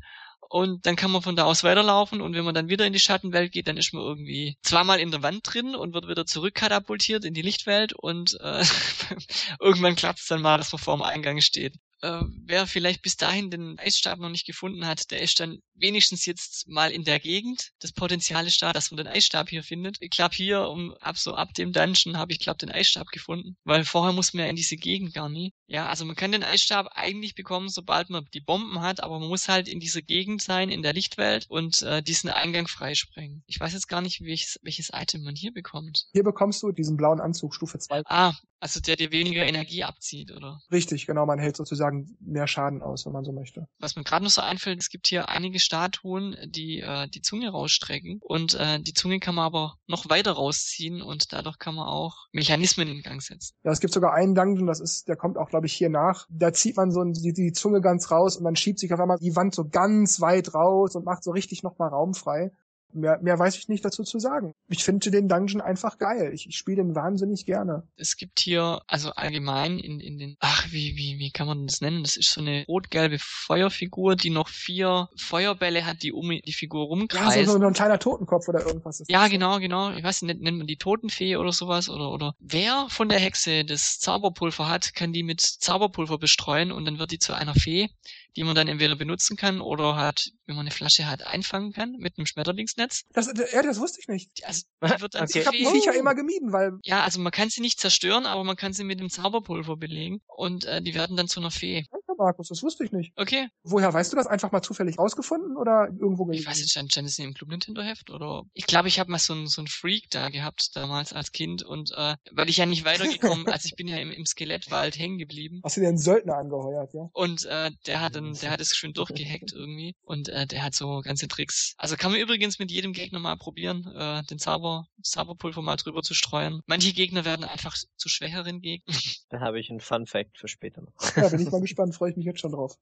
und 0.48 0.86
dann 0.86 0.96
kann 0.96 1.10
man 1.10 1.22
von 1.22 1.36
da 1.36 1.44
aus 1.44 1.64
weiterlaufen 1.64 2.20
und 2.20 2.34
wenn 2.34 2.44
man 2.44 2.54
dann 2.54 2.68
wieder 2.68 2.86
in 2.86 2.92
die 2.92 3.00
Schattenwelt 3.00 3.52
geht, 3.52 3.68
dann 3.68 3.76
ist 3.76 3.92
man 3.92 4.02
irgendwie 4.02 4.56
zweimal 4.62 4.98
in 4.98 5.10
der 5.10 5.22
Wand 5.22 5.42
drin 5.44 5.74
und 5.74 5.92
wird 5.92 6.08
wieder 6.08 6.24
zurückkatapultiert 6.24 7.24
in 7.24 7.34
die 7.34 7.42
Lichtwelt 7.42 7.92
und 7.92 8.38
äh, 8.40 8.64
irgendwann 9.60 9.96
klappt 9.96 10.20
es 10.20 10.26
dann 10.26 10.40
mal, 10.40 10.56
dass 10.56 10.72
man 10.72 10.78
vor 10.78 10.96
dem 10.96 11.02
Eingang 11.02 11.40
steht 11.40 11.74
äh, 12.02 12.22
wer 12.44 12.66
vielleicht 12.66 13.02
bis 13.02 13.16
dahin 13.16 13.50
den 13.50 13.78
Eisstab 13.78 14.18
noch 14.18 14.28
nicht 14.28 14.46
gefunden 14.46 14.86
hat, 14.86 15.10
der 15.10 15.20
ist 15.20 15.40
dann 15.40 15.58
wenigstens 15.80 16.26
jetzt 16.26 16.68
mal 16.68 16.90
in 16.90 17.04
der 17.04 17.20
Gegend. 17.20 17.70
Das 17.80 17.92
Potenzial 17.92 18.46
ist 18.46 18.60
da, 18.62 18.72
dass 18.72 18.90
man 18.90 18.98
den 18.98 19.06
Eisstab 19.06 19.48
hier 19.48 19.62
findet. 19.62 19.96
Ich 20.00 20.10
glaube 20.10 20.34
hier, 20.34 20.68
um 20.68 20.94
ab 21.00 21.18
so 21.18 21.34
ab 21.34 21.54
dem 21.54 21.72
Dungeon 21.72 22.16
habe 22.16 22.32
ich 22.32 22.40
glaube 22.40 22.58
den 22.58 22.70
Eisstab 22.70 23.08
gefunden, 23.08 23.56
weil 23.64 23.84
vorher 23.84 24.12
muss 24.12 24.34
man 24.34 24.44
ja 24.44 24.50
in 24.50 24.56
diese 24.56 24.76
Gegend 24.76 25.14
gar 25.14 25.28
nie. 25.28 25.52
Ja, 25.66 25.88
also 25.88 26.04
man 26.04 26.16
kann 26.16 26.32
den 26.32 26.44
Eisstab 26.44 26.88
eigentlich 26.92 27.34
bekommen, 27.34 27.68
sobald 27.68 28.10
man 28.10 28.26
die 28.32 28.40
Bomben 28.40 28.80
hat, 28.80 29.02
aber 29.02 29.18
man 29.18 29.28
muss 29.28 29.48
halt 29.48 29.68
in 29.68 29.80
dieser 29.80 30.02
Gegend 30.02 30.42
sein, 30.42 30.70
in 30.70 30.82
der 30.82 30.94
Lichtwelt 30.94 31.46
und 31.48 31.82
äh, 31.82 32.02
diesen 32.02 32.30
Eingang 32.30 32.68
freisprengen. 32.68 33.42
Ich 33.46 33.60
weiß 33.60 33.72
jetzt 33.72 33.88
gar 33.88 34.00
nicht, 34.00 34.22
welches, 34.22 34.58
welches 34.62 34.90
Item 34.92 35.22
man 35.24 35.34
hier 35.34 35.52
bekommt. 35.52 36.06
Hier 36.12 36.24
bekommst 36.24 36.62
du 36.62 36.72
diesen 36.72 36.96
blauen 36.96 37.20
Anzug 37.20 37.54
Stufe 37.54 37.78
2. 37.78 38.02
Ah, 38.06 38.34
also 38.60 38.80
der 38.80 38.96
dir 38.96 39.12
weniger 39.12 39.44
Energie 39.44 39.84
abzieht, 39.84 40.32
oder? 40.32 40.60
Richtig, 40.72 41.06
genau. 41.06 41.26
Man 41.26 41.38
hält 41.38 41.56
sozusagen 41.56 42.16
mehr 42.20 42.46
Schaden 42.48 42.82
aus, 42.82 43.06
wenn 43.06 43.12
man 43.12 43.24
so 43.24 43.32
möchte. 43.32 43.68
Was 43.78 43.94
mir 43.94 44.02
gerade 44.02 44.24
noch 44.24 44.32
so 44.32 44.40
einfällt, 44.40 44.80
es 44.80 44.90
gibt 44.90 45.06
hier 45.06 45.28
einige 45.28 45.60
Statuen, 45.68 46.34
die 46.46 46.80
äh, 46.80 47.08
die 47.08 47.20
Zunge 47.20 47.50
rausstrecken. 47.50 48.20
Und 48.22 48.54
äh, 48.54 48.80
die 48.80 48.94
Zunge 48.94 49.20
kann 49.20 49.34
man 49.34 49.44
aber 49.44 49.74
noch 49.86 50.08
weiter 50.08 50.32
rausziehen 50.32 51.02
und 51.02 51.32
dadurch 51.34 51.58
kann 51.58 51.74
man 51.74 51.86
auch 51.86 52.26
Mechanismen 52.32 52.88
in 52.88 53.02
Gang 53.02 53.22
setzen. 53.22 53.54
Ja, 53.64 53.72
es 53.72 53.80
gibt 53.80 53.92
sogar 53.92 54.14
einen 54.14 54.34
Dungeon, 54.34 54.66
das 54.66 54.80
ist, 54.80 55.08
der 55.08 55.16
kommt 55.16 55.36
auch, 55.36 55.50
glaube 55.50 55.66
ich, 55.66 55.74
hier 55.74 55.90
nach. 55.90 56.26
Da 56.30 56.54
zieht 56.54 56.78
man 56.78 56.90
so 56.90 57.04
die, 57.04 57.34
die 57.34 57.52
Zunge 57.52 57.82
ganz 57.82 58.10
raus 58.10 58.38
und 58.38 58.44
dann 58.44 58.56
schiebt 58.56 58.78
sich 58.78 58.92
auf 58.94 59.00
einmal 59.00 59.18
die 59.18 59.36
Wand 59.36 59.54
so 59.54 59.68
ganz 59.68 60.22
weit 60.22 60.54
raus 60.54 60.96
und 60.96 61.04
macht 61.04 61.22
so 61.22 61.32
richtig 61.32 61.62
nochmal 61.62 61.90
Raum 61.90 62.14
frei. 62.14 62.50
Mehr, 62.92 63.18
mehr 63.20 63.38
weiß 63.38 63.56
ich 63.58 63.68
nicht 63.68 63.84
dazu 63.84 64.02
zu 64.02 64.18
sagen. 64.18 64.54
Ich 64.68 64.84
finde 64.84 65.10
den 65.10 65.28
Dungeon 65.28 65.60
einfach 65.60 65.98
geil. 65.98 66.32
Ich, 66.32 66.48
ich 66.48 66.56
spiele 66.56 66.78
den 66.82 66.94
wahnsinnig 66.94 67.44
gerne. 67.44 67.86
Es 67.96 68.16
gibt 68.16 68.40
hier, 68.40 68.80
also 68.86 69.10
allgemein 69.10 69.78
in, 69.78 70.00
in 70.00 70.18
den, 70.18 70.36
ach, 70.40 70.66
wie, 70.70 70.96
wie, 70.96 71.18
wie 71.18 71.30
kann 71.30 71.46
man 71.46 71.66
das 71.66 71.80
nennen? 71.80 72.02
Das 72.02 72.16
ist 72.16 72.32
so 72.32 72.40
eine 72.40 72.64
rot-gelbe 72.66 73.18
Feuerfigur, 73.20 74.16
die 74.16 74.30
noch 74.30 74.48
vier 74.48 75.08
Feuerbälle 75.16 75.84
hat, 75.84 76.02
die 76.02 76.12
um 76.12 76.28
die 76.28 76.52
Figur 76.52 76.86
rumkreisen. 76.86 77.40
Ja, 77.40 77.46
so, 77.46 77.58
so 77.58 77.66
ein 77.66 77.72
kleiner 77.72 77.98
Totenkopf 77.98 78.48
oder 78.48 78.66
irgendwas. 78.66 79.02
ja, 79.08 79.22
das. 79.22 79.30
genau, 79.30 79.58
genau. 79.58 79.92
Ich 79.92 80.02
weiß 80.02 80.22
nicht, 80.22 80.40
nennt 80.40 80.58
man 80.58 80.66
die 80.66 80.76
Totenfee 80.76 81.36
oder 81.36 81.52
sowas 81.52 81.88
oder, 81.88 82.10
oder. 82.10 82.34
Wer 82.38 82.86
von 82.88 83.08
der 83.08 83.18
Hexe 83.18 83.64
das 83.64 83.98
Zauberpulver 83.98 84.68
hat, 84.68 84.94
kann 84.94 85.12
die 85.12 85.22
mit 85.22 85.40
Zauberpulver 85.40 86.18
bestreuen 86.18 86.72
und 86.72 86.84
dann 86.86 86.98
wird 86.98 87.10
die 87.10 87.18
zu 87.18 87.34
einer 87.34 87.54
Fee 87.54 87.90
die 88.38 88.44
man 88.44 88.54
dann 88.54 88.68
entweder 88.68 88.94
benutzen 88.94 89.36
kann 89.36 89.60
oder 89.60 89.96
halt, 89.96 90.30
wenn 90.46 90.54
man 90.54 90.62
eine 90.64 90.70
Flasche 90.70 91.08
hat, 91.08 91.26
einfangen 91.26 91.72
kann 91.72 91.96
mit 91.98 92.16
einem 92.16 92.26
Schmetterlingsnetz. 92.26 93.02
Das, 93.12 93.26
ja, 93.26 93.62
das 93.62 93.80
wusste 93.80 94.00
ich 94.00 94.06
nicht. 94.06 94.46
Also, 94.46 94.62
die 94.80 95.00
wird 95.00 95.14
dann 95.16 95.24
okay. 95.28 95.40
Ich 95.40 95.46
habe 95.46 95.56
die 95.56 95.66
Viecher 95.66 95.92
immer 95.94 96.14
gemieden, 96.14 96.52
weil... 96.52 96.78
Ja, 96.84 97.02
also 97.02 97.18
man 97.18 97.32
kann 97.32 97.50
sie 97.50 97.60
nicht 97.60 97.80
zerstören, 97.80 98.26
aber 98.26 98.44
man 98.44 98.54
kann 98.54 98.72
sie 98.72 98.84
mit 98.84 99.00
dem 99.00 99.10
Zauberpulver 99.10 99.76
belegen 99.76 100.20
und 100.28 100.66
äh, 100.66 100.80
die 100.80 100.94
werden 100.94 101.16
dann 101.16 101.26
zu 101.26 101.40
einer 101.40 101.50
Fee. 101.50 101.84
Markus, 102.18 102.48
das 102.48 102.62
wusste 102.62 102.84
ich 102.84 102.92
nicht. 102.92 103.12
Okay. 103.16 103.48
Woher 103.62 103.92
weißt 103.92 104.12
du 104.12 104.16
das? 104.16 104.26
Einfach 104.26 104.52
mal 104.52 104.62
zufällig 104.62 104.98
rausgefunden 104.98 105.56
oder 105.56 105.88
irgendwo 105.88 106.24
gelesen? 106.24 106.42
Ich 106.42 106.48
weiß 106.48 106.58
nicht, 106.58 106.70
stand, 106.70 106.92
stand 106.92 107.08
es 107.08 107.18
im 107.18 107.34
Club 107.34 107.50
Nintendo 107.50 107.82
Heft 107.82 108.10
oder? 108.10 108.42
Ich 108.52 108.66
glaube, 108.66 108.88
ich 108.88 108.98
habe 108.98 109.10
mal 109.10 109.18
so 109.18 109.34
ein 109.34 109.46
so 109.46 109.62
ein 109.62 109.66
Freak 109.66 110.10
da 110.10 110.28
gehabt 110.28 110.70
damals 110.74 111.12
als 111.12 111.32
Kind 111.32 111.62
und 111.62 111.92
äh, 111.96 112.16
weil 112.32 112.48
ich 112.48 112.58
ja 112.58 112.66
nicht 112.66 112.84
weitergekommen, 112.84 113.46
also 113.48 113.66
ich 113.66 113.76
bin 113.76 113.88
ja 113.88 113.96
im, 113.98 114.10
im 114.10 114.26
Skelettwald 114.26 114.98
hängen 114.98 115.18
geblieben. 115.18 115.60
Hast 115.64 115.76
du 115.76 115.80
dir 115.80 115.88
einen 115.88 115.98
Söldner 115.98 116.36
angeheuert, 116.36 116.92
ja? 116.92 117.08
Und 117.12 117.44
äh, 117.46 117.70
der 117.86 118.00
hat 118.00 118.16
dann, 118.16 118.34
der 118.34 118.50
hat 118.50 118.60
es 118.60 118.76
schön 118.76 118.92
durchgehackt 118.92 119.52
irgendwie 119.52 119.94
und 120.02 120.28
äh, 120.28 120.46
der 120.46 120.62
hat 120.62 120.74
so 120.74 121.00
ganze 121.00 121.28
Tricks. 121.28 121.74
Also 121.78 121.96
kann 121.96 122.10
man 122.10 122.20
übrigens 122.20 122.58
mit 122.58 122.70
jedem 122.70 122.92
Gegner 122.92 123.18
mal 123.18 123.36
probieren, 123.36 123.86
äh, 123.94 124.22
den 124.24 124.38
Zauber, 124.38 124.86
Zauberpulver 125.02 125.62
mal 125.62 125.76
drüber 125.76 126.02
zu 126.02 126.14
streuen. 126.14 126.60
Manche 126.66 126.92
Gegner 126.92 127.24
werden 127.24 127.44
einfach 127.44 127.76
zu 127.96 128.08
schwächeren 128.08 128.60
Gegnern. 128.60 128.96
Da 129.30 129.40
habe 129.40 129.60
ich 129.60 129.70
einen 129.70 129.80
Fun 129.80 130.06
Fact 130.06 130.38
für 130.38 130.48
später 130.48 130.82
noch. 130.82 131.16
Ja, 131.16 131.28
bin 131.28 131.40
ich 131.40 131.50
mal 131.50 131.60
gespannt, 131.60 131.94
freue 131.94 132.07
ich 132.10 132.16
mich 132.16 132.26
jetzt 132.26 132.40
schon 132.40 132.52
drauf. 132.52 132.76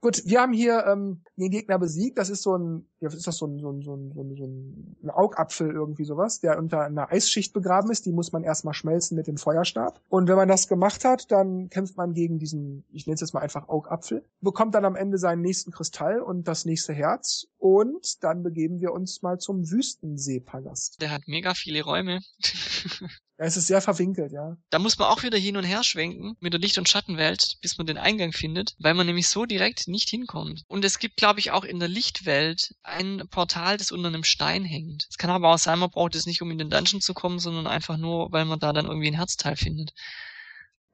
Gut, 0.00 0.22
wir 0.26 0.40
haben 0.40 0.52
hier 0.52 0.84
ähm, 0.86 1.22
den 1.36 1.50
Gegner 1.50 1.78
besiegt. 1.78 2.18
Das 2.18 2.28
ist 2.28 2.42
so 2.42 2.56
ein, 2.56 2.90
was 3.02 3.14
ist 3.14 3.26
das 3.26 3.36
so 3.36 3.46
ein, 3.46 3.58
so 3.58 3.70
ein, 3.70 3.82
so 3.82 3.94
ein, 3.94 4.12
so 4.14 4.22
ein, 4.22 4.36
so 4.36 4.44
ein 4.44 5.10
Augapfel 5.10 5.70
irgendwie 5.70 6.04
sowas, 6.04 6.40
der 6.40 6.58
unter 6.58 6.82
einer 6.82 7.10
Eisschicht 7.10 7.52
begraben 7.52 7.90
ist. 7.90 8.06
Die 8.06 8.12
muss 8.12 8.32
man 8.32 8.44
erstmal 8.44 8.74
schmelzen 8.74 9.16
mit 9.16 9.26
dem 9.26 9.36
Feuerstab. 9.36 10.00
Und 10.08 10.28
wenn 10.28 10.36
man 10.36 10.48
das 10.48 10.68
gemacht 10.68 11.04
hat, 11.04 11.30
dann 11.30 11.68
kämpft 11.70 11.96
man 11.96 12.14
gegen 12.14 12.38
diesen, 12.38 12.84
ich 12.92 13.06
nenne 13.06 13.14
es 13.14 13.20
jetzt 13.20 13.34
mal 13.34 13.40
einfach 13.40 13.68
Augapfel, 13.68 14.24
bekommt 14.40 14.74
dann 14.74 14.84
am 14.84 14.96
Ende 14.96 15.18
seinen 15.18 15.42
nächsten 15.42 15.72
Kristall 15.72 16.20
und 16.20 16.48
das 16.48 16.64
nächste 16.64 16.92
Herz. 16.92 17.46
Und 17.58 18.22
dann 18.24 18.42
begeben 18.42 18.80
wir 18.80 18.92
uns 18.92 19.22
mal 19.22 19.38
zum 19.38 19.70
Wüstenseepalast. 19.70 21.00
Der 21.00 21.10
hat 21.10 21.22
mega 21.26 21.54
viele 21.54 21.82
Räume. 21.82 22.20
Ja, 23.38 23.46
es 23.46 23.56
ist 23.56 23.66
sehr 23.66 23.80
verwinkelt, 23.80 24.30
ja. 24.30 24.56
Da 24.70 24.78
muss 24.78 24.98
man 24.98 25.08
auch 25.08 25.24
wieder 25.24 25.36
hin 25.36 25.56
und 25.56 25.64
her 25.64 25.82
schwenken 25.82 26.36
mit 26.38 26.52
der 26.52 26.60
Licht- 26.60 26.78
und 26.78 26.88
Schattenwelt, 26.88 27.56
bis 27.60 27.76
man 27.76 27.88
den 27.88 27.98
Eingang 27.98 28.32
findet, 28.32 28.76
weil 28.78 28.94
man 28.94 29.06
nämlich 29.06 29.26
so 29.26 29.46
direkt 29.46 29.88
nicht 29.88 30.08
hinkommt. 30.08 30.62
Und 30.68 30.84
es 30.84 31.00
gibt, 31.00 31.16
glaube 31.16 31.40
ich, 31.40 31.50
auch 31.50 31.64
in 31.64 31.80
der 31.80 31.88
Lichtwelt 31.88 32.74
ein 32.92 33.26
Portal, 33.30 33.76
das 33.76 33.92
unter 33.92 34.08
einem 34.08 34.24
Stein 34.24 34.64
hängt. 34.64 35.06
Es 35.10 35.18
kann 35.18 35.30
aber 35.30 35.52
auch 35.52 35.58
sein, 35.58 35.78
man 35.78 35.90
braucht 35.90 36.14
es 36.14 36.26
nicht, 36.26 36.42
um 36.42 36.50
in 36.50 36.58
den 36.58 36.70
Dungeon 36.70 37.00
zu 37.00 37.14
kommen, 37.14 37.38
sondern 37.38 37.66
einfach 37.66 37.96
nur, 37.96 38.30
weil 38.32 38.44
man 38.44 38.58
da 38.58 38.72
dann 38.72 38.86
irgendwie 38.86 39.08
ein 39.08 39.14
Herzteil 39.14 39.56
findet. 39.56 39.92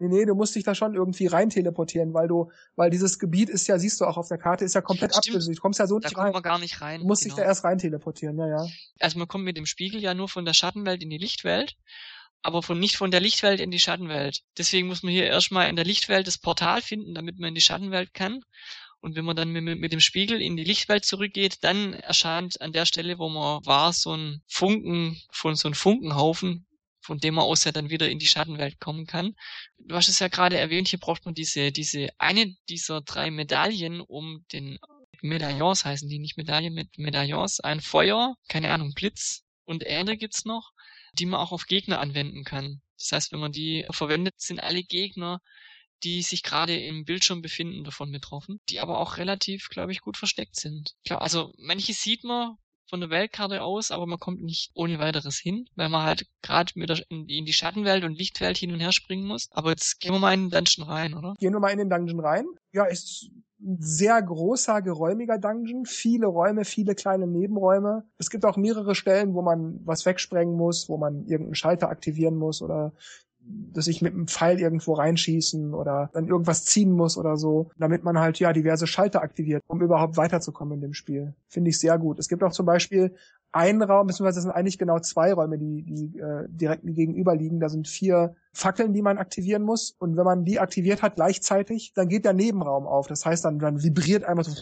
Nee, 0.01 0.09
nee, 0.09 0.25
du 0.25 0.35
musst 0.37 0.55
dich 0.55 0.63
da 0.63 0.77
schon 0.77 0.95
irgendwie 0.95 1.27
rein 1.27 1.51
teleportieren, 1.51 2.15
weil 2.15 2.29
du, 2.29 2.53
weil 2.77 2.89
dieses 2.89 3.19
Gebiet 3.19 3.49
ist 3.51 3.67
ja, 3.67 3.81
siehst 3.81 4.01
du 4.01 4.05
auch 4.05 4.17
auf 4.17 4.29
der 4.29 4.39
Karte, 4.39 4.65
ist 4.65 4.75
ja 4.75 4.81
komplett 4.81 5.17
abgesichert. 5.17 5.57
Du 5.57 5.61
kommst 5.61 5.81
ja 5.81 5.89
so 5.89 5.99
da 5.99 6.09
nicht 6.09 6.17
rein. 6.17 6.33
Da 6.33 6.41
gar 6.41 6.61
nicht 6.61 6.81
rein. 6.81 7.01
Du 7.01 7.07
musst 7.07 7.25
genau. 7.25 7.35
dich 7.35 7.43
da 7.43 7.49
erst 7.49 7.65
rein 7.65 7.79
teleportieren, 7.79 8.39
ja, 8.39 8.47
ja. 8.47 8.67
Also 9.01 9.19
man 9.19 9.27
kommt 9.27 9.45
mit 9.45 9.57
dem 9.57 9.67
Spiegel 9.67 10.01
ja 10.01 10.15
nur 10.15 10.29
von 10.29 10.45
der 10.45 10.55
Schattenwelt 10.55 11.03
in 11.03 11.11
die 11.11 11.19
Lichtwelt 11.19 11.77
aber 12.43 12.63
von 12.63 12.79
nicht 12.79 12.97
von 12.97 13.11
der 13.11 13.21
Lichtwelt 13.21 13.61
in 13.61 13.71
die 13.71 13.81
Schattenwelt. 13.81 14.43
Deswegen 14.57 14.89
muss 14.89 15.03
man 15.03 15.13
hier 15.13 15.27
erstmal 15.27 15.69
in 15.69 15.77
der 15.77 15.85
Lichtwelt 15.85 16.27
das 16.27 16.39
Portal 16.39 16.83
finden, 16.83 17.15
damit 17.15 17.39
man 17.39 17.49
in 17.49 17.55
die 17.55 17.61
Schattenwelt 17.61 18.15
kann. 18.15 18.43
Und 19.01 19.15
wenn 19.15 19.25
man 19.25 19.37
dann 19.37 19.51
mit, 19.51 19.79
mit, 19.79 19.93
dem 19.93 20.01
Spiegel 20.01 20.43
in 20.43 20.57
die 20.57 20.65
Lichtwelt 20.65 21.05
zurückgeht, 21.05 21.59
dann 21.63 21.95
erscheint 21.95 22.61
an 22.61 22.73
der 22.73 22.85
Stelle, 22.85 23.19
wo 23.19 23.29
man 23.29 23.65
war, 23.65 23.93
so 23.93 24.15
ein 24.15 24.43
Funken, 24.47 25.21
von 25.31 25.55
so 25.55 25.69
ein 25.69 25.75
Funkenhaufen, 25.75 26.67
von 27.01 27.19
dem 27.19 27.35
man 27.35 27.45
aus 27.45 27.65
ja 27.65 27.73
dann 27.73 27.91
wieder 27.91 28.09
in 28.11 28.19
die 28.19 28.27
Schattenwelt 28.27 28.81
kommen 28.81 29.07
kann. 29.07 29.35
Du 29.79 29.95
hast 29.95 30.09
es 30.09 30.19
ja 30.19 30.29
gerade 30.29 30.59
erwähnt, 30.59 30.89
hier 30.89 30.99
braucht 30.99 31.25
man 31.25 31.35
diese, 31.35 31.71
diese 31.71 32.09
eine 32.19 32.55
dieser 32.69 33.01
drei 33.01 33.31
Medaillen, 33.31 34.01
um 34.01 34.45
den 34.53 34.79
Medaillons 35.21 35.85
heißen 35.85 36.09
die 36.09 36.19
nicht 36.19 36.37
Medaillen 36.37 36.75
mit 36.75 36.99
Medaillons, 36.99 37.61
ein 37.61 37.81
Feuer, 37.81 38.37
keine 38.49 38.73
Ahnung, 38.73 38.93
Blitz 38.95 39.45
und 39.65 39.83
Erde 39.83 40.17
gibt's 40.17 40.45
noch 40.45 40.73
die 41.19 41.27
man 41.27 41.41
auch 41.41 41.53
auf 41.53 41.67
Gegner 41.67 42.01
anwenden 42.01 42.45
kann. 42.45 42.81
Das 42.97 43.13
heißt, 43.13 43.33
wenn 43.33 43.41
man 43.41 43.53
die 43.53 43.87
verwendet, 43.91 44.35
sind 44.39 44.61
alle 44.61 44.83
Gegner, 44.83 45.41
die 46.03 46.23
sich 46.23 46.43
gerade 46.43 46.77
im 46.77 47.05
Bildschirm 47.05 47.43
befinden, 47.43 47.85
davon 47.85 48.13
betroffen, 48.13 48.61
die 48.69 48.81
aber 48.81 48.99
auch 48.99 49.17
relativ, 49.17 49.69
glaube 49.69 49.93
ich, 49.93 50.01
gut 50.01 50.17
versteckt 50.17 50.57
sind. 50.57 50.95
Klar, 51.05 51.23
also 51.23 51.53
manche 51.59 51.93
sieht 51.93 52.25
man 52.25 52.57
von 52.89 53.01
der 53.01 53.11
Weltkarte 53.11 53.63
aus, 53.63 53.91
aber 53.91 54.07
man 54.07 54.19
kommt 54.19 54.43
nicht 54.43 54.71
ohne 54.75 54.99
weiteres 54.99 55.39
hin, 55.39 55.67
weil 55.77 55.89
man 55.89 56.05
halt 56.05 56.27
gerade 56.43 56.73
in, 57.09 57.29
in 57.29 57.45
die 57.45 57.53
Schattenwelt 57.53 58.05
und 58.05 58.19
Lichtwelt 58.19 58.57
hin 58.57 58.73
und 58.73 58.81
her 58.81 58.93
springen 58.93 59.27
muss. 59.27 59.49
Aber 59.53 59.71
jetzt 59.71 60.01
gehen 60.01 60.13
wir 60.13 60.19
mal 60.19 60.33
in 60.33 60.49
den 60.49 60.51
Dungeon 60.51 60.89
rein, 60.89 61.15
oder? 61.15 61.35
Gehen 61.39 61.53
wir 61.53 61.61
mal 61.61 61.71
in 61.71 61.79
den 61.79 61.91
Dungeon 61.91 62.21
rein. 62.21 62.47
Ja, 62.73 62.87
ist 62.87 63.31
ein 63.61 63.79
sehr 63.81 64.23
großer, 64.23 64.83
geräumiger 64.83 65.39
Dungeon, 65.39 65.85
viele 65.85 66.27
Räume, 66.27 66.65
viele 66.65 66.95
kleine 66.95 67.27
Nebenräume. 67.27 68.05
Es 68.17 68.31
gibt 68.31 68.45
auch 68.45 68.57
mehrere 68.57 68.95
Stellen, 68.95 69.35
wo 69.35 69.43
man 69.43 69.81
was 69.85 70.07
wegsprengen 70.07 70.55
muss, 70.55 70.89
wo 70.89 70.97
man 70.97 71.27
irgendeinen 71.27 71.57
Schalter 71.57 71.89
aktivieren 71.89 72.37
muss 72.37 72.63
oder 72.63 72.93
dass 73.73 73.87
ich 73.87 74.03
mit 74.03 74.15
einem 74.15 74.27
Pfeil 74.27 74.61
irgendwo 74.61 74.95
reinschießen 74.95 75.75
oder 75.75 76.11
dann 76.13 76.29
irgendwas 76.29 76.65
ziehen 76.65 76.93
muss 76.93 77.17
oder 77.17 77.37
so, 77.37 77.71
damit 77.77 78.05
man 78.05 78.19
halt 78.19 78.39
ja 78.39 78.53
diverse 78.53 78.87
Schalter 78.87 79.23
aktiviert, 79.23 79.63
um 79.67 79.81
überhaupt 79.81 80.17
weiterzukommen 80.17 80.75
in 80.75 80.81
dem 80.81 80.95
Spiel. 80.95 81.35
Finde 81.49 81.71
ich 81.71 81.79
sehr 81.79 81.99
gut. 81.99 82.19
Es 82.19 82.29
gibt 82.29 82.43
auch 82.43 82.53
zum 82.53 82.67
Beispiel 82.67 83.15
einen 83.53 83.83
Raum, 83.83 84.07
beziehungsweise 84.07 84.41
es 84.41 84.45
sind 84.45 84.53
eigentlich 84.53 84.79
genau 84.79 84.99
zwei 84.99 85.33
Räume, 85.33 85.59
die, 85.59 85.83
die 85.83 86.19
äh, 86.19 86.47
direkt 86.49 86.83
gegenüber 86.85 87.35
liegen. 87.35 87.61
Da 87.61 87.69
sind 87.69 87.89
vier 87.89 88.35
Fackeln, 88.53 88.93
die 88.93 89.03
man 89.03 89.19
aktivieren 89.19 89.63
muss. 89.63 89.95
Und 89.99 90.17
wenn 90.17 90.25
man 90.25 90.45
die 90.45 90.61
aktiviert 90.61 91.01
hat 91.03 91.15
gleichzeitig, 91.17 91.93
dann 91.95 92.09
geht 92.09 92.25
der 92.25 92.35
Nebenraum 92.35 92.87
auf. 92.87 93.07
Das 93.07 93.25
heißt, 93.25 93.45
dann, 93.45 93.59
dann 93.59 93.83
vibriert 93.83 94.25
einmal 94.25 94.45
so, 94.45 94.53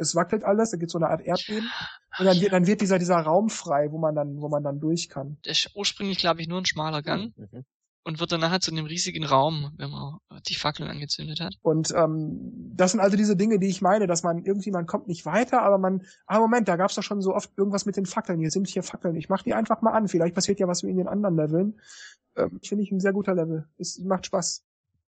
es 0.00 0.14
wackelt 0.14 0.44
alles, 0.44 0.70
da 0.70 0.76
gibt 0.76 0.90
so 0.90 0.98
eine 0.98 1.08
Art 1.08 1.22
Erdbeben. 1.22 1.70
Und 2.18 2.26
dann 2.26 2.40
wird, 2.40 2.52
dann 2.52 2.66
wird 2.66 2.80
dieser, 2.80 2.98
dieser 2.98 3.18
Raum 3.18 3.50
frei, 3.50 3.92
wo 3.92 3.98
man 3.98 4.14
dann, 4.14 4.40
wo 4.40 4.48
man 4.48 4.64
dann 4.64 4.80
durch 4.80 5.08
kann. 5.08 5.38
Der 5.44 5.52
ist 5.52 5.70
ursprünglich, 5.74 6.18
glaube 6.18 6.40
ich, 6.40 6.48
nur 6.48 6.60
ein 6.60 6.66
schmaler 6.66 7.02
Gang. 7.02 7.32
Mhm 7.36 7.64
und 8.02 8.18
wird 8.18 8.32
dann 8.32 8.40
nachher 8.40 8.60
zu 8.60 8.70
einem 8.70 8.86
riesigen 8.86 9.24
Raum, 9.24 9.72
wenn 9.76 9.90
man 9.90 10.18
die 10.48 10.54
Fackeln 10.54 10.88
angezündet 10.88 11.40
hat. 11.40 11.56
Und 11.62 11.92
ähm, 11.94 12.72
das 12.74 12.92
sind 12.92 13.00
also 13.00 13.16
diese 13.16 13.36
Dinge, 13.36 13.58
die 13.58 13.68
ich 13.68 13.82
meine, 13.82 14.06
dass 14.06 14.22
man 14.22 14.44
irgendwie, 14.44 14.70
man 14.70 14.86
kommt 14.86 15.06
nicht 15.06 15.26
weiter, 15.26 15.62
aber 15.62 15.78
man, 15.78 16.06
ah 16.26 16.38
Moment, 16.38 16.68
da 16.68 16.76
gab's 16.76 16.94
doch 16.94 17.02
schon 17.02 17.20
so 17.20 17.34
oft 17.34 17.50
irgendwas 17.56 17.86
mit 17.86 17.96
den 17.96 18.06
Fackeln. 18.06 18.40
Hier 18.40 18.50
sind 18.50 18.68
hier 18.68 18.82
Fackeln. 18.82 19.16
Ich 19.16 19.28
mach 19.28 19.42
die 19.42 19.54
einfach 19.54 19.82
mal 19.82 19.92
an. 19.92 20.08
Vielleicht 20.08 20.34
passiert 20.34 20.60
ja 20.60 20.68
was 20.68 20.82
wie 20.82 20.90
in 20.90 20.96
den 20.96 21.08
anderen 21.08 21.36
Leveln. 21.36 21.80
Ähm, 22.36 22.60
Finde 22.62 22.84
ich 22.84 22.90
ein 22.90 23.00
sehr 23.00 23.12
guter 23.12 23.34
Level. 23.34 23.68
Es 23.76 23.98
macht 23.98 24.26
Spaß. 24.26 24.64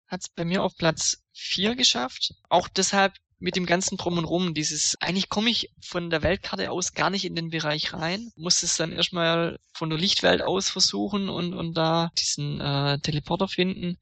Hat's 0.07 0.29
bei 0.29 0.43
mir 0.43 0.63
auf 0.63 0.75
Platz 0.75 1.21
vier 1.31 1.75
geschafft. 1.75 2.33
Auch 2.49 2.67
deshalb, 2.67 3.13
mit 3.39 3.55
dem 3.55 3.65
ganzen 3.65 3.97
Drum 3.97 4.17
und 4.17 4.25
Rum, 4.25 4.53
dieses, 4.53 4.97
eigentlich 4.99 5.29
komme 5.29 5.49
ich 5.49 5.71
von 5.81 6.09
der 6.09 6.23
Weltkarte 6.23 6.71
aus 6.71 6.93
gar 6.93 7.09
nicht 7.09 7.25
in 7.25 7.35
den 7.35 7.49
Bereich 7.49 7.93
rein, 7.93 8.31
muss 8.35 8.63
es 8.63 8.75
dann 8.75 8.91
erstmal 8.91 9.59
von 9.73 9.89
der 9.89 9.97
Lichtwelt 9.97 10.41
aus 10.41 10.69
versuchen 10.69 11.29
und, 11.29 11.53
und 11.53 11.73
da 11.73 12.11
diesen 12.17 12.59
äh, 12.59 12.99
Teleporter 12.99 13.47
finden 13.47 13.97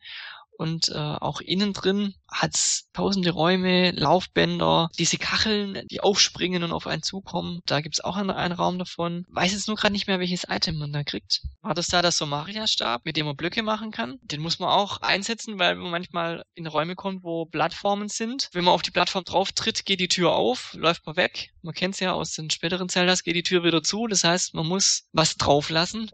und 0.58 0.90
äh, 0.90 0.96
auch 0.96 1.40
innen 1.40 1.74
drin 1.74 2.16
hat's 2.30 2.90
tausende 2.94 3.32
Räume, 3.32 3.92
Laufbänder, 3.92 4.90
diese 4.98 5.18
Kacheln, 5.18 5.82
die 5.90 6.02
aufspringen 6.02 6.64
und 6.64 6.72
auf 6.72 6.88
einen 6.88 7.04
zukommen. 7.04 7.62
Da 7.66 7.82
gibt's 7.82 8.02
auch 8.02 8.16
einen, 8.16 8.32
einen 8.32 8.54
Raum 8.54 8.80
davon. 8.80 9.26
Weiß 9.30 9.52
jetzt 9.52 9.68
nur 9.68 9.78
gerade 9.78 9.94
nicht 9.94 10.08
mehr, 10.08 10.20
welches 10.20 10.46
Item 10.50 10.78
man 10.78 10.92
da 10.92 11.04
kriegt. 11.04 11.42
War 11.62 11.74
das 11.74 11.88
da 11.88 12.02
der 12.02 12.12
Somaria-Stab, 12.12 13.06
mit 13.06 13.18
dem 13.18 13.26
man 13.26 13.36
Blöcke 13.36 13.64
machen 13.64 13.92
kann? 13.92 14.20
Den 14.22 14.42
muss 14.42 14.60
man 14.60 14.70
auch 14.70 15.02
einsetzen, 15.02 15.60
weil 15.60 15.76
man 15.76 15.92
manchmal 15.92 16.44
in 16.56 16.68
Räume 16.68 16.96
kommt, 16.96 17.24
wo 17.24 17.46
Plattformen 17.46 18.10
sind. 18.10 18.50
Wenn 18.54 18.66
man 18.66 18.74
auf 18.74 18.82
die 18.82 18.92
Plattform 18.92 19.24
drauf 19.24 19.52
tritt, 19.52 19.86
geht 19.86 20.00
die 20.00 20.08
Tür 20.08 20.34
auf, 20.34 20.74
läuft 20.74 21.06
man 21.06 21.16
weg. 21.16 21.52
Man 21.62 21.74
kennt's 21.74 22.00
ja 22.00 22.14
aus 22.14 22.34
den 22.34 22.50
späteren 22.50 22.90
Zeldas, 22.90 23.24
geht 23.24 23.36
die 23.36 23.44
Tür 23.44 23.64
wieder 23.64 23.84
zu. 23.84 24.08
Das 24.08 24.24
heißt, 24.24 24.54
man 24.54 24.68
muss 24.68 25.08
was 25.12 25.36
drauflassen 25.38 26.12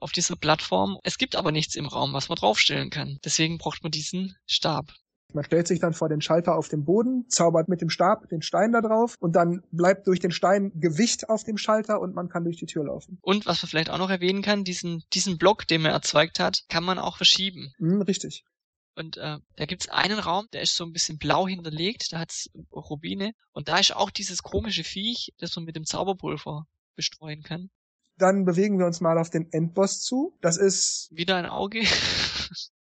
auf 0.00 0.12
dieser 0.12 0.36
Plattform. 0.36 0.98
Es 1.02 1.18
gibt 1.18 1.36
aber 1.36 1.52
nichts 1.52 1.74
im 1.74 1.86
Raum, 1.86 2.12
was 2.12 2.28
man 2.28 2.36
draufstellen 2.36 2.90
kann. 2.90 3.18
Deswegen 3.24 3.58
braucht 3.58 3.82
man 3.82 3.92
diesen 3.92 4.36
Stab. 4.46 4.92
Man 5.34 5.44
stellt 5.44 5.68
sich 5.68 5.78
dann 5.78 5.92
vor 5.92 6.08
den 6.08 6.20
Schalter 6.20 6.56
auf 6.56 6.68
dem 6.68 6.84
Boden, 6.84 7.28
zaubert 7.28 7.68
mit 7.68 7.80
dem 7.80 7.90
Stab 7.90 8.28
den 8.28 8.40
Stein 8.40 8.72
da 8.72 8.80
drauf 8.80 9.14
und 9.20 9.36
dann 9.36 9.62
bleibt 9.70 10.06
durch 10.06 10.20
den 10.20 10.30
Stein 10.30 10.72
Gewicht 10.74 11.28
auf 11.28 11.44
dem 11.44 11.58
Schalter 11.58 12.00
und 12.00 12.14
man 12.14 12.28
kann 12.28 12.44
durch 12.44 12.56
die 12.56 12.66
Tür 12.66 12.84
laufen. 12.84 13.18
Und 13.20 13.46
was 13.46 13.62
man 13.62 13.68
vielleicht 13.68 13.90
auch 13.90 13.98
noch 13.98 14.10
erwähnen 14.10 14.42
kann, 14.42 14.64
diesen, 14.64 15.04
diesen 15.12 15.36
Block, 15.36 15.66
den 15.66 15.82
man 15.82 15.92
erzeugt 15.92 16.40
hat, 16.40 16.64
kann 16.68 16.84
man 16.84 16.98
auch 16.98 17.18
verschieben. 17.18 17.72
Hm, 17.76 18.02
richtig. 18.02 18.44
Und 18.94 19.16
äh, 19.16 19.38
da 19.54 19.66
gibt's 19.66 19.88
einen 19.88 20.18
Raum, 20.18 20.48
der 20.52 20.62
ist 20.62 20.74
so 20.74 20.84
ein 20.84 20.92
bisschen 20.92 21.18
blau 21.18 21.46
hinterlegt, 21.46 22.12
da 22.12 22.18
hat's 22.18 22.50
Rubine. 22.72 23.32
Und 23.52 23.68
da 23.68 23.78
ist 23.78 23.94
auch 23.94 24.10
dieses 24.10 24.42
komische 24.42 24.82
Viech, 24.82 25.34
das 25.38 25.54
man 25.54 25.66
mit 25.66 25.76
dem 25.76 25.84
Zauberpulver 25.84 26.66
bestreuen 26.96 27.42
kann. 27.42 27.70
Dann 28.16 28.44
bewegen 28.44 28.78
wir 28.80 28.86
uns 28.86 29.00
mal 29.00 29.18
auf 29.18 29.30
den 29.30 29.52
Endboss 29.52 30.00
zu. 30.00 30.36
Das 30.40 30.56
ist 30.56 31.08
wieder 31.12 31.36
ein 31.36 31.46
Auge. 31.46 31.82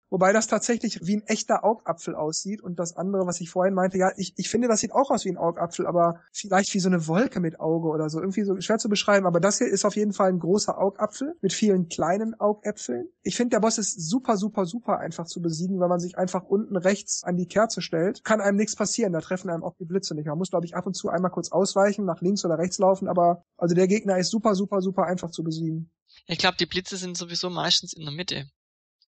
Wobei 0.09 0.33
das 0.33 0.47
tatsächlich 0.47 1.01
wie 1.03 1.17
ein 1.17 1.27
echter 1.27 1.65
Augapfel 1.65 2.15
aussieht 2.15 2.63
und 2.63 2.79
das 2.79 2.97
andere, 2.97 3.27
was 3.27 3.41
ich 3.41 3.51
vorhin 3.51 3.75
meinte, 3.75 3.99
ja, 3.99 4.13
ich, 4.17 4.35
ich 4.37 4.49
finde, 4.49 4.69
das 4.69 4.81
sieht 4.81 4.93
auch 4.93 5.11
aus 5.11 5.25
wie 5.25 5.31
ein 5.31 5.37
Augapfel, 5.37 5.87
aber 5.87 6.21
vielleicht 6.33 6.73
wie 6.75 6.81
so 6.81 6.89
eine 6.89 7.09
Wolke 7.09 7.41
mit 7.41 7.59
Auge 7.59 7.89
oder 7.89 8.09
so. 8.09 8.21
Irgendwie 8.21 8.45
so 8.45 8.61
schwer 8.61 8.79
zu 8.79 8.89
beschreiben, 8.89 9.27
aber 9.27 9.41
das 9.41 9.59
hier 9.59 9.67
ist 9.67 9.85
auf 9.85 9.97
jeden 9.97 10.13
Fall 10.13 10.29
ein 10.29 10.39
großer 10.39 10.79
Augapfel 10.79 11.35
mit 11.41 11.53
vielen 11.53 11.89
kleinen 11.89 12.39
Augäpfeln. 12.39 13.09
Ich 13.23 13.37
finde, 13.37 13.57
der 13.57 13.61
Boss 13.61 13.79
ist 13.79 14.09
super, 14.09 14.37
super, 14.37 14.65
super 14.65 14.99
einfach 14.99 15.27
zu 15.27 15.43
besiegen, 15.43 15.81
wenn 15.81 15.89
man 15.89 16.01
sich 16.01 16.17
einfach 16.17 16.45
unten 16.45 16.77
rechts 16.77 17.25
an 17.25 17.37
die 17.37 17.47
Kerze 17.47 17.83
stellt. 17.83 18.23
Kann 18.23 18.41
einem 18.41 18.57
nichts 18.57 18.77
passieren, 18.77 19.13
da 19.13 19.21
treffen 19.21 19.51
einem 19.51 19.65
auch 19.65 19.75
die 19.75 19.87
Blitze 19.87 20.15
nicht. 20.15 20.27
Man 20.27 20.39
muss, 20.39 20.51
glaube 20.51 20.67
ich, 20.67 20.77
ab 20.77 20.87
und 20.87 20.95
zu 20.95 21.09
einmal 21.09 21.33
kurz 21.33 21.51
ausweichen, 21.51 22.05
nach 22.05 22.21
links 22.21 22.45
oder 22.45 22.59
rechts 22.59 22.79
laufen, 22.79 23.09
aber 23.09 23.45
also 23.57 23.75
der 23.75 23.89
Gegner 23.89 24.19
ist 24.19 24.31
super, 24.31 24.55
super, 24.55 24.81
super 24.81 25.05
einfach 25.05 25.31
zu 25.31 25.43
besiegen. 25.43 25.91
Ich 26.27 26.39
glaube, 26.39 26.57
die 26.59 26.67
Blitze 26.67 26.97
sind 26.97 27.17
sowieso 27.17 27.51
meistens 27.51 27.93
in 27.93 28.05
der 28.05 28.13
Mitte 28.13 28.49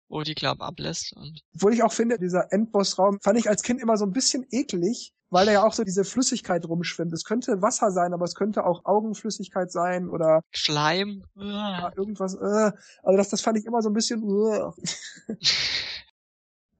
wo 0.09 0.23
die 0.23 0.35
Glaub 0.35 0.61
ablässt. 0.61 1.13
Und 1.15 1.43
Obwohl 1.55 1.75
ich 1.75 1.83
auch 1.83 1.93
finde, 1.93 2.19
dieser 2.19 2.53
Endbossraum 2.53 3.21
fand 3.21 3.39
ich 3.39 3.49
als 3.49 3.63
Kind 3.63 3.81
immer 3.81 3.97
so 3.97 4.05
ein 4.05 4.13
bisschen 4.13 4.47
eklig, 4.51 5.15
weil 5.31 5.47
da 5.47 5.53
ja 5.53 5.65
auch 5.65 5.73
so 5.73 5.85
diese 5.85 6.05
Flüssigkeit 6.05 6.67
rumschwimmt. 6.67 7.13
Es 7.13 7.25
könnte 7.25 7.61
Wasser 7.61 7.91
sein, 7.91 8.13
aber 8.15 8.25
es 8.25 8.35
könnte 8.35 8.65
auch 8.65 8.85
Augenflüssigkeit 8.85 9.71
sein 9.71 10.09
oder 10.09 10.43
Schleim. 10.51 11.25
Ja, 11.35 11.93
irgendwas. 11.97 12.35
Äh, 12.35 12.73
also 13.03 13.17
das, 13.17 13.29
das 13.29 13.41
fand 13.41 13.59
ich 13.59 13.67
immer 13.67 13.83
so 13.83 13.91
ein 13.91 13.95
bisschen. 13.95 14.23
Äh. 14.23 15.35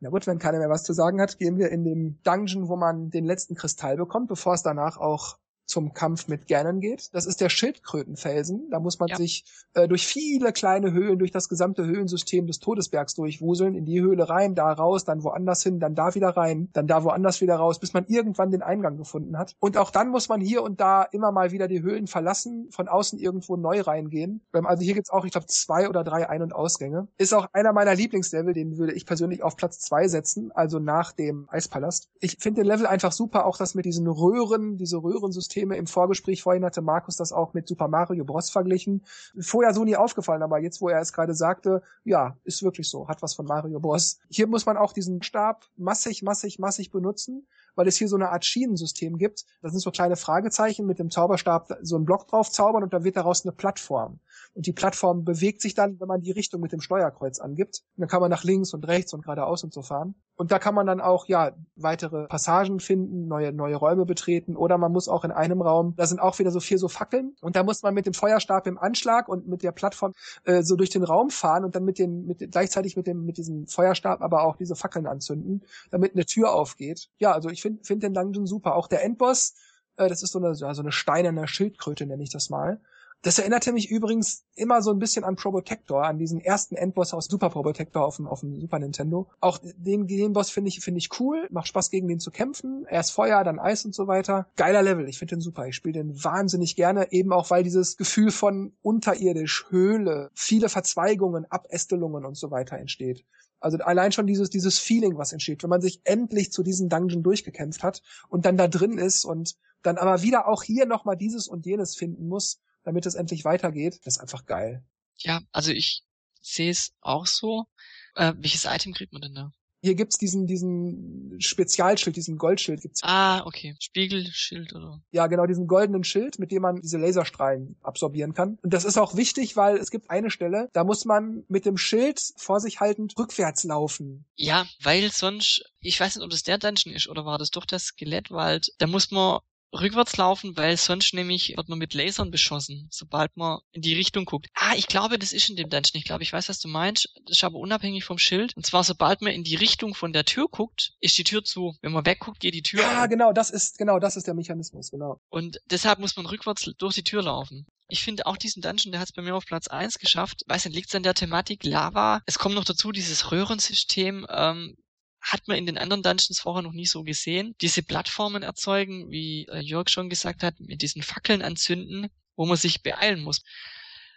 Na 0.01 0.11
gut, 0.11 0.27
wenn 0.27 0.39
keiner 0.39 0.59
mehr 0.59 0.71
was 0.71 0.85
zu 0.85 0.93
sagen 0.93 1.21
hat, 1.21 1.39
gehen 1.39 1.59
wir 1.59 1.71
in 1.71 1.85
den 1.85 2.21
Dungeon, 2.23 2.69
wo 2.69 2.77
man 2.77 3.11
den 3.11 3.25
letzten 3.25 3.57
Kristall 3.57 3.97
bekommt, 3.97 4.29
bevor 4.29 4.55
es 4.55 4.63
danach 4.63 4.97
auch 4.97 5.39
zum 5.69 5.93
Kampf 5.93 6.29
mit 6.29 6.49
Ganon 6.49 6.81
geht. 6.81 7.15
Das 7.15 7.27
ist 7.27 7.41
der 7.41 7.51
Schildkrötenfelsen. 7.51 8.71
Da 8.71 8.81
muss 8.81 8.99
man 8.99 9.09
ja. 9.09 9.17
sich 9.17 9.45
äh, 9.75 9.87
durch 9.87 10.07
viele 10.07 10.53
kleine 10.53 10.93
Höhlen, 10.93 11.19
durch 11.19 11.31
das 11.31 11.49
gesamte 11.49 11.85
Höhlensystem 11.85 12.47
des 12.47 12.59
Todesbergs 12.59 13.15
durchwuseln, 13.15 13.75
in 13.75 13.85
die 13.85 14.01
Höhle 14.01 14.29
rein, 14.29 14.55
da 14.55 14.73
raus, 14.73 15.05
dann 15.05 15.23
woanders 15.23 15.63
hin, 15.63 15.79
dann 15.79 15.95
da 15.95 16.15
wieder 16.15 16.31
rein, 16.31 16.71
dann 16.73 16.87
da 16.87 17.05
woanders 17.05 17.41
wieder 17.41 17.57
raus, 17.57 17.79
bis 17.79 17.93
man 17.93 18.07
irgendwann 18.09 18.51
den 18.51 18.63
Eingang 18.63 18.97
gefunden 18.97 19.39
hat. 19.39 19.55
Und 19.61 19.77
auch 19.77 19.91
dann 19.91 20.09
muss 20.09 20.29
man 20.29 20.41
hier 20.41 20.63
und 20.63 20.81
da 20.81 21.03
immer 21.03 21.33
mal 21.33 21.53
wieder 21.53 21.69
die 21.69 21.83
Höhlen 21.83 22.07
verlassen, 22.07 22.69
von 22.71 22.89
außen 22.89 23.19
irgendwo 23.19 23.57
neu 23.57 23.83
reingehen. 23.83 24.41
Ähm, 24.55 24.67
also 24.67 24.83
hier 24.83 24.95
gibt's 24.95 25.11
auch, 25.11 25.25
ich 25.25 25.33
glaube, 25.33 25.47
zwei 25.47 25.89
oder 25.89 26.03
drei 26.03 26.29
Ein- 26.29 26.43
und 26.43 26.55
Ausgänge. 26.55 27.09
Ist 27.19 27.35
auch 27.35 27.47
einer 27.53 27.73
meiner 27.73 27.95
Lieblingslevel, 27.95 28.55
den 28.55 28.79
würde 28.79 28.95
ich 28.95 29.05
persönlich 29.05 29.43
auf 29.43 29.57
Platz 29.57 29.81
zwei 29.81 30.09
setzen, 30.09 30.51
also 30.53 30.79
nach 30.79 31.13
dem 31.13 31.47
Eispalast. 31.51 32.09
Ich 32.21 32.39
finde 32.41 32.63
den 32.63 32.69
Level 32.69 32.87
einfach 32.87 33.13
super, 33.13 33.45
auch 33.45 33.59
das 33.59 33.75
mit 33.75 33.85
diesen 33.85 34.07
Röhren, 34.07 34.79
diese 34.79 34.97
Röhrensysteme 34.97 35.58
Systeme. 35.59 35.77
Im 35.77 35.87
Vorgespräch 35.87 36.43
vorhin 36.43 36.65
hatte 36.65 36.83
Markus 36.83 37.17
das 37.17 37.33
auch 37.33 37.53
mit 37.55 37.67
Super 37.67 37.89
Mario 37.89 38.25
Bros. 38.25 38.51
verglichen. 38.51 39.05
Vorher 39.41 39.75
so 39.75 39.85
nie 39.85 39.97
aufgefallen, 39.97 40.43
aber 40.43 40.59
jetzt, 40.61 40.81
wo 40.81 40.89
er 40.89 41.01
es 41.01 41.13
gerade 41.13 41.35
sagte, 41.35 41.83
ja, 42.05 42.37
ist 42.45 42.63
wirklich 42.63 42.89
so, 42.89 43.09
hat 43.09 43.23
was 43.23 43.35
von 43.35 43.47
Mario 43.47 43.81
Bros. 43.81 44.19
Hier 44.31 44.47
muss 44.47 44.67
man 44.67 44.77
auch 44.77 44.93
diesen 44.93 45.23
Stab 45.23 45.67
massig, 45.77 46.23
massig, 46.23 46.59
massig 46.59 46.91
benutzen 46.91 47.47
weil 47.79 47.87
es 47.87 47.97
hier 47.97 48.09
so 48.09 48.17
eine 48.17 48.31
Art 48.31 48.45
Schienensystem 48.45 49.19
gibt. 49.19 49.45
Das 49.63 49.71
sind 49.71 49.81
so 49.81 49.93
kleine 49.93 50.17
Fragezeichen 50.17 50.85
mit 50.85 50.99
dem 50.99 51.13
Zauberstab 51.13 51.79
so 51.83 51.95
einen 51.95 52.07
Block 52.07 52.27
drauf 52.27 52.51
zaubern 52.51 52.83
und 52.83 52.93
dann 52.93 53.05
wird 53.05 53.17
daraus 53.17 53.45
eine 53.45 53.53
Plattform. 53.53 54.19
Und 54.55 54.67
die 54.67 54.73
Plattform 54.73 55.25
bewegt 55.25 55.63
sich 55.63 55.75
dann, 55.75 56.01
wenn 56.01 56.09
man 56.09 56.21
die 56.21 56.33
Richtung 56.33 56.61
mit 56.61 56.73
dem 56.73 56.81
Steuerkreuz 56.81 57.39
angibt. 57.39 57.85
Und 57.95 58.01
dann 58.01 58.09
kann 58.09 58.21
man 58.21 58.33
nach 58.33 58.43
links 58.43 58.75
und 58.75 58.89
rechts 58.89 59.15
und 59.15 59.23
geradeaus 59.23 59.63
und 59.63 59.73
so 59.73 59.83
fahren. 59.83 60.17
Und 60.39 60.53
da 60.53 60.61
kann 60.61 60.73
man 60.73 60.87
dann 60.87 61.01
auch, 61.01 61.27
ja, 61.27 61.51
weitere 61.75 62.29
Passagen 62.29 62.79
finden, 62.79 63.27
neue, 63.27 63.53
neue 63.53 63.75
Räume 63.75 64.07
betreten. 64.07 64.57
Oder 64.57 64.79
man 64.79 64.93
muss 64.93 65.09
auch 65.09 65.25
in 65.25 65.33
einem 65.33 65.61
Raum, 65.61 65.95
da 65.97 66.07
sind 66.07 66.21
auch 66.21 66.39
wieder 66.39 66.53
so 66.53 66.61
vier 66.61 66.79
so 66.79 66.87
Fackeln. 66.87 67.35
Und 67.41 67.57
da 67.57 67.65
muss 67.65 67.83
man 67.83 67.93
mit 67.93 68.07
dem 68.07 68.15
Feuerstab 68.15 68.69
im 68.69 68.79
Anschlag 68.79 69.29
und 69.29 69.49
mit 69.49 69.65
der 69.65 69.73
Plattform 69.73 70.15
äh, 70.45 70.63
so 70.63 70.77
durch 70.77 70.91
den 70.91 71.03
Raum 71.03 71.31
fahren 71.31 71.65
und 71.65 71.75
dann 71.75 71.85
mit 71.85 71.99
den, 71.99 72.25
mit, 72.25 72.53
gleichzeitig 72.53 72.97
mit 72.97 73.09
dem, 73.09 73.25
mit 73.25 73.37
diesem 73.37 73.67
Feuerstab 73.67 74.23
aber 74.23 74.45
auch 74.45 74.55
diese 74.55 74.77
Fackeln 74.77 75.09
anzünden, 75.09 75.65
damit 75.91 76.15
eine 76.15 76.25
Tür 76.25 76.55
aufgeht. 76.55 77.09
Ja, 77.19 77.33
also 77.33 77.49
ich 77.49 77.61
finde 77.61 77.83
find 77.83 78.05
den 78.05 78.15
Dungeon 78.15 78.47
super. 78.47 78.77
Auch 78.77 78.87
der 78.87 79.03
Endboss, 79.05 79.55
äh, 79.97 80.09
das 80.09 80.23
ist 80.23 80.31
so 80.31 80.39
eine, 80.39 80.53
ja, 80.55 80.73
so 80.73 80.83
eine 80.83 80.93
steinerne 80.93 81.49
Schildkröte, 81.49 82.07
nenne 82.07 82.23
ich 82.23 82.31
das 82.31 82.49
mal. 82.49 82.81
Das 83.23 83.39
erinnerte 83.41 83.73
mich 83.73 83.91
übrigens 83.91 84.45
immer 84.55 84.81
so 84.81 84.93
ein 84.93 85.01
bisschen 85.01 85.25
an 85.25 85.35
Probotector, 85.35 86.05
an 86.05 86.19
diesen 86.19 86.41
ersten 86.41 86.77
Endboss 86.77 87.13
aus 87.13 87.27
Super 87.27 87.51
Probotector 87.51 88.05
auf 88.05 88.17
dem, 88.17 88.29
auf 88.29 88.41
dem 88.41 88.61
Super 88.61 88.79
Nintendo. 88.79 89.29
Auch 89.41 89.59
den, 89.59 90.07
den 90.07 90.33
Boss 90.33 90.51
finde 90.51 90.69
ich, 90.69 90.81
finde 90.81 90.99
ich 90.99 91.09
cool, 91.19 91.49
macht 91.51 91.67
Spaß 91.67 91.91
gegen 91.91 92.07
den 92.07 92.21
zu 92.21 92.31
kämpfen. 92.31 92.87
Erst 92.89 93.11
Feuer, 93.11 93.43
dann 93.43 93.59
Eis 93.59 93.85
und 93.85 93.93
so 93.93 94.07
weiter. 94.07 94.47
Geiler 94.55 94.83
Level, 94.83 95.09
ich 95.09 95.19
finde 95.19 95.35
den 95.35 95.41
super. 95.41 95.67
Ich 95.67 95.75
spiele 95.75 95.95
den 95.95 96.23
wahnsinnig 96.23 96.77
gerne, 96.77 97.11
eben 97.11 97.33
auch 97.33 97.51
weil 97.51 97.65
dieses 97.65 97.97
Gefühl 97.97 98.31
von 98.31 98.73
unterirdisch, 98.83 99.67
Höhle, 99.69 100.31
viele 100.35 100.69
Verzweigungen, 100.69 101.45
Abästelungen 101.51 102.25
und 102.25 102.37
so 102.37 102.53
weiter 102.53 102.79
entsteht. 102.79 103.25
Also 103.59 103.79
allein 103.79 104.13
schon 104.13 104.29
dieses, 104.29 104.51
dieses 104.51 104.79
Feeling, 104.79 105.19
was 105.19 105.33
entsteht, 105.33 105.65
wenn 105.65 105.71
man 105.71 105.81
sich 105.81 106.01
endlich 106.05 106.53
zu 106.53 106.63
diesem 106.63 106.89
Dungeon 106.89 107.25
durchgekämpft 107.25 107.83
hat 107.83 108.03
und 108.29 108.47
dann 108.47 108.57
da 108.57 108.69
drin 108.69 108.99
ist 108.99 109.25
und 109.25 109.57
dann 109.83 109.99
aber 109.99 110.23
wieder 110.23 110.47
auch 110.47 110.63
hier 110.63 110.87
nochmal 110.87 111.17
dieses 111.17 111.49
und 111.49 111.67
jenes 111.67 111.97
finden 111.97 112.29
muss, 112.29 112.61
damit 112.89 113.05
es 113.05 113.15
endlich 113.15 113.45
weitergeht. 113.45 114.01
Das 114.05 114.17
ist 114.17 114.21
einfach 114.21 114.47
geil. 114.47 114.83
Ja, 115.19 115.43
also 115.53 115.73
ich 115.73 116.05
sehe 116.41 116.71
es 116.71 116.93
auch 117.03 117.27
so. 117.27 117.67
Äh, 118.15 118.33
welches 118.39 118.65
Item 118.65 118.95
kriegt 118.95 119.13
man 119.13 119.21
denn 119.21 119.35
da? 119.35 119.53
Hier 119.83 119.95
gibt's 119.95 120.17
diesen, 120.17 120.47
diesen 120.47 121.37
Spezialschild, 121.39 122.17
diesen 122.17 122.39
Goldschild 122.39 122.81
gibt's. 122.81 123.03
Ah, 123.05 123.45
okay. 123.47 123.77
Spiegelschild 123.79 124.73
oder? 124.73 125.03
Ja, 125.11 125.27
genau, 125.27 125.47
diesen 125.47 125.67
goldenen 125.67 126.03
Schild, 126.03 126.39
mit 126.39 126.51
dem 126.51 126.63
man 126.63 126.81
diese 126.81 126.97
Laserstrahlen 126.97 127.77
absorbieren 127.83 128.33
kann. 128.33 128.59
Und 128.63 128.73
das 128.73 128.87
ist 128.87 128.97
auch 128.97 129.15
wichtig, 129.15 129.55
weil 129.55 129.77
es 129.77 129.91
gibt 129.91 130.11
eine 130.11 130.31
Stelle, 130.31 130.71
da 130.73 130.83
muss 130.83 131.05
man 131.05 131.45
mit 131.49 131.67
dem 131.67 131.77
Schild 131.77 132.21
vor 132.37 132.59
sich 132.59 132.81
haltend 132.81 133.15
rückwärts 133.19 133.65
laufen. 133.65 134.25
Ja, 134.35 134.67
weil 134.83 135.13
sonst, 135.13 135.63
ich 135.81 136.01
weiß 136.01 136.17
nicht, 136.17 136.25
ob 136.25 136.31
das 136.31 136.43
der 136.43 136.59
Dungeon 136.59 136.95
ist 136.95 137.09
oder 137.09 137.27
war 137.27 137.39
das 137.39 137.51
doch 137.51 137.67
der 137.67 137.79
Skelettwald, 137.79 138.73
da 138.79 138.87
muss 138.87 139.11
man 139.11 139.41
rückwärts 139.73 140.17
laufen, 140.17 140.57
weil 140.57 140.77
sonst 140.77 141.15
nämlich 141.15 141.55
wird 141.57 141.69
man 141.69 141.79
mit 141.79 141.95
Lasern 141.95 142.31
beschossen, 142.31 142.89
sobald 142.91 143.37
man 143.37 143.59
in 143.73 143.83
die 143.83 143.95
Richtung 143.95 144.25
guckt. 144.25 144.47
Ah, 144.55 144.75
ich 144.77 144.87
glaube, 144.87 145.19
das 145.19 145.33
ist 145.33 145.49
in 145.51 145.57
dem 145.57 145.69
Dungeon. 145.69 145.93
Ich 145.99 146.05
glaube, 146.05 146.23
ich 146.23 146.33
weiß, 146.33 146.49
was 146.49 146.59
du 146.61 146.69
meinst. 146.69 147.09
Das 147.27 147.37
ist 147.39 147.45
aber 147.45 147.59
unabhängig 147.59 148.05
vom 148.05 148.19
Schild. 148.19 148.53
Und 148.57 148.65
zwar, 148.67 148.85
sobald 148.85 149.21
man 149.23 149.33
in 149.33 149.45
die 149.45 149.57
Richtung 149.57 149.95
von 149.95 150.13
der 150.13 150.25
Tür 150.25 150.47
guckt, 150.51 150.93
ist 151.01 151.19
die 151.19 151.25
Tür 151.25 151.45
zu. 151.45 151.77
Wenn 151.83 151.93
man 151.93 152.07
wegguckt, 152.07 152.41
geht 152.41 152.55
die 152.55 152.63
Tür 152.63 152.81
Ja, 152.81 153.03
auf. 153.05 153.09
genau, 153.09 153.33
das 153.33 153.51
ist, 153.51 153.79
genau, 153.79 153.99
das 153.99 154.17
ist 154.17 154.27
der 154.27 154.35
Mechanismus, 154.35 154.91
genau. 154.91 155.21
Und 155.29 155.61
deshalb 155.71 155.99
muss 155.99 156.17
man 156.17 156.27
rückwärts 156.27 156.71
durch 156.79 156.95
die 156.95 157.05
Tür 157.05 157.23
laufen. 157.23 157.67
Ich 157.91 158.03
finde 158.03 158.27
auch 158.27 158.37
diesen 158.37 158.61
Dungeon, 158.63 158.93
der 158.93 159.01
hat 159.01 159.09
es 159.09 159.15
bei 159.15 159.23
mir 159.23 159.35
auf 159.35 159.47
Platz 159.47 159.69
eins 159.69 159.99
geschafft. 159.99 160.43
Weiß 160.47 160.65
nicht, 160.67 160.75
liegt 160.75 160.89
es 160.89 160.95
an 160.95 161.03
der 161.03 161.15
Thematik 161.15 161.65
Lava? 161.65 162.21
Es 162.27 162.39
kommt 162.39 162.55
noch 162.55 162.65
dazu 162.65 162.93
dieses 162.93 163.33
Röhrensystem. 163.33 164.27
Ähm, 164.31 164.77
hat 165.21 165.49
man 165.49 165.57
in 165.57 165.67
den 165.67 165.79
anderen 165.79 166.03
Dungeons 166.03 166.41
vorher 166.41 166.63
noch 166.63 166.73
nie 166.73 166.87
so 166.87 167.03
gesehen. 167.03 167.55
Diese 167.61 167.83
Plattformen 167.83 168.43
erzeugen, 168.43 169.11
wie 169.11 169.47
äh, 169.49 169.61
Jörg 169.61 169.89
schon 169.89 170.09
gesagt 170.09 170.43
hat, 170.43 170.59
mit 170.61 170.83
diesen 170.83 171.03
Fackeln 171.03 171.43
anzünden, 171.43 172.09
wo 172.37 172.47
man 172.47 172.57
sich 172.57 172.83
beeilen 172.83 173.23
muss. 173.23 173.43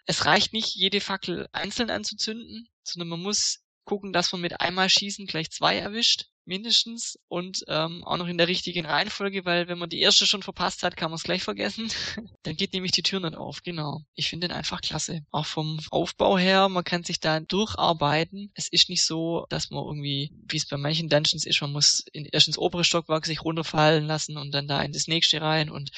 Es 0.05 0.25
reicht 0.25 0.53
nicht, 0.53 0.75
jede 0.75 1.01
Fackel 1.01 1.47
einzeln 1.51 1.89
anzuzünden, 1.89 2.67
sondern 2.83 3.09
man 3.09 3.21
muss 3.21 3.59
gucken, 3.83 4.13
dass 4.13 4.31
man 4.31 4.41
mit 4.41 4.61
einmal 4.61 4.89
schießen 4.89 5.27
gleich 5.27 5.51
zwei 5.51 5.77
erwischt 5.77 6.30
mindestens 6.45 7.19
und 7.27 7.63
ähm, 7.67 8.03
auch 8.03 8.17
noch 8.17 8.27
in 8.27 8.37
der 8.37 8.47
richtigen 8.47 8.85
Reihenfolge, 8.85 9.45
weil 9.45 9.67
wenn 9.67 9.77
man 9.77 9.89
die 9.89 9.99
erste 9.99 10.25
schon 10.25 10.43
verpasst 10.43 10.83
hat, 10.83 10.97
kann 10.97 11.11
man 11.11 11.15
es 11.15 11.23
gleich 11.23 11.43
vergessen. 11.43 11.89
Dann 12.43 12.55
geht 12.55 12.73
nämlich 12.73 12.91
die 12.91 13.03
Tür 13.03 13.19
nicht 13.19 13.35
auf, 13.35 13.63
genau. 13.63 14.01
Ich 14.15 14.29
finde 14.29 14.47
den 14.47 14.55
einfach 14.55 14.81
klasse. 14.81 15.21
Auch 15.31 15.45
vom 15.45 15.79
Aufbau 15.91 16.37
her, 16.37 16.69
man 16.69 16.83
kann 16.83 17.03
sich 17.03 17.19
da 17.19 17.39
durcharbeiten. 17.39 18.51
Es 18.55 18.67
ist 18.67 18.89
nicht 18.89 19.03
so, 19.03 19.45
dass 19.49 19.69
man 19.69 19.83
irgendwie, 19.83 20.31
wie 20.47 20.57
es 20.57 20.67
bei 20.67 20.77
manchen 20.77 21.09
Dungeons 21.09 21.45
ist, 21.45 21.61
man 21.61 21.71
muss 21.71 22.03
in, 22.11 22.25
erst 22.25 22.47
ins 22.47 22.57
obere 22.57 22.83
Stockwerk 22.83 23.25
sich 23.25 23.43
runterfallen 23.43 24.05
lassen 24.05 24.37
und 24.37 24.51
dann 24.51 24.67
da 24.67 24.81
in 24.81 24.91
das 24.91 25.07
nächste 25.07 25.41
rein 25.41 25.69
und 25.69 25.91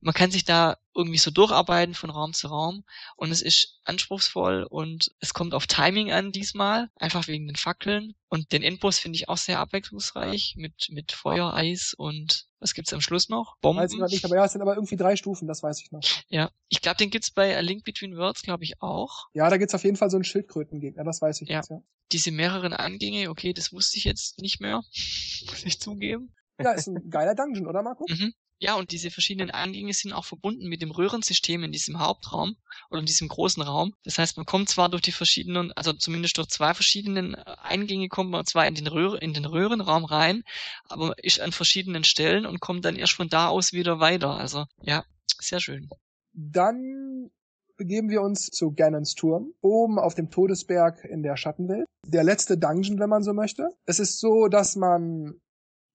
man 0.00 0.14
kann 0.14 0.30
sich 0.30 0.44
da 0.44 0.76
irgendwie 0.94 1.18
so 1.18 1.30
durcharbeiten 1.30 1.94
von 1.94 2.10
Raum 2.10 2.32
zu 2.34 2.48
Raum 2.48 2.84
und 3.16 3.30
es 3.30 3.42
ist 3.42 3.80
anspruchsvoll 3.84 4.64
und 4.64 5.12
es 5.20 5.34
kommt 5.34 5.54
auf 5.54 5.66
Timing 5.66 6.12
an 6.12 6.32
diesmal, 6.32 6.90
einfach 6.96 7.28
wegen 7.28 7.46
den 7.46 7.56
Fackeln 7.56 8.14
und 8.28 8.52
den 8.52 8.62
Endboss 8.62 8.98
finde 8.98 9.16
ich 9.16 9.28
auch 9.28 9.36
sehr 9.36 9.58
abwechslungsreich 9.58 10.54
mit, 10.56 10.88
mit 10.90 11.12
Feuer, 11.12 11.54
Eis 11.54 11.94
und 11.96 12.46
was 12.60 12.74
gibt's 12.74 12.92
am 12.92 13.00
Schluss 13.00 13.28
noch? 13.28 13.56
Bomben? 13.60 13.82
Weiß 13.82 13.92
ich 13.92 13.98
noch 13.98 14.08
nicht, 14.08 14.24
aber 14.24 14.36
ja, 14.36 14.44
es 14.44 14.52
sind 14.52 14.62
aber 14.62 14.74
irgendwie 14.74 14.96
drei 14.96 15.16
Stufen, 15.16 15.48
das 15.48 15.62
weiß 15.62 15.80
ich 15.80 15.90
noch. 15.90 16.02
Ja, 16.28 16.50
ich 16.68 16.80
glaube, 16.80 16.96
den 16.96 17.10
gibt's 17.10 17.30
bei 17.30 17.56
A 17.56 17.60
Link 17.60 17.84
Between 17.84 18.16
Worlds, 18.16 18.42
glaube 18.42 18.64
ich, 18.64 18.80
auch. 18.80 19.26
Ja, 19.34 19.50
da 19.50 19.56
gibt's 19.56 19.74
auf 19.74 19.84
jeden 19.84 19.96
Fall 19.96 20.10
so 20.10 20.16
einen 20.16 20.24
Schildkrötengegner, 20.24 21.04
das 21.04 21.20
weiß 21.20 21.42
ich 21.42 21.48
ja. 21.48 21.56
jetzt, 21.56 21.70
ja. 21.70 21.82
Diese 22.12 22.30
mehreren 22.30 22.72
Angänge, 22.72 23.30
okay, 23.30 23.52
das 23.52 23.72
wusste 23.72 23.98
ich 23.98 24.04
jetzt 24.04 24.40
nicht 24.40 24.60
mehr, 24.60 24.82
muss 25.46 25.64
ich 25.64 25.80
zugeben. 25.80 26.34
Ja, 26.60 26.72
ist 26.72 26.86
ein 26.86 27.10
geiler 27.10 27.34
Dungeon, 27.34 27.66
oder 27.66 27.82
Marco? 27.82 28.06
Mhm. 28.08 28.34
Ja, 28.62 28.76
und 28.76 28.92
diese 28.92 29.10
verschiedenen 29.10 29.50
Eingänge 29.50 29.92
sind 29.92 30.12
auch 30.12 30.24
verbunden 30.24 30.68
mit 30.68 30.82
dem 30.82 30.92
Röhrensystem 30.92 31.64
in 31.64 31.72
diesem 31.72 31.98
Hauptraum 31.98 32.54
oder 32.90 33.00
in 33.00 33.06
diesem 33.06 33.26
großen 33.26 33.60
Raum. 33.60 33.92
Das 34.04 34.18
heißt, 34.18 34.36
man 34.36 34.46
kommt 34.46 34.68
zwar 34.68 34.88
durch 34.88 35.02
die 35.02 35.10
verschiedenen, 35.10 35.72
also 35.72 35.92
zumindest 35.92 36.38
durch 36.38 36.46
zwei 36.46 36.72
verschiedenen 36.72 37.34
äh, 37.34 37.42
Eingänge 37.60 38.06
kommt 38.06 38.30
man 38.30 38.46
zwar 38.46 38.68
in 38.68 38.76
den, 38.76 38.86
Röhr 38.86 39.20
in 39.20 39.34
den 39.34 39.46
Röhrenraum 39.46 40.04
rein, 40.04 40.44
aber 40.88 41.12
ist 41.24 41.40
an 41.40 41.50
verschiedenen 41.50 42.04
Stellen 42.04 42.46
und 42.46 42.60
kommt 42.60 42.84
dann 42.84 42.94
erst 42.94 43.14
von 43.14 43.28
da 43.28 43.48
aus 43.48 43.72
wieder 43.72 43.98
weiter. 43.98 44.36
Also 44.36 44.66
ja, 44.80 45.04
sehr 45.40 45.58
schön. 45.58 45.88
Dann 46.32 47.32
begeben 47.76 48.10
wir 48.10 48.22
uns 48.22 48.46
zu 48.46 48.72
Ganons 48.72 49.16
Turm, 49.16 49.54
oben 49.60 49.98
auf 49.98 50.14
dem 50.14 50.30
Todesberg 50.30 51.04
in 51.04 51.24
der 51.24 51.36
Schattenwelt. 51.36 51.86
Der 52.06 52.22
letzte 52.22 52.56
Dungeon, 52.56 53.00
wenn 53.00 53.10
man 53.10 53.24
so 53.24 53.32
möchte. 53.32 53.70
Es 53.86 53.98
ist 53.98 54.20
so, 54.20 54.46
dass 54.46 54.76
man 54.76 55.40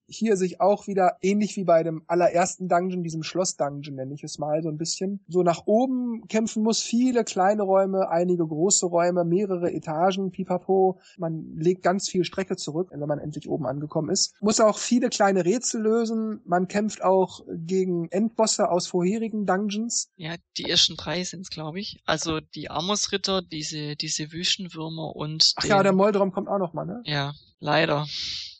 hier 0.08 0.36
sich 0.36 0.60
auch 0.60 0.86
wieder 0.86 1.16
ähnlich 1.20 1.56
wie 1.56 1.64
bei 1.64 1.82
dem 1.82 2.02
allerersten 2.06 2.68
Dungeon, 2.68 3.02
diesem 3.02 3.22
Schloss-Dungeon 3.22 3.94
nenne 3.94 4.14
ich 4.14 4.24
es 4.24 4.38
mal 4.38 4.62
so 4.62 4.68
ein 4.68 4.78
bisschen, 4.78 5.20
so 5.28 5.42
nach 5.42 5.66
oben 5.66 6.26
kämpfen 6.28 6.62
muss, 6.62 6.82
viele 6.82 7.24
kleine 7.24 7.62
Räume, 7.62 8.08
einige 8.08 8.46
große 8.46 8.86
Räume, 8.86 9.24
mehrere 9.24 9.72
Etagen, 9.72 10.30
pipapo. 10.30 10.98
Man 11.18 11.56
legt 11.56 11.82
ganz 11.82 12.08
viel 12.08 12.24
Strecke 12.24 12.56
zurück, 12.56 12.88
wenn 12.90 13.00
man 13.00 13.18
endlich 13.18 13.48
oben 13.48 13.66
angekommen 13.66 14.10
ist. 14.10 14.34
Muss 14.40 14.60
auch 14.60 14.78
viele 14.78 15.10
kleine 15.10 15.44
Rätsel 15.44 15.82
lösen. 15.82 16.40
Man 16.44 16.68
kämpft 16.68 17.02
auch 17.02 17.40
gegen 17.48 18.08
Endbosse 18.08 18.70
aus 18.70 18.86
vorherigen 18.86 19.46
Dungeons. 19.46 20.10
Ja, 20.16 20.34
die 20.56 20.64
ersten 20.64 20.96
drei 20.96 21.24
sind's, 21.24 21.50
glaube 21.50 21.80
ich. 21.80 22.00
Also 22.06 22.40
die 22.40 22.70
Amos-Ritter, 22.70 23.42
diese, 23.42 23.96
diese 23.96 24.32
Wüstenwürmer 24.32 25.14
und 25.14 25.52
Ach 25.56 25.64
ja, 25.64 25.82
der 25.82 25.92
Moldrom 25.92 26.32
kommt 26.32 26.48
auch 26.48 26.58
noch 26.58 26.72
mal, 26.72 26.86
ne? 26.86 27.02
Ja, 27.04 27.34
leider. 27.58 28.06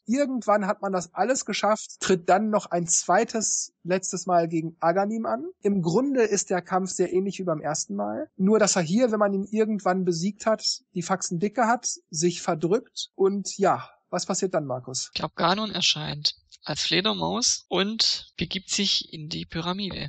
Irgendwann 0.08 0.66
hat 0.66 0.80
man 0.80 0.92
das 0.92 1.12
alles 1.12 1.44
geschafft, 1.44 2.00
tritt 2.00 2.30
dann 2.30 2.48
noch 2.48 2.66
ein 2.66 2.86
zweites, 2.86 3.74
letztes 3.82 4.24
Mal 4.24 4.48
gegen 4.48 4.74
Aganim 4.80 5.26
an. 5.26 5.44
Im 5.60 5.82
Grunde 5.82 6.22
ist 6.22 6.48
der 6.48 6.62
Kampf 6.62 6.90
sehr 6.92 7.12
ähnlich 7.12 7.38
wie 7.38 7.44
beim 7.44 7.60
ersten 7.60 7.94
Mal. 7.94 8.30
Nur, 8.36 8.58
dass 8.58 8.74
er 8.74 8.82
hier, 8.82 9.12
wenn 9.12 9.18
man 9.18 9.34
ihn 9.34 9.44
irgendwann 9.44 10.06
besiegt 10.06 10.46
hat, 10.46 10.80
die 10.94 11.02
Faxen 11.02 11.38
dicke 11.38 11.66
hat, 11.66 11.86
sich 12.08 12.40
verdrückt 12.40 13.10
und 13.16 13.58
ja, 13.58 13.90
was 14.08 14.24
passiert 14.24 14.54
dann, 14.54 14.64
Markus? 14.64 15.10
Ich 15.12 15.20
glaube, 15.20 15.34
Ganon 15.36 15.70
erscheint 15.70 16.36
als 16.64 16.80
Fledermaus 16.82 17.66
und 17.68 18.32
begibt 18.38 18.70
sich 18.70 19.12
in 19.12 19.28
die 19.28 19.44
Pyramide. 19.44 20.08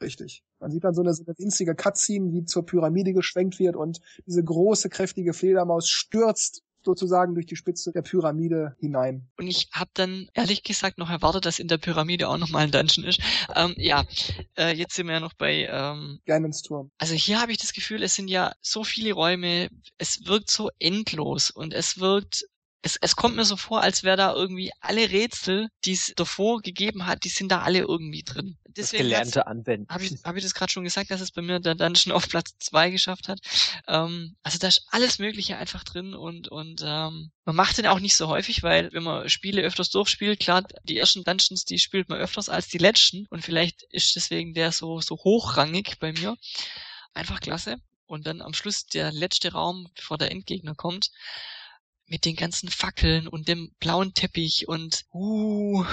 Richtig. 0.00 0.44
Man 0.58 0.70
sieht 0.70 0.84
dann 0.84 0.94
so 0.94 1.02
eine, 1.02 1.12
so 1.12 1.24
eine 1.26 1.34
winzige 1.36 1.74
Cutscene, 1.74 2.32
wie 2.32 2.44
zur 2.44 2.64
Pyramide 2.64 3.12
geschwenkt 3.12 3.58
wird 3.58 3.76
und 3.76 4.00
diese 4.26 4.42
große, 4.42 4.88
kräftige 4.88 5.34
Fledermaus 5.34 5.88
stürzt 5.88 6.62
sozusagen 6.86 7.34
durch 7.34 7.46
die 7.46 7.56
Spitze 7.56 7.92
der 7.92 8.02
Pyramide 8.02 8.74
hinein. 8.80 9.28
Und 9.36 9.46
ich 9.46 9.68
habe 9.72 9.90
dann 9.92 10.28
ehrlich 10.32 10.62
gesagt 10.62 10.96
noch 10.96 11.10
erwartet, 11.10 11.44
dass 11.44 11.58
in 11.58 11.68
der 11.68 11.78
Pyramide 11.78 12.28
auch 12.28 12.38
nochmal 12.38 12.64
ein 12.64 12.70
Dungeon 12.70 13.04
ist. 13.04 13.20
Ähm, 13.54 13.74
ja, 13.76 14.04
äh, 14.56 14.74
jetzt 14.74 14.94
sind 14.94 15.06
wir 15.06 15.14
ja 15.14 15.20
noch 15.20 15.34
bei 15.34 15.68
ähm, 15.70 16.20
Ganons 16.24 16.62
Turm. 16.62 16.90
Also 16.96 17.14
hier 17.14 17.42
habe 17.42 17.52
ich 17.52 17.58
das 17.58 17.74
Gefühl, 17.74 18.02
es 18.02 18.14
sind 18.14 18.28
ja 18.28 18.54
so 18.62 18.84
viele 18.84 19.12
Räume, 19.12 19.68
es 19.98 20.26
wirkt 20.26 20.50
so 20.50 20.70
endlos 20.78 21.50
und 21.50 21.74
es 21.74 22.00
wirkt 22.00 22.46
es, 22.86 22.96
es 23.00 23.16
kommt 23.16 23.34
mir 23.34 23.44
so 23.44 23.56
vor, 23.56 23.82
als 23.82 24.04
wäre 24.04 24.16
da 24.16 24.32
irgendwie 24.32 24.70
alle 24.80 25.10
Rätsel, 25.10 25.68
die 25.84 25.92
es 25.92 26.12
davor 26.14 26.62
gegeben 26.62 27.06
hat, 27.06 27.24
die 27.24 27.28
sind 27.28 27.50
da 27.50 27.62
alle 27.62 27.80
irgendwie 27.80 28.22
drin. 28.22 28.56
Deswegen 28.68 29.10
das 29.10 29.18
gelernte 29.18 29.46
Anwenden. 29.48 29.88
Habe 29.88 30.04
ich, 30.04 30.12
hab 30.22 30.36
ich 30.36 30.44
das 30.44 30.54
gerade 30.54 30.70
schon 30.70 30.84
gesagt, 30.84 31.10
dass 31.10 31.20
es 31.20 31.32
bei 31.32 31.42
mir 31.42 31.58
der 31.58 31.74
Dungeon 31.74 32.14
auf 32.14 32.28
Platz 32.28 32.54
zwei 32.60 32.90
geschafft 32.90 33.26
hat. 33.26 33.40
Ähm, 33.88 34.36
also 34.44 34.58
da 34.58 34.68
ist 34.68 34.86
alles 34.90 35.18
Mögliche 35.18 35.56
einfach 35.56 35.82
drin 35.82 36.14
und, 36.14 36.46
und 36.46 36.82
ähm, 36.84 37.32
man 37.44 37.56
macht 37.56 37.78
den 37.78 37.88
auch 37.88 37.98
nicht 37.98 38.14
so 38.14 38.28
häufig, 38.28 38.62
weil 38.62 38.92
wenn 38.92 39.02
man 39.02 39.28
Spiele 39.28 39.62
öfters 39.62 39.90
durchspielt, 39.90 40.38
klar, 40.38 40.62
die 40.84 40.98
ersten 40.98 41.24
Dungeons, 41.24 41.64
die 41.64 41.80
spielt 41.80 42.08
man 42.08 42.20
öfters 42.20 42.48
als 42.48 42.68
die 42.68 42.78
letzten 42.78 43.26
und 43.30 43.42
vielleicht 43.44 43.82
ist 43.90 44.14
deswegen 44.14 44.54
der 44.54 44.70
so, 44.70 45.00
so 45.00 45.16
hochrangig 45.16 45.98
bei 45.98 46.12
mir. 46.12 46.36
Einfach 47.14 47.40
klasse. 47.40 47.78
Und 48.06 48.28
dann 48.28 48.42
am 48.42 48.54
Schluss 48.54 48.86
der 48.86 49.10
letzte 49.10 49.50
Raum, 49.50 49.88
bevor 49.96 50.18
der 50.18 50.30
Endgegner 50.30 50.76
kommt, 50.76 51.10
mit 52.06 52.24
den 52.24 52.36
ganzen 52.36 52.68
Fackeln 52.68 53.28
und 53.28 53.48
dem 53.48 53.72
blauen 53.80 54.14
Teppich 54.14 54.68
und 54.68 55.04
uh, 55.12 55.84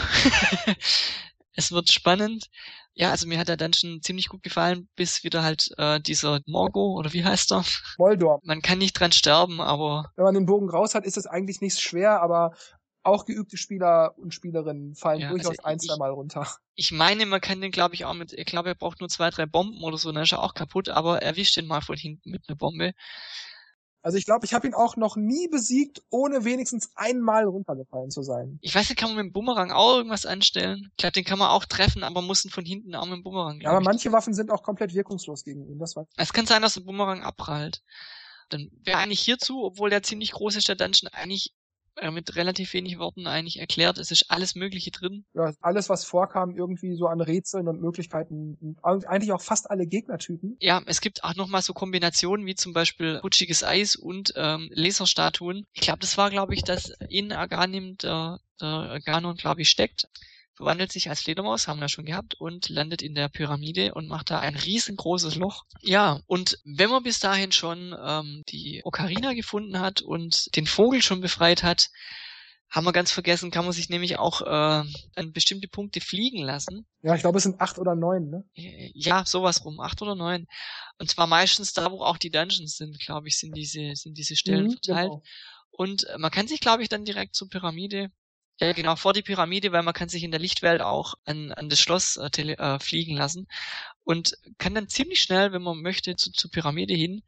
es 1.56 1.72
wird 1.72 1.92
spannend. 1.92 2.50
Ja, 2.96 3.10
also 3.10 3.28
mir 3.28 3.40
hat 3.40 3.48
der 3.48 3.58
Dungeon 3.58 4.02
ziemlich 4.04 4.30
gut 4.30 4.44
gefallen, 4.44 4.88
bis 4.96 5.24
wieder 5.24 5.44
halt 5.44 5.72
äh, 5.78 6.00
dieser 6.00 6.42
Morgo 6.46 6.94
oder 6.96 7.12
wie 7.14 7.24
heißt 7.24 7.52
er? 7.52 7.66
Moldor. 7.98 8.40
Man 8.44 8.62
kann 8.62 8.78
nicht 8.78 8.94
dran 8.94 9.12
sterben, 9.12 9.62
aber 9.62 10.12
wenn 10.16 10.26
man 10.26 10.36
den 10.36 10.46
Bogen 10.46 10.70
raus 10.70 10.94
hat, 10.94 11.06
ist 11.06 11.18
es 11.18 11.26
eigentlich 11.26 11.60
nicht 11.60 11.80
schwer, 11.80 12.22
aber 12.22 12.54
auch 13.04 13.26
geübte 13.26 13.58
Spieler 13.58 14.18
und 14.18 14.34
Spielerinnen 14.34 14.96
fallen 14.96 15.22
ja, 15.22 15.30
durchaus 15.30 15.60
also 15.60 15.64
ein, 15.64 15.80
zwei 15.80 15.98
Mal 15.98 16.12
runter. 16.12 16.48
Ich 16.76 16.92
meine, 16.92 17.26
man 17.26 17.42
kann 17.42 17.62
den, 17.62 17.72
glaube 17.72 17.96
ich, 17.96 18.06
auch 18.06 18.14
mit, 18.14 18.34
ich 18.34 18.46
glaube, 18.46 18.70
er 18.70 18.76
braucht 18.76 19.00
nur 19.00 19.10
zwei, 19.10 19.30
drei 19.30 19.46
Bomben 19.46 19.84
oder 19.84 19.98
so, 19.98 20.12
dann 20.12 20.24
ist 20.24 20.32
er 20.32 20.42
auch 20.42 20.54
kaputt, 20.54 20.90
aber 20.90 21.22
erwischt 21.22 21.58
den 21.58 21.68
mal 21.68 21.82
von 21.82 21.98
hinten 21.98 22.32
mit 22.32 22.44
einer 22.48 22.56
Bombe. 22.56 22.94
Also 24.04 24.18
ich 24.18 24.26
glaube, 24.26 24.46
ich 24.46 24.54
habe 24.54 24.68
ihn 24.68 24.74
auch 24.74 24.98
noch 24.98 25.16
nie 25.16 25.48
besiegt, 25.48 26.04
ohne 26.10 26.44
wenigstens 26.44 26.92
einmal 26.96 27.46
runtergefallen 27.46 28.12
zu 28.12 28.22
sein. 28.22 28.60
Ich 28.62 28.76
weiß 28.76 28.90
nicht, 28.90 29.00
kann 29.00 29.10
man 29.10 29.16
mit 29.16 29.26
dem 29.28 29.32
Bumerang 29.32 29.72
auch 29.72 29.96
irgendwas 29.96 30.26
anstellen? 30.26 30.90
Ich 30.92 30.98
glaube, 30.98 31.14
den 31.14 31.24
kann 31.24 31.40
man 31.40 31.50
auch 31.50 31.64
treffen, 31.64 32.04
aber 32.04 32.22
muss 32.22 32.44
ihn 32.44 32.52
von 32.52 32.66
hinten 32.66 32.96
auch 32.96 33.06
mit 33.06 33.16
dem 33.16 33.24
Bumerang. 33.24 33.62
Ja, 33.62 33.72
aber 33.72 33.80
manche 33.80 34.12
Waffen 34.12 34.34
sind 34.34 34.52
auch 34.52 34.62
komplett 34.62 34.94
wirkungslos 34.94 35.46
gegen 35.46 35.66
ihn. 35.66 35.80
Das 35.80 35.96
war 35.96 36.06
es 36.18 36.34
kann 36.34 36.46
sein, 36.46 36.62
dass 36.62 36.74
der 36.74 36.82
Bumerang 36.82 37.24
abprallt. 37.24 37.82
Dann 38.50 38.70
wäre 38.84 39.00
eigentlich 39.00 39.22
hierzu, 39.22 39.64
obwohl 39.64 39.90
der 39.90 40.04
ziemlich 40.04 40.32
groß 40.34 40.58
ist, 40.58 40.68
der 40.68 40.76
Dungeon 40.76 41.10
eigentlich 41.14 41.54
mit 42.12 42.36
relativ 42.36 42.74
wenig 42.74 42.98
Worten 42.98 43.28
eigentlich 43.28 43.60
erklärt. 43.60 43.98
Es 43.98 44.12
ist 44.12 44.30
alles 44.30 44.56
Mögliche 44.56 44.92
drin. 44.92 45.26
Ja, 45.34 45.54
alles, 45.62 45.90
was 45.90 46.06
vorkam, 46.06 46.56
irgendwie 46.56 46.96
so 46.96 47.08
an 47.08 47.22
Rätseln 47.22 47.68
und 47.68 47.82
Möglichkeiten. 47.82 48.78
Eigentlich 48.82 49.32
auch 49.32 49.42
fast 49.42 49.70
alle 49.70 49.86
Gegnertypen. 49.86 50.58
Ja, 50.60 50.82
es 50.86 51.02
gibt 51.02 51.24
auch 51.24 51.36
nochmal 51.36 51.62
so 51.62 51.74
Kombinationen 51.74 52.46
wie 52.46 52.56
zum 52.56 52.74
Beispiel 52.74 53.18
rutschiges 53.18 53.64
Eis 53.64 53.96
und 53.96 54.34
ähm, 54.36 54.70
Laserstatuen. 54.74 55.66
Ich 55.74 55.82
glaube, 55.82 56.00
das 56.00 56.18
war, 56.18 56.30
glaube 56.30 56.54
ich, 56.54 56.64
dass 56.64 56.94
in 57.10 57.32
Aganim 57.32 57.98
der, 57.98 58.40
der 58.60 59.00
Ganon, 59.06 59.36
glaube 59.36 59.62
ich, 59.62 59.70
steckt 59.70 60.08
verwandelt 60.56 60.92
sich 60.92 61.10
als 61.10 61.22
Fledermaus, 61.22 61.68
haben 61.68 61.80
wir 61.80 61.90
schon 61.90 62.06
gehabt, 62.06 62.36
und 62.36 62.70
landet 62.70 63.02
in 63.02 63.16
der 63.16 63.30
Pyramide 63.30 63.94
und 63.94 64.08
macht 64.08 64.30
da 64.30 64.40
ein 64.40 64.56
riesengroßes 64.56 65.36
Loch. 65.36 65.66
Ja, 65.82 66.20
und 66.28 66.60
wenn 66.64 66.90
man 66.90 67.04
bis 67.04 67.20
dahin 67.20 67.52
schon 67.52 67.96
ähm, 68.00 68.44
die 68.50 68.82
Ocarina 68.84 69.34
gefunden 69.34 69.80
hat 69.80 70.02
und 70.02 70.56
den 70.56 70.68
Vogel 70.68 71.02
schon 71.02 71.22
befreit 71.22 71.64
hat, 71.64 71.90
haben 72.74 72.86
wir 72.86 72.92
ganz 72.92 73.12
vergessen, 73.12 73.52
kann 73.52 73.66
man 73.66 73.74
sich 73.74 73.90
nämlich 73.90 74.18
auch 74.18 74.42
äh, 74.42 74.84
an 75.16 75.32
bestimmte 75.32 75.68
Punkte 75.68 76.02
fliegen 76.02 76.44
lassen. 76.44 76.88
Ja, 77.04 77.14
ich 77.14 77.22
glaube, 77.22 77.38
es 77.38 77.44
sind 77.44 77.62
acht 77.62 77.78
oder 77.78 77.94
neun, 77.94 78.32
ne? 78.32 78.46
Ja, 78.56 79.26
sowas 79.28 79.64
rum, 79.64 79.80
acht 79.80 80.02
oder 80.02 80.16
neun. 80.16 80.48
Und 80.98 81.10
zwar 81.12 81.28
meistens 81.28 81.74
da, 81.74 81.92
wo 81.92 82.02
auch 82.02 82.18
die 82.18 82.32
Dungeons 82.32 82.78
sind, 82.78 83.00
glaube 83.00 83.28
ich, 83.28 83.38
sind 83.38 83.56
diese, 83.56 83.96
sind 83.96 84.18
diese 84.18 84.36
Stellen 84.36 84.66
mhm, 84.66 84.72
verteilt. 84.72 85.10
Genau. 85.10 85.24
Und 85.70 86.08
man 86.18 86.32
kann 86.32 86.48
sich, 86.48 86.62
glaube 86.62 86.82
ich, 86.82 86.90
dann 86.90 87.06
direkt 87.06 87.36
zur 87.36 87.48
Pyramide 87.48 88.10
ja, 88.60 88.74
genau, 88.74 88.96
vor 88.96 89.14
die 89.14 89.24
Pyramide, 89.24 89.72
weil 89.72 89.84
man 89.84 89.94
kann 89.94 90.10
sich 90.10 90.24
in 90.24 90.32
der 90.32 90.40
Lichtwelt 90.40 90.82
auch 90.82 91.16
an, 91.26 91.52
an 91.52 91.70
das 91.70 91.80
Schloss 91.80 92.18
äh, 92.18 92.30
tele, 92.30 92.58
äh, 92.58 92.80
fliegen 92.80 93.16
lassen 93.16 93.48
und 94.04 94.38
kann 94.58 94.76
dann 94.76 94.88
ziemlich 94.88 95.22
schnell, 95.22 95.52
wenn 95.52 95.64
man 95.64 95.82
möchte, 95.82 96.16
zu, 96.16 96.32
zur 96.32 96.52
Pyramide 96.52 96.94
hin 96.94 97.24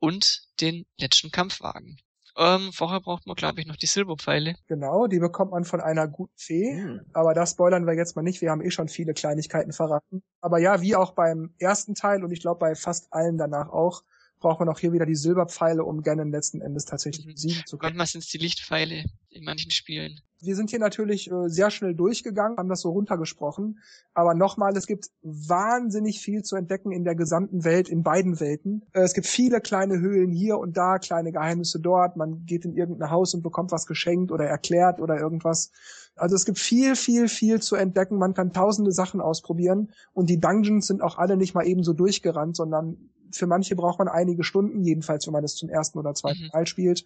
und 0.00 0.42
den 0.60 0.86
letzten 0.98 1.30
Kampf 1.30 1.60
wagen. 1.60 1.98
Ähm, 2.36 2.72
vorher 2.72 3.00
braucht 3.00 3.26
man, 3.26 3.34
glaube 3.34 3.60
ich, 3.60 3.66
noch 3.66 3.76
die 3.76 3.86
Silberpfeile. 3.86 4.54
Genau, 4.68 5.08
die 5.08 5.18
bekommt 5.18 5.50
man 5.50 5.64
von 5.64 5.80
einer 5.80 6.06
guten 6.06 6.36
Fee. 6.36 6.72
Hm. 6.72 7.00
Aber 7.12 7.34
das 7.34 7.50
spoilern 7.50 7.84
wir 7.84 7.94
jetzt 7.94 8.14
mal 8.14 8.22
nicht. 8.22 8.40
Wir 8.40 8.52
haben 8.52 8.62
eh 8.62 8.70
schon 8.70 8.88
viele 8.88 9.12
Kleinigkeiten 9.12 9.72
verraten. 9.72 10.22
Aber 10.40 10.58
ja, 10.58 10.80
wie 10.80 10.94
auch 10.94 11.12
beim 11.12 11.52
ersten 11.58 11.96
Teil 11.96 12.22
und 12.22 12.30
ich 12.30 12.40
glaube 12.40 12.60
bei 12.60 12.76
fast 12.76 13.12
allen 13.12 13.38
danach 13.38 13.70
auch, 13.70 14.04
braucht 14.38 14.60
man 14.60 14.68
auch 14.68 14.78
hier 14.78 14.92
wieder 14.92 15.06
die 15.06 15.14
Silberpfeile, 15.14 15.84
um 15.84 16.02
Ganon 16.02 16.30
letzten 16.30 16.60
Endes 16.60 16.84
tatsächlich 16.84 17.26
mhm. 17.26 17.32
besiegen 17.32 17.62
zu 17.66 17.78
können. 17.78 17.96
Manchmal 17.96 18.06
sind 18.06 18.24
es 18.24 18.30
die 18.30 18.38
Lichtpfeile 18.38 19.04
in 19.30 19.44
manchen 19.44 19.70
Spielen. 19.70 20.20
Wir 20.40 20.54
sind 20.54 20.70
hier 20.70 20.78
natürlich 20.78 21.30
äh, 21.30 21.48
sehr 21.48 21.70
schnell 21.70 21.94
durchgegangen, 21.94 22.58
haben 22.58 22.68
das 22.68 22.82
so 22.82 22.90
runtergesprochen. 22.90 23.80
Aber 24.14 24.34
nochmal, 24.34 24.76
es 24.76 24.86
gibt 24.86 25.06
wahnsinnig 25.22 26.20
viel 26.20 26.42
zu 26.42 26.54
entdecken 26.54 26.92
in 26.92 27.02
der 27.02 27.16
gesamten 27.16 27.64
Welt, 27.64 27.88
in 27.88 28.04
beiden 28.04 28.38
Welten. 28.38 28.82
Äh, 28.92 29.00
es 29.00 29.14
gibt 29.14 29.26
viele 29.26 29.60
kleine 29.60 29.98
Höhlen 29.98 30.30
hier 30.30 30.58
und 30.58 30.76
da, 30.76 30.98
kleine 30.98 31.32
Geheimnisse 31.32 31.80
dort. 31.80 32.16
Man 32.16 32.44
geht 32.46 32.64
in 32.64 32.76
irgendein 32.76 33.10
Haus 33.10 33.34
und 33.34 33.42
bekommt 33.42 33.72
was 33.72 33.86
geschenkt 33.86 34.30
oder 34.30 34.44
erklärt 34.44 35.00
oder 35.00 35.18
irgendwas. 35.18 35.72
Also 36.14 36.36
es 36.36 36.44
gibt 36.44 36.58
viel, 36.58 36.94
viel, 36.94 37.28
viel 37.28 37.60
zu 37.60 37.74
entdecken. 37.74 38.16
Man 38.16 38.34
kann 38.34 38.52
tausende 38.52 38.92
Sachen 38.92 39.20
ausprobieren. 39.20 39.90
Und 40.12 40.30
die 40.30 40.38
Dungeons 40.38 40.86
sind 40.86 41.02
auch 41.02 41.18
alle 41.18 41.36
nicht 41.36 41.54
mal 41.54 41.66
eben 41.66 41.82
so 41.82 41.94
durchgerannt, 41.94 42.56
sondern 42.56 43.10
für 43.32 43.46
manche 43.46 43.76
braucht 43.76 43.98
man 43.98 44.08
einige 44.08 44.44
Stunden, 44.44 44.82
jedenfalls 44.82 45.26
wenn 45.26 45.32
man 45.32 45.42
das 45.42 45.54
zum 45.54 45.68
ersten 45.68 45.98
oder 45.98 46.14
zweiten 46.14 46.44
mhm. 46.44 46.50
Mal 46.52 46.66
spielt. 46.66 47.04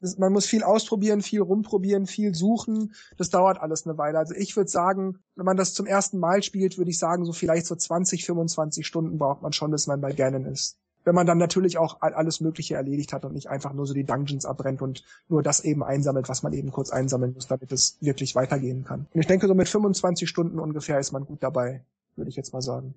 Das, 0.00 0.18
man 0.18 0.32
muss 0.32 0.46
viel 0.46 0.62
ausprobieren, 0.62 1.22
viel 1.22 1.40
rumprobieren, 1.40 2.06
viel 2.06 2.34
suchen. 2.34 2.94
Das 3.16 3.30
dauert 3.30 3.60
alles 3.60 3.86
eine 3.86 3.98
Weile. 3.98 4.18
Also 4.18 4.34
ich 4.34 4.56
würde 4.56 4.70
sagen, 4.70 5.18
wenn 5.36 5.46
man 5.46 5.56
das 5.56 5.74
zum 5.74 5.86
ersten 5.86 6.18
Mal 6.18 6.42
spielt, 6.42 6.78
würde 6.78 6.90
ich 6.90 6.98
sagen, 6.98 7.24
so 7.24 7.32
vielleicht 7.32 7.66
so 7.66 7.74
20, 7.74 8.24
25 8.24 8.86
Stunden 8.86 9.18
braucht 9.18 9.42
man 9.42 9.52
schon, 9.52 9.70
bis 9.70 9.86
man 9.86 10.00
bei 10.00 10.12
Ganon 10.12 10.46
ist. 10.46 10.78
Wenn 11.04 11.14
man 11.14 11.26
dann 11.26 11.36
natürlich 11.36 11.76
auch 11.76 12.00
alles 12.00 12.40
Mögliche 12.40 12.76
erledigt 12.76 13.12
hat 13.12 13.26
und 13.26 13.34
nicht 13.34 13.50
einfach 13.50 13.74
nur 13.74 13.86
so 13.86 13.92
die 13.92 14.04
Dungeons 14.04 14.46
abbrennt 14.46 14.80
und 14.80 15.04
nur 15.28 15.42
das 15.42 15.60
eben 15.60 15.84
einsammelt, 15.84 16.30
was 16.30 16.42
man 16.42 16.54
eben 16.54 16.70
kurz 16.70 16.90
einsammeln 16.90 17.34
muss, 17.34 17.46
damit 17.46 17.70
es 17.72 17.98
wirklich 18.00 18.34
weitergehen 18.34 18.84
kann. 18.84 19.06
Und 19.12 19.20
ich 19.20 19.26
denke, 19.26 19.46
so 19.46 19.54
mit 19.54 19.68
25 19.68 20.26
Stunden 20.26 20.58
ungefähr 20.58 20.98
ist 20.98 21.12
man 21.12 21.26
gut 21.26 21.42
dabei, 21.42 21.84
würde 22.16 22.30
ich 22.30 22.36
jetzt 22.36 22.54
mal 22.54 22.62
sagen. 22.62 22.94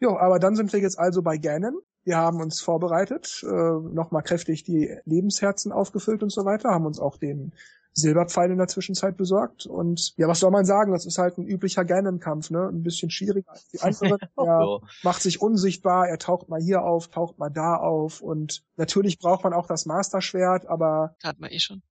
Ja, 0.00 0.16
aber 0.18 0.38
dann 0.38 0.56
sind 0.56 0.72
wir 0.72 0.80
jetzt 0.80 0.98
also 0.98 1.22
bei 1.22 1.36
Ganon. 1.36 1.78
Wir 2.04 2.16
haben 2.16 2.40
uns 2.40 2.60
vorbereitet, 2.60 3.44
äh, 3.44 3.46
nochmal 3.48 4.22
kräftig 4.22 4.64
die 4.64 4.96
Lebensherzen 5.04 5.70
aufgefüllt 5.70 6.22
und 6.22 6.32
so 6.32 6.44
weiter, 6.46 6.70
haben 6.70 6.86
uns 6.86 6.98
auch 6.98 7.18
den 7.18 7.52
Silberpfeil 7.92 8.50
in 8.50 8.58
der 8.58 8.68
Zwischenzeit 8.68 9.16
besorgt. 9.16 9.66
Und 9.66 10.14
ja, 10.16 10.28
was 10.28 10.40
soll 10.40 10.50
man 10.50 10.64
sagen? 10.64 10.92
Das 10.92 11.06
ist 11.06 11.18
halt 11.18 11.38
ein 11.38 11.46
üblicher 11.46 11.84
Ganon-Kampf, 11.84 12.50
ne? 12.50 12.68
Ein 12.68 12.82
bisschen 12.82 13.10
schwieriger 13.10 13.50
als 13.50 13.68
die 13.68 13.80
anderen. 13.80 14.18
er 14.36 14.80
macht 15.02 15.22
sich 15.22 15.42
unsichtbar, 15.42 16.08
er 16.08 16.18
taucht 16.18 16.48
mal 16.48 16.60
hier 16.60 16.82
auf, 16.82 17.08
taucht 17.08 17.38
mal 17.38 17.50
da 17.50 17.76
auf. 17.76 18.20
Und 18.20 18.62
natürlich 18.76 19.18
braucht 19.18 19.44
man 19.44 19.52
auch 19.52 19.66
das 19.66 19.86
Master-Schwert, 19.86 20.66
aber. 20.66 21.16
Hat 21.22 21.38
man 21.40 21.50
eh 21.50 21.58
schon. 21.58 21.82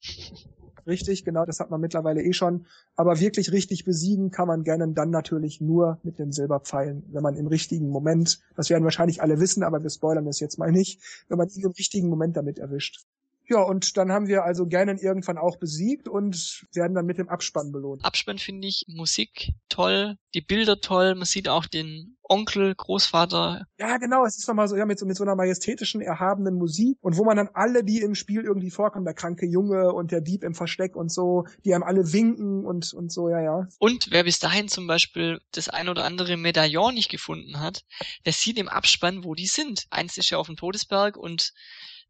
Richtig, 0.89 1.23
genau, 1.23 1.45
das 1.45 1.61
hat 1.61 1.69
man 1.69 1.79
mittlerweile 1.79 2.21
eh 2.23 2.33
schon. 2.33 2.65
Aber 2.95 3.19
wirklich 3.19 3.51
richtig 3.53 3.85
besiegen 3.85 4.31
kann 4.31 4.47
man 4.47 4.63
Ganon 4.65 4.95
dann 4.95 5.11
natürlich 5.11 5.61
nur 5.61 5.99
mit 6.03 6.19
den 6.19 6.33
Silberpfeilen, 6.33 7.03
wenn 7.13 7.23
man 7.23 7.35
im 7.35 7.47
richtigen 7.47 7.89
Moment, 7.89 8.41
das 8.55 8.69
werden 8.69 8.83
wahrscheinlich 8.83 9.21
alle 9.21 9.39
wissen, 9.39 9.63
aber 9.63 9.81
wir 9.83 9.89
spoilern 9.91 10.25
das 10.25 10.41
jetzt 10.41 10.57
mal 10.57 10.71
nicht, 10.71 11.01
wenn 11.29 11.37
man 11.37 11.47
ihn 11.49 11.63
im 11.63 11.71
richtigen 11.71 12.09
Moment 12.09 12.35
damit 12.35 12.59
erwischt. 12.59 13.05
Ja, 13.49 13.61
und 13.63 13.97
dann 13.97 14.11
haben 14.11 14.27
wir 14.27 14.43
also 14.43 14.67
Ganon 14.67 14.99
irgendwann 14.99 15.39
auch 15.39 15.57
besiegt 15.57 16.07
und 16.07 16.67
werden 16.73 16.93
dann 16.93 17.07
mit 17.07 17.17
dem 17.17 17.29
Abspann 17.29 17.71
belohnt. 17.71 18.05
Abspann 18.05 18.37
finde 18.37 18.67
ich 18.67 18.85
Musik 18.87 19.53
toll, 19.69 20.17
die 20.35 20.41
Bilder 20.41 20.79
toll, 20.81 21.15
man 21.15 21.25
sieht 21.25 21.49
auch 21.49 21.65
den 21.65 22.15
Onkel, 22.21 22.75
Großvater. 22.75 23.65
Ja, 23.79 23.97
genau, 23.97 24.23
es 24.23 24.37
ist 24.37 24.47
nochmal 24.47 24.67
so, 24.67 24.75
ja, 24.75 24.85
mit 24.85 24.99
so, 24.99 25.07
mit 25.07 25.17
so 25.17 25.23
einer 25.23 25.35
majestätischen, 25.35 25.99
erhabenen 25.99 26.55
Musik 26.55 26.99
und 27.01 27.17
wo 27.17 27.25
man 27.25 27.37
dann 27.37 27.49
alle, 27.53 27.83
die 27.83 28.01
im 28.01 28.13
Spiel 28.13 28.43
irgendwie 28.43 28.69
vorkommen, 28.69 29.03
der 29.03 29.15
kranke 29.15 29.47
Junge 29.47 29.91
und 29.93 30.11
der 30.11 30.21
Dieb 30.21 30.43
im 30.43 30.53
Versteck 30.53 30.95
und 30.95 31.11
so, 31.11 31.45
die 31.65 31.73
einem 31.73 31.83
alle 31.83 32.13
winken 32.13 32.67
und, 32.67 32.93
und 32.93 33.11
so, 33.11 33.29
ja, 33.29 33.41
ja. 33.41 33.67
Und 33.79 34.09
wer 34.11 34.23
bis 34.23 34.37
dahin 34.37 34.67
zum 34.67 34.85
Beispiel 34.85 35.39
das 35.53 35.69
ein 35.69 35.89
oder 35.89 36.05
andere 36.05 36.37
Medaillon 36.37 36.93
nicht 36.93 37.09
gefunden 37.09 37.59
hat, 37.59 37.83
der 38.25 38.33
sieht 38.33 38.59
im 38.59 38.69
Abspann, 38.69 39.23
wo 39.23 39.33
die 39.33 39.47
sind. 39.47 39.87
Eins 39.89 40.17
ist 40.19 40.29
ja 40.29 40.37
auf 40.37 40.45
dem 40.45 40.55
Todesberg 40.55 41.17
und 41.17 41.53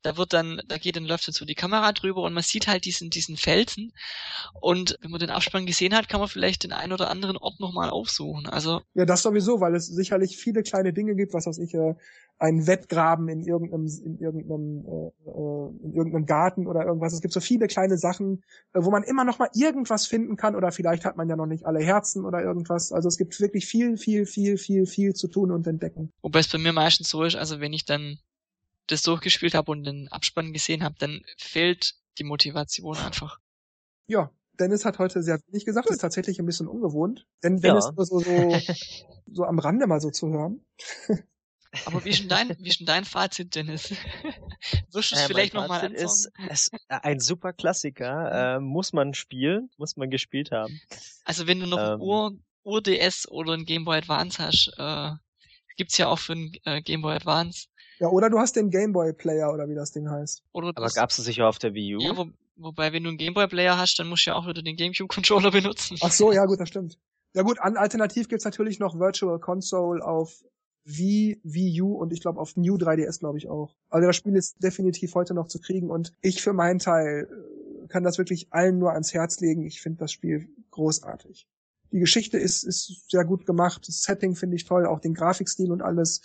da 0.01 0.17
wird 0.17 0.33
dann, 0.33 0.61
da 0.67 0.77
geht 0.77 0.95
dann 0.95 1.05
läuft 1.05 1.27
dann 1.27 1.33
so 1.33 1.45
die 1.45 1.55
Kamera 1.55 1.91
drüber 1.91 2.23
und 2.23 2.33
man 2.33 2.43
sieht 2.43 2.67
halt 2.67 2.85
diesen, 2.85 3.09
diesen 3.09 3.37
Felsen. 3.37 3.93
Und 4.61 4.97
wenn 5.01 5.11
man 5.11 5.19
den 5.19 5.29
Abspann 5.29 5.65
gesehen 5.65 5.95
hat, 5.95 6.09
kann 6.09 6.19
man 6.19 6.29
vielleicht 6.29 6.63
den 6.63 6.71
einen 6.71 6.93
oder 6.93 7.09
anderen 7.09 7.37
Ort 7.37 7.59
nochmal 7.59 7.89
aufsuchen. 7.89 8.47
Also. 8.47 8.81
Ja, 8.93 9.05
das 9.05 9.21
sowieso, 9.23 9.59
weil 9.59 9.75
es 9.75 9.87
sicherlich 9.87 10.37
viele 10.37 10.63
kleine 10.63 10.93
Dinge 10.93 11.15
gibt, 11.15 11.33
was 11.33 11.45
weiß 11.45 11.57
ich, 11.59 11.73
äh, 11.73 11.95
einen 12.39 12.67
Wettgraben 12.67 13.27
in 13.27 13.43
irgendeinem, 13.43 13.87
in 14.05 14.17
irgendeinem, 14.17 14.85
äh, 14.85 15.29
äh, 15.29 15.83
in 15.83 15.93
irgendeinem 15.93 16.25
Garten 16.25 16.67
oder 16.67 16.85
irgendwas. 16.85 17.13
Es 17.13 17.21
gibt 17.21 17.33
so 17.33 17.41
viele 17.41 17.67
kleine 17.67 17.97
Sachen, 17.97 18.43
äh, 18.73 18.79
wo 18.81 18.91
man 18.91 19.03
immer 19.03 19.25
noch 19.25 19.39
mal 19.39 19.49
irgendwas 19.53 20.07
finden 20.07 20.37
kann 20.37 20.55
oder 20.55 20.71
vielleicht 20.71 21.03
hat 21.03 21.17
man 21.17 21.27
ja 21.27 21.35
noch 21.35 21.45
nicht 21.45 21.65
alle 21.65 21.83
Herzen 21.83 22.23
oder 22.23 22.41
irgendwas. 22.41 22.93
Also 22.93 23.09
es 23.09 23.17
gibt 23.17 23.39
wirklich 23.41 23.65
viel, 23.65 23.97
viel, 23.97 24.25
viel, 24.25 24.57
viel, 24.57 24.85
viel 24.85 25.13
zu 25.13 25.27
tun 25.27 25.51
und 25.51 25.67
entdecken. 25.67 26.13
Wobei 26.21 26.39
es 26.39 26.47
bei 26.47 26.57
mir 26.57 26.71
meistens 26.71 27.09
so 27.09 27.23
ist, 27.23 27.35
also 27.35 27.59
wenn 27.59 27.73
ich 27.73 27.83
dann 27.83 28.19
das 28.91 29.03
durchgespielt 29.03 29.53
habe 29.53 29.71
und 29.71 29.83
den 29.83 30.07
Abspann 30.09 30.53
gesehen 30.53 30.83
habe, 30.83 30.95
dann 30.99 31.21
fehlt 31.37 31.95
die 32.17 32.23
Motivation 32.23 32.97
einfach. 32.97 33.39
Ja, 34.07 34.31
Dennis 34.59 34.83
hat 34.85 34.99
heute 34.99 35.23
sehr 35.23 35.39
wenig 35.47 35.65
gesagt, 35.65 35.87
das 35.87 35.97
ist 35.97 36.01
tatsächlich 36.01 36.39
ein 36.39 36.45
bisschen 36.45 36.67
ungewohnt. 36.67 37.25
Denn 37.43 37.61
Dennis 37.61 37.85
ja. 37.85 37.91
nur 37.91 38.05
so, 38.05 38.19
so, 38.19 38.59
so 39.31 39.45
am 39.45 39.59
Rande 39.59 39.87
mal 39.87 40.01
so 40.01 40.09
zu 40.09 40.29
hören. 40.29 40.65
Aber 41.85 42.03
wie 42.03 42.09
ist 42.09 42.21
denn 42.21 42.29
dein, 42.29 42.49
wie 42.59 42.69
ist 42.69 42.79
denn 42.79 42.87
dein 42.87 43.05
Fazit, 43.05 43.55
Dennis? 43.55 43.91
Wirst 44.91 45.11
du 45.11 45.15
es 45.15 45.21
äh, 45.23 45.27
vielleicht 45.27 45.53
nochmal 45.53 45.91
ist, 45.93 46.31
ist 46.49 46.71
ein 46.87 47.19
super 47.19 47.53
Klassiker, 47.53 48.55
äh, 48.55 48.59
muss 48.59 48.91
man 48.91 49.13
spielen, 49.13 49.69
muss 49.77 49.95
man 49.95 50.09
gespielt 50.09 50.51
haben. 50.51 50.81
Also 51.23 51.47
wenn 51.47 51.59
du 51.59 51.67
noch 51.67 51.93
ähm, 51.93 52.01
Ur, 52.01 52.37
Ur 52.63 52.81
DS 52.81 53.27
oder 53.29 53.53
ein 53.53 53.65
Game 53.65 53.85
Boy 53.85 53.99
Advance 53.99 54.43
hast, 54.43 54.73
äh, 54.77 55.11
gibt's 55.77 55.97
ja 55.97 56.07
auch 56.07 56.19
für 56.19 56.33
ein 56.33 56.51
äh, 56.65 56.81
Game 56.81 57.01
Boy 57.01 57.15
Advance, 57.15 57.67
ja, 57.99 58.07
oder 58.07 58.29
du 58.29 58.39
hast 58.39 58.55
den 58.55 58.69
Gameboy 58.69 59.13
Player 59.13 59.53
oder 59.53 59.67
wie 59.69 59.75
das 59.75 59.91
Ding 59.91 60.09
heißt. 60.09 60.43
Oder 60.53 60.69
Aber 60.69 60.89
gab's 60.89 61.19
es 61.19 61.25
sicher 61.25 61.47
auf 61.47 61.59
der 61.59 61.73
Wii 61.73 61.95
U? 61.95 61.99
Ja, 61.99 62.17
wo, 62.17 62.27
wobei, 62.55 62.93
wenn 62.93 63.03
du 63.03 63.09
einen 63.09 63.17
Gameboy 63.17 63.47
Player 63.47 63.77
hast, 63.77 63.99
dann 63.99 64.07
musst 64.07 64.25
du 64.25 64.31
ja 64.31 64.35
auch 64.35 64.47
wieder 64.47 64.61
den 64.61 64.75
GameCube 64.75 65.13
Controller 65.13 65.51
benutzen. 65.51 65.97
Ach 66.01 66.11
so, 66.11 66.31
ja 66.31 66.45
gut, 66.45 66.59
das 66.59 66.69
stimmt. 66.69 66.97
Ja 67.35 67.43
gut, 67.43 67.59
an, 67.59 67.77
alternativ 67.77 68.27
gibt's 68.29 68.45
natürlich 68.45 68.79
noch 68.79 68.97
Virtual 68.97 69.39
Console 69.39 70.03
auf 70.03 70.43
Wii, 70.85 71.39
Wii 71.43 71.81
U 71.81 71.95
und 71.95 72.13
ich 72.13 72.21
glaube 72.21 72.39
auf 72.39 72.55
New 72.55 72.75
3DS 72.75 73.19
glaube 73.19 73.37
ich 73.37 73.47
auch. 73.49 73.75
Also 73.89 74.07
das 74.07 74.15
Spiel 74.15 74.35
ist 74.35 74.63
definitiv 74.63 75.13
heute 75.13 75.33
noch 75.33 75.47
zu 75.47 75.59
kriegen 75.59 75.89
und 75.91 76.13
ich 76.21 76.41
für 76.41 76.53
meinen 76.53 76.79
Teil 76.79 77.27
äh, 77.29 77.87
kann 77.87 78.03
das 78.03 78.17
wirklich 78.17 78.47
allen 78.51 78.79
nur 78.79 78.93
ans 78.93 79.13
Herz 79.13 79.39
legen. 79.39 79.65
Ich 79.65 79.81
finde 79.81 79.99
das 79.99 80.11
Spiel 80.11 80.49
großartig. 80.71 81.47
Die 81.91 81.99
Geschichte 81.99 82.37
ist, 82.37 82.63
ist 82.63 83.09
sehr 83.09 83.25
gut 83.25 83.45
gemacht. 83.45 83.87
Das 83.87 84.03
Setting 84.03 84.35
finde 84.35 84.55
ich 84.55 84.65
toll, 84.65 84.85
auch 84.85 84.99
den 84.99 85.13
Grafikstil 85.13 85.71
und 85.71 85.81
alles. 85.81 86.21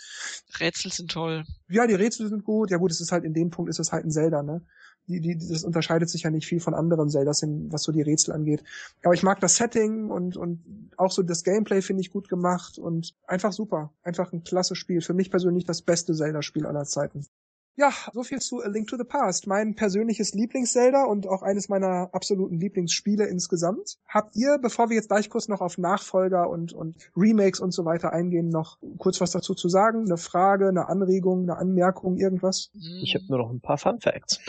Rätsel 0.59 0.91
sind 0.91 1.11
toll. 1.11 1.43
Ja, 1.69 1.87
die 1.87 1.95
Rätsel 1.95 2.29
sind 2.29 2.43
gut. 2.43 2.71
Ja 2.71 2.77
gut, 2.77 2.91
es 2.91 3.01
ist 3.01 3.11
halt 3.11 3.23
in 3.23 3.33
dem 3.33 3.49
Punkt 3.49 3.69
ist 3.69 3.79
es 3.79 3.91
halt 3.91 4.05
ein 4.05 4.11
Zelda, 4.11 4.43
ne? 4.43 4.61
Die, 5.07 5.21
die, 5.21 5.37
das 5.37 5.63
unterscheidet 5.63 6.09
sich 6.09 6.23
ja 6.23 6.31
nicht 6.31 6.47
viel 6.47 6.59
von 6.59 6.73
anderen 6.73 7.09
Zeldas, 7.09 7.43
was 7.43 7.83
so 7.83 7.91
die 7.91 8.01
Rätsel 8.01 8.33
angeht. 8.33 8.63
Aber 9.03 9.13
ich 9.13 9.21
mag 9.21 9.39
das 9.39 9.55
Setting 9.55 10.09
und, 10.09 10.35
und 10.35 10.91
auch 10.97 11.11
so 11.11 11.21
das 11.21 11.43
Gameplay 11.43 11.83
finde 11.83 12.01
ich 12.01 12.11
gut 12.11 12.27
gemacht 12.27 12.79
und 12.79 13.13
einfach 13.27 13.53
super. 13.53 13.93
Einfach 14.01 14.33
ein 14.33 14.43
klasse 14.43 14.75
Spiel. 14.75 15.01
Für 15.01 15.13
mich 15.13 15.29
persönlich 15.29 15.65
das 15.65 15.83
beste 15.83 16.15
Zelda-Spiel 16.15 16.65
aller 16.65 16.85
Zeiten. 16.85 17.27
Ja, 17.77 17.91
so 18.13 18.23
viel 18.23 18.39
zu 18.39 18.61
A 18.61 18.69
Link 18.69 18.87
to 18.87 18.95
the 18.95 19.03
Past. 19.03 19.47
Mein 19.47 19.75
persönliches 19.75 20.33
Lieblings-Zelda 20.33 21.03
und 21.03 21.27
auch 21.27 21.41
eines 21.41 21.67
meiner 21.67 22.09
absoluten 22.13 22.57
Lieblingsspiele 22.57 23.25
insgesamt. 23.25 23.97
Habt 24.07 24.37
ihr, 24.37 24.57
bevor 24.61 24.89
wir 24.89 24.95
jetzt 24.95 25.09
gleich 25.09 25.29
kurz 25.29 25.49
noch 25.49 25.59
auf 25.59 25.77
Nachfolger 25.77 26.49
und, 26.49 26.71
und 26.71 26.95
Remakes 27.17 27.59
und 27.59 27.73
so 27.73 27.83
weiter 27.83 28.13
eingehen, 28.13 28.47
noch 28.47 28.77
kurz 28.97 29.19
was 29.19 29.31
dazu 29.31 29.55
zu 29.55 29.67
sagen? 29.67 30.05
Eine 30.05 30.15
Frage, 30.15 30.69
eine 30.69 30.87
Anregung, 30.87 31.43
eine 31.43 31.57
Anmerkung, 31.57 32.15
irgendwas? 32.15 32.71
Ich 33.01 33.13
habe 33.13 33.25
nur 33.27 33.39
noch 33.39 33.51
ein 33.51 33.59
paar 33.59 33.77
Fun 33.77 33.99
Facts. 33.99 34.39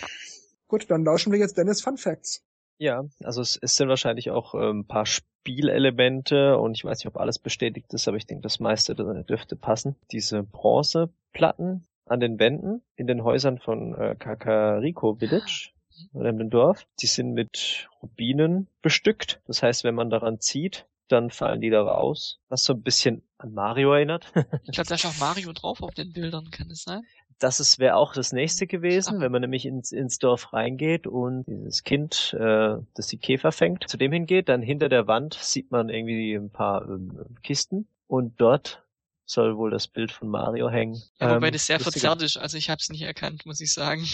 Gut, 0.69 0.89
dann 0.89 1.05
lauschen 1.05 1.33
wir 1.33 1.39
jetzt 1.41 1.59
Dennis 1.59 1.81
Fun 1.81 1.97
Facts. 1.97 2.45
Ja, 2.79 3.07
also 3.25 3.41
es, 3.41 3.59
sind 3.61 3.89
wahrscheinlich 3.89 4.31
auch 4.31 4.55
äh, 4.55 4.71
ein 4.71 4.87
paar 4.87 5.07
Spielelemente 5.07 6.59
und 6.59 6.77
ich 6.77 6.85
weiß 6.85 6.99
nicht, 6.99 7.09
ob 7.09 7.17
alles 7.17 7.41
bestätigt 7.41 7.93
ist, 7.93 8.07
aber 8.07 8.19
ich 8.19 8.27
denke, 8.27 8.43
das 8.43 8.61
meiste 8.61 8.95
dürfte 8.95 9.57
passen. 9.57 9.97
Diese 10.13 10.45
Bronzeplatten, 10.45 11.87
an 12.07 12.21
den 12.21 12.39
Wänden 12.39 12.83
in 12.97 13.07
den 13.07 13.23
Häusern 13.25 13.59
von 13.59 13.95
äh, 13.95 14.17
Kakariko 14.19 15.17
Village 15.17 15.71
oder 16.13 16.31
in 16.31 16.39
dem 16.39 16.51
Dorf. 16.51 16.87
Die 17.01 17.07
sind 17.07 17.33
mit 17.33 17.89
Rubinen 18.03 18.69
bestückt. 18.83 19.41
Das 19.47 19.63
heißt, 19.63 19.85
wenn 19.85 19.95
man 19.95 20.11
daran 20.11 20.41
zieht, 20.41 20.87
dann 21.09 21.31
fallen 21.31 21.61
die 21.61 21.71
da 21.71 21.83
raus. 21.83 22.41
Was 22.49 22.65
so 22.65 22.73
ein 22.73 22.83
bisschen 22.83 23.23
an 23.39 23.53
Mario 23.53 23.93
erinnert. 23.93 24.33
ich 24.65 24.73
glaube, 24.73 24.89
da 24.89 24.95
ist 24.95 25.07
auch 25.07 25.19
Mario 25.19 25.53
drauf 25.53 25.83
auf 25.83 25.95
den 25.95 26.13
Bildern, 26.13 26.51
kann 26.51 26.71
es 26.71 26.83
sein? 26.83 27.03
Das 27.39 27.79
wäre 27.79 27.97
auch 27.97 28.15
das 28.15 28.33
nächste 28.33 28.67
gewesen, 28.67 29.17
Ach. 29.17 29.21
wenn 29.21 29.31
man 29.31 29.43
nämlich 29.43 29.67
ins, 29.67 29.93
ins 29.93 30.19
Dorf 30.19 30.55
reingeht 30.55 31.07
und 31.07 31.45
dieses 31.47 31.83
Kind, 31.83 32.35
äh, 32.39 32.77
das 32.95 33.09
die 33.09 33.19
Käfer 33.19 33.53
fängt, 33.53 33.89
zu 33.89 33.99
dem 33.99 34.11
hingeht, 34.11 34.49
dann 34.49 34.63
hinter 34.63 34.89
der 34.89 35.07
Wand 35.07 35.35
sieht 35.35 35.71
man 35.71 35.91
irgendwie 35.91 36.35
ein 36.35 36.51
paar 36.51 36.89
ähm, 36.89 37.37
Kisten 37.43 37.89
und 38.07 38.41
dort 38.41 38.86
soll 39.27 39.57
wohl 39.57 39.71
das 39.71 39.89
Bild 39.89 40.13
von 40.13 40.29
Mario 40.29 40.71
hängen. 40.71 41.03
Ja, 41.21 41.35
wobei 41.35 41.49
ähm, 41.49 41.53
das 41.53 41.67
sehr 41.67 41.81
verzerrt 41.81 42.23
ist, 42.23 42.37
also 42.37 42.57
ich 42.57 42.71
habe 42.71 42.81
es 42.81 42.89
nicht 42.89 43.03
erkannt, 43.03 43.45
muss 43.45 43.61
ich 43.61 43.73
sagen. 43.73 44.07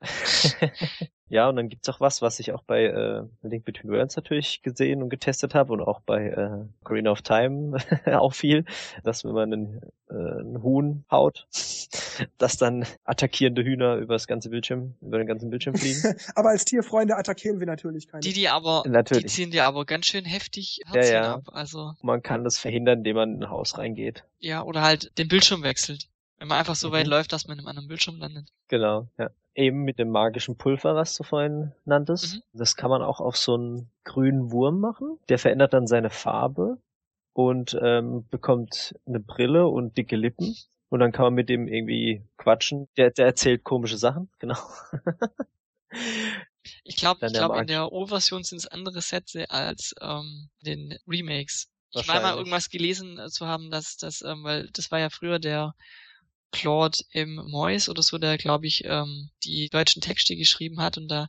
Ja, 1.30 1.48
und 1.48 1.54
dann 1.56 1.68
gibt's 1.68 1.88
auch 1.88 2.00
was, 2.00 2.22
was 2.22 2.40
ich 2.40 2.52
auch 2.52 2.62
bei 2.64 2.84
äh, 2.86 3.22
Link 3.42 3.64
Between 3.64 3.92
Worlds 3.92 4.16
natürlich 4.16 4.62
gesehen 4.62 5.00
und 5.00 5.10
getestet 5.10 5.54
habe 5.54 5.72
und 5.72 5.80
auch 5.80 6.00
bei 6.00 6.26
äh, 6.26 6.66
Green 6.84 7.06
of 7.06 7.22
Time 7.22 7.78
auch 8.06 8.34
viel, 8.34 8.64
dass 9.04 9.24
wenn 9.24 9.32
man 9.32 9.52
einen, 9.52 9.80
äh, 10.10 10.14
einen 10.14 10.62
Huhn 10.62 11.04
haut, 11.10 11.46
dass 12.38 12.56
dann 12.56 12.84
attackierende 13.04 13.62
Hühner 13.62 13.94
über 13.94 14.14
das 14.14 14.26
ganze 14.26 14.50
Bildschirm, 14.50 14.96
über 15.00 15.18
den 15.18 15.28
ganzen 15.28 15.50
Bildschirm 15.50 15.76
fliegen. 15.76 16.02
aber 16.34 16.48
als 16.50 16.64
Tierfreunde 16.64 17.16
attackieren 17.16 17.60
wir 17.60 17.66
natürlich 17.66 18.08
keine. 18.08 18.22
Die, 18.22 18.32
die 18.32 18.48
aber, 18.48 18.82
Natürlich. 18.86 19.24
die 19.24 19.28
ziehen 19.30 19.50
dir 19.52 19.66
aber 19.66 19.84
ganz 19.86 20.06
schön 20.06 20.24
heftig 20.24 20.80
Ja, 20.84 20.94
Herzchen 20.94 21.14
ja. 21.14 21.34
ab. 21.36 21.44
Also, 21.52 21.92
Man 22.02 22.22
kann 22.22 22.42
das 22.42 22.58
verhindern, 22.58 22.98
indem 22.98 23.14
man 23.16 23.34
in 23.36 23.44
ein 23.44 23.50
Haus 23.50 23.78
reingeht. 23.78 24.24
ja, 24.40 24.62
oder 24.64 24.82
halt 24.82 25.16
den 25.16 25.28
Bildschirm 25.28 25.62
wechselt. 25.62 26.08
Wenn 26.40 26.48
man 26.48 26.58
einfach 26.58 26.74
so 26.74 26.88
Mhm. 26.88 26.92
weit 26.92 27.06
läuft, 27.06 27.32
dass 27.32 27.46
man 27.46 27.54
in 27.54 27.60
einem 27.60 27.68
anderen 27.68 27.88
Bildschirm 27.88 28.16
landet. 28.16 28.48
Genau, 28.68 29.06
ja. 29.18 29.30
Eben 29.54 29.82
mit 29.82 29.98
dem 29.98 30.10
magischen 30.10 30.56
Pulver, 30.56 30.94
was 30.94 31.14
du 31.16 31.22
vorhin 31.22 31.72
nanntest. 31.84 32.36
Mhm. 32.36 32.42
Das 32.54 32.76
kann 32.76 32.88
man 32.88 33.02
auch 33.02 33.20
auf 33.20 33.36
so 33.36 33.54
einen 33.54 33.90
grünen 34.04 34.50
Wurm 34.50 34.80
machen. 34.80 35.18
Der 35.28 35.38
verändert 35.38 35.74
dann 35.74 35.86
seine 35.86 36.08
Farbe 36.08 36.78
und 37.34 37.78
ähm, 37.82 38.26
bekommt 38.30 38.94
eine 39.06 39.20
Brille 39.20 39.68
und 39.68 39.96
dicke 39.98 40.16
Lippen. 40.16 40.56
Und 40.88 41.00
dann 41.00 41.12
kann 41.12 41.24
man 41.24 41.34
mit 41.34 41.48
dem 41.50 41.68
irgendwie 41.68 42.22
quatschen. 42.38 42.88
Der, 42.96 43.10
der 43.10 43.26
erzählt 43.26 43.62
komische 43.62 43.98
Sachen, 43.98 44.30
genau. 44.38 44.56
Ich 46.84 46.96
glaube, 46.96 47.26
ich 47.26 47.32
glaube, 47.32 47.58
in 47.60 47.66
der 47.66 47.92
O-Version 47.92 48.44
sind 48.44 48.58
es 48.58 48.66
andere 48.66 49.02
Sätze 49.02 49.50
als 49.50 49.94
ähm, 50.00 50.48
den 50.62 50.96
Remakes. 51.06 51.68
Ich 51.92 52.06
meine 52.06 52.22
mal 52.22 52.36
irgendwas 52.36 52.70
gelesen 52.70 53.18
äh, 53.18 53.28
zu 53.28 53.46
haben, 53.46 53.70
dass 53.70 53.96
das, 53.96 54.22
ähm, 54.22 54.44
weil 54.44 54.68
das 54.72 54.90
war 54.90 55.00
ja 55.00 55.10
früher 55.10 55.38
der 55.38 55.74
Claude 56.52 56.98
im 57.12 57.36
Mois 57.36 57.88
oder 57.88 58.02
so, 58.02 58.18
der 58.18 58.36
glaube 58.38 58.66
ich 58.66 58.84
ähm, 58.84 59.30
die 59.44 59.68
deutschen 59.68 60.02
Texte 60.02 60.36
geschrieben 60.36 60.80
hat 60.80 60.98
und 60.98 61.08
da 61.08 61.28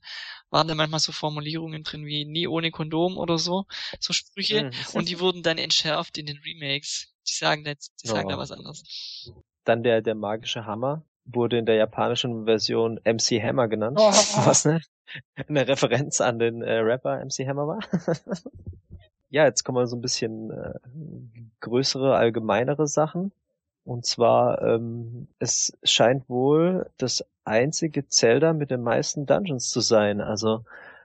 waren 0.50 0.68
dann 0.68 0.78
manchmal 0.78 1.00
so 1.00 1.12
Formulierungen 1.12 1.84
drin 1.84 2.06
wie 2.06 2.26
nie 2.26 2.48
ohne 2.48 2.72
Kondom 2.72 3.18
oder 3.18 3.38
so, 3.38 3.66
so 4.00 4.14
Sprüche 4.14 4.66
Mhm. 4.66 4.72
und 4.94 5.10
die 5.10 5.20
wurden 5.20 5.44
dann 5.44 5.58
entschärft 5.58 6.18
in 6.18 6.26
den 6.26 6.38
Remakes. 6.46 7.08
Die 7.28 7.34
sagen 7.34 7.64
da, 7.64 7.74
die 7.74 8.08
sagen 8.08 8.30
da 8.30 8.36
Oh. 8.36 8.40
was 8.40 8.52
anderes. 8.52 9.32
Dann 9.64 9.84
der, 9.84 10.02
der 10.02 10.16
magische 10.16 10.66
Hammer 10.66 11.06
wurde 11.26 11.60
in 11.60 11.66
der 11.68 11.76
japanischen 11.76 12.46
Version 12.46 13.00
MC 13.06 13.40
Hammer 13.42 13.68
genannt. 13.68 13.98
Oh. 14.02 14.12
Was 14.48 14.66
ne? 14.66 14.82
eine 15.48 15.68
Referenz 15.68 16.20
an 16.20 16.40
den 16.40 16.62
äh, 16.64 16.78
Rapper 16.80 17.24
MC 17.24 17.46
Hammer 17.48 17.68
war. 17.68 17.80
ja, 19.30 19.46
jetzt 19.46 19.64
kommen 19.64 19.78
wir 19.78 19.86
so 19.88 19.96
ein 19.96 20.02
bisschen 20.02 20.50
äh, 20.52 20.74
größere, 21.60 22.16
allgemeinere 22.16 22.88
Sachen. 22.88 23.32
Und 23.84 24.06
zwar, 24.06 24.62
ähm, 24.62 25.28
es 25.40 25.74
scheint 25.84 26.30
wohl 26.30 26.90
das 26.98 27.26
einzige 27.44 28.08
Zelda 28.08 28.54
mit 28.54 28.72
den 28.72 28.82
meisten 28.82 29.26
Dungeons 29.26 29.70
zu 29.70 29.82
sein. 29.82 30.22
Also 30.22 30.64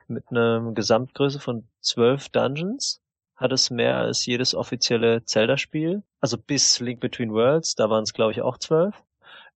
mit 0.08 0.24
einer 0.30 0.72
Gesamtgröße 0.72 1.40
von 1.40 1.66
zwölf 1.80 2.28
Dungeons 2.28 3.00
hat 3.34 3.52
es 3.52 3.70
mehr 3.70 3.96
als 3.96 4.24
jedes 4.26 4.54
offizielle 4.54 5.24
Zelda-Spiel. 5.24 6.02
Also 6.20 6.38
bis 6.38 6.80
Link 6.80 7.00
Between 7.00 7.32
Worlds, 7.32 7.74
da 7.74 7.90
waren 7.90 8.02
es 8.02 8.12
glaube 8.12 8.32
ich 8.32 8.42
auch 8.42 8.58
zwölf. 8.58 9.02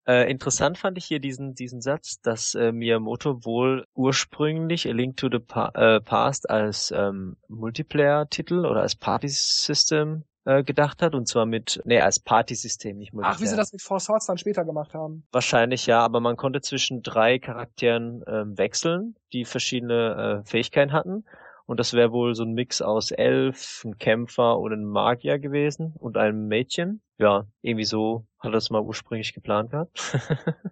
Äh, 0.07 0.31
interessant 0.31 0.79
fand 0.79 0.97
ich 0.99 1.05
hier 1.05 1.21
diesen, 1.21 1.55
diesen 1.55 1.83
Satz, 1.83 2.21
dass 2.23 2.55
äh, 2.55 2.73
Miyamoto 2.73 3.45
wohl 3.45 3.87
ursprünglich 3.95 4.89
A 4.89 4.93
Link 4.93 5.19
to 5.19 5.29
the 5.31 5.39
pa 5.39 5.69
äh, 5.75 6.01
Past 6.01 6.49
als 6.49 6.91
ähm, 6.91 7.37
Multiplayer-Titel 7.49 8.65
oder 8.65 8.81
als 8.81 8.97
Party-System 8.97 10.25
äh, 10.51 10.65
gedacht 10.65 11.01
hat 11.01 11.15
und 11.15 11.29
zwar 11.29 11.47
mit, 11.47 11.81
nee, 11.85 12.01
als 12.01 12.19
Partysystem, 12.19 12.99
nicht 12.99 13.13
Multiplayer. 13.13 13.37
Ach, 13.37 13.41
wie 13.41 13.47
sie 13.47 13.57
das 13.57 13.73
mit 13.73 13.83
Four 13.83 14.01
Swords 14.01 14.27
dann 14.27 14.37
später 14.37 14.65
gemacht 14.65 14.95
haben. 14.95 15.25
Wahrscheinlich 15.31 15.87
ja, 15.87 16.01
aber 16.01 16.21
man 16.21 16.37
konnte 16.37 16.61
zwischen 16.61 17.03
drei 17.03 17.39
Charakteren 17.39 18.25
ähm, 18.27 18.59
wechseln, 18.59 19.15
die 19.33 19.45
verschiedene 19.45 20.43
äh, 20.45 20.49
Fähigkeiten 20.49 20.93
hatten. 20.93 21.25
Und 21.71 21.79
das 21.79 21.93
wäre 21.93 22.11
wohl 22.11 22.35
so 22.35 22.43
ein 22.43 22.53
Mix 22.53 22.83
aus 22.83 23.13
Elf, 23.13 23.85
ein 23.85 23.97
Kämpfer 23.97 24.59
und 24.59 24.73
ein 24.73 24.85
Magier 24.85 25.39
gewesen 25.39 25.95
und 26.01 26.17
einem 26.17 26.49
Mädchen. 26.49 27.01
Ja, 27.17 27.47
irgendwie 27.63 27.85
so 27.85 28.27
hat 28.41 28.51
er 28.51 28.55
das 28.55 28.71
mal 28.71 28.83
ursprünglich 28.83 29.35
geplant 29.35 29.71
gehabt. 29.71 30.19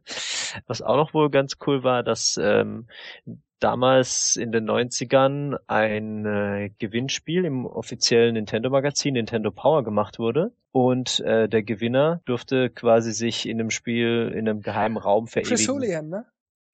Was 0.66 0.82
auch 0.82 0.96
noch 0.96 1.14
wohl 1.14 1.30
ganz 1.30 1.56
cool 1.64 1.84
war, 1.84 2.02
dass 2.02 2.36
ähm, 2.42 2.88
damals 3.60 4.34
in 4.34 4.50
den 4.50 4.68
90ern 4.68 5.58
ein 5.68 6.26
äh, 6.26 6.70
Gewinnspiel 6.80 7.44
im 7.44 7.64
offiziellen 7.64 8.34
Nintendo-Magazin 8.34 9.14
Nintendo 9.14 9.52
Power 9.52 9.84
gemacht 9.84 10.18
wurde. 10.18 10.50
Und 10.72 11.20
äh, 11.20 11.48
der 11.48 11.62
Gewinner 11.62 12.22
durfte 12.24 12.70
quasi 12.70 13.12
sich 13.12 13.48
in 13.48 13.58
dem 13.58 13.70
Spiel 13.70 14.32
in 14.34 14.48
einem 14.48 14.62
geheimen 14.62 14.96
Raum 14.96 15.28
verewigen. 15.28 15.56
Chris 15.56 15.64
Julian, 15.64 16.08
ne? 16.08 16.24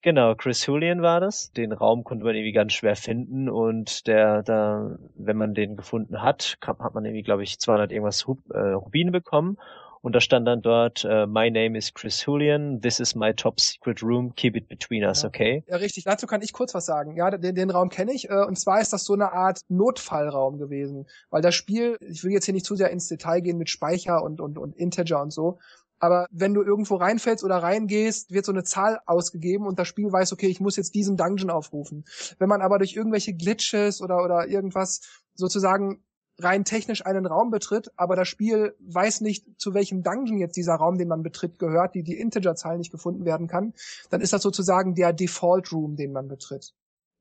Genau, 0.05 0.35
Chris 0.35 0.63
Julian 0.67 1.01
war 1.01 1.19
das. 1.19 1.51
Den 1.53 1.71
Raum 1.71 2.03
konnte 2.03 2.25
man 2.25 2.35
irgendwie 2.35 2.51
ganz 2.51 2.73
schwer 2.73 2.95
finden 2.95 3.49
und 3.49 4.05
der, 4.05 4.43
da, 4.43 4.99
wenn 5.15 5.35
man 5.35 5.55
den 5.55 5.75
gefunden 5.77 6.21
hat, 6.21 6.57
kam, 6.61 6.77
hat 6.77 6.93
man 6.93 7.05
irgendwie, 7.05 7.23
glaube 7.23 7.41
ich, 7.41 7.57
200 7.59 7.91
irgendwas 7.91 8.27
Rub, 8.27 8.37
äh, 8.51 8.59
Rubine 8.73 9.09
bekommen. 9.09 9.57
Und 10.03 10.13
da 10.13 10.19
stand 10.21 10.47
dann 10.47 10.61
dort, 10.61 11.03
äh, 11.09 11.25
My 11.25 11.49
name 11.49 11.75
is 11.75 11.91
Chris 11.91 12.23
Julian, 12.23 12.79
this 12.81 12.99
is 12.99 13.15
my 13.15 13.33
top 13.33 13.59
secret 13.59 14.03
room, 14.03 14.35
keep 14.35 14.55
it 14.55 14.67
between 14.67 15.03
us, 15.03 15.23
Ja. 15.23 15.29
okay? 15.29 15.63
Ja, 15.67 15.77
richtig. 15.77 16.03
Dazu 16.03 16.27
kann 16.27 16.43
ich 16.43 16.53
kurz 16.53 16.75
was 16.75 16.85
sagen. 16.85 17.17
Ja, 17.17 17.31
den, 17.31 17.55
den 17.55 17.71
Raum 17.71 17.89
kenne 17.89 18.13
ich. 18.13 18.29
Äh, 18.29 18.45
und 18.45 18.59
zwar 18.59 18.79
ist 18.81 18.93
das 18.93 19.05
so 19.05 19.13
eine 19.13 19.33
Art 19.33 19.61
Notfallraum 19.69 20.59
gewesen. 20.59 21.07
Weil 21.31 21.41
das 21.41 21.55
Spiel, 21.55 21.97
ich 22.01 22.23
will 22.23 22.31
jetzt 22.31 22.45
hier 22.45 22.53
nicht 22.53 22.67
zu 22.67 22.75
sehr 22.75 22.91
ins 22.91 23.07
Detail 23.07 23.41
gehen 23.41 23.57
mit 23.57 23.71
Speicher 23.71 24.21
und, 24.21 24.39
und, 24.39 24.59
und 24.59 24.75
Integer 24.75 25.19
und 25.23 25.33
so. 25.33 25.57
Aber 25.99 26.27
wenn 26.31 26.53
du 26.53 26.61
irgendwo 26.61 26.95
reinfällst 26.95 27.43
oder 27.43 27.57
reingehst, 27.57 28.31
wird 28.31 28.45
so 28.45 28.51
eine 28.51 28.63
Zahl 28.63 28.99
ausgegeben 29.05 29.65
und 29.65 29.79
das 29.79 29.87
Spiel 29.87 30.11
weiß, 30.11 30.33
okay, 30.33 30.47
ich 30.47 30.59
muss 30.59 30.75
jetzt 30.75 30.93
diesen 30.95 31.17
Dungeon 31.17 31.49
aufrufen. 31.49 32.05
Wenn 32.37 32.49
man 32.49 32.61
aber 32.61 32.77
durch 32.77 32.95
irgendwelche 32.95 33.33
Glitches 33.33 34.01
oder, 34.01 34.23
oder 34.23 34.47
irgendwas 34.47 35.01
sozusagen 35.35 36.03
rein 36.39 36.65
technisch 36.65 37.05
einen 37.05 37.25
Raum 37.25 37.49
betritt, 37.49 37.91
aber 37.95 38.15
das 38.15 38.27
Spiel 38.27 38.75
weiß 38.79 39.21
nicht, 39.21 39.45
zu 39.57 39.73
welchem 39.73 40.03
Dungeon 40.03 40.37
jetzt 40.37 40.57
dieser 40.57 40.75
Raum, 40.75 40.97
den 40.97 41.07
man 41.07 41.23
betritt, 41.23 41.59
gehört, 41.59 41.95
die 41.95 42.03
die 42.03 42.19
Integer-Zahl 42.19 42.77
nicht 42.77 42.91
gefunden 42.91 43.25
werden 43.25 43.47
kann, 43.47 43.73
dann 44.09 44.21
ist 44.21 44.33
das 44.33 44.41
sozusagen 44.41 44.95
der 44.95 45.13
Default 45.13 45.71
Room, 45.71 45.95
den 45.95 46.11
man 46.11 46.27
betritt. 46.27 46.73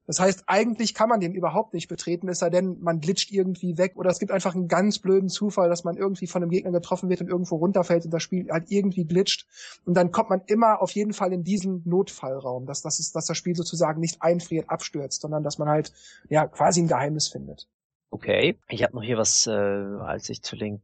Das 0.06 0.20
heißt, 0.20 0.44
eigentlich 0.46 0.94
kann 0.94 1.08
man 1.08 1.20
den 1.20 1.34
überhaupt 1.34 1.72
nicht 1.72 1.88
betreten, 1.88 2.28
es 2.28 2.38
sei 2.40 2.50
denn, 2.50 2.78
man 2.80 3.00
glitscht 3.00 3.30
irgendwie 3.32 3.78
weg 3.78 3.92
oder 3.96 4.10
es 4.10 4.18
gibt 4.18 4.32
einfach 4.32 4.54
einen 4.54 4.68
ganz 4.68 4.98
blöden 4.98 5.28
Zufall, 5.28 5.68
dass 5.68 5.84
man 5.84 5.96
irgendwie 5.96 6.26
von 6.26 6.42
einem 6.42 6.50
Gegner 6.50 6.72
getroffen 6.72 7.08
wird 7.08 7.22
und 7.22 7.28
irgendwo 7.28 7.56
runterfällt 7.56 8.04
und 8.04 8.12
das 8.12 8.22
Spiel 8.22 8.50
halt 8.50 8.70
irgendwie 8.70 9.04
glitscht. 9.04 9.46
Und 9.84 9.94
dann 9.94 10.12
kommt 10.12 10.30
man 10.30 10.42
immer 10.46 10.82
auf 10.82 10.90
jeden 10.90 11.12
Fall 11.12 11.32
in 11.32 11.42
diesen 11.42 11.82
Notfallraum, 11.86 12.66
dass, 12.66 12.82
das 12.82 13.00
ist, 13.00 13.16
dass 13.16 13.26
das 13.26 13.36
Spiel 13.38 13.56
sozusagen 13.56 14.00
nicht 14.00 14.20
einfriert, 14.20 14.68
abstürzt, 14.68 15.22
sondern 15.22 15.42
dass 15.42 15.58
man 15.58 15.68
halt 15.68 15.92
ja 16.28 16.46
quasi 16.46 16.82
ein 16.82 16.88
Geheimnis 16.88 17.28
findet. 17.28 17.68
Okay. 18.10 18.58
Ich 18.68 18.82
habe 18.82 18.94
noch 18.94 19.02
hier 19.02 19.16
was, 19.18 19.46
äh, 19.46 19.50
als 19.50 20.28
ich 20.28 20.42
zu 20.42 20.54
Link, 20.54 20.82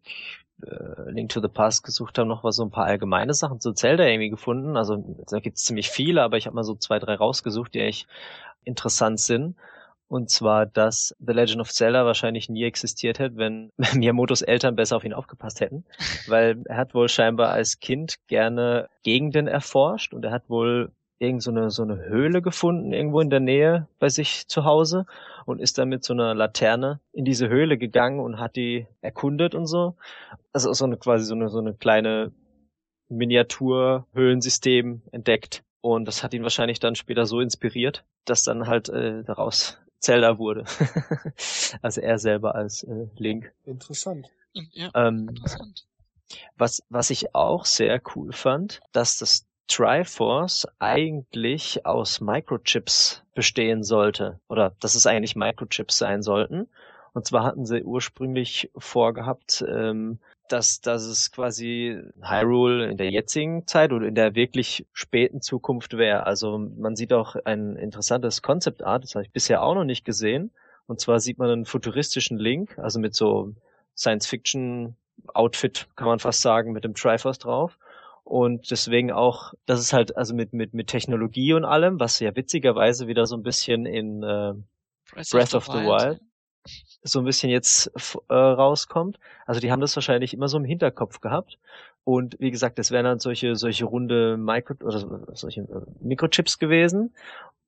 äh, 0.66 1.10
Link 1.10 1.30
to 1.30 1.40
the 1.40 1.48
Past 1.48 1.84
gesucht 1.84 2.18
habe, 2.18 2.28
noch 2.28 2.44
was 2.44 2.56
so 2.56 2.64
ein 2.64 2.70
paar 2.70 2.86
allgemeine 2.86 3.34
Sachen 3.34 3.60
zu 3.60 3.72
Zelda 3.72 4.04
irgendwie 4.04 4.30
gefunden. 4.30 4.76
Also 4.76 5.02
da 5.28 5.40
gibt's 5.40 5.64
ziemlich 5.64 5.90
viele, 5.90 6.22
aber 6.22 6.36
ich 6.36 6.46
habe 6.46 6.56
mal 6.56 6.64
so 6.64 6.74
zwei, 6.74 6.98
drei 6.98 7.14
rausgesucht, 7.14 7.74
die 7.74 7.80
echt 7.80 8.06
interessant 8.64 9.20
sind. 9.20 9.56
Und 10.08 10.28
zwar, 10.28 10.66
dass 10.66 11.14
The 11.20 11.32
Legend 11.32 11.60
of 11.60 11.70
Zelda 11.70 12.04
wahrscheinlich 12.04 12.48
nie 12.48 12.64
existiert 12.64 13.20
hätte, 13.20 13.36
wenn 13.36 13.70
Miyamotos 13.94 14.42
Eltern 14.42 14.74
besser 14.74 14.96
auf 14.96 15.04
ihn 15.04 15.12
aufgepasst 15.12 15.60
hätten. 15.60 15.84
Weil 16.26 16.62
er 16.64 16.76
hat 16.76 16.94
wohl 16.94 17.08
scheinbar 17.08 17.50
als 17.50 17.78
Kind 17.78 18.16
gerne 18.26 18.88
Gegenden 19.04 19.46
erforscht 19.46 20.12
und 20.12 20.24
er 20.24 20.32
hat 20.32 20.50
wohl 20.50 20.90
irgend 21.20 21.42
so 21.42 21.50
eine, 21.52 21.70
so 21.70 21.82
eine 21.82 21.96
Höhle 21.96 22.42
gefunden, 22.42 22.92
irgendwo 22.92 23.20
in 23.20 23.30
der 23.30 23.40
Nähe 23.40 23.86
bei 24.00 24.08
sich 24.08 24.48
zu 24.48 24.64
Hause 24.64 25.06
und 25.50 25.60
ist 25.60 25.78
dann 25.78 25.88
mit 25.88 26.04
so 26.04 26.12
einer 26.12 26.34
Laterne 26.34 27.00
in 27.12 27.24
diese 27.24 27.48
Höhle 27.48 27.76
gegangen 27.78 28.20
und 28.20 28.38
hat 28.38 28.56
die 28.56 28.86
erkundet 29.00 29.54
und 29.54 29.66
so. 29.66 29.96
Also 30.52 30.72
so 30.72 30.84
eine 30.84 30.96
quasi 30.96 31.24
so 31.24 31.34
eine, 31.34 31.48
so 31.48 31.58
eine 31.58 31.74
kleine 31.74 32.32
Miniatur-Höhlensystem 33.08 35.02
entdeckt. 35.12 35.62
Und 35.80 36.04
das 36.06 36.22
hat 36.22 36.34
ihn 36.34 36.42
wahrscheinlich 36.42 36.78
dann 36.78 36.94
später 36.94 37.26
so 37.26 37.40
inspiriert, 37.40 38.04
dass 38.24 38.42
dann 38.44 38.66
halt 38.66 38.88
äh, 38.88 39.24
daraus 39.24 39.78
Zelda 39.98 40.38
wurde. 40.38 40.64
also 41.82 42.00
er 42.00 42.18
selber 42.18 42.54
als 42.54 42.82
äh, 42.84 43.06
Link. 43.16 43.52
Interessant. 43.64 44.30
Ja, 44.72 44.90
Ähm, 44.94 45.28
interessant. 45.28 45.86
was, 46.56 46.82
was 46.88 47.10
ich 47.10 47.34
auch 47.34 47.64
sehr 47.64 48.00
cool 48.14 48.32
fand, 48.32 48.80
dass 48.92 49.18
das 49.18 49.46
Triforce 49.70 50.66
eigentlich 50.80 51.86
aus 51.86 52.20
Microchips 52.20 53.22
bestehen 53.34 53.84
sollte. 53.84 54.40
Oder 54.48 54.74
dass 54.80 54.94
es 54.94 55.06
eigentlich 55.06 55.36
Microchips 55.36 55.96
sein 55.96 56.22
sollten. 56.22 56.68
Und 57.12 57.26
zwar 57.26 57.44
hatten 57.44 57.66
sie 57.66 57.82
ursprünglich 57.82 58.70
vorgehabt, 58.76 59.64
ähm, 59.68 60.18
dass, 60.48 60.80
dass 60.80 61.04
es 61.04 61.30
quasi 61.30 62.00
Hyrule 62.20 62.90
in 62.90 62.96
der 62.96 63.10
jetzigen 63.10 63.66
Zeit 63.66 63.92
oder 63.92 64.06
in 64.06 64.14
der 64.14 64.34
wirklich 64.34 64.86
späten 64.92 65.40
Zukunft 65.40 65.96
wäre. 65.96 66.26
Also 66.26 66.58
man 66.58 66.96
sieht 66.96 67.12
auch 67.12 67.36
ein 67.44 67.76
interessantes 67.76 68.42
Concept 68.42 68.82
Art, 68.82 69.04
das 69.04 69.14
habe 69.14 69.24
ich 69.24 69.32
bisher 69.32 69.62
auch 69.62 69.74
noch 69.74 69.84
nicht 69.84 70.04
gesehen. 70.04 70.50
Und 70.86 71.00
zwar 71.00 71.20
sieht 71.20 71.38
man 71.38 71.50
einen 71.50 71.66
futuristischen 71.66 72.38
Link, 72.38 72.76
also 72.78 72.98
mit 72.98 73.14
so 73.14 73.54
Science-Fiction 73.96 74.96
Outfit, 75.34 75.86
kann 75.94 76.08
man 76.08 76.18
fast 76.18 76.42
sagen, 76.42 76.72
mit 76.72 76.82
dem 76.82 76.94
Triforce 76.94 77.38
drauf. 77.38 77.78
Und 78.30 78.70
deswegen 78.70 79.10
auch, 79.10 79.54
das 79.66 79.80
ist 79.80 79.92
halt, 79.92 80.16
also 80.16 80.36
mit, 80.36 80.52
mit, 80.52 80.72
mit 80.72 80.86
Technologie 80.86 81.52
und 81.52 81.64
allem, 81.64 81.98
was 81.98 82.20
ja 82.20 82.36
witzigerweise 82.36 83.08
wieder 83.08 83.26
so 83.26 83.36
ein 83.36 83.42
bisschen 83.42 83.86
in 83.86 84.22
äh, 84.22 84.52
Breath, 85.10 85.30
Breath 85.32 85.54
of, 85.56 85.64
the, 85.64 85.70
of 85.72 85.76
the 85.76 85.84
Wild. 85.84 86.20
Wild 86.20 86.20
so 87.02 87.18
ein 87.18 87.24
bisschen 87.24 87.50
jetzt 87.50 87.90
äh, 88.28 88.34
rauskommt. 88.34 89.18
Also 89.46 89.60
die 89.60 89.72
haben 89.72 89.80
das 89.80 89.96
wahrscheinlich 89.96 90.32
immer 90.32 90.46
so 90.46 90.58
im 90.58 90.64
Hinterkopf 90.64 91.20
gehabt. 91.20 91.58
Und 92.04 92.36
wie 92.38 92.52
gesagt, 92.52 92.78
das 92.78 92.92
wären 92.92 93.04
dann 93.04 93.18
solche, 93.18 93.56
solche 93.56 93.84
runde 93.84 94.36
Micro 94.36 94.74
oder 94.84 95.00
solche 95.34 95.62
äh, 95.62 95.80
Mikrochips 96.00 96.58
gewesen. 96.58 97.12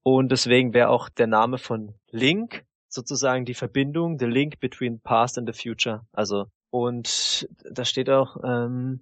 Und 0.05 0.31
deswegen 0.31 0.75
wäre 0.75 0.91
auch 0.91 1.09
der 1.09 1.27
Name 1.27 1.59
von 1.59 1.95
Link 2.11 2.65
sozusagen 2.89 3.47
die 3.47 3.55
Verbindung, 3.55 4.17
the 4.21 4.27
link 4.27 4.61
between 4.61 5.01
past 5.01 5.39
and 5.39 5.53
the 5.53 5.61
future. 5.61 6.03
Also, 6.13 6.47
und 6.71 7.49
da 7.69 7.85
steht 7.85 8.11
auch, 8.11 8.37
ähm, 8.45 9.01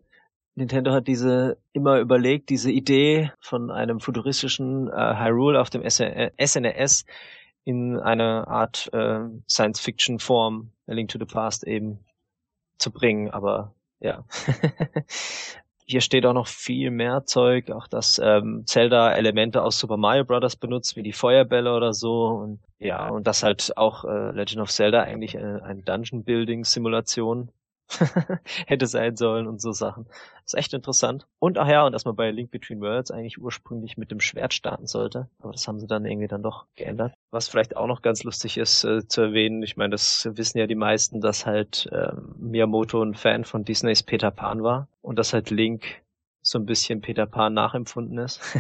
Nintendo 0.55 0.93
hat 0.93 1.07
diese 1.07 1.59
immer 1.73 1.99
überlegt, 1.99 2.51
diese 2.51 2.71
Idee 2.71 3.33
von 3.41 3.71
einem 3.71 4.01
futuristischen 4.01 4.89
äh, 4.89 5.17
Hyrule 5.17 5.61
auf 5.61 5.71
dem 5.71 5.89
SNES 5.89 7.05
in 7.65 7.99
eine 7.99 8.49
Art 8.49 8.91
äh, 8.93 9.21
Science-Fiction-Form, 9.49 10.73
Link 10.87 11.11
to 11.11 11.19
the 11.19 11.25
Past 11.25 11.65
eben 11.67 12.05
zu 12.79 12.91
bringen, 12.91 13.31
aber 13.31 13.75
ja. 14.01 14.25
Hier 15.87 16.01
steht 16.01 16.25
auch 16.25 16.35
noch 16.35 16.47
viel 16.47 16.93
mehr 16.93 17.25
Zeug, 17.27 17.73
auch 17.73 17.89
dass 17.89 18.21
ähm, 18.23 18.63
Zelda 18.65 19.13
Elemente 19.13 19.61
aus 19.61 19.77
Super 19.77 19.97
Mario 19.97 20.25
Bros. 20.25 20.55
benutzt, 20.55 20.95
wie 20.95 21.03
die 21.03 21.13
Feuerbälle 21.13 21.75
oder 21.75 21.93
so. 21.93 22.29
Und 22.29 22.61
ja, 22.79 23.09
und 23.09 23.27
dass 23.27 23.43
halt 23.43 23.77
auch 23.77 24.05
äh, 24.05 24.31
Legend 24.31 24.61
of 24.61 24.71
Zelda 24.71 25.03
eigentlich 25.03 25.35
äh, 25.35 25.39
eine 25.39 25.83
Dungeon-Building-Simulation 25.83 27.51
hätte 28.67 28.87
sein 28.87 29.17
sollen 29.17 29.47
und 29.47 29.61
so 29.61 29.73
Sachen. 29.73 30.07
ist 30.45 30.55
echt 30.55 30.73
interessant. 30.73 31.27
Und 31.39 31.59
ach 31.59 31.69
ja, 31.69 31.85
und 31.85 31.93
dass 31.93 32.05
man 32.05 32.17
bei 32.17 32.31
Link 32.31 32.51
Between 32.51 32.81
Worlds 32.81 33.11
eigentlich 33.11 33.41
ursprünglich 33.41 33.97
mit 33.97 34.11
dem 34.11 34.21
Schwert 34.21 34.55
starten 34.55 34.87
sollte. 34.87 35.29
Aber 35.41 35.53
das 35.53 35.67
haben 35.67 35.81
sie 35.81 35.87
dann 35.87 36.05
irgendwie 36.05 36.29
dann 36.29 36.43
doch 36.43 36.67
geändert. 36.77 37.15
Was 37.31 37.49
vielleicht 37.49 37.77
auch 37.77 37.87
noch 37.87 38.03
ganz 38.03 38.23
lustig 38.25 38.59
ist 38.59 38.85
äh, 38.85 39.07
zu 39.07 39.23
erwähnen, 39.23 39.63
ich 39.63 39.77
meine, 39.77 39.91
das 39.91 40.29
wissen 40.33 40.59
ja 40.59 40.67
die 40.67 40.75
meisten, 40.75 41.21
dass 41.21 41.47
halt 41.47 41.89
äh, 41.93 42.13
Miyamoto 42.39 43.03
ein 43.03 43.15
Fan 43.15 43.45
von 43.45 43.65
Disneys 43.65 44.03
Peter 44.03 44.31
Pan 44.31 44.63
war 44.63 44.89
und 45.03 45.19
dass 45.19 45.33
halt 45.33 45.51
Link 45.51 46.03
so 46.43 46.59
ein 46.59 46.67
bisschen 46.67 47.01
Peter 47.01 47.27
Pan 47.27 47.55
nachempfunden 47.55 48.19
ist. 48.19 48.41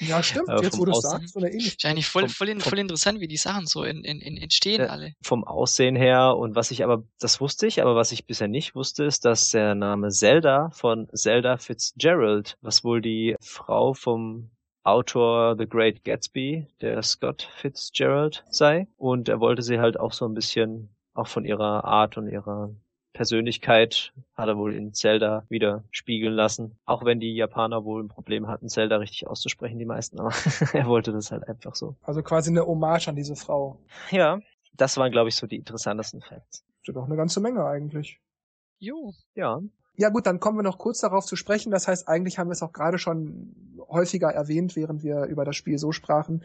Ja, 0.00 0.22
stimmt. 0.22 0.48
Jetzt, 0.62 0.78
wo 0.78 0.84
du 0.84 0.92
sagst, 0.94 1.36
oder 1.36 1.50
ähnlich. 1.50 1.76
Wahrscheinlich 1.76 2.06
voll, 2.06 2.28
voll, 2.28 2.60
voll 2.60 2.78
interessant, 2.78 3.20
wie 3.20 3.28
die 3.28 3.36
Sachen 3.36 3.66
so 3.66 3.82
in, 3.84 4.04
in, 4.04 4.20
in 4.20 4.36
entstehen 4.36 4.80
äh, 4.82 4.86
alle. 4.86 5.14
Vom 5.22 5.44
Aussehen 5.44 5.96
her 5.96 6.36
und 6.36 6.54
was 6.54 6.70
ich 6.70 6.84
aber, 6.84 7.04
das 7.20 7.40
wusste 7.40 7.66
ich, 7.66 7.82
aber 7.82 7.94
was 7.94 8.12
ich 8.12 8.26
bisher 8.26 8.48
nicht 8.48 8.74
wusste, 8.74 9.04
ist, 9.04 9.24
dass 9.24 9.50
der 9.50 9.74
Name 9.74 10.08
Zelda 10.10 10.70
von 10.70 11.08
Zelda 11.12 11.58
Fitzgerald, 11.58 12.56
was 12.60 12.84
wohl 12.84 13.00
die 13.00 13.36
Frau 13.40 13.92
vom 13.92 14.50
Autor 14.84 15.56
The 15.58 15.68
Great 15.68 16.04
Gatsby, 16.04 16.66
der 16.80 17.02
Scott 17.02 17.48
Fitzgerald 17.56 18.44
sei. 18.50 18.88
Und 18.96 19.28
er 19.28 19.40
wollte 19.40 19.62
sie 19.62 19.78
halt 19.78 20.00
auch 20.00 20.12
so 20.12 20.26
ein 20.26 20.34
bisschen 20.34 20.88
auch 21.14 21.28
von 21.28 21.44
ihrer 21.44 21.84
Art 21.84 22.16
und 22.16 22.28
ihrer 22.28 22.70
Persönlichkeit 23.18 24.12
hat 24.36 24.46
er 24.46 24.56
wohl 24.56 24.72
in 24.72 24.94
Zelda 24.94 25.44
wieder 25.48 25.82
spiegeln 25.90 26.34
lassen. 26.34 26.78
Auch 26.84 27.04
wenn 27.04 27.18
die 27.18 27.34
Japaner 27.34 27.84
wohl 27.84 28.04
ein 28.04 28.06
Problem 28.06 28.46
hatten, 28.46 28.68
Zelda 28.68 28.98
richtig 28.98 29.26
auszusprechen, 29.26 29.76
die 29.76 29.86
meisten, 29.86 30.20
aber 30.20 30.30
er 30.72 30.86
wollte 30.86 31.10
das 31.10 31.32
halt 31.32 31.48
einfach 31.48 31.74
so. 31.74 31.96
Also 32.04 32.22
quasi 32.22 32.50
eine 32.50 32.64
Hommage 32.64 33.08
an 33.08 33.16
diese 33.16 33.34
Frau. 33.34 33.80
Ja, 34.12 34.38
das 34.72 34.96
waren, 34.98 35.10
glaube 35.10 35.30
ich, 35.30 35.34
so 35.34 35.48
die 35.48 35.56
interessantesten 35.56 36.20
Facts. 36.20 36.62
Das 36.62 36.90
ist 36.90 36.94
doch 36.94 37.06
eine 37.06 37.16
ganze 37.16 37.40
Menge 37.40 37.66
eigentlich. 37.66 38.20
Jo. 38.78 39.12
Ja. 39.34 39.62
Ja 39.96 40.10
gut, 40.10 40.24
dann 40.24 40.38
kommen 40.38 40.56
wir 40.56 40.62
noch 40.62 40.78
kurz 40.78 41.00
darauf 41.00 41.26
zu 41.26 41.34
sprechen. 41.34 41.72
Das 41.72 41.88
heißt, 41.88 42.06
eigentlich 42.06 42.38
haben 42.38 42.46
wir 42.46 42.52
es 42.52 42.62
auch 42.62 42.72
gerade 42.72 42.98
schon 42.98 43.76
häufiger 43.88 44.28
erwähnt, 44.28 44.76
während 44.76 45.02
wir 45.02 45.24
über 45.24 45.44
das 45.44 45.56
Spiel 45.56 45.78
so 45.78 45.90
sprachen 45.90 46.44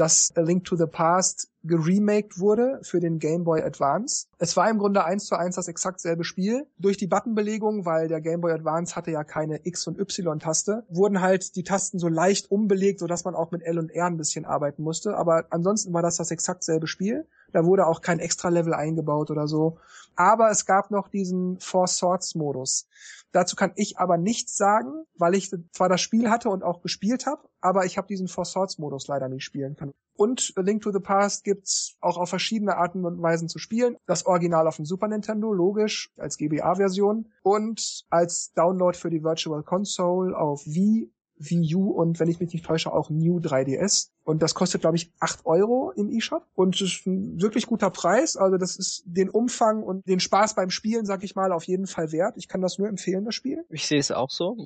dass 0.00 0.30
A 0.34 0.40
Link 0.40 0.64
to 0.64 0.76
the 0.76 0.86
Past 0.86 1.50
geremaked 1.62 2.38
wurde 2.38 2.80
für 2.82 3.00
den 3.00 3.18
Game 3.18 3.44
Boy 3.44 3.60
Advance. 3.60 4.26
Es 4.38 4.56
war 4.56 4.70
im 4.70 4.78
Grunde 4.78 5.04
eins 5.04 5.26
zu 5.26 5.36
eins 5.36 5.56
das 5.56 5.68
exakt 5.68 6.00
selbe 6.00 6.24
Spiel. 6.24 6.66
Durch 6.78 6.96
die 6.96 7.06
Buttonbelegung, 7.06 7.84
weil 7.84 8.08
der 8.08 8.22
Game 8.22 8.40
Boy 8.40 8.52
Advance 8.52 8.96
hatte 8.96 9.10
ja 9.10 9.24
keine 9.24 9.60
X- 9.66 9.86
und 9.86 9.98
Y-Taste, 9.98 10.84
wurden 10.88 11.20
halt 11.20 11.54
die 11.56 11.64
Tasten 11.64 11.98
so 11.98 12.08
leicht 12.08 12.50
umbelegt, 12.50 13.00
sodass 13.00 13.26
man 13.26 13.34
auch 13.34 13.50
mit 13.50 13.62
L 13.62 13.78
und 13.78 13.90
R 13.90 14.06
ein 14.06 14.16
bisschen 14.16 14.46
arbeiten 14.46 14.82
musste. 14.82 15.18
Aber 15.18 15.44
ansonsten 15.50 15.92
war 15.92 16.00
das 16.00 16.16
das 16.16 16.30
exakt 16.30 16.64
selbe 16.64 16.86
Spiel. 16.86 17.26
Da 17.52 17.66
wurde 17.66 17.86
auch 17.86 18.00
kein 18.00 18.20
Extra-Level 18.20 18.72
eingebaut 18.72 19.30
oder 19.30 19.46
so. 19.46 19.76
Aber 20.16 20.50
es 20.50 20.64
gab 20.64 20.90
noch 20.90 21.08
diesen 21.08 21.58
Four 21.60 21.88
Swords 21.88 22.34
Modus. 22.34 22.86
Dazu 23.32 23.56
kann 23.56 23.72
ich 23.76 23.98
aber 23.98 24.16
nichts 24.16 24.56
sagen, 24.56 25.04
weil 25.16 25.34
ich 25.34 25.50
zwar 25.72 25.88
das 25.88 26.00
Spiel 26.00 26.30
hatte 26.30 26.48
und 26.48 26.64
auch 26.64 26.82
gespielt 26.82 27.26
habe, 27.26 27.48
aber 27.60 27.84
ich 27.84 27.96
habe 27.96 28.08
diesen 28.08 28.28
Four 28.28 28.44
Swords 28.44 28.78
Modus 28.78 29.06
leider 29.06 29.28
nicht 29.28 29.44
spielen 29.44 29.76
können. 29.76 29.92
Und 30.16 30.52
A 30.56 30.60
Link 30.60 30.82
to 30.82 30.92
the 30.92 30.98
Past 31.00 31.44
gibt's 31.44 31.96
auch 32.00 32.18
auf 32.18 32.28
verschiedene 32.28 32.76
Arten 32.76 33.06
und 33.06 33.22
Weisen 33.22 33.48
zu 33.48 33.58
spielen. 33.58 33.96
Das 34.06 34.26
Original 34.26 34.66
auf 34.66 34.76
dem 34.76 34.84
Super 34.84 35.08
Nintendo, 35.08 35.52
logisch, 35.52 36.12
als 36.18 36.36
GBA-Version 36.36 37.32
und 37.42 38.04
als 38.10 38.52
Download 38.52 38.96
für 38.96 39.10
die 39.10 39.22
Virtual 39.22 39.62
Console 39.62 40.36
auf 40.36 40.66
Wii 40.66 41.10
Wii 41.40 41.74
U 41.74 41.90
und 41.90 42.20
wenn 42.20 42.28
ich 42.28 42.38
mich 42.38 42.52
nicht 42.52 42.66
täusche 42.66 42.92
auch 42.92 43.08
New 43.08 43.38
3DS. 43.38 44.10
Und 44.24 44.42
das 44.42 44.54
kostet, 44.54 44.82
glaube 44.82 44.96
ich, 44.96 45.10
acht 45.18 45.46
Euro 45.46 45.90
im 45.96 46.10
eShop. 46.10 46.46
Und 46.54 46.74
das 46.74 46.88
ist 46.88 47.06
ein 47.06 47.40
wirklich 47.40 47.66
guter 47.66 47.90
Preis. 47.90 48.36
Also 48.36 48.58
das 48.58 48.76
ist 48.76 49.02
den 49.06 49.30
Umfang 49.30 49.82
und 49.82 50.06
den 50.06 50.20
Spaß 50.20 50.54
beim 50.54 50.70
Spielen, 50.70 51.06
sag 51.06 51.24
ich 51.24 51.34
mal, 51.34 51.50
auf 51.52 51.64
jeden 51.64 51.86
Fall 51.86 52.12
wert. 52.12 52.34
Ich 52.36 52.46
kann 52.46 52.60
das 52.60 52.78
nur 52.78 52.88
empfehlen, 52.88 53.24
das 53.24 53.34
Spiel. 53.34 53.64
Ich 53.70 53.86
sehe 53.86 53.98
es 53.98 54.10
auch 54.10 54.30
so. 54.30 54.56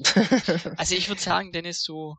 also 0.76 0.94
ich 0.96 1.08
würde 1.08 1.22
sagen, 1.22 1.52
Dennis, 1.52 1.84
du 1.84 2.16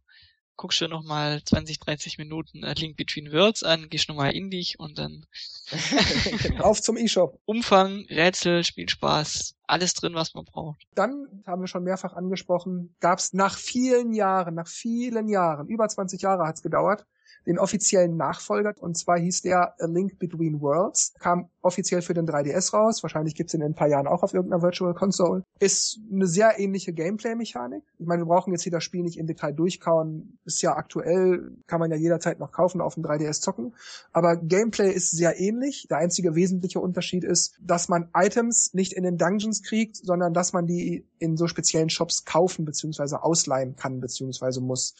guckst 0.57 0.82
du 0.82 0.88
nochmal 0.88 1.41
20, 1.44 1.80
30 1.80 2.18
Minuten 2.18 2.64
A 2.64 2.73
Link 2.73 2.98
Between 2.98 3.32
Worlds 3.32 3.64
an, 3.64 3.90
gehst 3.90 4.10
nochmal 4.10 4.34
in 4.34 4.49
dich 4.49 4.80
und 4.80 4.98
dann 4.98 5.26
auf 6.60 6.82
zum 6.82 6.98
eShop. 6.98 7.40
Umfang, 7.45 8.06
Rätsel, 8.10 8.64
Spielspaß, 8.64 9.56
alles 9.68 9.94
drin, 9.94 10.14
was 10.15 10.34
man 10.34 10.45
braucht. 10.45 10.82
Dann 10.94 11.44
haben 11.45 11.61
wir 11.61 11.68
schon 11.68 11.84
mehrfach 11.84 12.14
angesprochen, 12.14 12.95
gab 12.99 13.19
es 13.19 13.34
nach 13.34 13.57
vielen 13.57 14.14
Jahren, 14.14 14.56
nach 14.56 14.68
vielen 14.68 15.27
Jahren, 15.27 15.68
über 15.68 15.88
20 15.88 16.22
Jahre 16.22 16.45
hat's 16.45 16.61
gedauert, 16.61 17.06
den 17.46 17.60
offiziellen 17.60 18.18
Nachfolger. 18.18 18.74
Und 18.80 18.98
zwar 18.98 19.20
hieß 19.20 19.42
der 19.42 19.76
A 19.80 19.86
Link 19.86 20.20
Between 20.20 20.62
Worlds. 20.62 21.14
Kam 21.20 21.50
offiziell 21.62 22.02
für 22.02 22.14
den 22.14 22.28
3DS 22.28 22.74
raus. 22.74 23.04
Wahrscheinlich 23.04 23.36
gibt's 23.36 23.54
ihn 23.54 23.62
in 23.62 23.68
ein 23.68 23.76
paar 23.76 23.88
Jahren 23.88 24.08
auch 24.08 24.24
auf 24.24 24.34
irgendeiner 24.34 24.62
Virtual 24.62 24.94
Console. 24.94 25.44
Ist 25.60 26.00
eine 26.12 26.28
sehr 26.28 26.60
ähnliche 26.60 26.94
Gameplay-Mechanik. 26.94 27.84
Ich 27.98 28.06
meine, 28.06 28.22
wir 28.22 28.28
brauchen 28.28 28.52
jetzt 28.52 28.64
hier 28.64 28.72
das 28.72 28.84
Spiel 28.84 29.04
nicht 29.04 29.18
im 29.18 29.28
Detail 29.28 29.52
durchkauen. 29.52 30.38
Ist 30.46 30.62
ja 30.62 30.76
aktuell, 30.76 31.52
kann 31.68 31.80
man 31.80 31.92
ja 31.92 31.98
jederzeit 31.98 32.40
noch 32.40 32.52
kaufen, 32.52 32.82
auf 32.82 32.96
dem 32.96 33.04
3DS 33.04 33.42
zocken. 33.42 33.74
Aber 34.12 34.38
Gameplay 34.38 34.92
ist 34.92 35.12
sehr 35.12 35.40
ähnlich. 35.40 35.88
Der 35.90 35.98
einzige 35.98 36.36
wesentliche 36.36 36.80
Unterschied 36.80 37.24
ist, 37.24 37.56
dass 37.62 37.90
man 37.90 38.10
Items 38.14 38.74
nicht 38.74 38.94
in 38.94 39.04
den 39.04 39.18
Dungeons 39.18 39.64
kriegt, 39.64 39.98
sondern 39.98 40.34
dass 40.34 40.54
man 40.54 40.68
die 40.68 41.08
in 41.20 41.38
so 41.38 41.48
speziellen 41.48 41.90
Shops 41.90 42.26
kaufen 42.26 42.66
bzw. 42.66 43.16
ausleihen 43.16 43.76
kann 43.76 44.00
bzw. 44.00 44.60
muss. 44.60 44.96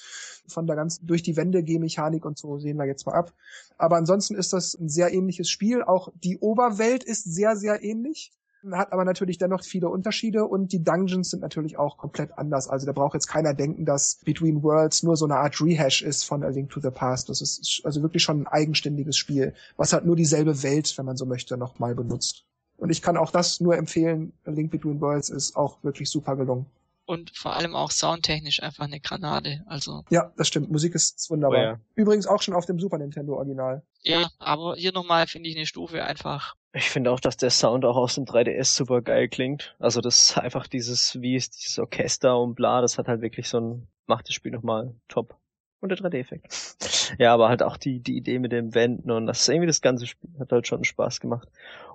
Von 0.48 0.68
der 0.68 0.76
ganz 0.76 1.00
durch 1.02 1.24
die 1.24 1.36
Wände 1.38 1.64
G-Mechanik 1.64 2.26
und 2.26 2.38
so 2.38 2.58
sehen 2.58 2.78
wir 2.78 2.86
jetzt 2.86 3.06
mal 3.06 3.14
ab. 3.14 3.34
Aber 3.78 3.98
ansonsten 3.98 4.36
ist 4.36 4.54
das 4.54 4.74
ein 4.76 4.90
sehr 4.90 5.14
ähnliches 5.14 5.50
Spiel. 5.50 5.84
Auch 5.84 6.10
die 6.24 6.38
Oberwelt 6.38 7.04
ist 7.04 7.24
sehr, 7.24 7.56
sehr 7.56 7.84
ähnlich 7.84 8.32
hat 8.72 8.92
aber 8.92 9.06
natürlich 9.06 9.38
dennoch 9.38 9.64
viele 9.64 9.90
Unterschiede 9.90 10.46
und 10.46 10.72
die 10.72 10.84
Dungeons 10.84 11.30
sind 11.30 11.42
natürlich 11.42 11.78
auch 11.78 11.98
komplett 11.98 12.38
anders. 12.38 12.68
Also 12.68 12.86
da 12.86 12.94
braucht 12.94 13.14
jetzt 13.14 13.28
keiner 13.28 13.54
denken, 13.54 13.86
dass 13.86 14.20
Between 14.26 14.64
Worlds 14.64 15.04
nur 15.04 15.18
so 15.18 15.26
eine 15.26 15.38
Art 15.38 15.62
Rehash 15.62 16.02
ist 16.02 16.24
von 16.24 16.44
A 16.44 16.50
Link 16.50 16.70
to 16.70 16.80
the 16.80 16.90
Past. 16.90 17.30
Das 17.30 17.42
ist 17.42 17.82
also 17.84 18.02
wirklich 18.02 18.24
schon 18.24 18.42
ein 18.42 18.48
eigenständiges 18.48 19.18
Spiel, 19.18 19.54
was 19.78 19.94
halt 19.94 20.06
nur 20.06 20.16
dieselbe 20.16 20.64
Welt, 20.64 20.98
wenn 20.98 21.06
man 21.06 21.18
so 21.18 21.26
möchte, 21.26 21.58
nochmal 21.58 21.96
benutzt. 21.96 22.46
Und 22.78 22.90
ich 22.90 23.02
kann 23.02 23.18
auch 23.18 23.32
das 23.32 23.60
nur 23.60 23.78
empfehlen. 23.78 24.34
A 24.46 24.52
Link 24.52 24.72
Between 24.72 25.00
Worlds 25.02 25.30
ist 25.30 25.56
auch 25.56 25.84
wirklich 25.84 26.10
super 26.10 26.36
gelungen 26.36 26.66
und 27.06 27.36
vor 27.36 27.56
allem 27.56 27.76
auch 27.76 27.92
soundtechnisch 27.92 28.62
einfach 28.62 28.86
eine 28.86 29.00
Granate. 29.00 29.64
Also 29.68 30.04
ja, 30.10 30.32
das 30.38 30.48
stimmt. 30.48 30.72
Musik 30.72 30.96
ist 30.96 31.30
wunderbar. 31.30 31.60
Oh 31.60 31.62
ja. 31.62 31.80
Übrigens 31.96 32.28
auch 32.28 32.42
schon 32.42 32.54
auf 32.54 32.66
dem 32.66 32.80
Super 32.80 32.98
Nintendo 32.98 33.36
Original. 33.36 33.84
Ja, 34.02 34.30
aber 34.40 34.76
hier 34.76 34.92
nochmal 34.92 35.28
finde 35.28 35.50
ich 35.50 35.56
eine 35.56 35.66
Stufe 35.66 36.04
einfach. 36.04 36.56
Ich 36.74 36.90
finde 36.90 37.12
auch, 37.12 37.20
dass 37.20 37.38
der 37.38 37.52
Sound 37.52 37.86
auch 37.86 37.96
aus 37.96 38.16
dem 38.16 38.26
3DS 38.26 38.76
super 38.76 39.02
geil 39.02 39.30
klingt. 39.30 39.76
Also 39.80 40.02
das 40.02 40.30
ist 40.30 40.38
einfach 40.38 40.68
dieses, 40.68 41.22
wie 41.22 41.36
ist 41.36 41.58
dieses 41.58 41.80
Orchester 41.80 42.40
und 42.40 42.56
bla, 42.56 42.82
das 42.82 42.98
hat 42.98 43.08
halt 43.08 43.22
wirklich 43.22 43.48
so 43.48 43.60
ein, 43.60 43.88
macht 44.08 44.28
das 44.28 44.36
Spiel 44.36 44.52
nochmal 44.52 44.94
top. 45.08 45.38
Und 45.80 45.90
der 45.90 45.98
3D-Effekt. 46.00 47.16
ja, 47.20 47.34
aber 47.34 47.48
halt 47.48 47.62
auch 47.62 47.78
die, 47.78 48.00
die 48.00 48.18
Idee 48.18 48.40
mit 48.40 48.52
den 48.52 48.74
Wänden 48.74 49.12
und 49.12 49.28
das 49.28 49.42
ist 49.42 49.50
irgendwie 49.50 49.68
das 49.68 49.82
ganze 49.82 50.08
Spiel 50.08 50.32
hat 50.40 50.52
halt 50.52 50.68
schon 50.68 50.84
Spaß 50.84 51.20
gemacht. 51.20 51.48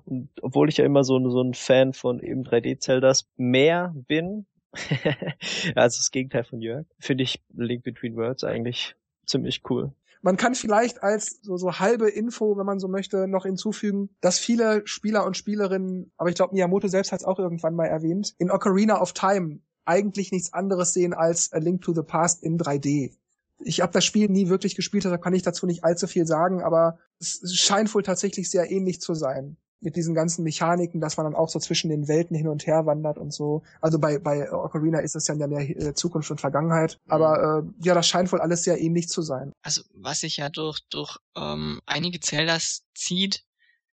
Und 0.06 0.30
obwohl 0.42 0.68
ich 0.68 0.78
ja 0.78 0.84
immer 0.84 1.04
so, 1.04 1.18
so 1.28 1.42
ein 1.42 1.54
Fan 1.54 1.92
von 1.92 2.20
eben 2.20 2.44
3D-Zeldas 2.44 3.26
mehr 3.36 3.92
bin, 3.94 4.46
also 5.74 5.98
das 5.98 6.10
Gegenteil 6.10 6.44
von 6.44 6.60
Jörg. 6.60 6.86
Finde 6.98 7.24
ich 7.24 7.42
Link 7.54 7.82
Between 7.82 8.16
Worlds 8.16 8.44
eigentlich 8.44 8.94
ziemlich 9.26 9.62
cool. 9.70 9.92
Man 10.22 10.36
kann 10.36 10.54
vielleicht 10.54 11.02
als 11.02 11.40
so, 11.42 11.56
so 11.56 11.78
halbe 11.78 12.08
Info, 12.08 12.58
wenn 12.58 12.66
man 12.66 12.78
so 12.78 12.88
möchte, 12.88 13.26
noch 13.26 13.46
hinzufügen, 13.46 14.10
dass 14.20 14.38
viele 14.38 14.82
Spieler 14.84 15.24
und 15.24 15.36
Spielerinnen, 15.36 16.12
aber 16.18 16.28
ich 16.28 16.34
glaube 16.34 16.54
Miyamoto 16.54 16.88
selbst 16.88 17.10
hat 17.10 17.20
es 17.20 17.26
auch 17.26 17.38
irgendwann 17.38 17.74
mal 17.74 17.86
erwähnt, 17.86 18.34
in 18.38 18.50
Ocarina 18.50 19.00
of 19.00 19.14
Time 19.14 19.60
eigentlich 19.86 20.30
nichts 20.30 20.52
anderes 20.52 20.92
sehen 20.92 21.14
als 21.14 21.52
A 21.52 21.58
Link 21.58 21.80
to 21.80 21.94
the 21.94 22.02
Past 22.02 22.42
in 22.42 22.58
3D. 22.58 23.14
Ich 23.60 23.80
habe 23.80 23.92
das 23.92 24.04
Spiel 24.04 24.28
nie 24.28 24.48
wirklich 24.48 24.74
gespielt, 24.76 25.06
da 25.06 25.16
kann 25.16 25.32
ich 25.32 25.42
dazu 25.42 25.66
nicht 25.66 25.84
allzu 25.84 26.06
viel 26.06 26.26
sagen, 26.26 26.62
aber 26.62 26.98
es 27.18 27.54
scheint 27.54 27.92
wohl 27.94 28.02
tatsächlich 28.02 28.50
sehr 28.50 28.70
ähnlich 28.70 29.00
zu 29.00 29.14
sein 29.14 29.56
mit 29.80 29.96
diesen 29.96 30.14
ganzen 30.14 30.44
Mechaniken, 30.44 31.00
dass 31.00 31.16
man 31.16 31.24
dann 31.24 31.34
auch 31.34 31.48
so 31.48 31.58
zwischen 31.58 31.90
den 31.90 32.06
Welten 32.08 32.36
hin 32.36 32.48
und 32.48 32.66
her 32.66 32.86
wandert 32.86 33.18
und 33.18 33.32
so. 33.32 33.62
Also 33.80 33.98
bei, 33.98 34.18
bei 34.18 34.52
Ocarina 34.52 35.00
ist 35.00 35.16
es 35.16 35.26
ja 35.26 35.34
mehr 35.34 35.68
äh, 35.68 35.94
Zukunft 35.94 36.30
und 36.30 36.40
Vergangenheit. 36.40 36.98
Aber 37.08 37.62
mhm. 37.62 37.74
äh, 37.80 37.86
ja, 37.86 37.94
das 37.94 38.06
scheint 38.06 38.30
wohl 38.32 38.40
alles 38.40 38.64
sehr 38.64 38.80
ähnlich 38.80 39.08
zu 39.08 39.22
sein. 39.22 39.52
Also 39.62 39.82
was 39.94 40.20
sich 40.20 40.36
ja 40.36 40.48
durch, 40.48 40.80
durch 40.90 41.18
ähm, 41.36 41.80
einige 41.86 42.20
Zeldas 42.20 42.84
zieht, 42.94 43.44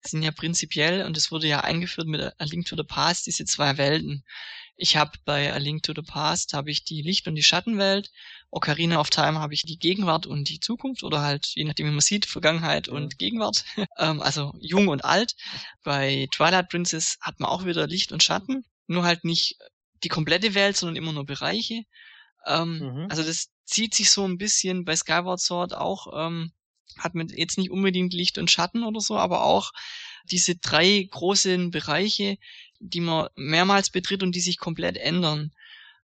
sind 0.05 0.21
ja 0.21 0.31
prinzipiell, 0.31 1.05
und 1.05 1.17
es 1.17 1.31
wurde 1.31 1.47
ja 1.47 1.61
eingeführt 1.61 2.07
mit 2.07 2.21
A 2.21 2.43
Link 2.43 2.65
to 2.67 2.75
the 2.75 2.83
Past, 2.83 3.25
diese 3.25 3.45
zwei 3.45 3.77
Welten. 3.77 4.23
Ich 4.75 4.95
habe 4.95 5.11
bei 5.25 5.51
A 5.51 5.57
Link 5.57 5.83
to 5.83 5.93
the 5.95 6.03
Past 6.03 6.53
habe 6.53 6.69
ich 6.69 6.83
die 6.83 7.01
Licht- 7.01 7.27
und 7.27 7.35
die 7.35 7.43
Schattenwelt. 7.43 8.11
Ocarina 8.49 8.99
of 8.99 9.09
Time 9.09 9.39
habe 9.39 9.53
ich 9.53 9.63
die 9.63 9.77
Gegenwart 9.77 10.25
und 10.25 10.49
die 10.49 10.59
Zukunft 10.59 11.03
oder 11.03 11.21
halt, 11.21 11.47
je 11.47 11.65
nachdem 11.65 11.87
wie 11.87 11.91
man 11.91 11.99
sieht, 11.99 12.25
Vergangenheit 12.25 12.87
und 12.87 13.17
Gegenwart. 13.17 13.65
ähm, 13.97 14.21
also 14.21 14.53
jung 14.59 14.87
und 14.87 15.03
alt. 15.03 15.35
Bei 15.83 16.27
Twilight 16.31 16.69
Princess 16.69 17.17
hat 17.21 17.39
man 17.39 17.49
auch 17.49 17.65
wieder 17.65 17.87
Licht 17.87 18.11
und 18.11 18.23
Schatten. 18.23 18.65
Nur 18.87 19.03
halt 19.03 19.25
nicht 19.25 19.57
die 20.03 20.09
komplette 20.09 20.53
Welt, 20.53 20.77
sondern 20.77 20.95
immer 20.95 21.11
nur 21.11 21.25
Bereiche. 21.25 21.83
Ähm, 22.45 22.79
mhm. 22.79 23.07
Also 23.09 23.23
das 23.23 23.49
zieht 23.65 23.93
sich 23.93 24.11
so 24.11 24.25
ein 24.25 24.37
bisschen 24.37 24.85
bei 24.85 24.95
Skyward 24.95 25.41
Sword 25.41 25.75
auch, 25.75 26.07
ähm, 26.15 26.53
hat 26.97 27.15
man 27.15 27.27
jetzt 27.27 27.57
nicht 27.57 27.69
unbedingt 27.69 28.13
Licht 28.13 28.37
und 28.37 28.49
Schatten 28.49 28.83
oder 28.83 29.01
so, 29.01 29.17
aber 29.17 29.43
auch 29.43 29.71
diese 30.23 30.55
drei 30.55 31.07
großen 31.11 31.69
Bereiche, 31.71 32.37
die 32.79 33.01
man 33.01 33.27
mehrmals 33.35 33.89
betritt 33.89 34.23
und 34.23 34.33
die 34.33 34.39
sich 34.39 34.57
komplett 34.57 34.97
ändern. 34.97 35.51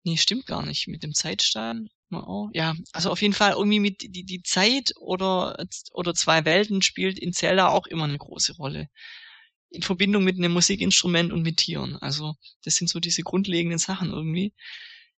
Nee, 0.02 0.16
stimmt 0.16 0.46
gar 0.46 0.64
nicht. 0.64 0.86
Mit 0.86 1.02
dem 1.02 1.14
Zeitstein. 1.14 1.88
Oh, 2.12 2.48
ja, 2.52 2.74
also 2.92 3.10
auf 3.10 3.20
jeden 3.20 3.34
Fall 3.34 3.52
irgendwie 3.52 3.80
mit 3.80 4.02
die, 4.02 4.24
die 4.24 4.42
Zeit 4.42 4.92
oder, 4.96 5.56
oder 5.92 6.14
zwei 6.14 6.44
Welten 6.44 6.80
spielt 6.82 7.18
in 7.18 7.32
Zelda 7.32 7.68
auch 7.68 7.86
immer 7.86 8.04
eine 8.04 8.18
große 8.18 8.56
Rolle. 8.56 8.88
In 9.70 9.82
Verbindung 9.82 10.22
mit 10.22 10.36
einem 10.36 10.52
Musikinstrument 10.52 11.32
und 11.32 11.42
mit 11.42 11.56
Tieren. 11.56 11.96
Also 11.96 12.36
das 12.64 12.76
sind 12.76 12.88
so 12.88 13.00
diese 13.00 13.22
grundlegenden 13.22 13.78
Sachen 13.78 14.10
irgendwie. 14.10 14.54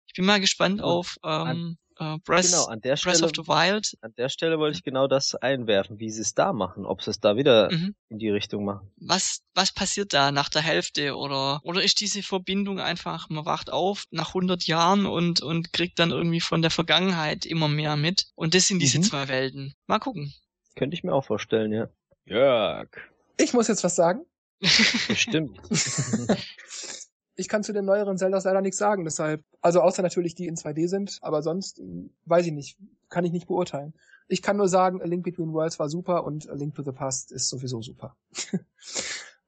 Ich 0.06 0.14
bin 0.14 0.24
mal 0.24 0.40
gespannt 0.40 0.80
auf 0.80 1.18
ähm, 1.22 1.76
äh, 1.98 2.18
Breath, 2.24 2.46
genau, 2.46 2.66
an 2.66 2.80
der 2.80 2.94
Breath 2.94 3.16
Stelle, 3.16 3.24
of 3.24 3.32
the 3.34 3.46
Wild. 3.48 3.96
An 4.00 4.14
der 4.16 4.28
Stelle 4.28 4.58
wollte 4.58 4.76
ich 4.78 4.84
genau 4.84 5.06
das 5.06 5.34
einwerfen, 5.34 5.98
wie 5.98 6.10
sie 6.10 6.22
es 6.22 6.34
da 6.34 6.52
machen, 6.52 6.86
ob 6.86 7.02
sie 7.02 7.10
es 7.10 7.20
da 7.20 7.36
wieder 7.36 7.70
mhm. 7.70 7.94
in 8.08 8.18
die 8.18 8.30
Richtung 8.30 8.64
machen. 8.64 8.90
Was, 8.96 9.42
was 9.54 9.72
passiert 9.72 10.12
da 10.12 10.32
nach 10.32 10.48
der 10.48 10.62
Hälfte 10.62 11.16
oder, 11.16 11.60
oder 11.64 11.82
ist 11.82 12.00
diese 12.00 12.22
Verbindung 12.22 12.80
einfach, 12.80 13.28
man 13.28 13.44
wacht 13.44 13.70
auf 13.70 14.04
nach 14.10 14.28
100 14.28 14.66
Jahren 14.66 15.06
und, 15.06 15.42
und 15.42 15.72
kriegt 15.72 15.98
dann 15.98 16.10
irgendwie 16.10 16.40
von 16.40 16.62
der 16.62 16.70
Vergangenheit 16.70 17.44
immer 17.44 17.68
mehr 17.68 17.96
mit 17.96 18.26
und 18.34 18.54
das 18.54 18.68
sind 18.68 18.80
diese 18.80 18.98
mhm. 18.98 19.02
zwei 19.02 19.28
Welten. 19.28 19.74
Mal 19.86 19.98
gucken. 19.98 20.34
Könnte 20.76 20.94
ich 20.94 21.02
mir 21.02 21.12
auch 21.12 21.24
vorstellen, 21.24 21.72
ja. 21.72 21.88
Jörg. 22.24 22.88
Ich 23.38 23.52
muss 23.52 23.68
jetzt 23.68 23.84
was 23.84 23.96
sagen. 23.96 24.24
Bestimmt. 25.08 25.58
ich 27.38 27.48
kann 27.48 27.62
zu 27.62 27.72
den 27.72 27.84
neueren 27.84 28.18
Zeldas 28.18 28.44
leider 28.44 28.60
nichts 28.60 28.78
sagen, 28.78 29.04
deshalb, 29.04 29.44
also 29.60 29.80
außer 29.80 30.02
natürlich 30.02 30.34
die 30.34 30.48
in 30.48 30.56
2D 30.56 30.88
sind, 30.88 31.18
aber 31.22 31.40
sonst 31.40 31.78
hm, 31.78 32.10
weiß 32.24 32.46
ich 32.46 32.52
nicht, 32.52 32.76
kann 33.08 33.24
ich 33.24 33.30
nicht 33.30 33.46
beurteilen. 33.46 33.94
Ich 34.26 34.42
kann 34.42 34.56
nur 34.56 34.68
sagen, 34.68 35.00
A 35.00 35.04
Link 35.04 35.22
Between 35.24 35.52
Worlds 35.52 35.78
war 35.78 35.88
super 35.88 36.24
und 36.24 36.50
A 36.50 36.54
Link 36.54 36.74
to 36.74 36.82
the 36.82 36.90
Past 36.90 37.30
ist 37.30 37.48
sowieso 37.48 37.80
super. 37.80 38.16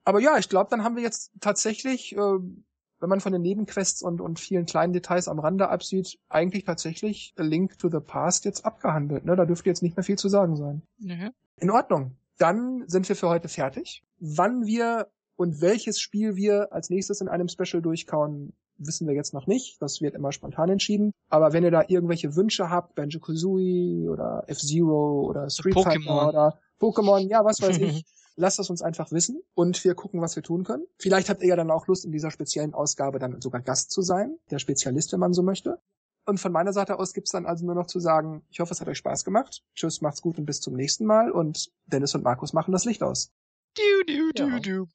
aber 0.04 0.20
ja, 0.20 0.38
ich 0.38 0.48
glaube, 0.48 0.70
dann 0.70 0.84
haben 0.84 0.94
wir 0.94 1.02
jetzt 1.02 1.32
tatsächlich, 1.40 2.14
äh, 2.14 2.18
wenn 2.18 3.08
man 3.08 3.20
von 3.20 3.32
den 3.32 3.42
Nebenquests 3.42 4.02
und, 4.02 4.20
und 4.20 4.38
vielen 4.38 4.66
kleinen 4.66 4.92
Details 4.92 5.26
am 5.26 5.40
Rande 5.40 5.68
absieht, 5.68 6.16
eigentlich 6.28 6.64
tatsächlich 6.64 7.34
A 7.38 7.42
Link 7.42 7.76
to 7.80 7.90
the 7.90 7.98
Past 7.98 8.44
jetzt 8.44 8.64
abgehandelt. 8.64 9.24
Ne? 9.24 9.34
Da 9.34 9.46
dürfte 9.46 9.68
jetzt 9.68 9.82
nicht 9.82 9.96
mehr 9.96 10.04
viel 10.04 10.18
zu 10.18 10.28
sagen 10.28 10.54
sein. 10.54 10.82
Mhm. 10.98 11.30
In 11.56 11.70
Ordnung. 11.70 12.16
Dann 12.38 12.84
sind 12.86 13.08
wir 13.08 13.16
für 13.16 13.28
heute 13.28 13.48
fertig. 13.48 14.04
Wann 14.20 14.64
wir 14.64 15.08
und 15.40 15.62
welches 15.62 15.98
Spiel 15.98 16.36
wir 16.36 16.70
als 16.70 16.90
nächstes 16.90 17.22
in 17.22 17.28
einem 17.28 17.48
Special 17.48 17.80
durchkauen, 17.80 18.52
wissen 18.76 19.08
wir 19.08 19.14
jetzt 19.14 19.32
noch 19.32 19.46
nicht. 19.46 19.80
Das 19.80 20.02
wird 20.02 20.14
immer 20.14 20.32
spontan 20.32 20.68
entschieden. 20.68 21.14
Aber 21.30 21.54
wenn 21.54 21.64
ihr 21.64 21.70
da 21.70 21.82
irgendwelche 21.88 22.36
Wünsche 22.36 22.68
habt, 22.68 22.94
Banjo-Kazooie 22.94 24.10
oder 24.10 24.44
F-Zero 24.48 25.22
oder 25.22 25.48
Street 25.48 25.72
Fighter 25.72 26.28
oder 26.28 26.58
Pokémon, 26.78 27.26
ja, 27.26 27.42
was 27.42 27.62
weiß 27.62 27.78
ich, 27.78 28.04
lasst 28.36 28.58
es 28.58 28.68
uns 28.68 28.82
einfach 28.82 29.12
wissen 29.12 29.40
und 29.54 29.82
wir 29.82 29.94
gucken, 29.94 30.20
was 30.20 30.36
wir 30.36 30.42
tun 30.42 30.62
können. 30.62 30.84
Vielleicht 30.98 31.30
habt 31.30 31.40
ihr 31.40 31.48
ja 31.48 31.56
dann 31.56 31.70
auch 31.70 31.86
Lust, 31.86 32.04
in 32.04 32.12
dieser 32.12 32.30
speziellen 32.30 32.74
Ausgabe 32.74 33.18
dann 33.18 33.40
sogar 33.40 33.62
Gast 33.62 33.92
zu 33.92 34.02
sein, 34.02 34.36
der 34.50 34.58
Spezialist, 34.58 35.10
wenn 35.14 35.20
man 35.20 35.32
so 35.32 35.42
möchte. 35.42 35.78
Und 36.26 36.38
von 36.38 36.52
meiner 36.52 36.74
Seite 36.74 36.98
aus 36.98 37.14
gibt's 37.14 37.30
dann 37.32 37.46
also 37.46 37.64
nur 37.64 37.74
noch 37.74 37.86
zu 37.86 37.98
sagen, 37.98 38.42
ich 38.50 38.60
hoffe, 38.60 38.74
es 38.74 38.80
hat 38.82 38.88
euch 38.88 38.98
Spaß 38.98 39.24
gemacht. 39.24 39.62
Tschüss, 39.74 40.02
macht's 40.02 40.20
gut 40.20 40.36
und 40.36 40.44
bis 40.44 40.60
zum 40.60 40.74
nächsten 40.74 41.06
Mal. 41.06 41.30
Und 41.30 41.72
Dennis 41.86 42.14
und 42.14 42.24
Markus 42.24 42.52
machen 42.52 42.72
das 42.72 42.84
Licht 42.84 43.02
aus. 43.02 43.32
Du, 43.76 44.05
du, 44.06 44.32
du, 44.32 44.48
ja. 44.48 44.59
du. 44.59 44.86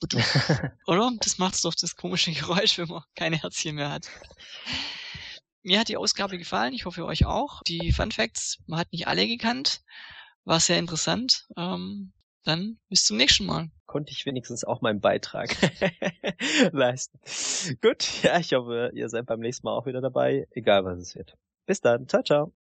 Oder? 0.88 1.11
Das 1.22 1.38
macht 1.38 1.64
doch 1.64 1.76
das 1.76 1.95
komische 1.95 2.31
Geräusch, 2.34 2.77
wenn 2.77 2.89
man 2.89 3.03
keine 3.15 3.41
Herzchen 3.41 3.76
mehr 3.76 3.91
hat. 3.91 4.10
Mir 5.64 5.80
hat 5.80 5.88
die 5.88 5.97
Ausgabe 5.97 6.38
gefallen, 6.38 6.73
ich 6.73 6.85
hoffe 6.85 7.06
euch 7.06 7.26
auch. 7.26 7.61
Die 7.64 7.91
Fun 7.91 8.11
Facts, 8.11 8.60
man 8.68 8.80
hat 8.80 8.91
nicht 8.91 9.07
alle 9.07 9.27
gekannt. 9.27 9.81
War 10.43 10.60
sehr 10.60 10.77
interessant. 10.77 11.47
Ähm, 11.57 12.14
dann 12.43 12.77
bis 12.89 13.06
zum 13.06 13.18
nächsten 13.18 13.45
Mal. 13.45 13.72
Konnte 13.88 14.11
ich 14.11 14.26
wenigstens 14.26 14.64
auch 14.64 14.81
meinen 14.81 15.02
Beitrag 15.02 15.49
leisten. 16.72 17.19
Gut, 17.81 18.23
ja, 18.23 18.39
ich 18.39 18.53
hoffe, 18.53 18.91
ihr 18.93 19.10
seid 19.10 19.26
beim 19.26 19.39
nächsten 19.39 19.65
Mal 19.65 19.76
auch 19.76 19.88
wieder 19.88 20.02
dabei, 20.02 20.47
egal 20.52 20.85
was 20.85 20.99
es 20.99 21.15
wird. 21.15 21.35
Bis 21.65 21.81
dann, 21.81 22.07
ciao, 22.07 22.22
ciao. 22.22 22.53